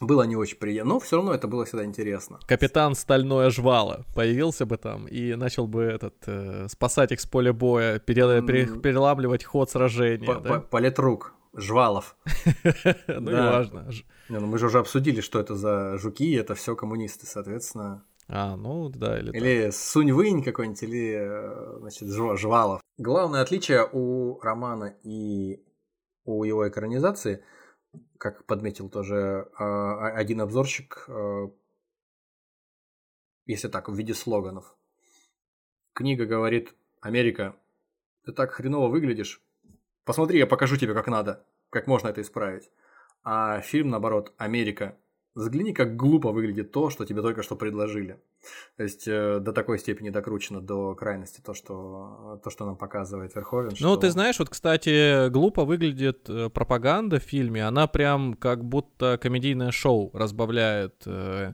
было 0.00 0.24
не 0.24 0.36
очень 0.36 0.58
приятно, 0.58 0.94
но 0.94 1.00
все 1.00 1.16
равно 1.16 1.32
это 1.32 1.48
было 1.48 1.64
всегда 1.64 1.84
интересно. 1.84 2.38
Капитан 2.46 2.94
Стальное 2.94 3.50
Жвало 3.50 4.04
появился 4.14 4.66
бы 4.66 4.76
там 4.76 5.06
и 5.06 5.34
начал 5.34 5.66
бы 5.66 5.82
этот 5.82 6.16
э, 6.26 6.66
спасать 6.68 7.12
их 7.12 7.20
с 7.20 7.26
поля 7.26 7.52
боя, 7.52 7.98
пере, 7.98 8.42
пере, 8.42 8.66
переламливать 8.66 9.44
ход 9.44 9.70
сражения. 9.70 10.26
По, 10.26 10.34
да? 10.40 10.60
Политрук, 10.60 11.34
Жвалов. 11.54 12.16
Ну, 13.06 13.30
неважно. 13.30 13.88
Ну, 14.28 14.40
мы 14.40 14.58
же 14.58 14.66
уже 14.66 14.78
обсудили, 14.78 15.20
что 15.20 15.40
это 15.40 15.54
за 15.54 15.96
жуки, 15.98 16.34
это 16.34 16.54
все 16.54 16.76
коммунисты, 16.76 17.26
соответственно. 17.26 18.04
А, 18.28 18.56
ну 18.56 18.88
да, 18.88 19.18
или 19.18 19.30
Или 19.30 19.70
Сунь-Вынь 19.70 20.42
какой-нибудь, 20.42 20.82
или, 20.82 21.14
э, 21.16 21.78
значит, 21.78 22.08
Жвалов. 22.08 22.80
Главное 22.98 23.40
отличие 23.40 23.88
у 23.92 24.40
романа 24.40 24.96
и 25.04 25.62
у 26.24 26.42
его 26.42 26.68
экранизации, 26.68 27.42
как 28.18 28.46
подметил 28.46 28.88
тоже 28.88 29.50
а, 29.58 30.08
один 30.10 30.40
обзорщик, 30.40 31.04
э, 31.08 31.48
если 33.46 33.68
так, 33.68 33.88
в 33.88 33.94
виде 33.94 34.14
слоганов. 34.14 34.76
Книга 35.92 36.26
говорит, 36.26 36.74
Америка, 37.00 37.56
ты 38.24 38.32
так 38.32 38.52
хреново 38.52 38.88
выглядишь, 38.88 39.42
посмотри, 40.04 40.38
я 40.38 40.46
покажу 40.46 40.76
тебе, 40.76 40.94
как 40.94 41.06
надо, 41.06 41.46
как 41.70 41.86
можно 41.86 42.08
это 42.08 42.20
исправить. 42.20 42.70
А 43.22 43.60
фильм, 43.60 43.90
наоборот, 43.90 44.34
Америка, 44.36 44.98
Взгляни, 45.36 45.74
как 45.74 45.96
глупо 45.96 46.32
выглядит 46.32 46.72
то, 46.72 46.88
что 46.88 47.04
тебе 47.04 47.20
только 47.20 47.42
что 47.42 47.56
предложили. 47.56 48.18
То 48.78 48.82
есть 48.84 49.06
э, 49.06 49.38
до 49.38 49.52
такой 49.52 49.78
степени 49.78 50.08
докручено 50.08 50.62
до 50.62 50.94
крайности 50.94 51.42
то, 51.44 51.52
что, 51.52 52.40
то, 52.42 52.48
что 52.48 52.64
нам 52.64 52.76
показывает 52.76 53.34
Верховен. 53.34 53.68
Ну, 53.68 53.76
что... 53.76 53.96
ты 53.96 54.10
знаешь, 54.10 54.38
вот, 54.38 54.48
кстати, 54.48 55.28
глупо 55.28 55.66
выглядит 55.66 56.30
э, 56.30 56.48
пропаганда 56.48 57.20
в 57.20 57.22
фильме. 57.22 57.66
Она 57.66 57.86
прям 57.86 58.32
как 58.32 58.64
будто 58.64 59.18
комедийное 59.18 59.72
шоу 59.72 60.10
разбавляет 60.14 61.02
э, 61.04 61.52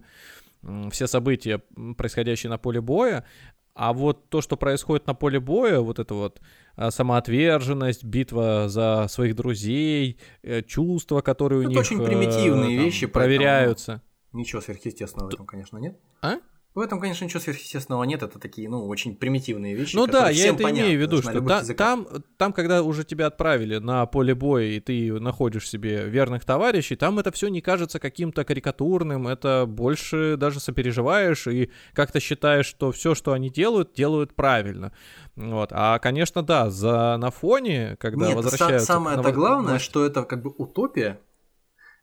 все 0.93 1.07
события, 1.09 1.61
происходящие 1.97 2.51
на 2.51 2.59
поле 2.59 2.81
боя. 2.81 3.25
А 3.75 3.93
вот 3.93 4.29
то, 4.29 4.43
что 4.43 4.57
происходит 4.57 5.07
на 5.07 5.15
поле 5.15 5.41
боя, 5.41 5.81
вот 5.81 5.99
это 5.99 6.15
вот 6.15 6.41
а, 6.77 6.91
самоотверженность, 6.91 8.05
битва 8.05 8.69
за 8.69 9.07
своих 9.09 9.35
друзей, 9.35 10.19
э, 10.43 10.63
чувства, 10.63 11.23
которые 11.23 11.61
у 11.61 11.63
это 11.63 11.71
них 11.71 11.79
очень 11.79 12.05
примитивные 12.05 12.77
там, 12.77 12.85
вещи, 12.85 13.07
проверяются. 13.07 14.03
Ничего 14.33 14.61
сверхъестественного 14.61 15.31
в 15.31 15.35
этом, 15.35 15.47
конечно, 15.47 15.79
нет. 15.79 15.99
А? 16.21 16.37
В 16.75 16.81
этом, 16.81 17.01
конечно, 17.01 17.27
ничего 17.27 17.41
сверхъестественного 17.41 18.05
нет, 18.05 18.23
это 18.23 18.39
такие, 18.39 18.67
ну, 18.67 18.87
очень 18.87 19.15
примитивные 19.15 19.75
вещи. 19.75 19.95
Ну 19.95 20.07
да, 20.07 20.31
я 20.31 20.49
это 20.49 20.63
понятны, 20.63 20.89
имею 20.89 20.99
в 20.99 21.03
виду, 21.03 21.21
что 21.21 21.39
та, 21.43 21.63
там, 21.75 22.09
там, 22.39 22.55
когда 22.55 22.83
уже 22.83 23.05
тебя 23.05 23.27
отправили 23.27 23.77
на 23.77 24.07
поле 24.07 24.35
боя, 24.35 24.65
и 24.65 24.81
ты 24.81 25.13
находишь 25.21 25.69
себе 25.69 26.09
верных 26.09 26.47
товарищей, 26.47 26.97
там 26.97 27.19
это 27.19 27.31
все 27.31 27.49
не 27.49 27.61
кажется 27.61 27.99
каким-то 27.99 28.45
карикатурным, 28.45 29.29
это 29.29 29.67
больше 29.69 30.39
даже 30.39 30.61
сопереживаешь 30.61 31.47
и 31.47 31.71
как-то 31.93 32.21
считаешь, 32.21 32.67
что 32.67 32.91
все, 32.91 33.15
что 33.15 33.35
они 33.35 33.51
делают, 33.51 33.93
делают 33.93 34.35
правильно. 34.35 34.93
Вот. 35.37 35.69
А, 35.73 35.99
конечно, 35.99 36.43
да, 36.43 36.71
за, 36.71 37.19
на 37.19 37.31
фоне, 37.31 37.97
когда 38.01 38.29
Нет, 38.29 38.37
возвращаются... 38.37 38.87
самое-то 38.87 39.31
главное, 39.31 39.79
что 39.79 40.07
это 40.07 40.23
как 40.23 40.43
бы 40.43 40.55
утопия, 40.57 41.21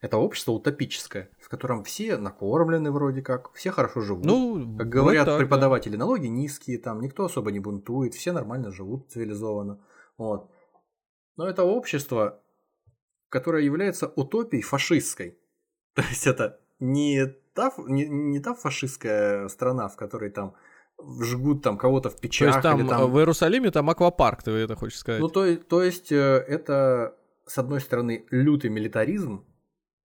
это 0.02 0.18
общество 0.18 0.52
утопическое, 0.52 1.30
в 1.50 1.52
котором 1.52 1.84
все 1.84 2.18
накормлены 2.18 2.92
вроде 2.92 3.24
как, 3.24 3.52
все 3.56 3.72
хорошо 3.72 4.02
живут. 4.02 4.24
Ну, 4.24 4.78
как 4.78 4.88
говорят 4.88 5.26
так, 5.26 5.40
преподаватели, 5.40 5.94
да. 5.94 6.02
налоги 6.02 6.28
низкие, 6.28 6.78
там 6.78 7.02
никто 7.02 7.26
особо 7.26 7.52
не 7.52 7.60
бунтует, 7.60 8.14
все 8.14 8.32
нормально 8.34 8.70
живут 8.72 9.10
цивилизованно. 9.10 9.84
Вот. 10.20 10.52
Но 11.38 11.48
это 11.48 11.64
общество, 11.64 12.40
которое 13.30 13.64
является 13.64 14.06
утопией 14.16 14.62
фашистской. 14.62 15.40
То 15.96 16.04
есть 16.04 16.28
это 16.28 16.60
не 16.78 17.26
та, 17.56 17.74
не, 17.80 18.08
не 18.08 18.40
та 18.40 18.54
фашистская 18.54 19.48
страна, 19.48 19.88
в 19.88 19.96
которой 19.96 20.30
там 20.30 20.54
жгут 21.20 21.64
там 21.64 21.80
кого-то 21.80 22.12
в 22.12 22.20
печах. 22.22 22.52
То 22.52 22.58
есть 22.58 22.62
там, 22.62 22.80
или 22.80 22.88
там 22.88 23.12
в 23.12 23.18
Иерусалиме 23.18 23.72
там 23.72 23.90
аквапарк, 23.90 24.44
ты 24.44 24.52
это 24.52 24.76
хочешь 24.76 25.00
сказать? 25.00 25.20
Ну, 25.20 25.30
то, 25.30 25.58
то 25.58 25.82
есть 25.82 26.12
э, 26.12 26.46
это, 26.48 27.16
с 27.48 27.58
одной 27.58 27.82
стороны, 27.82 28.28
лютый 28.30 28.70
милитаризм, 28.70 29.48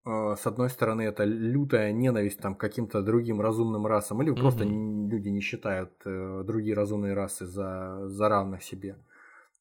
с 0.05 0.45
одной 0.45 0.69
стороны, 0.69 1.01
это 1.01 1.23
лютая 1.23 1.91
ненависть 1.91 2.39
там, 2.39 2.55
к 2.55 2.59
каким-то 2.59 3.01
другим 3.01 3.41
разумным 3.41 3.87
расам, 3.87 4.21
или 4.21 4.31
mm-hmm. 4.31 4.39
просто 4.39 4.63
люди 4.63 5.29
не 5.29 5.41
считают 5.41 5.93
э, 6.05 6.43
другие 6.45 6.75
разумные 6.75 7.15
расы 7.15 7.47
за, 7.47 8.07
за 8.07 8.29
равных 8.29 8.61
себе. 8.61 8.97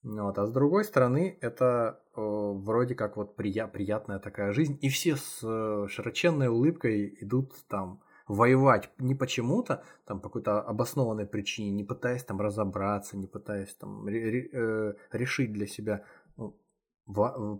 Вот. 0.02 0.38
А 0.38 0.46
с 0.46 0.52
другой 0.52 0.84
стороны, 0.84 1.38
это 1.40 1.98
э, 2.14 2.20
вроде 2.20 2.94
как 2.94 3.16
вот 3.16 3.38
прия- 3.38 3.68
приятная 3.68 4.18
такая 4.18 4.52
жизнь, 4.52 4.78
и 4.82 4.90
все 4.90 5.16
с 5.16 5.40
э, 5.42 5.86
широченной 5.88 6.48
улыбкой 6.48 7.16
идут 7.22 7.54
там 7.68 8.02
воевать 8.28 8.90
не 8.98 9.14
почему-то, 9.14 9.82
там 10.04 10.20
по 10.20 10.28
какой-то 10.28 10.60
обоснованной 10.60 11.26
причине, 11.26 11.70
не 11.70 11.84
пытаясь 11.84 12.22
там 12.22 12.38
разобраться, 12.40 13.16
не 13.16 13.26
пытаясь 13.26 13.74
там 13.76 14.06
ре- 14.06 14.50
ре- 14.50 14.96
решить 15.10 15.52
для 15.52 15.66
себя 15.66 16.04
ну, 16.36 16.54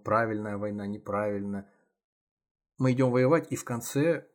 правильная 0.05 0.59
война, 0.59 0.87
неправильная 0.87 1.71
мы 2.85 2.93
идем 2.93 3.11
воевать, 3.11 3.47
и 3.49 3.57
в 3.57 3.65
конце 3.65 4.27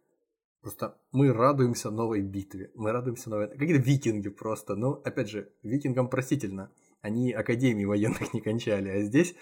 просто 0.62 0.98
мы 1.12 1.32
радуемся 1.32 1.92
новой 1.92 2.22
битве. 2.22 2.72
Мы 2.74 2.92
радуемся 2.92 3.30
новой... 3.30 3.48
Какие-то 3.48 3.84
викинги 3.84 4.30
просто. 4.30 4.76
Ну, 4.76 4.94
опять 5.06 5.30
же, 5.30 5.52
викингам 5.62 6.10
простительно. 6.10 6.72
Они 7.02 7.32
академии 7.32 7.86
военных 7.86 8.34
не 8.34 8.42
кончали. 8.42 8.90
А 8.90 9.02
здесь... 9.02 9.36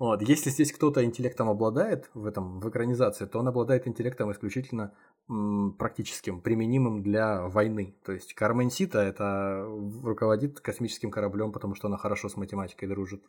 Вот, 0.00 0.22
если 0.22 0.50
здесь 0.50 0.72
кто-то 0.72 1.04
интеллектом 1.04 1.48
обладает 1.48 2.10
в 2.14 2.24
этом, 2.24 2.60
в 2.60 2.68
экранизации, 2.68 3.26
то 3.26 3.38
он 3.38 3.48
обладает 3.48 3.86
интеллектом 3.86 4.30
исключительно 4.32 4.92
м, 5.28 5.74
практическим, 5.78 6.40
применимым 6.40 7.02
для 7.02 7.42
войны. 7.48 7.96
То 8.04 8.12
есть 8.12 8.34
Кармен 8.34 8.70
Сита 8.70 9.00
это 9.00 9.66
руководит 10.02 10.60
космическим 10.60 11.10
кораблем, 11.12 11.52
потому 11.52 11.76
что 11.76 11.86
она 11.86 11.96
хорошо 11.96 12.28
с 12.28 12.36
математикой 12.36 12.88
дружит. 12.88 13.22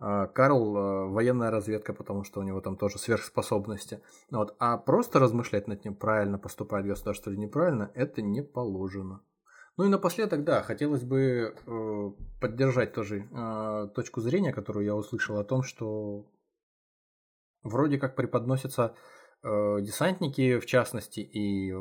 А, 0.00 0.26
Карл 0.28 0.76
а, 0.76 1.06
военная 1.06 1.50
разведка, 1.50 1.92
потому 1.92 2.24
что 2.24 2.40
у 2.40 2.42
него 2.42 2.60
там 2.62 2.76
тоже 2.76 2.98
сверхспособности. 2.98 4.00
Вот. 4.30 4.56
А 4.58 4.78
просто 4.78 5.18
размышлять 5.18 5.68
над 5.68 5.84
ним, 5.84 5.94
правильно 5.94 6.38
поступает 6.38 6.86
государство 6.86 7.30
или 7.30 7.38
неправильно, 7.38 7.90
это 7.94 8.22
не 8.22 8.42
положено. 8.42 9.22
Ну 9.76 9.84
и 9.84 9.88
напоследок, 9.88 10.44
да, 10.44 10.62
хотелось 10.62 11.04
бы 11.04 11.54
э, 11.66 12.10
поддержать 12.40 12.92
тоже 12.92 13.28
э, 13.30 13.88
точку 13.94 14.20
зрения, 14.20 14.52
которую 14.52 14.84
я 14.84 14.96
услышал 14.96 15.38
о 15.38 15.44
том, 15.44 15.62
что 15.62 16.26
вроде 17.62 17.98
как 17.98 18.16
преподносятся 18.16 18.94
э, 19.42 19.76
десантники, 19.80 20.58
в 20.58 20.66
частности, 20.66 21.20
и 21.20 21.72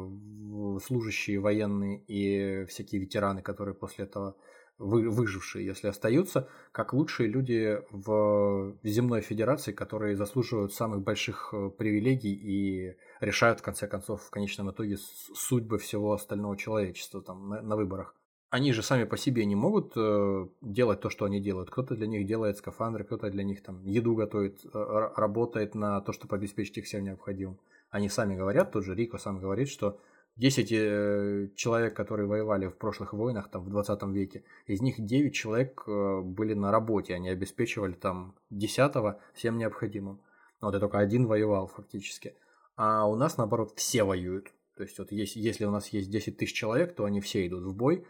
служащие 0.86 1.40
военные, 1.40 2.04
и 2.06 2.66
всякие 2.66 3.02
ветераны, 3.02 3.42
которые 3.42 3.76
после 3.76 4.06
этого 4.06 4.36
вы, 4.80 5.10
выжившие, 5.10 5.66
если 5.66 5.88
остаются, 5.88 6.48
как 6.72 6.94
лучшие 6.94 7.30
люди 7.30 7.82
в 7.92 8.76
земной 8.84 9.22
федерации, 9.22 9.74
которые 9.74 10.16
заслуживают 10.16 10.74
самых 10.74 11.04
больших 11.04 11.50
э, 11.54 11.70
привилегий 11.78 12.34
и 12.34 12.96
решают, 13.20 13.60
в 13.60 13.64
конце 13.64 13.88
концов, 13.88 14.24
в 14.24 14.30
конечном 14.32 14.72
итоге 14.72 14.98
судьбы 14.98 15.78
всего 15.78 16.14
остального 16.14 16.58
человечества 16.58 17.22
там, 17.22 17.50
на, 17.50 17.62
на 17.62 17.76
выборах. 17.76 18.16
Они 18.50 18.74
же 18.74 18.82
сами 18.82 19.04
по 19.04 19.18
себе 19.18 19.46
не 19.46 19.56
могут 19.56 19.94
э, 19.96 20.48
делать 20.62 21.02
то, 21.02 21.10
что 21.10 21.26
они 21.26 21.40
делают. 21.40 21.70
Кто-то 21.70 21.96
для 21.96 22.08
них 22.08 22.26
делает 22.26 22.58
скафандры, 22.58 23.04
кто-то 23.04 23.30
для 23.30 23.44
них 23.44 23.62
там 23.62 23.86
еду 23.86 24.16
готовит, 24.16 24.62
э, 24.66 25.10
работает 25.16 25.76
на 25.76 26.02
то, 26.02 26.14
чтобы 26.14 26.38
обеспечить 26.38 26.78
их 26.78 26.86
всем 26.86 27.04
необходимым. 27.04 27.60
Они 27.92 28.08
сами 28.08 28.36
говорят, 28.36 28.72
тот 28.72 28.86
же 28.86 28.96
Рико 28.96 29.18
сам 29.18 29.40
говорит, 29.40 29.68
что 29.68 30.00
10 30.40 30.72
э, 30.72 31.50
человек, 31.56 31.96
которые 31.96 32.26
воевали 32.26 32.68
в 32.68 32.78
прошлых 32.78 33.14
войнах, 33.14 33.52
там, 33.52 33.66
в 33.66 33.70
20 33.70 34.04
веке, 34.04 34.44
из 34.68 34.82
них 34.82 34.96
9 34.98 35.36
человек 35.36 35.84
э, 35.86 36.22
были 36.22 36.54
на 36.54 36.72
работе, 36.72 37.14
они 37.14 37.30
обеспечивали 37.30 37.92
там 37.92 38.36
10 38.50 38.94
всем 39.34 39.58
необходимым. 39.58 40.22
Вот, 40.62 40.74
и 40.74 40.80
только 40.80 40.98
один 41.00 41.28
воевал 41.28 41.68
фактически. 41.68 42.36
А 42.78 43.06
у 43.06 43.16
нас, 43.16 43.38
наоборот, 43.38 43.74
все 43.76 44.04
воюют. 44.04 44.54
То 44.78 44.84
есть, 44.84 44.98
вот 44.98 45.12
если, 45.12 45.42
если 45.42 45.66
у 45.66 45.72
нас 45.72 45.90
есть 45.90 46.10
10 46.10 46.38
тысяч 46.38 46.54
человек, 46.54 46.96
то 46.96 47.04
они 47.04 47.20
все 47.20 47.46
идут 47.46 47.66
в 47.66 47.76
бой, 47.76 48.06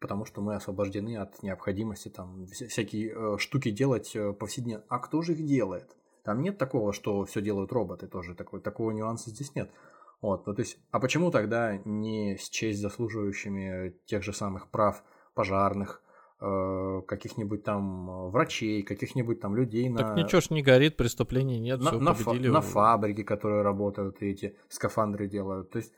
потому 0.00 0.24
что 0.24 0.40
мы 0.40 0.56
освобождены 0.56 1.16
от 1.16 1.44
необходимости 1.44 2.08
там 2.08 2.44
всякие 2.46 3.12
э, 3.14 3.38
штуки 3.38 3.70
делать 3.70 4.16
э, 4.16 4.32
повседневно. 4.32 4.84
А 4.88 4.98
кто 4.98 5.22
же 5.22 5.34
их 5.34 5.46
делает? 5.46 5.96
Там 6.24 6.42
нет 6.42 6.58
такого, 6.58 6.92
что 6.92 7.24
все 7.24 7.40
делают 7.40 7.72
роботы 7.72 8.08
тоже, 8.08 8.34
такой, 8.34 8.60
такого 8.60 8.90
нюанса 8.90 9.30
здесь 9.30 9.54
нет. 9.54 9.70
Вот, 10.20 10.46
ну, 10.46 10.54
то 10.54 10.60
есть, 10.60 10.78
а 10.90 10.98
почему 10.98 11.30
тогда 11.30 11.78
не 11.84 12.36
счесть 12.38 12.80
заслуживающими 12.80 13.94
тех 14.06 14.24
же 14.24 14.32
самых 14.32 14.68
прав 14.68 15.04
пожарных, 15.34 16.02
э, 16.40 17.02
каких-нибудь 17.06 17.62
там 17.62 18.30
врачей, 18.30 18.82
каких-нибудь 18.82 19.40
там 19.40 19.54
людей 19.54 19.92
так 19.94 20.16
на... 20.16 20.22
ничего 20.22 20.40
ж 20.40 20.50
не 20.50 20.62
горит, 20.62 20.96
преступлений 20.96 21.60
нет, 21.60 21.80
на, 21.80 21.92
на, 21.92 22.14
фа- 22.14 22.34
на 22.34 22.60
фабрике, 22.60 23.22
которые 23.22 23.62
работают 23.62 24.20
и 24.22 24.30
эти 24.30 24.56
скафандры 24.68 25.28
делают. 25.28 25.70
То 25.70 25.78
есть, 25.78 25.92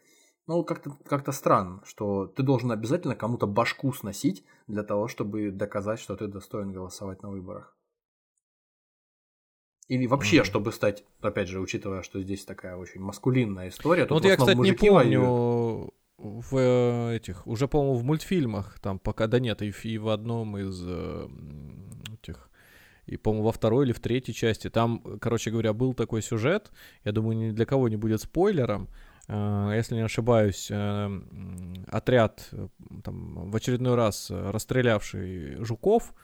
ну, 0.46 0.64
как-то 0.64 0.90
как 1.06 1.32
странно, 1.32 1.80
что 1.86 2.26
ты 2.26 2.42
должен 2.42 2.72
обязательно 2.72 3.16
кому-то 3.16 3.46
башку 3.46 3.92
сносить 3.92 4.44
для 4.66 4.82
того, 4.82 5.08
чтобы 5.08 5.50
доказать, 5.50 5.98
что 5.98 6.14
ты 6.14 6.26
достоин 6.26 6.72
голосовать 6.72 7.22
на 7.22 7.30
выборах. 7.30 7.74
Или 9.90 10.06
вообще, 10.06 10.36
mm-hmm. 10.36 10.44
чтобы 10.44 10.70
стать, 10.70 11.02
опять 11.20 11.48
же, 11.48 11.58
учитывая, 11.58 12.02
что 12.04 12.22
здесь 12.22 12.44
такая 12.44 12.76
очень 12.76 13.00
маскулинная 13.00 13.70
история. 13.70 14.06
Ну, 14.08 14.14
вот 14.14 14.24
я, 14.24 14.36
кстати, 14.36 14.56
не 14.56 14.70
помню 14.70 15.20
воюют. 15.20 15.94
в 16.16 16.56
э, 16.56 17.16
этих, 17.16 17.44
уже, 17.44 17.66
по-моему, 17.66 17.96
в 17.96 18.04
мультфильмах, 18.04 18.78
там 18.78 19.00
пока, 19.00 19.26
да 19.26 19.40
нет, 19.40 19.62
и, 19.62 19.72
и 19.82 19.98
в 19.98 20.10
одном 20.10 20.56
из 20.56 20.80
э, 20.86 21.28
этих, 22.22 22.50
и, 23.06 23.16
по-моему, 23.16 23.46
во 23.46 23.50
второй 23.50 23.84
или 23.84 23.92
в 23.92 23.98
третьей 23.98 24.32
части, 24.32 24.70
там, 24.70 25.02
короче 25.20 25.50
говоря, 25.50 25.72
был 25.72 25.92
такой 25.92 26.22
сюжет, 26.22 26.70
я 27.02 27.10
думаю, 27.10 27.36
ни 27.36 27.50
для 27.50 27.66
кого 27.66 27.88
не 27.88 27.96
будет 27.96 28.20
спойлером, 28.20 28.88
э, 29.26 29.72
если 29.74 29.96
не 29.96 30.02
ошибаюсь, 30.02 30.70
отряд, 31.88 32.48
там, 33.02 33.50
в 33.50 33.56
очередной 33.56 33.96
раз 33.96 34.30
расстрелявший 34.30 35.64
жуков, 35.64 36.14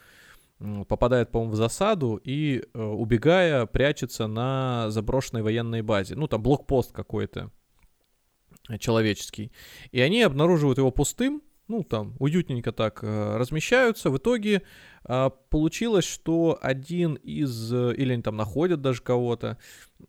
попадает, 0.59 1.31
по-моему, 1.31 1.53
в 1.53 1.57
засаду 1.57 2.21
и, 2.23 2.63
э, 2.73 2.83
убегая, 2.83 3.67
прячется 3.67 4.27
на 4.27 4.91
заброшенной 4.91 5.43
военной 5.43 5.83
базе. 5.83 6.15
Ну, 6.15 6.27
там 6.29 6.43
блокпост 6.43 6.93
какой-то 6.93 7.51
человеческий. 8.79 9.53
И 9.93 10.01
они 10.01 10.23
обнаруживают 10.23 10.79
его 10.79 10.91
пустым, 10.91 11.43
ну, 11.69 11.83
там, 11.83 12.15
уютненько 12.19 12.73
так 12.73 13.01
э, 13.03 13.37
размещаются. 13.37 14.11
В 14.11 14.19
итоге 14.19 14.63
э, 15.05 15.31
получилось, 15.51 16.05
что 16.05 16.59
один 16.63 17.15
из, 17.15 17.73
или 17.73 18.13
они 18.13 18.23
там 18.23 18.37
находят 18.37 18.81
даже 18.81 19.03
кого-то, 19.03 19.59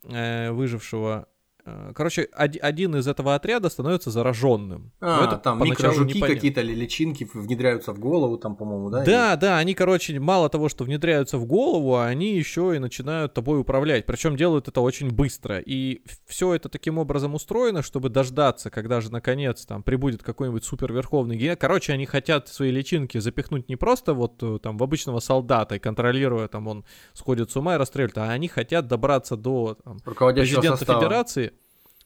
выжившего, 0.02 1.28
Э, 1.28 1.37
короче, 1.94 2.28
один 2.32 2.96
из 2.96 3.06
этого 3.06 3.34
отряда 3.34 3.68
становится 3.68 4.10
зараженным. 4.10 4.92
А, 5.00 5.26
это 5.26 5.36
там 5.36 5.62
микрожуки 5.62 6.20
какие-то 6.20 6.60
личинки 6.62 7.28
внедряются 7.32 7.92
в 7.92 7.98
голову, 7.98 8.36
там, 8.38 8.56
по-моему, 8.56 8.90
да? 8.90 9.04
Да, 9.04 9.34
и... 9.34 9.36
да, 9.38 9.58
они, 9.58 9.74
короче, 9.74 10.18
мало 10.18 10.48
того, 10.48 10.68
что 10.68 10.84
внедряются 10.84 11.38
в 11.38 11.46
голову, 11.46 11.98
они 11.98 12.36
еще 12.36 12.74
и 12.76 12.78
начинают 12.78 13.34
тобой 13.34 13.60
управлять. 13.60 14.06
Причем 14.06 14.36
делают 14.36 14.68
это 14.68 14.80
очень 14.80 15.10
быстро. 15.10 15.58
И 15.58 16.02
все 16.26 16.54
это 16.54 16.68
таким 16.68 16.98
образом 16.98 17.34
устроено, 17.34 17.82
чтобы 17.82 18.08
дождаться, 18.08 18.70
когда 18.70 19.00
же 19.00 19.12
наконец 19.12 19.64
там 19.66 19.82
прибудет 19.82 20.22
какой-нибудь 20.22 20.64
суперверховный 20.64 21.36
гений. 21.36 21.56
Короче, 21.56 21.92
они 21.92 22.06
хотят 22.06 22.48
свои 22.48 22.70
личинки 22.70 23.18
запихнуть 23.18 23.68
не 23.68 23.76
просто 23.76 24.14
вот 24.14 24.42
э, 24.42 24.58
там 24.62 24.78
в 24.78 24.82
обычного 24.82 25.20
солдата 25.20 25.76
и 25.76 25.78
контролируя, 25.78 26.48
там 26.48 26.68
он 26.68 26.84
сходит 27.12 27.50
с 27.50 27.56
ума 27.56 27.74
и 27.74 27.78
расстреливает, 27.78 28.18
а 28.18 28.30
они 28.30 28.48
хотят 28.48 28.86
добраться 28.86 29.36
до 29.36 29.76
там, 29.84 29.98
президента 30.00 30.76
состава. 30.76 31.00
Федерации 31.00 31.52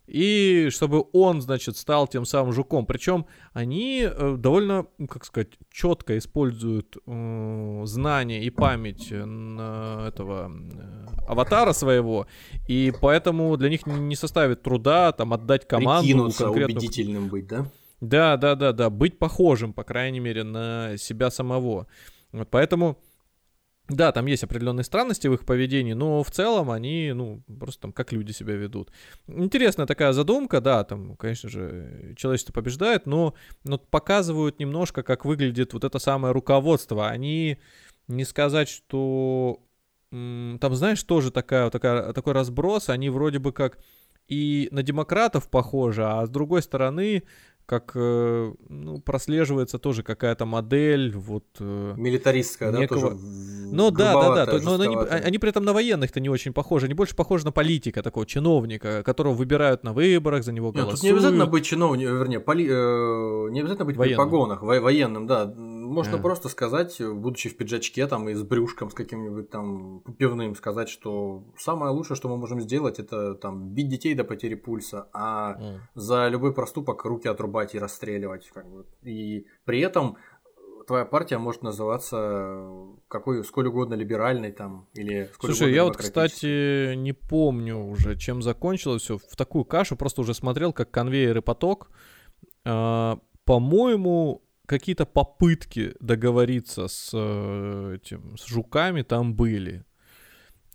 и 0.07 0.69
чтобы 0.71 1.05
он, 1.13 1.41
значит, 1.41 1.77
стал 1.77 2.07
тем 2.09 2.25
самым 2.25 2.53
жуком. 2.53 2.87
Причем 2.87 3.27
они 3.53 4.03
э, 4.05 4.37
довольно, 4.39 4.87
как 5.09 5.25
сказать, 5.25 5.51
четко 5.71 6.19
используют 6.19 6.97
э, 7.07 7.83
знания 7.85 8.45
и 8.45 8.51
память 8.51 9.11
на 9.11 10.07
этого 10.09 10.51
э, 10.51 11.07
аватара 11.29 11.73
своего, 11.73 12.27
и 12.69 12.93
поэтому 13.01 13.57
для 13.57 13.69
них 13.69 13.87
не 13.87 14.17
составит 14.17 14.63
труда 14.63 15.13
там 15.13 15.33
отдать 15.33 15.67
команду 15.67 16.03
Прикинуться, 16.03 16.45
конкретно... 16.45 16.79
убедительным 16.79 17.29
быть, 17.29 17.47
да? 17.47 17.67
Да, 18.01 18.37
да, 18.37 18.57
да, 18.57 18.73
да, 18.73 18.91
быть 18.91 19.19
похожим, 19.19 19.73
по 19.73 19.85
крайней 19.85 20.19
мере, 20.19 20.43
на 20.43 20.97
себя 20.99 21.31
самого. 21.31 21.87
Вот 22.33 22.49
поэтому 22.51 22.99
да, 23.89 24.13
там 24.13 24.27
есть 24.27 24.45
определенные 24.45 24.85
странности 24.85 25.27
в 25.27 25.35
их 25.35 25.45
поведении, 25.45 25.93
но 25.93 26.23
в 26.23 26.31
целом 26.31 26.71
они, 26.71 27.13
ну, 27.13 27.43
просто 27.59 27.83
там 27.83 27.93
как 27.93 28.13
люди 28.13 28.33
себя 28.33 28.55
ведут. 28.55 28.93
Интересная 29.27 29.87
такая 29.87 30.13
задумка, 30.13 30.61
да, 30.61 30.85
там, 30.85 31.17
конечно 31.17 31.49
же, 31.49 32.15
человечество 32.17 32.53
побеждает, 32.53 33.07
но, 33.07 33.35
но 33.65 33.79
показывают 33.79 34.61
немножко, 34.61 35.03
как 35.03 35.25
выглядит 35.25 35.73
вот 35.73 35.85
это 35.85 35.99
самое 35.99 36.33
руководство. 36.33 37.09
Они, 37.09 37.59
не 38.09 38.25
сказать, 38.25 38.69
что... 38.69 39.61
Там, 40.11 40.75
знаешь, 40.75 41.03
тоже 41.05 41.31
такая, 41.31 41.71
такая, 41.71 42.13
такой 42.13 42.35
разброс, 42.35 42.91
они 42.91 43.09
вроде 43.09 43.39
бы 43.39 43.51
как 43.51 43.79
и 44.29 44.69
на 44.71 44.83
демократов 44.83 45.49
похожи, 45.49 46.05
а 46.05 46.25
с 46.27 46.29
другой 46.29 46.63
стороны 46.63 47.23
как 47.67 47.93
э, 47.95 48.53
ну, 48.69 49.01
прослеживается 49.01 49.79
тоже 49.79 50.03
какая-то 50.03 50.45
модель 50.45 51.13
вот 51.17 51.45
э, 51.61 51.95
милитаристская, 51.97 52.73
некого... 52.73 53.01
да, 53.01 53.09
тоже. 53.09 53.23
Ну 53.73 53.91
да, 53.91 54.13
да, 54.35 54.47
да, 54.47 54.59
но, 54.61 54.77
но 54.77 54.85
они, 54.85 54.97
они 54.97 55.39
при 55.39 55.51
этом 55.51 55.65
на 55.65 55.73
военных-то 55.73 56.21
не 56.21 56.29
очень 56.29 56.53
похожи, 56.53 56.87
они 56.87 56.95
больше 56.95 57.17
похожи 57.17 57.45
на 57.45 57.53
политика 57.53 58.03
такого 58.03 58.27
чиновника, 58.27 59.03
которого 59.03 59.35
выбирают 59.35 59.85
на 59.85 59.93
выборах, 59.93 60.45
за 60.45 60.53
него 60.53 60.73
голосуют. 60.73 60.93
Нет, 60.93 61.01
тут 61.01 61.05
не 61.05 61.11
обязательно 61.11 61.47
быть 61.47 61.65
чиновником, 61.65 62.19
вернее, 62.19 62.41
поли... 62.41 62.67
э, 62.69 63.49
не 63.51 63.61
обязательно 63.61 63.87
быть 63.87 63.97
военным. 63.97 64.19
при 64.19 64.25
погонах, 64.25 64.63
во- 64.63 64.81
военным, 64.81 65.27
да. 65.27 65.53
Можно 65.93 66.17
а. 66.17 66.21
просто 66.21 66.49
сказать, 66.49 67.01
будучи 67.01 67.49
в 67.49 67.57
пиджачке 67.57 68.07
там 68.07 68.29
и 68.29 68.35
с 68.35 68.43
брюшком 68.43 68.91
с 68.91 68.95
каким-нибудь 68.95 69.51
там 69.51 70.01
пивным, 70.19 70.55
сказать, 70.55 70.89
что 70.89 71.45
самое 71.59 71.93
лучшее, 71.93 72.17
что 72.17 72.29
мы 72.29 72.37
можем 72.37 72.61
сделать, 72.61 72.99
это 72.99 73.35
там 73.35 73.69
бить 73.69 73.89
детей 73.89 74.15
до 74.15 74.25
потери 74.25 74.55
пульса, 74.55 75.09
а, 75.13 75.51
а. 75.53 75.79
за 75.95 76.29
любой 76.29 76.55
проступок 76.55 77.05
руки 77.05 77.29
отрубать 77.29 77.75
и 77.75 77.79
расстреливать. 77.79 78.51
Как 78.53 78.67
бы. 78.67 78.87
И 79.03 79.47
при 79.65 79.81
этом 79.81 80.17
твоя 80.87 81.05
партия 81.05 81.39
может 81.39 81.63
называться 81.63 82.69
какой 83.09 83.45
сколь 83.45 83.69
угодно 83.69 83.95
либеральной 83.95 84.53
там 84.53 84.89
или 84.95 85.31
сколь 85.35 85.55
Слушай, 85.55 85.75
я 85.75 85.85
вот, 85.85 85.97
кстати, 85.97 86.95
не 86.95 87.13
помню 87.13 87.79
уже, 87.79 88.17
чем 88.17 88.43
закончилось 88.43 89.03
все. 89.03 89.19
В 89.19 89.37
такую 89.37 89.65
кашу 89.65 89.97
просто 89.97 90.23
уже 90.23 90.35
смотрел, 90.35 90.73
как 90.73 90.91
конвейер 90.91 91.39
и 91.39 91.41
поток. 91.41 91.91
А, 92.65 93.19
по-моему, 93.45 94.43
какие-то 94.73 95.05
попытки 95.05 95.95
договориться 96.01 96.89
с 96.89 97.11
э, 97.13 97.97
этим 97.97 98.39
с 98.39 98.47
жуками 98.47 99.03
там 99.03 99.35
были. 99.35 99.85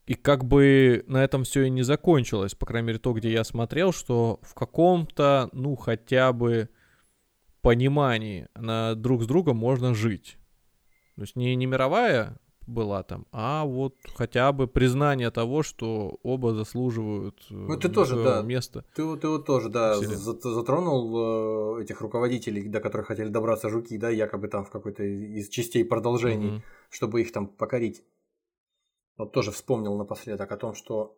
И 0.06 0.14
как 0.14 0.46
бы 0.46 1.04
на 1.08 1.24
этом 1.24 1.44
все 1.44 1.64
и 1.64 1.72
не 1.72 1.82
закончилось, 1.82 2.54
по 2.54 2.68
крайней 2.68 2.90
мере, 2.90 3.00
то, 3.00 3.12
где 3.14 3.32
я 3.32 3.44
смотрел, 3.44 3.92
что 3.92 4.40
в 4.44 4.54
каком-то, 4.54 5.50
ну, 5.52 5.76
хотя 5.76 6.32
бы 6.32 6.70
понимании 7.62 8.48
на 8.54 8.94
друг 8.94 9.24
с 9.24 9.26
другом 9.26 9.58
можно 9.58 9.96
жить. 9.96 10.38
То 11.16 11.24
есть 11.24 11.36
не, 11.36 11.56
не 11.56 11.66
мировая 11.66 12.38
была 12.68 13.04
там, 13.04 13.26
а 13.32 13.66
вот 13.66 13.96
хотя 14.16 14.52
бы 14.52 14.68
признание 14.68 15.32
того, 15.32 15.64
что 15.64 16.20
оба 16.24 16.54
заслуживают 16.54 17.40
э, 17.50 17.54
ну, 17.54 17.78
ты 17.78 17.90
тоже, 17.90 18.22
да. 18.24 18.42
места. 18.42 18.84
Ты, 18.94 19.18
ты 19.18 19.28
вот 19.28 19.46
тоже, 19.46 19.70
да, 19.70 19.96
затронул 19.96 21.78
э, 21.78 21.84
этих 21.84 22.02
руководителей, 22.02 22.68
до 22.68 22.80
которых 22.80 23.08
хотели 23.08 23.30
добраться 23.30 23.70
жуки, 23.70 23.98
да, 23.98 24.10
якобы 24.10 24.48
там 24.50 24.66
в 24.66 24.70
какой-то 24.70 25.04
из 25.04 25.50
частей 25.50 25.84
продолжений, 25.86 26.58
mm-hmm. 26.58 26.62
чтобы 26.90 27.22
их 27.22 27.32
там 27.32 27.48
покорить. 27.48 28.04
Вот 29.18 29.32
тоже 29.32 29.52
вспомнил 29.52 29.96
напоследок 29.98 30.52
о 30.52 30.58
том, 30.58 30.76
что 30.76 31.18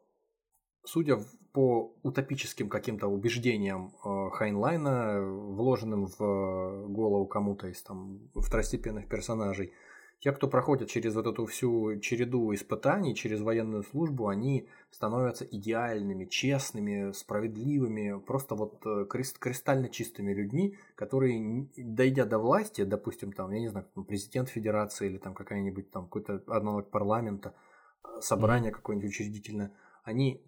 судя 0.85 1.19
по 1.51 1.93
утопическим 2.03 2.69
каким-то 2.69 3.07
убеждениям 3.07 3.93
э, 4.05 4.29
Хайнлайна, 4.31 5.21
вложенным 5.21 6.07
в 6.07 6.87
голову 6.87 7.25
кому-то 7.25 7.67
из 7.67 7.81
там 7.81 8.29
второстепенных 8.35 9.07
персонажей, 9.07 9.73
те, 10.19 10.33
кто 10.33 10.47
проходят 10.47 10.89
через 10.89 11.15
вот 11.15 11.27
эту 11.27 11.45
всю 11.45 11.99
череду 11.99 12.53
испытаний, 12.53 13.15
через 13.15 13.41
военную 13.41 13.83
службу, 13.83 14.27
они 14.27 14.67
становятся 14.91 15.45
идеальными, 15.45 16.25
честными, 16.25 17.13
справедливыми, 17.13 18.19
просто 18.19 18.55
вот 18.55 18.85
э, 18.85 19.05
кристально 19.07 19.87
чистыми 19.87 20.33
людьми, 20.33 20.77
которые, 20.95 21.69
дойдя 21.77 22.25
до 22.25 22.37
власти, 22.37 22.83
допустим, 22.83 23.31
там, 23.31 23.51
я 23.51 23.61
не 23.61 23.69
знаю, 23.69 23.87
президент 24.07 24.49
федерации 24.49 25.07
или 25.07 25.17
там 25.17 25.33
какая-нибудь 25.33 25.89
там 25.89 26.03
какой-то 26.05 26.43
аналог 26.47 26.89
парламента, 26.89 27.55
э, 28.03 28.19
собрание 28.19 28.71
mm-hmm. 28.71 28.75
какое-нибудь 28.75 29.09
учредительное, 29.09 29.71
они 30.03 30.43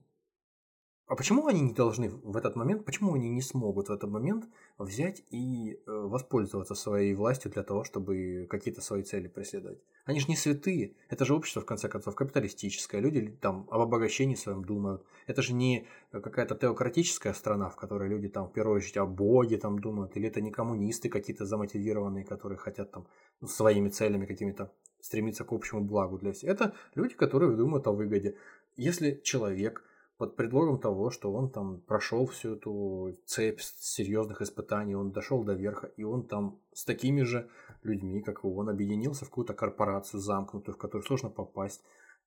а 1.11 1.15
почему 1.17 1.47
они 1.47 1.59
не 1.59 1.73
должны 1.73 2.09
в 2.09 2.37
этот 2.37 2.55
момент, 2.55 2.85
почему 2.85 3.13
они 3.15 3.29
не 3.29 3.41
смогут 3.41 3.89
в 3.89 3.91
этот 3.91 4.09
момент 4.09 4.45
взять 4.77 5.23
и 5.29 5.73
э, 5.73 5.91
воспользоваться 5.91 6.73
своей 6.73 7.13
властью 7.15 7.51
для 7.51 7.63
того, 7.63 7.83
чтобы 7.83 8.47
какие-то 8.49 8.79
свои 8.79 9.03
цели 9.03 9.27
преследовать? 9.27 9.79
Они 10.05 10.21
же 10.21 10.27
не 10.29 10.37
святые. 10.37 10.95
Это 11.09 11.25
же 11.25 11.35
общество, 11.35 11.61
в 11.61 11.65
конце 11.65 11.89
концов, 11.89 12.15
капиталистическое. 12.15 13.01
Люди 13.01 13.27
там 13.41 13.67
об 13.71 13.81
обогащении 13.81 14.35
своем 14.35 14.63
думают. 14.63 15.03
Это 15.27 15.41
же 15.41 15.53
не 15.53 15.85
какая-то 16.11 16.55
теократическая 16.55 17.33
страна, 17.33 17.69
в 17.69 17.75
которой 17.75 18.07
люди 18.07 18.29
там 18.29 18.47
в 18.47 18.53
первую 18.53 18.77
очередь 18.77 18.95
о 18.95 19.05
Боге 19.05 19.57
там 19.57 19.79
думают. 19.79 20.15
Или 20.15 20.29
это 20.29 20.39
не 20.39 20.49
коммунисты 20.49 21.09
какие-то 21.09 21.45
замотивированные, 21.45 22.23
которые 22.23 22.57
хотят 22.57 22.89
там 22.91 23.05
своими 23.45 23.89
целями 23.89 24.25
какими-то 24.25 24.71
стремиться 25.01 25.43
к 25.43 25.51
общему 25.51 25.81
благу 25.81 26.17
для 26.17 26.31
всех. 26.31 26.51
Это 26.51 26.73
люди, 26.95 27.15
которые 27.15 27.57
думают 27.57 27.85
о 27.87 27.91
выгоде. 27.91 28.37
Если 28.77 29.19
человек 29.25 29.83
под 30.21 30.35
предлогом 30.35 30.79
того, 30.79 31.09
что 31.09 31.33
он 31.33 31.49
там 31.49 31.81
прошел 31.81 32.27
всю 32.27 32.53
эту 32.53 33.17
цепь 33.25 33.59
серьезных 33.59 34.43
испытаний, 34.43 34.93
он 34.93 35.11
дошел 35.11 35.43
до 35.43 35.53
верха, 35.53 35.87
и 35.97 36.03
он 36.03 36.27
там 36.27 36.61
с 36.73 36.85
такими 36.85 37.23
же 37.23 37.49
людьми, 37.81 38.21
как 38.21 38.43
и 38.43 38.47
он, 38.47 38.69
объединился 38.69 39.25
в 39.25 39.29
какую-то 39.29 39.55
корпорацию 39.55 40.19
замкнутую, 40.19 40.75
в 40.75 40.77
которую 40.77 41.03
сложно 41.07 41.31
попасть. 41.31 41.83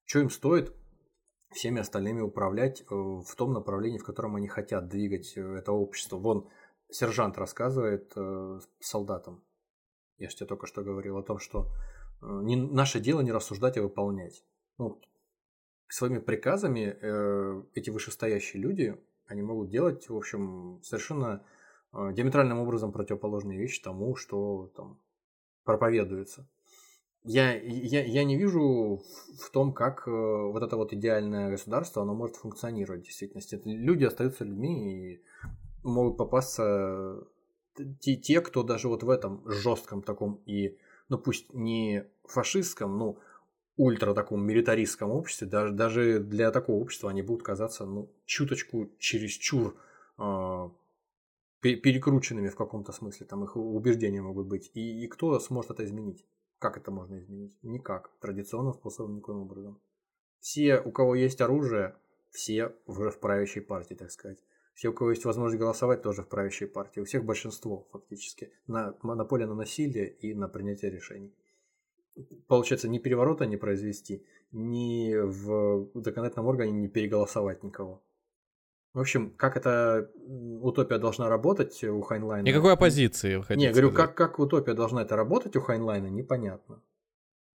Что 0.06 0.18
им 0.18 0.30
стоит 0.30 0.74
всеми 1.52 1.78
остальными 1.78 2.20
управлять 2.20 2.80
э, 2.80 2.84
в 2.90 3.32
том 3.36 3.52
направлении, 3.52 3.98
в 3.98 4.04
котором 4.04 4.34
они 4.34 4.48
хотят 4.48 4.88
двигать 4.88 5.36
э, 5.36 5.40
это 5.40 5.70
общество? 5.70 6.16
Вон, 6.16 6.48
сержант 6.90 7.38
рассказывает 7.38 8.12
э, 8.16 8.58
солдатам, 8.80 9.44
я 10.16 10.28
же 10.28 10.34
тебе 10.34 10.48
только 10.48 10.66
что 10.66 10.82
говорил 10.82 11.16
о 11.16 11.22
том, 11.22 11.38
что 11.38 11.70
не, 12.22 12.56
наше 12.56 12.98
дело 12.98 13.20
не 13.20 13.30
рассуждать, 13.30 13.78
а 13.78 13.82
выполнять. 13.82 14.44
Ну, 14.78 15.00
своими 15.88 16.18
приказами 16.18 16.96
э, 17.00 17.62
эти 17.74 17.90
вышестоящие 17.90 18.62
люди, 18.62 18.96
они 19.26 19.42
могут 19.42 19.70
делать, 19.70 20.08
в 20.08 20.16
общем, 20.16 20.80
совершенно 20.82 21.44
э, 21.92 22.12
диаметральным 22.12 22.58
образом 22.58 22.92
противоположные 22.92 23.58
вещи 23.58 23.82
тому, 23.82 24.16
что 24.16 24.72
там 24.76 25.00
проповедуется. 25.64 26.48
Я, 27.26 27.54
я, 27.54 28.04
я 28.04 28.24
не 28.24 28.36
вижу 28.36 29.02
в 29.40 29.50
том, 29.50 29.72
как 29.72 30.06
э, 30.06 30.10
вот 30.10 30.62
это 30.62 30.76
вот 30.76 30.92
идеальное 30.92 31.50
государство, 31.50 32.02
оно 32.02 32.14
может 32.14 32.36
функционировать 32.36 33.02
в 33.02 33.04
действительности. 33.04 33.60
Люди 33.64 34.04
остаются 34.04 34.44
людьми 34.44 35.14
и 35.14 35.22
могут 35.82 36.18
попасться 36.18 37.24
те, 38.00 38.16
те, 38.16 38.40
кто 38.40 38.62
даже 38.62 38.88
вот 38.88 39.02
в 39.02 39.10
этом 39.10 39.42
жестком 39.48 40.02
таком 40.02 40.42
и, 40.46 40.78
ну 41.08 41.18
пусть 41.18 41.52
не 41.54 42.04
фашистском, 42.24 42.98
но 42.98 43.18
ультра 43.76 44.14
таком 44.14 44.44
милитаристском 44.44 45.10
обществе, 45.10 45.46
даже, 45.46 45.72
даже 45.72 46.20
для 46.20 46.50
такого 46.50 46.80
общества 46.80 47.10
они 47.10 47.22
будут 47.22 47.42
казаться 47.42 47.84
ну, 47.84 48.10
чуточку 48.24 48.90
чересчур 48.98 49.76
э, 50.18 50.70
перекрученными 51.60 52.48
в 52.48 52.56
каком-то 52.56 52.92
смысле, 52.92 53.26
там 53.26 53.44
их 53.44 53.56
убеждения 53.56 54.22
могут 54.22 54.46
быть. 54.46 54.70
И, 54.74 55.04
и 55.04 55.08
кто 55.08 55.38
сможет 55.40 55.72
это 55.72 55.84
изменить? 55.84 56.24
Как 56.58 56.76
это 56.76 56.90
можно 56.90 57.18
изменить? 57.18 57.54
Никак. 57.62 58.10
Традиционным 58.20 58.74
способом 58.74 59.16
никоим 59.16 59.38
образом. 59.38 59.80
Все, 60.40 60.80
у 60.80 60.92
кого 60.92 61.14
есть 61.14 61.40
оружие, 61.40 61.96
все 62.30 62.72
уже 62.86 63.10
в 63.10 63.18
правящей 63.18 63.62
партии, 63.62 63.94
так 63.94 64.10
сказать. 64.10 64.38
Все, 64.74 64.88
у 64.88 64.92
кого 64.92 65.10
есть 65.10 65.24
возможность 65.24 65.58
голосовать, 65.58 66.02
тоже 66.02 66.22
в 66.22 66.28
правящей 66.28 66.66
партии. 66.66 67.00
У 67.00 67.04
всех 67.04 67.24
большинство, 67.24 67.88
фактически. 67.92 68.52
На 68.66 68.96
монополия 69.02 69.46
на 69.46 69.54
насилие 69.54 70.10
и 70.10 70.34
на 70.34 70.48
принятие 70.48 70.90
решений 70.90 71.32
получается, 72.46 72.88
ни 72.88 72.98
переворота 72.98 73.46
не 73.46 73.56
произвести, 73.56 74.24
ни 74.52 75.14
в 75.14 75.88
законодательном 75.94 76.46
органе 76.46 76.72
не 76.72 76.88
переголосовать 76.88 77.62
никого. 77.62 78.02
В 78.92 79.00
общем, 79.00 79.30
как 79.36 79.56
эта 79.56 80.08
утопия 80.60 80.98
должна 80.98 81.28
работать 81.28 81.82
у 81.82 82.00
Хайнлайна? 82.02 82.46
Никакой 82.46 82.74
оппозиции, 82.74 83.36
вы 83.36 83.56
Не, 83.56 83.70
говорю, 83.70 83.90
как, 83.90 84.14
как 84.14 84.38
утопия 84.38 84.74
должна 84.74 85.02
это 85.02 85.16
работать 85.16 85.56
у 85.56 85.60
Хайнлайна, 85.60 86.06
непонятно. 86.06 86.80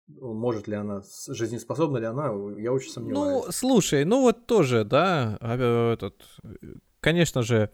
Может 0.08 0.68
ли 0.68 0.76
она, 0.76 1.02
жизнеспособна 1.28 1.98
ли 2.00 2.06
она, 2.06 2.34
я 2.58 2.74
очень 2.74 2.92
сомневаюсь. 2.92 3.46
Ну, 3.46 3.52
слушай, 3.52 4.04
ну 4.04 4.22
вот 4.22 4.48
тоже, 4.48 4.84
да, 4.84 5.38
а, 5.40 5.94
этот, 5.94 6.16
конечно 7.00 7.42
же, 7.44 7.70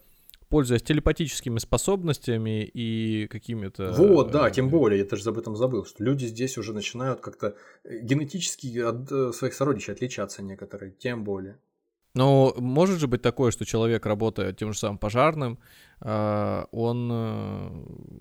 пользуясь 0.49 0.83
телепатическими 0.83 1.59
способностями 1.59 2.63
и 2.63 3.27
какими-то... 3.27 3.91
Вот, 3.93 4.31
да, 4.31 4.49
тем 4.49 4.69
более, 4.69 4.99
я 4.99 5.05
даже 5.05 5.29
об 5.29 5.37
этом 5.37 5.55
забыл, 5.55 5.85
что 5.85 6.03
люди 6.03 6.25
здесь 6.25 6.57
уже 6.57 6.73
начинают 6.73 7.21
как-то 7.21 7.55
э, 7.83 7.99
генетически 7.99 8.79
от 8.79 9.11
э, 9.11 9.31
своих 9.33 9.53
сородичей 9.53 9.93
отличаться 9.93 10.43
некоторые, 10.43 10.91
тем 10.91 11.23
более. 11.23 11.59
Но 12.13 12.53
может 12.57 12.99
же 12.99 13.07
быть 13.07 13.21
такое, 13.21 13.51
что 13.51 13.65
человек, 13.65 14.05
работая 14.05 14.53
тем 14.53 14.71
же 14.71 14.79
самым 14.79 14.97
пожарным, 14.97 15.59
он 15.99 17.09
э, 17.11 17.69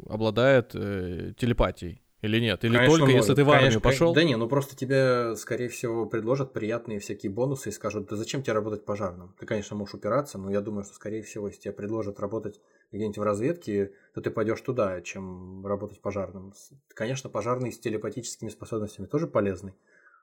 обладает 0.08 0.70
телепатией. 0.70 2.03
Или 2.24 2.40
нет? 2.40 2.64
Или 2.64 2.76
конечно, 2.78 2.98
только 2.98 3.12
может. 3.12 3.16
если 3.16 3.34
ты 3.34 3.44
в 3.44 3.50
армию 3.50 3.62
конечно, 3.64 3.80
пошел? 3.80 4.14
Да 4.14 4.24
не, 4.24 4.34
ну 4.36 4.48
просто 4.48 4.74
тебе, 4.74 5.36
скорее 5.36 5.68
всего, 5.68 6.06
предложат 6.06 6.54
приятные 6.54 6.98
всякие 6.98 7.30
бонусы 7.30 7.68
и 7.68 7.72
скажут, 7.72 8.08
да 8.08 8.16
зачем 8.16 8.42
тебе 8.42 8.54
работать 8.54 8.86
пожарным? 8.86 9.34
Ты, 9.38 9.44
конечно, 9.44 9.76
можешь 9.76 9.94
упираться, 9.94 10.38
но 10.38 10.50
я 10.50 10.62
думаю, 10.62 10.84
что, 10.84 10.94
скорее 10.94 11.20
всего, 11.20 11.48
если 11.48 11.60
тебе 11.60 11.74
предложат 11.74 12.20
работать 12.20 12.62
где-нибудь 12.92 13.18
в 13.18 13.22
разведке, 13.22 13.92
то 14.14 14.22
ты 14.22 14.30
пойдешь 14.30 14.62
туда, 14.62 15.02
чем 15.02 15.66
работать 15.66 16.00
пожарным. 16.00 16.54
Конечно, 16.94 17.28
пожарный 17.28 17.70
с 17.70 17.78
телепатическими 17.78 18.48
способностями 18.48 19.04
тоже 19.04 19.26
полезный, 19.26 19.74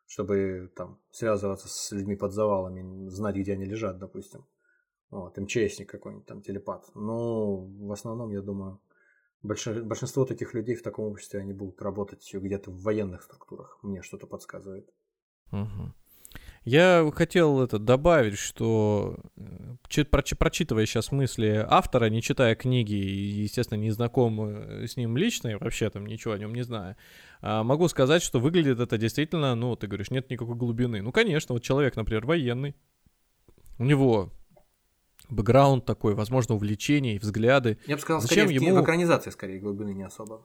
чтобы 0.07 0.71
там 0.75 0.97
связываться 1.11 1.67
с 1.67 1.91
людьми 1.91 2.15
под 2.15 2.33
завалами, 2.33 3.09
знать, 3.09 3.35
где 3.35 3.53
они 3.53 3.65
лежат, 3.65 3.99
допустим. 3.99 4.43
Вот, 5.11 5.37
МЧСник 5.37 5.87
какой-нибудь 5.87 6.25
там, 6.25 6.41
телепат. 6.41 6.89
Но 6.95 7.57
в 7.57 7.91
основном, 7.91 8.31
я 8.31 8.41
думаю, 8.41 8.79
большинство 9.43 10.25
таких 10.25 10.53
людей 10.53 10.75
в 10.75 10.83
таком 10.83 11.05
обществе, 11.05 11.39
они 11.39 11.53
будут 11.53 11.81
работать 11.81 12.29
где-то 12.33 12.71
в 12.71 12.81
военных 12.81 13.23
структурах. 13.23 13.79
Мне 13.81 14.01
что-то 14.01 14.27
подсказывает. 14.27 14.89
Угу. 15.51 15.93
Я 16.63 17.11
хотел 17.15 17.59
это 17.61 17.79
добавить, 17.79 18.37
что 18.37 19.17
э, 19.35 20.03
прочитывая 20.05 20.85
сейчас 20.85 21.11
мысли 21.11 21.65
автора, 21.67 22.05
не 22.05 22.21
читая 22.21 22.53
книги 22.53 22.93
и, 22.93 23.41
естественно, 23.41 23.79
не 23.79 23.89
знаком 23.89 24.39
э, 24.41 24.87
с 24.87 24.95
ним 24.95 25.17
лично, 25.17 25.49
и 25.49 25.55
вообще 25.55 25.89
там 25.89 26.05
ничего 26.05 26.35
о 26.35 26.37
нем 26.37 26.53
не 26.53 26.61
знаю, 26.61 26.97
а, 27.41 27.63
могу 27.63 27.87
сказать, 27.87 28.21
что 28.21 28.39
выглядит 28.39 28.79
это 28.79 28.99
действительно, 28.99 29.55
ну, 29.55 29.75
ты 29.75 29.87
говоришь, 29.87 30.11
нет 30.11 30.29
никакой 30.29 30.55
глубины. 30.55 31.01
Ну, 31.01 31.11
конечно, 31.11 31.53
вот 31.53 31.63
человек, 31.63 31.95
например, 31.95 32.27
военный, 32.27 32.75
у 33.79 33.83
него 33.83 34.31
бэкграунд 35.31 35.85
такой, 35.85 36.13
возможно, 36.13 36.55
увлечения 36.55 37.15
и 37.15 37.19
взгляды. 37.19 37.77
Я 37.87 37.95
бы 37.95 38.01
сказал, 38.01 38.21
Зачем 38.21 38.47
скорее, 38.47 38.67
ему... 38.67 38.79
в 38.79 38.83
экранизации 38.83 39.29
скорее 39.31 39.59
глубины 39.59 39.93
не 39.93 40.03
особо 40.03 40.43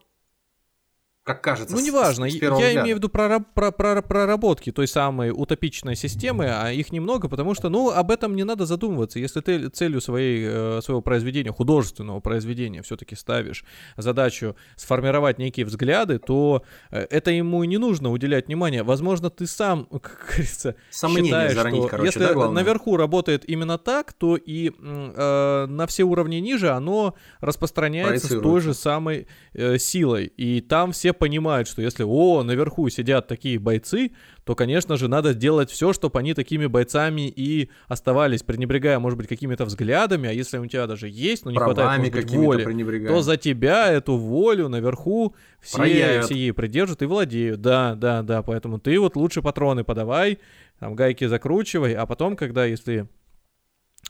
как 1.27 1.41
кажется. 1.41 1.75
Ну, 1.75 1.81
неважно, 1.81 2.29
с, 2.29 2.33
с 2.33 2.41
я 2.41 2.51
взгляда. 2.51 2.73
имею 2.81 2.95
в 2.95 2.99
виду 2.99 3.09
про, 3.09 3.39
про, 3.41 3.71
про, 3.71 4.01
проработки 4.01 4.71
той 4.71 4.87
самой 4.87 5.31
утопичной 5.31 5.97
системы, 5.97 6.45
а 6.45 6.71
их 6.71 6.93
немного, 6.93 7.27
потому 7.27 7.53
что, 7.53 7.67
ну, 7.67 7.89
об 7.89 8.11
этом 8.11 8.33
не 8.35 8.45
надо 8.45 8.65
задумываться. 8.65 9.19
Если 9.19 9.41
ты 9.41 9.67
целью 9.67 9.99
своей, 9.99 10.45
э, 10.47 10.81
своего 10.81 11.01
произведения, 11.01 11.51
художественного 11.51 12.21
произведения, 12.21 12.81
все-таки 12.81 13.15
ставишь 13.15 13.65
задачу 13.97 14.55
сформировать 14.77 15.37
некие 15.37 15.65
взгляды, 15.65 16.17
то 16.17 16.63
э, 16.91 17.05
это 17.09 17.31
ему 17.31 17.61
и 17.61 17.67
не 17.67 17.77
нужно 17.77 18.09
уделять 18.09 18.47
внимание. 18.47 18.83
Возможно, 18.83 19.29
ты 19.29 19.47
сам, 19.47 19.85
как 19.91 20.27
говорится, 20.29 20.75
Сомнение 20.89 21.25
считаешь, 21.25 21.53
заронить, 21.55 21.81
что 21.81 21.89
короче, 21.89 22.05
если 22.07 22.33
да, 22.33 22.51
наверху 22.51 22.95
работает 22.95 23.43
именно 23.49 23.77
так, 23.77 24.13
то 24.13 24.37
и 24.37 24.71
э, 24.71 25.65
на 25.67 25.87
все 25.87 26.03
уровни 26.03 26.37
ниже 26.37 26.69
оно 26.69 27.15
распространяется 27.41 28.27
с 28.27 28.41
той 28.41 28.61
же 28.61 28.73
самой 28.73 29.27
э, 29.53 29.77
силой. 29.77 30.27
И 30.37 30.61
там 30.61 30.93
все 30.93 31.16
понимают, 31.17 31.67
что 31.67 31.81
если, 31.81 32.03
о, 32.03 32.43
наверху 32.43 32.87
сидят 32.89 33.27
такие 33.27 33.59
бойцы, 33.59 34.11
то, 34.45 34.55
конечно 34.55 34.95
же, 34.97 35.07
надо 35.07 35.33
сделать 35.33 35.69
все, 35.69 35.91
чтобы 35.91 36.19
они 36.19 36.33
такими 36.33 36.67
бойцами 36.67 37.27
и 37.27 37.69
оставались, 37.87 38.43
пренебрегая, 38.43 38.99
может 38.99 39.17
быть, 39.17 39.27
какими-то 39.27 39.65
взглядами, 39.65 40.29
а 40.29 40.31
если 40.31 40.57
у 40.57 40.65
тебя 40.65 40.87
даже 40.87 41.09
есть, 41.09 41.43
но 41.45 41.51
не 41.51 41.57
Правами 41.57 41.75
хватает, 41.75 41.99
может 41.99 42.13
быть, 42.13 42.31
воли, 42.31 43.07
то 43.07 43.21
за 43.21 43.37
тебя 43.37 43.91
эту 43.91 44.15
волю 44.15 44.69
наверху 44.69 45.35
все, 45.59 46.21
все 46.21 46.35
ей 46.35 46.53
придержат 46.53 47.01
и 47.01 47.05
владеют. 47.05 47.61
Да, 47.61 47.95
да, 47.95 48.21
да, 48.21 48.41
поэтому 48.41 48.79
ты 48.79 48.99
вот 48.99 49.15
лучше 49.15 49.41
патроны 49.41 49.83
подавай, 49.83 50.39
там 50.79 50.95
гайки 50.95 51.25
закручивай, 51.25 51.93
а 51.93 52.05
потом, 52.05 52.35
когда, 52.35 52.65
если 52.65 53.07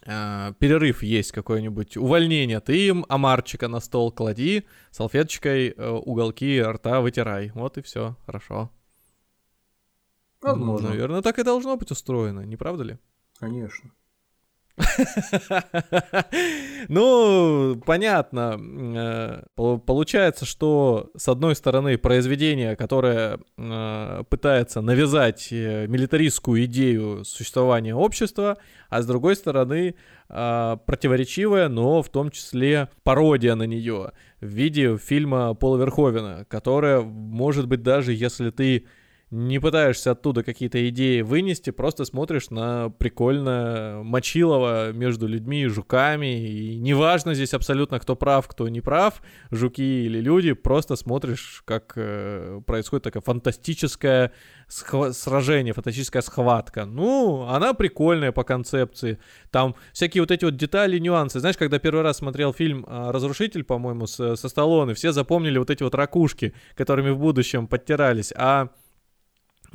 э, 0.08 0.54
перерыв 0.58 1.04
есть 1.04 1.32
какое-нибудь 1.32 1.98
увольнение, 1.98 2.60
ты 2.60 2.88
им 2.88 3.06
омарчика 3.10 3.68
на 3.68 3.80
стол 3.80 4.12
клади, 4.12 4.66
салфеточкой 4.90 5.70
э, 5.70 5.90
уголки 5.90 6.60
рта 6.62 7.02
вытирай. 7.02 7.52
Вот 7.54 7.78
и 7.78 7.82
все, 7.82 8.16
хорошо. 8.26 8.72
Возможно. 10.42 10.90
Наверное, 10.90 11.22
так 11.22 11.38
и 11.40 11.44
должно 11.44 11.78
быть 11.78 11.92
устроено, 11.92 12.42
не 12.42 12.56
правда 12.56 12.84
ли? 12.84 12.98
Конечно. 13.40 13.92
Ну, 16.90 17.82
понятно. 17.86 18.60
Э, 18.96 19.44
получается, 19.86 20.46
что 20.46 21.10
с 21.18 21.28
одной 21.28 21.56
стороны 21.56 21.98
произведение, 21.98 22.76
которое 22.76 23.40
э, 23.58 24.24
пытается 24.30 24.82
навязать 24.82 25.50
э, 25.52 25.88
милитаристскую 25.88 26.66
идею 26.66 27.26
существования 27.26 27.96
общества, 27.96 28.58
а 28.90 29.02
с 29.02 29.06
другой 29.06 29.36
стороны 29.36 29.96
противоречивое, 30.28 31.70
но 31.70 32.04
в 32.04 32.10
том 32.10 32.32
числе 32.32 32.90
пародия 33.04 33.56
на 33.56 33.64
нее 33.64 34.12
в 34.42 34.46
виде 34.46 34.98
фильма 34.98 35.54
Пола 35.54 35.78
Верховена, 35.78 36.44
которая, 36.50 37.00
может 37.00 37.70
быть, 37.70 37.82
даже 37.82 38.12
если 38.12 38.50
ты 38.50 38.86
не 39.30 39.60
пытаешься 39.60 40.12
оттуда 40.12 40.42
какие-то 40.42 40.88
идеи 40.90 41.22
вынести, 41.22 41.72
просто 41.72 42.06
смотришь 42.06 42.50
на 42.50 42.90
прикольно 42.90 44.02
мочилово 44.04 44.94
между 44.94 45.28
людьми 45.28 45.64
и 45.64 45.68
жуками, 45.68 46.48
и 46.48 46.78
неважно 46.78 47.34
здесь 47.34 47.54
абсолютно, 47.54 48.00
кто 48.00 48.16
прав, 48.16 48.48
кто 48.48 48.70
не 48.70 48.80
прав, 48.80 49.22
жуки 49.52 50.06
или 50.06 50.22
люди, 50.22 50.54
просто 50.54 50.96
смотришь, 50.96 51.62
как 51.66 51.94
э, 51.98 52.62
происходит 52.66 53.04
такая 53.04 53.22
фантастическая 53.22 54.32
сражение, 54.70 55.74
фантастическая 55.74 56.22
схватка. 56.22 56.86
Ну, 56.86 57.44
она 57.50 57.74
прикольная 57.74 58.32
по 58.32 58.44
концепции. 58.44 59.20
Там 59.52 59.76
всякие 59.92 60.22
вот 60.22 60.32
эти 60.32 60.46
вот 60.46 60.56
детали, 60.56 61.00
нюансы. 61.00 61.40
Знаешь, 61.42 61.58
когда 61.58 61.80
первый 61.80 62.02
раз 62.02 62.18
смотрел 62.18 62.54
фильм 62.54 62.86
а, 62.88 63.12
«Разрушитель», 63.12 63.64
по-моему, 63.64 64.08
с, 64.08 64.36
со 64.36 64.50
Сталлоне, 64.50 64.94
все 64.94 65.12
запомнили 65.12 65.58
вот 65.58 65.70
эти 65.70 65.84
вот 65.84 65.96
ракушки, 65.96 66.54
которыми 66.76 67.10
в 67.10 67.18
будущем 67.18 67.68
подтирались. 67.68 68.34
А 68.36 68.70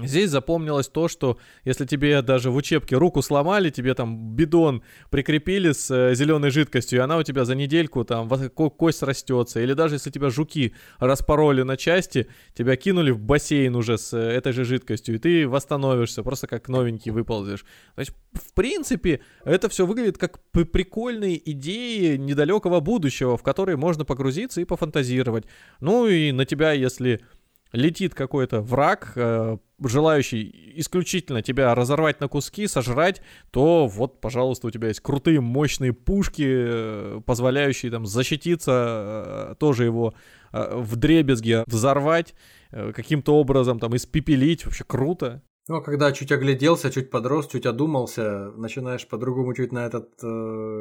Здесь 0.06 0.30
запомнилось 0.30 0.88
то, 0.88 1.08
что 1.08 1.38
если 1.64 1.86
тебе 1.86 2.22
даже 2.22 2.50
в 2.50 2.56
учебке 2.56 2.96
руку 2.96 3.22
сломали, 3.22 3.70
тебе 3.70 3.94
там 3.94 4.34
бидон 4.34 4.82
прикрепили 5.10 5.72
с 5.72 5.90
э, 5.90 6.14
зеленой 6.14 6.50
жидкостью, 6.50 6.98
и 6.98 7.02
она 7.02 7.18
у 7.18 7.22
тебя 7.22 7.44
за 7.44 7.54
недельку 7.54 8.04
там 8.04 8.28
кость 8.28 9.02
растется, 9.02 9.60
или 9.60 9.72
даже 9.72 9.96
если 9.96 10.10
тебя 10.10 10.30
жуки 10.30 10.74
распороли 10.98 11.62
на 11.62 11.76
части, 11.76 12.28
тебя 12.54 12.76
кинули 12.76 13.10
в 13.10 13.20
бассейн 13.20 13.74
уже 13.76 13.98
с 13.98 14.12
э, 14.12 14.18
этой 14.18 14.52
же 14.52 14.64
жидкостью, 14.64 15.16
и 15.16 15.18
ты 15.18 15.48
восстановишься, 15.48 16.22
просто 16.22 16.46
как 16.46 16.68
новенький 16.68 17.10
выползешь. 17.10 17.64
То 17.94 18.00
есть, 18.00 18.12
в 18.32 18.54
принципе, 18.54 19.20
это 19.44 19.68
все 19.68 19.86
выглядит 19.86 20.18
как 20.18 20.40
прикольные 20.50 21.50
идеи 21.52 22.16
недалекого 22.16 22.80
будущего, 22.80 23.36
в 23.36 23.42
которые 23.42 23.76
можно 23.76 24.04
погрузиться 24.04 24.60
и 24.60 24.64
пофантазировать. 24.64 25.44
Ну 25.80 26.06
и 26.06 26.32
на 26.32 26.44
тебя, 26.44 26.72
если 26.72 27.20
летит 27.72 28.14
какой-то 28.14 28.60
враг, 28.60 29.12
э, 29.16 29.56
желающий 29.82 30.72
исключительно 30.76 31.42
тебя 31.42 31.74
разорвать 31.74 32.20
на 32.20 32.28
куски, 32.28 32.66
сожрать, 32.66 33.22
то 33.50 33.86
вот, 33.86 34.20
пожалуйста, 34.20 34.66
у 34.66 34.70
тебя 34.70 34.88
есть 34.88 35.00
крутые, 35.00 35.40
мощные 35.40 35.92
пушки, 35.92 36.46
э, 36.46 37.20
позволяющие 37.24 37.90
там 37.90 38.06
защититься, 38.06 39.52
э, 39.52 39.54
тоже 39.58 39.84
его 39.84 40.14
в 40.52 40.96
дребезге 40.96 41.64
взорвать, 41.66 42.34
каким-то 42.70 43.36
образом 43.36 43.78
там 43.78 43.96
испепелить, 43.96 44.66
вообще 44.66 44.84
круто. 44.84 45.40
А 45.68 45.80
когда 45.80 46.10
чуть 46.12 46.32
огляделся, 46.32 46.90
чуть 46.90 47.10
подрос, 47.10 47.46
чуть 47.46 47.66
одумался, 47.66 48.50
начинаешь 48.56 49.06
по-другому 49.06 49.54
чуть 49.54 49.70
на 49.70 49.86
этот 49.86 50.12
э, 50.22 50.26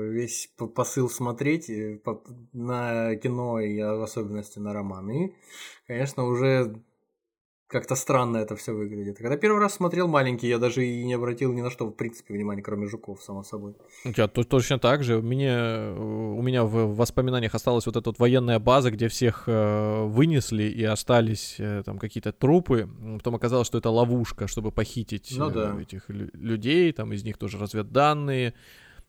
весь 0.09 0.51
посыл 0.75 1.07
смотреть, 1.07 1.69
по, 2.03 2.23
на 2.51 3.15
кино 3.17 3.59
и 3.59 3.79
в 3.79 4.01
особенности 4.01 4.57
на 4.57 4.73
роман. 4.73 5.11
И, 5.11 5.35
конечно, 5.85 6.25
уже 6.25 6.81
как-то 7.71 7.95
странно 7.95 8.37
это 8.37 8.55
все 8.55 8.73
выглядит. 8.73 9.17
Когда 9.17 9.37
первый 9.37 9.61
раз 9.61 9.75
смотрел 9.75 10.07
маленький, 10.07 10.47
я 10.47 10.57
даже 10.57 10.85
и 10.85 11.05
не 11.05 11.13
обратил 11.13 11.53
ни 11.53 11.61
на 11.61 11.69
что, 11.69 11.85
в 11.85 11.91
принципе, 11.91 12.33
внимания, 12.33 12.61
кроме 12.61 12.87
жуков, 12.87 13.23
само 13.23 13.43
собой. 13.43 13.73
Я 14.03 14.27
то, 14.27 14.43
точно 14.43 14.77
так 14.77 15.03
же. 15.03 15.17
У 15.17 15.21
меня, 15.21 15.93
у 15.97 16.41
меня 16.41 16.63
в 16.63 16.95
воспоминаниях 16.95 17.55
осталась 17.55 17.85
вот 17.85 17.95
эта 17.95 18.09
вот 18.09 18.19
военная 18.19 18.59
база, 18.59 18.91
где 18.91 19.07
всех 19.07 19.43
э, 19.47 20.03
вынесли 20.05 20.63
и 20.63 20.83
остались 20.83 21.55
э, 21.59 21.83
там 21.85 21.97
какие-то 21.97 22.33
трупы. 22.33 22.89
Потом 23.17 23.35
оказалось, 23.35 23.67
что 23.67 23.77
это 23.77 23.89
ловушка, 23.89 24.47
чтобы 24.47 24.71
похитить 24.71 25.33
ну, 25.37 25.49
да. 25.49 25.75
э, 25.77 25.81
этих 25.81 26.09
людей. 26.09 26.91
Там 26.91 27.13
из 27.13 27.23
них 27.23 27.37
тоже 27.37 27.57
разведданные 27.57 28.53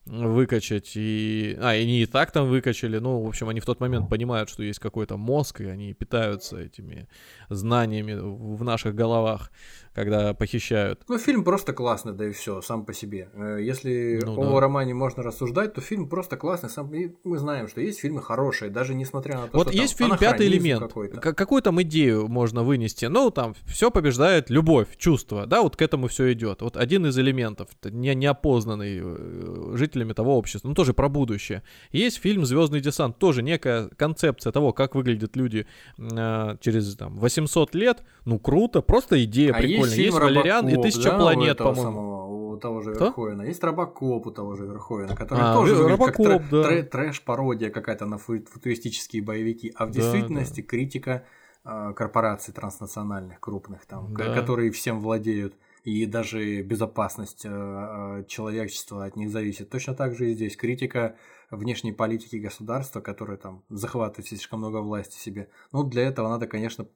выкачать 0.06 0.92
и... 0.96 1.56
А, 1.60 1.74
и 1.74 1.82
они 1.82 2.02
и 2.02 2.06
так 2.06 2.32
там 2.32 2.48
выкачали, 2.48 2.98
ну, 2.98 3.20
в 3.20 3.28
общем, 3.28 3.48
они 3.48 3.60
в 3.60 3.64
тот 3.64 3.80
момент 3.80 4.08
понимают, 4.08 4.48
что 4.48 4.62
есть 4.62 4.78
какой-то 4.78 5.16
мозг, 5.16 5.60
и 5.60 5.66
они 5.66 5.94
питаются 5.94 6.58
этими 6.58 7.08
знаниями 7.48 8.14
в 8.14 8.64
наших 8.64 8.94
головах 8.94 9.50
когда 9.94 10.32
похищают. 10.34 11.02
Ну, 11.08 11.18
фильм 11.18 11.44
просто 11.44 11.72
классный, 11.72 12.12
да 12.12 12.26
и 12.26 12.32
все, 12.32 12.62
сам 12.62 12.84
по 12.84 12.92
себе. 12.94 13.28
Э, 13.34 13.58
если 13.60 14.20
ну, 14.24 14.40
о 14.40 14.54
да. 14.54 14.60
романе 14.60 14.94
можно 14.94 15.22
рассуждать, 15.22 15.74
то 15.74 15.80
фильм 15.80 16.08
просто 16.08 16.36
классный. 16.36 16.70
Сам... 16.70 16.92
И 16.94 17.12
мы 17.24 17.38
знаем, 17.38 17.68
что 17.68 17.80
есть 17.80 18.00
фильмы 18.00 18.22
хорошие, 18.22 18.70
даже 18.70 18.94
несмотря 18.94 19.38
на 19.38 19.48
то, 19.48 19.58
вот 19.58 19.68
что 19.68 19.76
есть 19.76 19.96
фильм 19.96 20.16
«Пятый 20.16 20.46
элемент». 20.46 20.82
Какой-то. 20.82 21.20
какую 21.20 21.62
там 21.62 21.80
идею 21.82 22.28
можно 22.28 22.62
вынести? 22.62 23.06
Ну, 23.06 23.30
там 23.30 23.54
все 23.66 23.90
побеждает 23.90 24.50
любовь, 24.50 24.88
чувство, 24.96 25.46
да, 25.46 25.62
вот 25.62 25.76
к 25.76 25.82
этому 25.82 26.08
все 26.08 26.32
идет. 26.32 26.62
Вот 26.62 26.76
один 26.76 27.06
из 27.06 27.18
элементов, 27.18 27.68
не, 27.84 28.14
неопознанный 28.14 28.98
э, 29.02 29.72
жителями 29.92 30.12
того 30.12 30.36
общества, 30.36 30.68
ну, 30.68 30.74
тоже 30.74 30.94
про 30.94 31.08
будущее. 31.08 31.62
Есть 31.92 32.18
фильм 32.18 32.44
«Звездный 32.44 32.80
десант», 32.80 33.18
тоже 33.18 33.42
некая 33.42 33.88
концепция 33.88 34.52
того, 34.52 34.72
как 34.72 34.94
выглядят 34.94 35.36
люди 35.36 35.66
э, 35.98 36.56
через 36.60 36.96
там 36.96 37.18
800 37.18 37.74
лет. 37.74 38.02
Ну, 38.24 38.38
круто, 38.38 38.80
просто 38.80 39.22
идея 39.24 39.52
а 39.52 39.58
прикольная. 39.58 39.96
Есть, 39.96 39.98
есть 39.98 40.18
Валериан 40.18 40.68
и 40.68 40.82
Тысяча 40.82 41.10
да, 41.10 41.18
планет, 41.18 41.58
по-моему. 41.58 42.52
у 42.52 42.56
того 42.56 42.80
же 42.80 42.94
Кто? 42.94 43.06
Верховена. 43.06 43.44
Есть 43.44 43.62
Робокоп 43.62 44.26
у 44.26 44.30
того 44.30 44.56
же 44.56 44.66
Верховена, 44.66 45.14
который 45.14 45.40
а, 45.42 45.54
тоже 45.54 45.76
Робокоп, 45.76 46.26
как 46.26 46.50
да. 46.50 46.70
трэ- 46.70 46.82
трэш-пародия 46.82 47.70
какая-то 47.70 48.06
на 48.06 48.18
футуристические 48.18 49.22
боевики. 49.22 49.72
А 49.76 49.86
в 49.86 49.90
действительности 49.90 50.60
да, 50.60 50.62
да. 50.62 50.68
критика 50.68 51.24
э, 51.64 51.92
корпораций 51.94 52.54
транснациональных, 52.54 53.40
крупных, 53.40 53.84
там, 53.86 54.14
да. 54.14 54.34
которые 54.34 54.70
всем 54.70 55.00
владеют. 55.00 55.54
И 55.84 56.06
даже 56.06 56.62
безопасность 56.62 57.44
э, 57.44 58.24
человечества 58.28 59.04
от 59.04 59.16
них 59.16 59.30
зависит. 59.30 59.68
Точно 59.68 59.94
так 59.94 60.14
же 60.14 60.30
и 60.30 60.34
здесь 60.34 60.56
критика 60.56 61.16
внешней 61.50 61.92
политики 61.92 62.36
государства, 62.36 63.00
которое 63.00 63.36
там 63.36 63.64
захватывает 63.68 64.28
слишком 64.28 64.60
много 64.60 64.76
власти 64.78 65.16
себе. 65.18 65.48
Ну, 65.72 65.82
для 65.82 66.02
этого 66.04 66.28
надо, 66.28 66.46
конечно, 66.46 66.86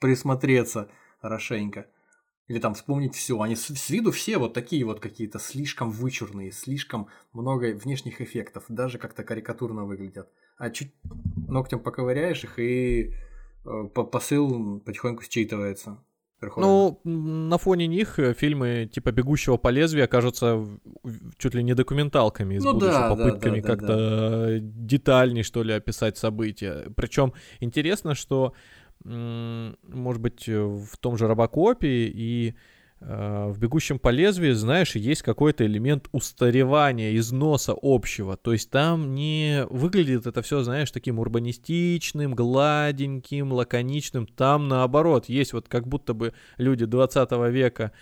присмотреться 0.00 0.90
хорошенько. 1.20 1.86
Или 2.48 2.58
там 2.58 2.74
вспомнить 2.74 3.14
все. 3.14 3.40
Они 3.40 3.56
с, 3.56 3.68
с 3.68 3.88
виду 3.88 4.10
все 4.10 4.36
вот 4.36 4.52
такие 4.52 4.84
вот 4.84 5.00
какие-то 5.00 5.38
слишком 5.38 5.90
вычурные, 5.90 6.52
слишком 6.52 7.08
много 7.32 7.72
внешних 7.74 8.20
эффектов, 8.20 8.64
даже 8.68 8.98
как-то 8.98 9.22
карикатурно 9.22 9.84
выглядят. 9.84 10.28
А 10.58 10.70
чуть 10.70 10.92
ногтем 11.48 11.80
поковыряешь 11.80 12.44
их, 12.44 12.58
и 12.58 13.14
э, 13.64 13.84
посыл 13.88 14.80
потихоньку 14.80 15.22
считывается. 15.22 15.98
Ну, 16.56 17.00
на 17.04 17.58
фоне 17.58 17.86
них 17.86 18.18
э, 18.18 18.34
фильмы 18.34 18.88
типа 18.92 19.12
«Бегущего 19.12 19.56
по 19.56 19.68
лезвию» 19.68 20.08
кажутся 20.08 20.64
чуть 21.38 21.54
ли 21.54 21.62
не 21.62 21.74
документалками 21.74 22.58
с 22.58 22.64
ну, 22.64 22.72
будущими 22.72 22.92
да, 22.92 23.08
попытками 23.08 23.60
да, 23.60 23.68
да, 23.68 23.74
как-то 23.74 23.96
да, 23.96 24.46
да. 24.46 24.58
детальней, 24.60 25.42
что 25.42 25.62
ли, 25.62 25.72
описать 25.72 26.16
события. 26.16 26.86
Причем 26.96 27.32
интересно, 27.60 28.14
что 28.14 28.52
может 29.04 30.22
быть, 30.22 30.48
э, 30.48 30.58
в 30.58 30.96
том 30.98 31.18
же 31.18 31.26
Робокопе 31.26 32.06
и 32.06 32.50
э, 32.50 32.54
в 33.06 33.58
«Бегущем 33.58 33.98
по 33.98 34.08
лезвию», 34.08 34.54
знаешь, 34.54 34.94
есть 34.96 35.22
какой-то 35.22 35.66
элемент 35.66 36.08
устаревания, 36.12 37.14
износа 37.16 37.74
общего. 37.80 38.36
То 38.36 38.52
есть 38.52 38.70
там 38.70 39.14
не 39.14 39.66
выглядит 39.68 40.26
это 40.26 40.40
все, 40.40 40.62
знаешь, 40.62 40.90
таким 40.90 41.18
урбанистичным, 41.18 42.34
гладеньким, 42.34 43.52
лаконичным. 43.52 44.26
Там 44.26 44.68
наоборот, 44.68 45.28
есть 45.28 45.52
вот 45.52 45.68
как 45.68 45.86
будто 45.86 46.14
бы 46.14 46.32
люди 46.56 46.86
20 46.86 47.30
века 47.50 47.92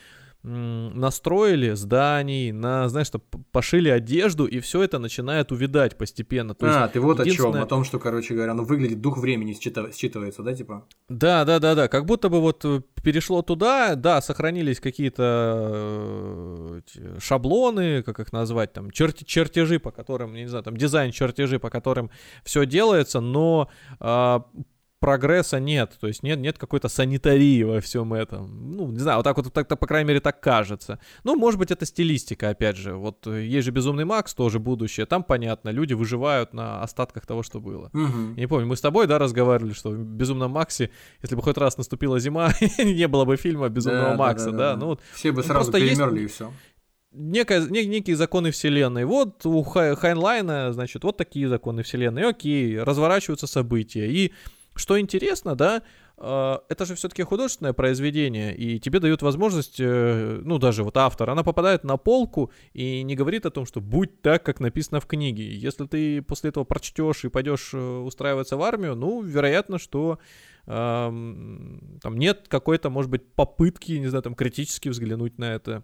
настроили 0.42 1.74
зданий, 1.74 2.50
на, 2.50 2.88
знаешь, 2.88 3.06
что 3.06 3.20
пошили 3.52 3.88
одежду, 3.88 4.46
и 4.46 4.58
все 4.58 4.82
это 4.82 4.98
начинает 4.98 5.52
увидать 5.52 5.96
постепенно. 5.96 6.54
То 6.54 6.66
а, 6.66 6.82
есть, 6.82 6.94
ты 6.94 7.00
вот 7.00 7.20
единственное... 7.20 7.50
о 7.50 7.54
чем, 7.54 7.62
о 7.62 7.66
том, 7.66 7.84
что, 7.84 8.00
короче 8.00 8.34
говоря, 8.34 8.54
ну 8.54 8.64
выглядит 8.64 9.00
дух 9.00 9.18
времени 9.18 9.52
считывается, 9.52 10.42
да, 10.42 10.54
типа? 10.54 10.84
Да, 11.08 11.44
да, 11.44 11.60
да, 11.60 11.76
да, 11.76 11.88
как 11.88 12.06
будто 12.06 12.28
бы 12.28 12.40
вот 12.40 12.64
э, 12.64 12.80
перешло 13.04 13.42
туда, 13.42 13.94
да, 13.94 14.20
сохранились 14.20 14.80
какие-то 14.80 16.82
э, 16.86 17.18
шаблоны, 17.20 18.02
как 18.02 18.18
их 18.18 18.32
назвать, 18.32 18.72
там, 18.72 18.90
черти 18.90 19.24
чертежи, 19.24 19.78
по 19.78 19.92
которым, 19.92 20.34
не 20.34 20.48
знаю, 20.48 20.64
там, 20.64 20.76
дизайн 20.76 21.12
чертежи, 21.12 21.60
по 21.60 21.70
которым 21.70 22.10
все 22.42 22.66
делается, 22.66 23.20
но 23.20 23.68
а, 24.00 24.44
прогресса 25.02 25.58
нет, 25.58 25.96
то 26.00 26.06
есть 26.06 26.22
нет, 26.22 26.38
нет 26.38 26.58
какой-то 26.58 26.88
санитарии 26.88 27.64
во 27.64 27.80
всем 27.80 28.14
этом. 28.14 28.76
Ну, 28.76 28.86
не 28.92 29.00
знаю, 29.00 29.18
вот 29.18 29.24
так 29.24 29.36
вот, 29.36 29.52
так, 29.52 29.66
так, 29.66 29.78
по 29.80 29.86
крайней 29.88 30.06
мере, 30.06 30.20
так 30.20 30.40
кажется. 30.40 31.00
Ну, 31.24 31.34
может 31.34 31.58
быть, 31.58 31.72
это 31.72 31.84
стилистика, 31.84 32.50
опять 32.50 32.76
же. 32.76 32.94
Вот 32.94 33.26
э, 33.26 33.44
есть 33.44 33.64
же 33.64 33.72
Безумный 33.72 34.04
Макс, 34.04 34.32
тоже 34.32 34.60
будущее. 34.60 35.04
Там 35.04 35.24
понятно, 35.24 35.70
люди 35.70 35.92
выживают 35.94 36.54
на 36.54 36.82
остатках 36.82 37.26
того, 37.26 37.42
что 37.42 37.60
было. 37.60 37.90
Угу. 37.92 38.36
не 38.36 38.46
помню, 38.46 38.68
мы 38.68 38.76
с 38.76 38.80
тобой, 38.80 39.08
да, 39.08 39.18
разговаривали, 39.18 39.72
что 39.72 39.90
в 39.90 39.98
Безумном 39.98 40.52
Максе, 40.52 40.90
если 41.20 41.34
бы 41.34 41.42
хоть 41.42 41.58
раз 41.58 41.78
наступила 41.78 42.20
зима, 42.20 42.52
не 42.78 43.08
было 43.08 43.24
бы 43.24 43.36
фильма 43.36 43.68
Безумного 43.70 44.10
да, 44.10 44.16
Макса, 44.16 44.50
да, 44.52 44.56
да, 44.56 44.72
да. 44.74 44.76
Ну, 44.76 44.86
вот, 44.86 45.00
Все 45.14 45.32
бы 45.32 45.42
сразу 45.42 45.72
перемерли 45.72 46.20
есть... 46.20 46.34
и 46.34 46.36
все 46.36 46.52
некая, 47.12 47.60
не, 47.66 47.84
некие 47.86 48.16
законы 48.16 48.52
вселенной. 48.52 49.04
Вот 49.04 49.44
у 49.46 49.62
Хайнлайна, 49.62 50.72
значит, 50.72 51.04
вот 51.04 51.16
такие 51.16 51.48
законы 51.48 51.82
вселенной. 51.82 52.28
Окей, 52.28 52.78
разворачиваются 52.78 53.46
события. 53.46 54.10
И 54.10 54.32
что 54.74 54.98
интересно, 54.98 55.54
да, 55.54 55.82
э, 56.16 56.58
это 56.68 56.84
же 56.84 56.94
все-таки 56.94 57.22
художественное 57.22 57.72
произведение, 57.72 58.56
и 58.56 58.78
тебе 58.78 59.00
дают 59.00 59.22
возможность, 59.22 59.80
э, 59.80 60.40
ну, 60.42 60.58
даже 60.58 60.82
вот 60.82 60.96
автор, 60.96 61.30
она 61.30 61.42
попадает 61.42 61.84
на 61.84 61.96
полку 61.96 62.50
и 62.72 63.02
не 63.02 63.14
говорит 63.14 63.46
о 63.46 63.50
том, 63.50 63.66
что 63.66 63.80
будь 63.80 64.22
так, 64.22 64.42
как 64.42 64.60
написано 64.60 65.00
в 65.00 65.06
книге. 65.06 65.54
Если 65.54 65.86
ты 65.86 66.22
после 66.22 66.50
этого 66.50 66.64
прочтешь 66.64 67.24
и 67.24 67.28
пойдешь 67.28 67.70
э, 67.74 67.78
устраиваться 67.78 68.56
в 68.56 68.62
армию, 68.62 68.94
ну, 68.94 69.22
вероятно, 69.22 69.78
что 69.78 70.18
там 70.64 71.98
нет 72.04 72.46
какой-то, 72.46 72.88
может 72.88 73.10
быть, 73.10 73.26
попытки, 73.34 73.94
не 73.94 74.06
знаю, 74.06 74.22
там 74.22 74.36
критически 74.36 74.90
взглянуть 74.90 75.36
на 75.36 75.54
это. 75.54 75.82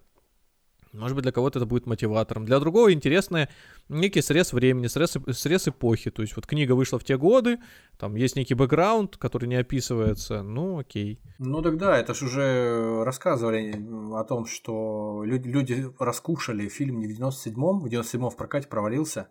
Может 0.93 1.15
быть, 1.15 1.23
для 1.23 1.32
кого-то 1.32 1.59
это 1.59 1.66
будет 1.66 1.86
мотиватором. 1.86 2.44
Для 2.44 2.60
другого 2.60 2.93
интересное 2.93 3.48
некий 3.89 4.23
срез 4.23 4.52
времени, 4.52 4.86
срез, 4.86 5.16
срез 5.32 5.69
эпохи. 5.69 6.10
То 6.10 6.23
есть 6.23 6.36
вот 6.36 6.47
книга 6.47 6.73
вышла 6.73 6.98
в 6.98 7.05
те 7.05 7.16
годы, 7.16 7.59
там 7.98 8.15
есть 8.15 8.36
некий 8.36 8.55
бэкграунд, 8.55 9.16
который 9.16 9.48
не 9.48 9.56
описывается, 9.56 10.43
ну 10.43 10.78
окей. 10.78 11.20
Ну 11.39 11.62
тогда 11.62 11.97
это 11.98 12.15
же 12.15 12.27
уже 12.27 13.05
рассказывали 13.05 13.74
о 14.15 14.24
том, 14.24 14.47
что 14.47 15.23
люди, 15.24 15.48
люди 15.48 15.86
раскушали 15.98 16.69
фильм 16.69 17.01
не 17.01 17.06
в 17.06 17.19
97-м, 17.19 17.81
в 17.81 17.86
97-м 17.86 18.31
в 18.31 18.36
прокате 18.36 18.69
провалился, 18.69 19.28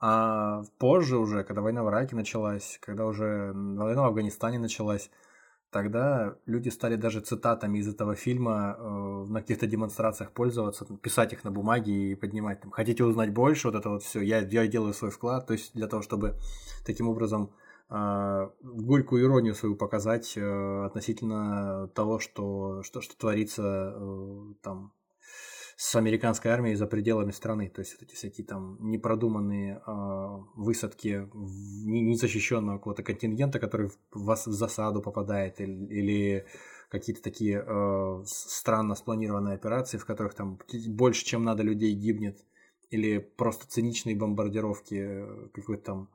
а 0.00 0.62
позже 0.78 1.18
уже, 1.18 1.42
когда 1.44 1.60
война 1.62 1.82
в 1.82 1.88
Ираке 1.88 2.14
началась, 2.14 2.78
когда 2.80 3.06
уже 3.06 3.52
война 3.54 4.02
в 4.02 4.06
Афганистане 4.06 4.58
началась, 4.58 5.10
Тогда 5.70 6.36
люди 6.46 6.70
стали 6.70 6.96
даже 6.96 7.20
цитатами 7.20 7.78
из 7.78 7.88
этого 7.88 8.14
фильма 8.14 8.76
э, 8.78 9.24
на 9.28 9.40
каких-то 9.42 9.66
демонстрациях 9.66 10.32
пользоваться, 10.32 10.86
писать 11.02 11.34
их 11.34 11.44
на 11.44 11.50
бумаге 11.50 12.12
и 12.12 12.14
поднимать. 12.14 12.62
Там, 12.62 12.70
Хотите 12.70 13.04
узнать 13.04 13.34
больше, 13.34 13.68
вот 13.68 13.76
это 13.76 13.90
вот 13.90 14.02
все, 14.02 14.22
я, 14.22 14.38
я 14.38 14.66
делаю 14.66 14.94
свой 14.94 15.10
вклад, 15.10 15.46
то 15.46 15.52
есть 15.52 15.74
для 15.74 15.86
того, 15.86 16.00
чтобы 16.02 16.36
таким 16.86 17.08
образом 17.08 17.52
э, 17.90 18.48
горькую 18.62 19.24
иронию 19.24 19.54
свою 19.54 19.76
показать 19.76 20.38
э, 20.38 20.84
относительно 20.86 21.88
того, 21.88 22.18
что, 22.18 22.82
что, 22.82 23.02
что 23.02 23.18
творится 23.18 23.94
э, 23.94 24.54
там 24.62 24.94
с 25.80 25.94
американской 25.94 26.50
армией 26.50 26.74
за 26.74 26.88
пределами 26.88 27.30
страны. 27.30 27.68
То 27.68 27.82
есть 27.82 27.92
вот 27.92 28.02
эти 28.02 28.16
всякие 28.16 28.44
там 28.44 28.78
непродуманные 28.80 29.76
э, 29.76 30.38
высадки 30.56 31.28
незащищенного 31.32 32.78
какого-то 32.78 33.04
контингента, 33.04 33.60
который 33.60 33.86
в, 33.86 33.96
вас 34.10 34.48
в 34.48 34.52
засаду 34.52 35.00
попадает, 35.00 35.60
или, 35.60 35.86
или 35.86 36.46
какие-то 36.90 37.22
такие 37.22 37.64
э, 37.64 38.22
странно 38.26 38.96
спланированные 38.96 39.54
операции, 39.54 39.98
в 39.98 40.04
которых 40.04 40.34
там 40.34 40.58
больше, 40.88 41.24
чем 41.24 41.44
надо 41.44 41.62
людей 41.62 41.94
гибнет, 41.94 42.44
или 42.90 43.18
просто 43.18 43.68
циничные 43.68 44.16
бомбардировки 44.16 44.96
э, 44.96 45.48
какой-то 45.54 45.82
там 45.84 46.08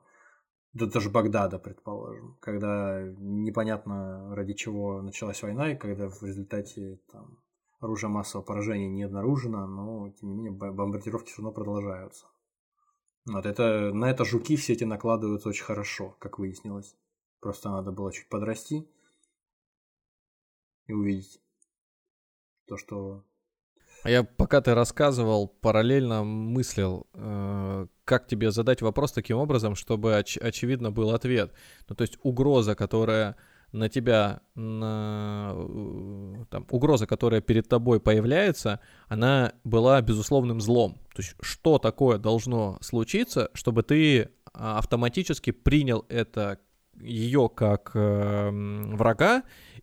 да 0.74 0.84
даже 0.84 1.08
Багдада, 1.08 1.58
предположим, 1.58 2.36
когда 2.40 3.00
непонятно 3.16 4.34
ради 4.34 4.52
чего 4.52 5.00
началась 5.00 5.42
война, 5.42 5.72
и 5.72 5.76
когда 5.78 6.10
в 6.10 6.22
результате 6.22 6.98
там 7.10 7.38
оружия 7.80 8.08
массового 8.08 8.44
поражения 8.44 8.88
не 8.88 9.02
обнаружено, 9.04 9.66
но 9.66 10.10
тем 10.10 10.30
не 10.30 10.34
менее 10.34 10.52
бомбардировки 10.52 11.30
все 11.30 11.42
равно 11.42 11.52
продолжаются. 11.52 12.26
Вот 13.26 13.46
это, 13.46 13.92
на 13.94 14.10
это 14.10 14.24
жуки 14.24 14.56
все 14.56 14.74
эти 14.74 14.84
накладываются 14.84 15.48
очень 15.48 15.64
хорошо, 15.64 16.16
как 16.18 16.38
выяснилось. 16.38 16.94
Просто 17.40 17.70
надо 17.70 17.90
было 17.90 18.12
чуть 18.12 18.28
подрасти 18.28 18.86
и 20.86 20.92
увидеть 20.92 21.40
то, 22.66 22.76
что... 22.76 23.24
А 24.02 24.10
я 24.10 24.22
пока 24.22 24.60
ты 24.60 24.74
рассказывал, 24.74 25.48
параллельно 25.48 26.24
мыслил, 26.24 27.06
э, 27.14 27.86
как 28.04 28.26
тебе 28.26 28.50
задать 28.50 28.82
вопрос 28.82 29.12
таким 29.12 29.38
образом, 29.38 29.74
чтобы 29.74 30.12
оч- 30.12 30.38
очевидно 30.38 30.90
был 30.90 31.10
ответ. 31.10 31.54
Ну, 31.88 31.96
то 31.96 32.02
есть 32.02 32.18
угроза, 32.22 32.74
которая 32.74 33.36
на 33.74 33.88
тебя, 33.88 34.40
на, 34.54 35.52
э, 35.52 36.44
там, 36.48 36.64
угроза, 36.70 37.08
которая 37.08 37.40
перед 37.40 37.68
тобой 37.68 37.98
появляется, 37.98 38.78
она 39.08 39.52
была 39.64 40.00
безусловным 40.00 40.60
злом. 40.60 40.94
То 41.14 41.22
есть 41.22 41.34
что 41.40 41.78
такое 41.78 42.18
должно 42.18 42.78
случиться, 42.80 43.50
чтобы 43.52 43.82
ты 43.82 44.30
а, 44.52 44.78
автоматически 44.78 45.50
принял 45.50 46.06
это 46.08 46.60
ее 47.00 47.50
как 47.54 47.90
э, 47.94 48.50
врага 48.94 49.42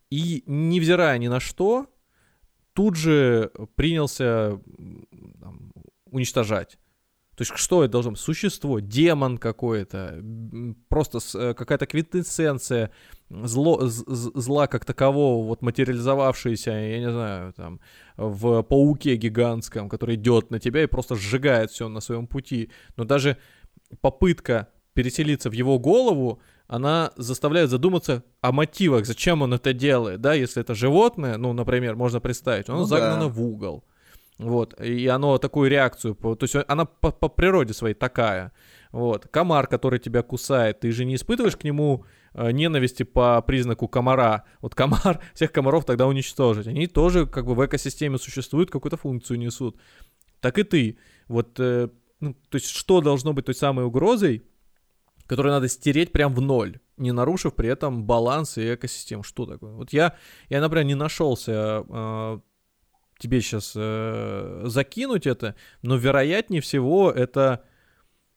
и, 0.10 0.44
невзирая 0.46 1.18
ни 1.18 1.28
на 1.28 1.42
что, 1.42 1.88
тут 2.72 2.96
же 2.96 3.52
принялся 3.76 4.58
там, 5.42 5.74
уничтожать. 6.06 6.78
То 7.42 7.44
есть 7.44 7.58
что 7.58 7.84
это 7.84 7.94
должно 7.94 8.12
быть? 8.12 8.20
Существо, 8.20 8.80
демон 8.80 9.40
какой-то, 9.40 10.24
просто 10.90 11.18
э, 11.34 11.56
какая-то 11.56 11.88
квинтэссенция 11.88 12.92
зло, 13.32 13.80
зла 13.82 14.68
как 14.68 14.86
такового, 14.86 15.48
вот 15.48 15.64
материализовавшееся, 15.64 16.70
я 16.70 17.00
не 17.00 17.10
знаю, 17.10 17.52
там, 17.54 17.80
в 18.16 18.62
пауке 18.62 19.16
гигантском, 19.16 19.90
который 19.90 20.18
идет 20.18 20.52
на 20.52 20.60
тебя 20.60 20.84
и 20.84 20.86
просто 20.86 21.16
сжигает 21.16 21.72
все 21.72 21.90
на 21.90 22.00
своем 22.00 22.28
пути. 22.28 22.70
Но 22.96 23.06
даже 23.06 23.38
попытка 24.02 24.68
переселиться 24.94 25.50
в 25.50 25.54
его 25.54 25.80
голову, 25.80 26.44
она 26.68 27.12
заставляет 27.16 27.72
задуматься 27.72 28.24
о 28.42 28.52
мотивах, 28.52 29.08
зачем 29.08 29.42
он 29.42 29.56
это 29.56 29.74
делает, 29.74 30.22
да, 30.22 30.36
если 30.36 30.62
это 30.62 30.76
животное, 30.76 31.38
ну, 31.38 31.54
например, 31.54 31.96
можно 31.96 32.20
представить, 32.20 32.70
оно 32.70 32.82
ну, 32.82 32.86
загнано 32.86 33.26
да. 33.26 33.30
в 33.30 33.42
угол, 33.42 33.84
вот, 34.42 34.80
и 34.82 35.08
оно 35.08 35.38
такую 35.38 35.70
реакцию, 35.70 36.16
то 36.16 36.38
есть 36.42 36.56
она 36.68 36.86
по, 36.86 37.12
по 37.12 37.30
природе 37.30 37.74
своей 37.74 37.94
такая, 37.94 38.52
вот, 38.92 39.28
комар, 39.28 39.68
который 39.68 40.00
тебя 40.00 40.24
кусает, 40.24 40.80
ты 40.80 40.92
же 40.92 41.06
не 41.06 41.16
испытываешь 41.16 41.56
к 41.56 41.64
нему 41.64 42.06
э, 42.34 42.52
ненависти 42.52 43.04
по 43.04 43.42
признаку 43.44 43.88
комара, 43.88 44.46
вот 44.62 44.74
комар, 44.74 45.22
всех 45.36 45.52
комаров 45.52 45.86
тогда 45.86 46.08
уничтожить, 46.08 46.66
они 46.66 46.88
тоже 46.88 47.28
как 47.28 47.46
бы 47.46 47.54
в 47.54 47.64
экосистеме 47.64 48.18
существуют, 48.18 48.72
какую-то 48.72 48.98
функцию 48.98 49.38
несут, 49.38 49.78
так 50.40 50.58
и 50.58 50.64
ты, 50.64 50.98
вот, 51.28 51.60
э, 51.60 51.90
ну, 52.20 52.34
то 52.34 52.56
есть 52.56 52.68
что 52.68 53.02
должно 53.02 53.34
быть 53.34 53.46
той 53.46 53.56
самой 53.56 53.86
угрозой, 53.86 54.44
которую 55.28 55.54
надо 55.54 55.68
стереть 55.68 56.12
прям 56.12 56.34
в 56.34 56.42
ноль, 56.42 56.80
не 56.98 57.12
нарушив 57.12 57.54
при 57.54 57.70
этом 57.70 58.04
баланс 58.06 58.58
и 58.58 58.74
экосистему. 58.74 59.24
Что 59.24 59.46
такое? 59.46 59.72
Вот 59.72 59.94
я, 59.94 60.16
я 60.50 60.60
например, 60.60 60.86
не 60.86 60.96
нашелся 60.96 61.86
э, 61.88 62.40
тебе 63.22 63.42
сейчас 63.42 63.74
э, 63.76 64.64
закинуть 64.66 65.28
это, 65.28 65.56
но 65.84 65.96
вероятнее 65.96 66.62
всего 66.62 67.12
это, 67.12 67.64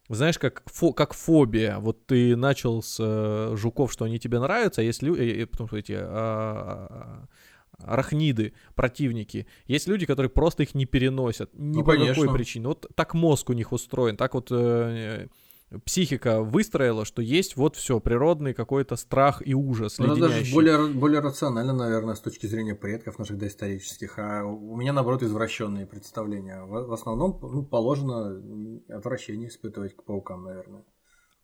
знаешь, 0.09 0.39
как, 0.39 0.63
фо, 0.67 0.93
как 0.93 1.15
фобия. 1.15 1.79
Вот 1.79 2.07
ты 2.07 2.37
начал 2.37 2.83
с 2.83 2.99
э, 3.01 3.57
жуков, 3.57 3.93
что 3.93 4.05
они 4.05 4.19
тебе 4.19 4.39
нравятся, 4.39 4.83
а 4.83 4.85
если... 4.85 5.11
Э, 5.17 5.43
э, 5.43 5.47
потому 5.47 5.69
что 5.69 5.79
эти... 5.79 5.95
А, 5.97 7.27
арахниды, 7.79 8.55
противники. 8.77 9.49
Есть 9.67 9.89
люди, 9.89 10.07
которые 10.07 10.31
просто 10.31 10.63
их 10.63 10.75
не 10.75 10.87
переносят. 10.87 11.51
Ни 11.55 11.79
ну, 11.79 11.85
по 11.85 11.93
конечно. 11.93 12.15
какой 12.15 12.33
причине. 12.33 12.69
Вот 12.69 12.87
так 12.95 13.15
мозг 13.15 13.51
у 13.51 13.53
них 13.53 13.73
устроен, 13.73 14.17
так 14.17 14.35
вот 14.35 14.49
э, 14.53 15.27
психика 15.85 16.43
выстроила, 16.43 17.05
что 17.05 17.23
есть 17.23 17.57
вот 17.57 17.77
все, 17.77 18.01
природный 18.01 18.55
какой-то 18.55 18.97
страх 18.97 19.43
и 19.45 19.55
ужас 19.55 19.99
ну, 19.99 20.17
даже 20.17 20.53
более, 20.53 20.89
более 20.89 21.21
рационально, 21.21 21.73
наверное, 21.73 22.15
с 22.15 22.21
точки 22.21 22.47
зрения 22.47 22.75
предков 22.75 23.19
наших 23.19 23.39
доисторических, 23.39 24.19
а 24.19 24.45
у 24.45 24.77
меня, 24.77 24.93
наоборот, 24.93 25.23
извращенные 25.23 25.87
представления. 25.87 26.63
В, 26.65 26.87
в 26.87 26.93
основном 26.93 27.39
ну, 27.43 27.65
положено 27.65 28.41
отвращение 28.89 29.49
испытывать 29.49 29.97
к 29.97 30.05
паукам, 30.05 30.45
наверное. 30.45 30.85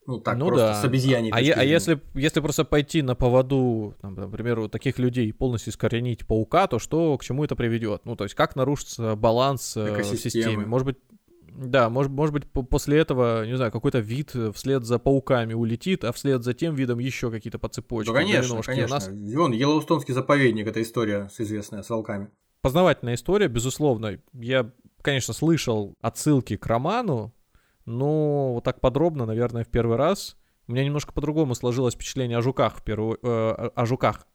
Ну, 0.07 0.19
так, 0.19 0.37
ну, 0.37 0.47
просто 0.47 0.67
да. 0.67 0.81
с 0.81 0.83
обезьяней. 0.83 1.29
А, 1.31 1.35
а 1.35 1.63
если, 1.63 2.01
если 2.15 2.39
просто 2.39 2.65
пойти 2.65 3.03
на 3.03 3.13
поводу, 3.13 3.95
там, 4.01 4.15
например, 4.15 4.59
у 4.59 4.67
таких 4.67 4.97
людей 4.97 5.31
полностью 5.31 5.71
искоренить 5.71 6.25
паука, 6.25 6.67
то 6.67 6.79
что, 6.79 7.17
к 7.17 7.23
чему 7.23 7.43
это 7.43 7.55
приведет? 7.55 8.01
Ну, 8.05 8.15
то 8.15 8.23
есть, 8.23 8.35
как 8.35 8.55
нарушится 8.55 9.15
баланс 9.15 9.77
э, 9.77 10.01
в 10.01 10.17
системе? 10.17 10.65
Может 10.65 10.85
быть, 10.87 10.97
да, 11.55 11.89
может, 11.89 12.11
может 12.11 12.33
быть, 12.33 12.45
после 12.69 12.99
этого, 12.99 13.45
не 13.45 13.55
знаю, 13.55 13.71
какой-то 13.71 13.99
вид 13.99 14.33
вслед 14.53 14.83
за 14.83 14.99
пауками 14.99 15.53
улетит, 15.53 16.03
а 16.03 16.11
вслед 16.11 16.43
за 16.43 16.53
тем 16.53 16.75
видом 16.75 16.99
еще 16.99 17.29
какие-то 17.29 17.59
по 17.59 17.67
цепочке. 17.67 18.11
Ну, 18.11 18.17
конечно, 18.17 18.61
конечно. 18.61 18.95
Нас... 18.95 19.09
Вон, 19.09 19.51
Йеллоустонский 19.51 20.13
заповедник, 20.13 20.67
это 20.67 20.81
история 20.81 21.29
с 21.29 21.39
известная, 21.41 21.83
с 21.83 21.89
волками. 21.89 22.29
Познавательная 22.61 23.15
история, 23.15 23.47
безусловно. 23.47 24.19
Я, 24.33 24.71
конечно, 25.01 25.33
слышал 25.33 25.95
отсылки 26.01 26.57
к 26.57 26.65
роману, 26.67 27.33
но 27.85 28.53
вот 28.53 28.63
так 28.63 28.79
подробно, 28.79 29.25
наверное, 29.25 29.63
в 29.63 29.69
первый 29.69 29.97
раз. 29.97 30.37
У 30.67 30.73
меня 30.73 30.85
немножко 30.85 31.11
по-другому 31.11 31.55
сложилось 31.55 31.95
впечатление 31.95 32.37
о 32.37 32.41
жуках 32.41 32.77
в 32.77 32.83
первую, 32.83 33.17
э, 33.21 33.69
о 33.75 33.85
жуках 33.85 34.25
Э, 34.25 34.30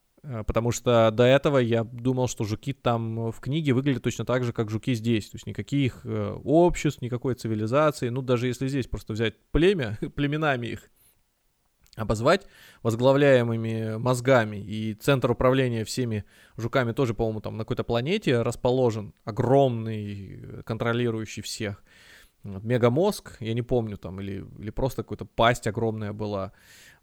потому 0.46 0.72
что 0.72 1.10
до 1.10 1.24
этого 1.24 1.58
я 1.58 1.84
думал, 1.84 2.28
что 2.28 2.44
жуки 2.44 2.72
там 2.72 3.30
в 3.30 3.40
книге 3.40 3.72
выглядят 3.72 4.02
точно 4.02 4.24
так 4.24 4.44
же, 4.44 4.52
как 4.52 4.70
жуки 4.70 4.94
здесь. 4.94 5.28
То 5.30 5.36
есть 5.36 5.46
никаких 5.46 6.00
э, 6.04 6.32
обществ, 6.44 7.02
никакой 7.02 7.34
цивилизации. 7.34 8.08
Ну, 8.08 8.22
даже 8.22 8.46
если 8.46 8.68
здесь 8.68 8.86
просто 8.86 9.12
взять 9.12 9.34
племя, 9.50 9.98
племенами 10.14 10.68
их 10.68 10.90
обозвать, 11.96 12.46
возглавляемыми 12.82 13.96
мозгами, 13.96 14.56
и 14.58 14.94
центр 14.94 15.30
управления 15.30 15.84
всеми 15.84 16.24
жуками 16.56 16.92
тоже, 16.92 17.14
по-моему, 17.14 17.40
там 17.40 17.56
на 17.56 17.64
какой-то 17.64 17.84
планете 17.84 18.42
расположен, 18.42 19.14
огромный, 19.24 20.62
контролирующий 20.64 21.42
всех. 21.42 21.82
Вот, 22.42 22.62
мегамозг, 22.62 23.36
я 23.40 23.54
не 23.54 23.62
помню, 23.62 23.96
там, 23.96 24.20
или, 24.20 24.44
или 24.58 24.70
просто 24.70 25.02
какая-то 25.02 25.24
пасть 25.24 25.66
огромная 25.66 26.12
была, 26.12 26.52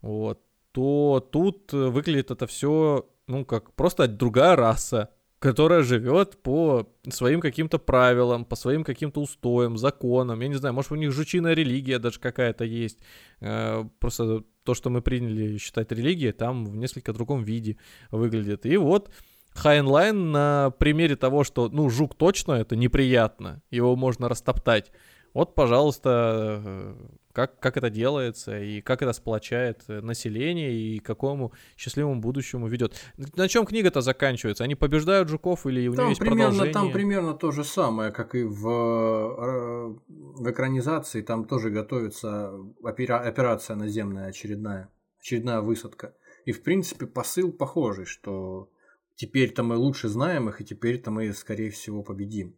вот, 0.02 0.42
то 0.72 1.28
тут 1.32 1.74
выглядит 1.74 2.32
это 2.32 2.48
все 2.48 3.08
ну, 3.28 3.46
как 3.46 3.74
просто 3.74 4.08
другая 4.08 4.56
раса, 4.56 5.10
которая 5.40 5.84
живет 5.84 6.42
по 6.42 6.88
своим 7.10 7.42
каким-то 7.42 7.78
правилам, 7.78 8.46
по 8.46 8.56
своим 8.56 8.84
каким-то 8.84 9.22
устоям, 9.22 9.78
законам. 9.78 10.40
Я 10.40 10.48
не 10.48 10.56
знаю, 10.56 10.74
может, 10.74 10.92
у 10.92 10.96
них 10.96 11.12
жучиная 11.12 11.54
религия 11.54 12.00
даже 12.00 12.20
какая-то 12.20 12.64
есть. 12.64 13.00
Э, 13.42 13.84
просто 14.00 14.44
то, 14.64 14.74
что 14.74 14.90
мы 14.90 15.02
приняли 15.02 15.58
считать 15.58 15.92
религией, 15.92 16.32
там 16.32 16.66
в 16.66 16.78
несколько 16.78 17.12
другом 17.12 17.44
виде 17.44 17.78
выглядит. 18.10 18.66
И 18.66 18.78
вот 18.78 19.12
Хайнлайн 19.54 20.32
на 20.32 20.72
примере 20.80 21.16
того, 21.16 21.44
что, 21.44 21.68
ну, 21.70 21.90
жук 21.90 22.16
точно 22.16 22.54
это 22.54 22.76
неприятно, 22.78 23.62
его 23.70 23.96
можно 23.96 24.30
растоптать. 24.30 24.92
Вот, 25.34 25.56
пожалуйста, 25.56 26.62
э, 26.66 26.96
как, 27.34 27.60
как 27.60 27.78
это 27.78 27.90
делается 27.90 28.60
и 28.60 28.80
как 28.82 29.02
это 29.02 29.12
сплочает 29.12 29.84
э, 29.88 30.02
население 30.02 30.72
и 30.72 31.00
к 31.00 31.06
какому 31.06 31.52
счастливому 31.76 32.22
будущему 32.22 32.68
ведет. 32.68 32.96
На 33.36 33.50
чем 33.50 33.66
книга-то 33.66 34.02
заканчивается? 34.02 34.64
Они 34.64 34.76
побеждают 34.76 35.30
жуков 35.30 35.66
или 35.66 35.88
у 35.88 35.96
там 35.96 36.06
нее 36.06 36.12
есть 36.12 36.22
примерно, 36.22 36.44
продолжение? 36.46 36.74
Там 36.74 36.92
примерно 36.92 37.34
то 37.34 37.52
же 37.52 37.64
самое, 37.64 38.12
как 38.12 38.36
и 38.36 38.44
в, 38.44 38.68
э, 38.68 39.96
в 40.08 40.50
экранизации. 40.52 41.22
Там 41.22 41.46
тоже 41.46 41.72
готовится 41.72 42.54
операция 42.84 43.76
наземная 43.76 44.28
очередная, 44.28 44.90
очередная 45.20 45.62
высадка. 45.62 46.14
И 46.46 46.52
в 46.52 46.62
принципе 46.62 47.08
посыл 47.08 47.52
похожий, 47.52 48.06
что 48.06 48.70
теперь-то 49.16 49.64
мы 49.64 49.76
лучше 49.76 50.08
знаем 50.08 50.50
их, 50.50 50.62
и 50.62 50.66
теперь-то 50.66 51.10
мы, 51.10 51.34
скорее 51.34 51.72
всего, 51.72 52.04
победим. 52.04 52.56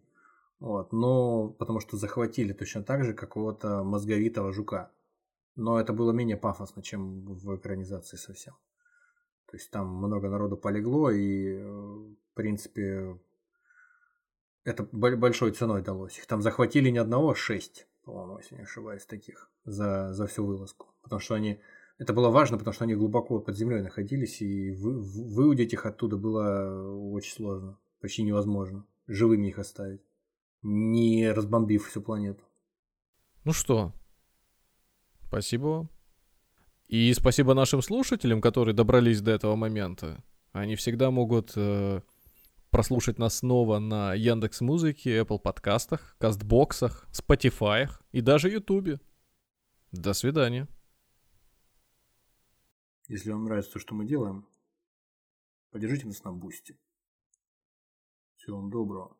Вот, 0.60 0.94
но 0.94 1.50
потому 1.50 1.80
что 1.80 1.98
захватили 1.98 2.54
точно 2.54 2.84
так 2.84 3.04
же 3.04 3.14
какого-то 3.14 3.84
мозговитого 3.84 4.54
жука. 4.54 4.92
Но 5.56 5.80
это 5.80 5.94
было 5.94 6.12
менее 6.12 6.38
пафосно, 6.38 6.82
чем 6.82 7.26
в 7.26 7.56
экранизации 7.56 8.18
совсем. 8.18 8.54
То 9.48 9.58
есть 9.58 9.70
там 9.72 9.88
много 9.88 10.30
народу 10.30 10.58
полегло, 10.58 11.12
и, 11.12 11.62
в 11.62 12.16
принципе, 12.34 13.20
это 14.64 14.84
большой 14.92 15.52
ценой 15.52 15.82
далось. 15.82 16.18
Их 16.18 16.26
там 16.26 16.42
захватили 16.42 16.90
не 16.90 16.98
одного, 16.98 17.32
а 17.32 17.36
шесть, 17.36 17.88
по-моему, 18.04 18.40
если 18.40 18.56
не 18.56 18.64
ошибаюсь, 18.64 19.06
таких 19.06 19.50
за, 19.66 20.14
за 20.14 20.28
всю 20.28 20.46
вылазку. 20.46 20.88
Потому 21.02 21.20
что 21.20 21.36
они... 21.36 21.62
Это 21.98 22.12
было 22.12 22.30
важно, 22.30 22.58
потому 22.58 22.74
что 22.74 22.84
они 22.84 22.96
глубоко 22.96 23.40
под 23.40 23.56
землей 23.56 23.82
находились, 23.82 24.42
и 24.42 24.72
вы, 24.72 25.00
выудить 25.00 25.72
их 25.72 25.86
оттуда 25.86 26.18
было 26.18 26.92
очень 27.14 27.34
сложно. 27.34 27.78
Почти 28.02 28.24
невозможно. 28.24 28.86
Живыми 29.08 29.48
их 29.48 29.60
оставить 29.60 30.02
не 30.66 31.32
разбомбив 31.32 31.88
всю 31.88 32.02
планету. 32.02 32.44
Ну 33.44 33.54
что, 33.54 33.94
спасибо 35.28 35.66
вам. 35.68 35.90
И 36.88 37.14
спасибо 37.14 37.54
нашим 37.54 37.82
слушателям, 37.82 38.42
которые 38.42 38.74
добрались 38.76 39.22
до 39.22 39.32
этого 39.32 39.56
момента. 39.56 40.24
Они 40.52 40.76
всегда 40.76 41.12
могут 41.12 41.54
э, 41.56 42.02
прослушать 42.70 43.20
нас 43.20 43.38
снова 43.38 43.80
на 43.80 44.14
Яндекс 44.14 44.62
Музыке, 44.62 45.20
Apple 45.20 45.40
подкастах, 45.40 46.16
Кастбоксах, 46.20 47.08
Spotify 47.12 47.90
и 48.12 48.22
даже 48.22 48.50
Ютубе. 48.50 49.00
До 49.92 50.14
свидания. 50.14 50.68
Если 53.08 53.32
вам 53.32 53.46
нравится 53.46 53.74
то, 53.74 53.80
что 53.80 53.94
мы 53.94 54.06
делаем, 54.06 54.48
поддержите 55.70 56.08
нас 56.08 56.24
на 56.24 56.34
бусте. 56.34 56.78
Всего 58.38 58.58
вам 58.58 58.72
доброго. 58.72 59.16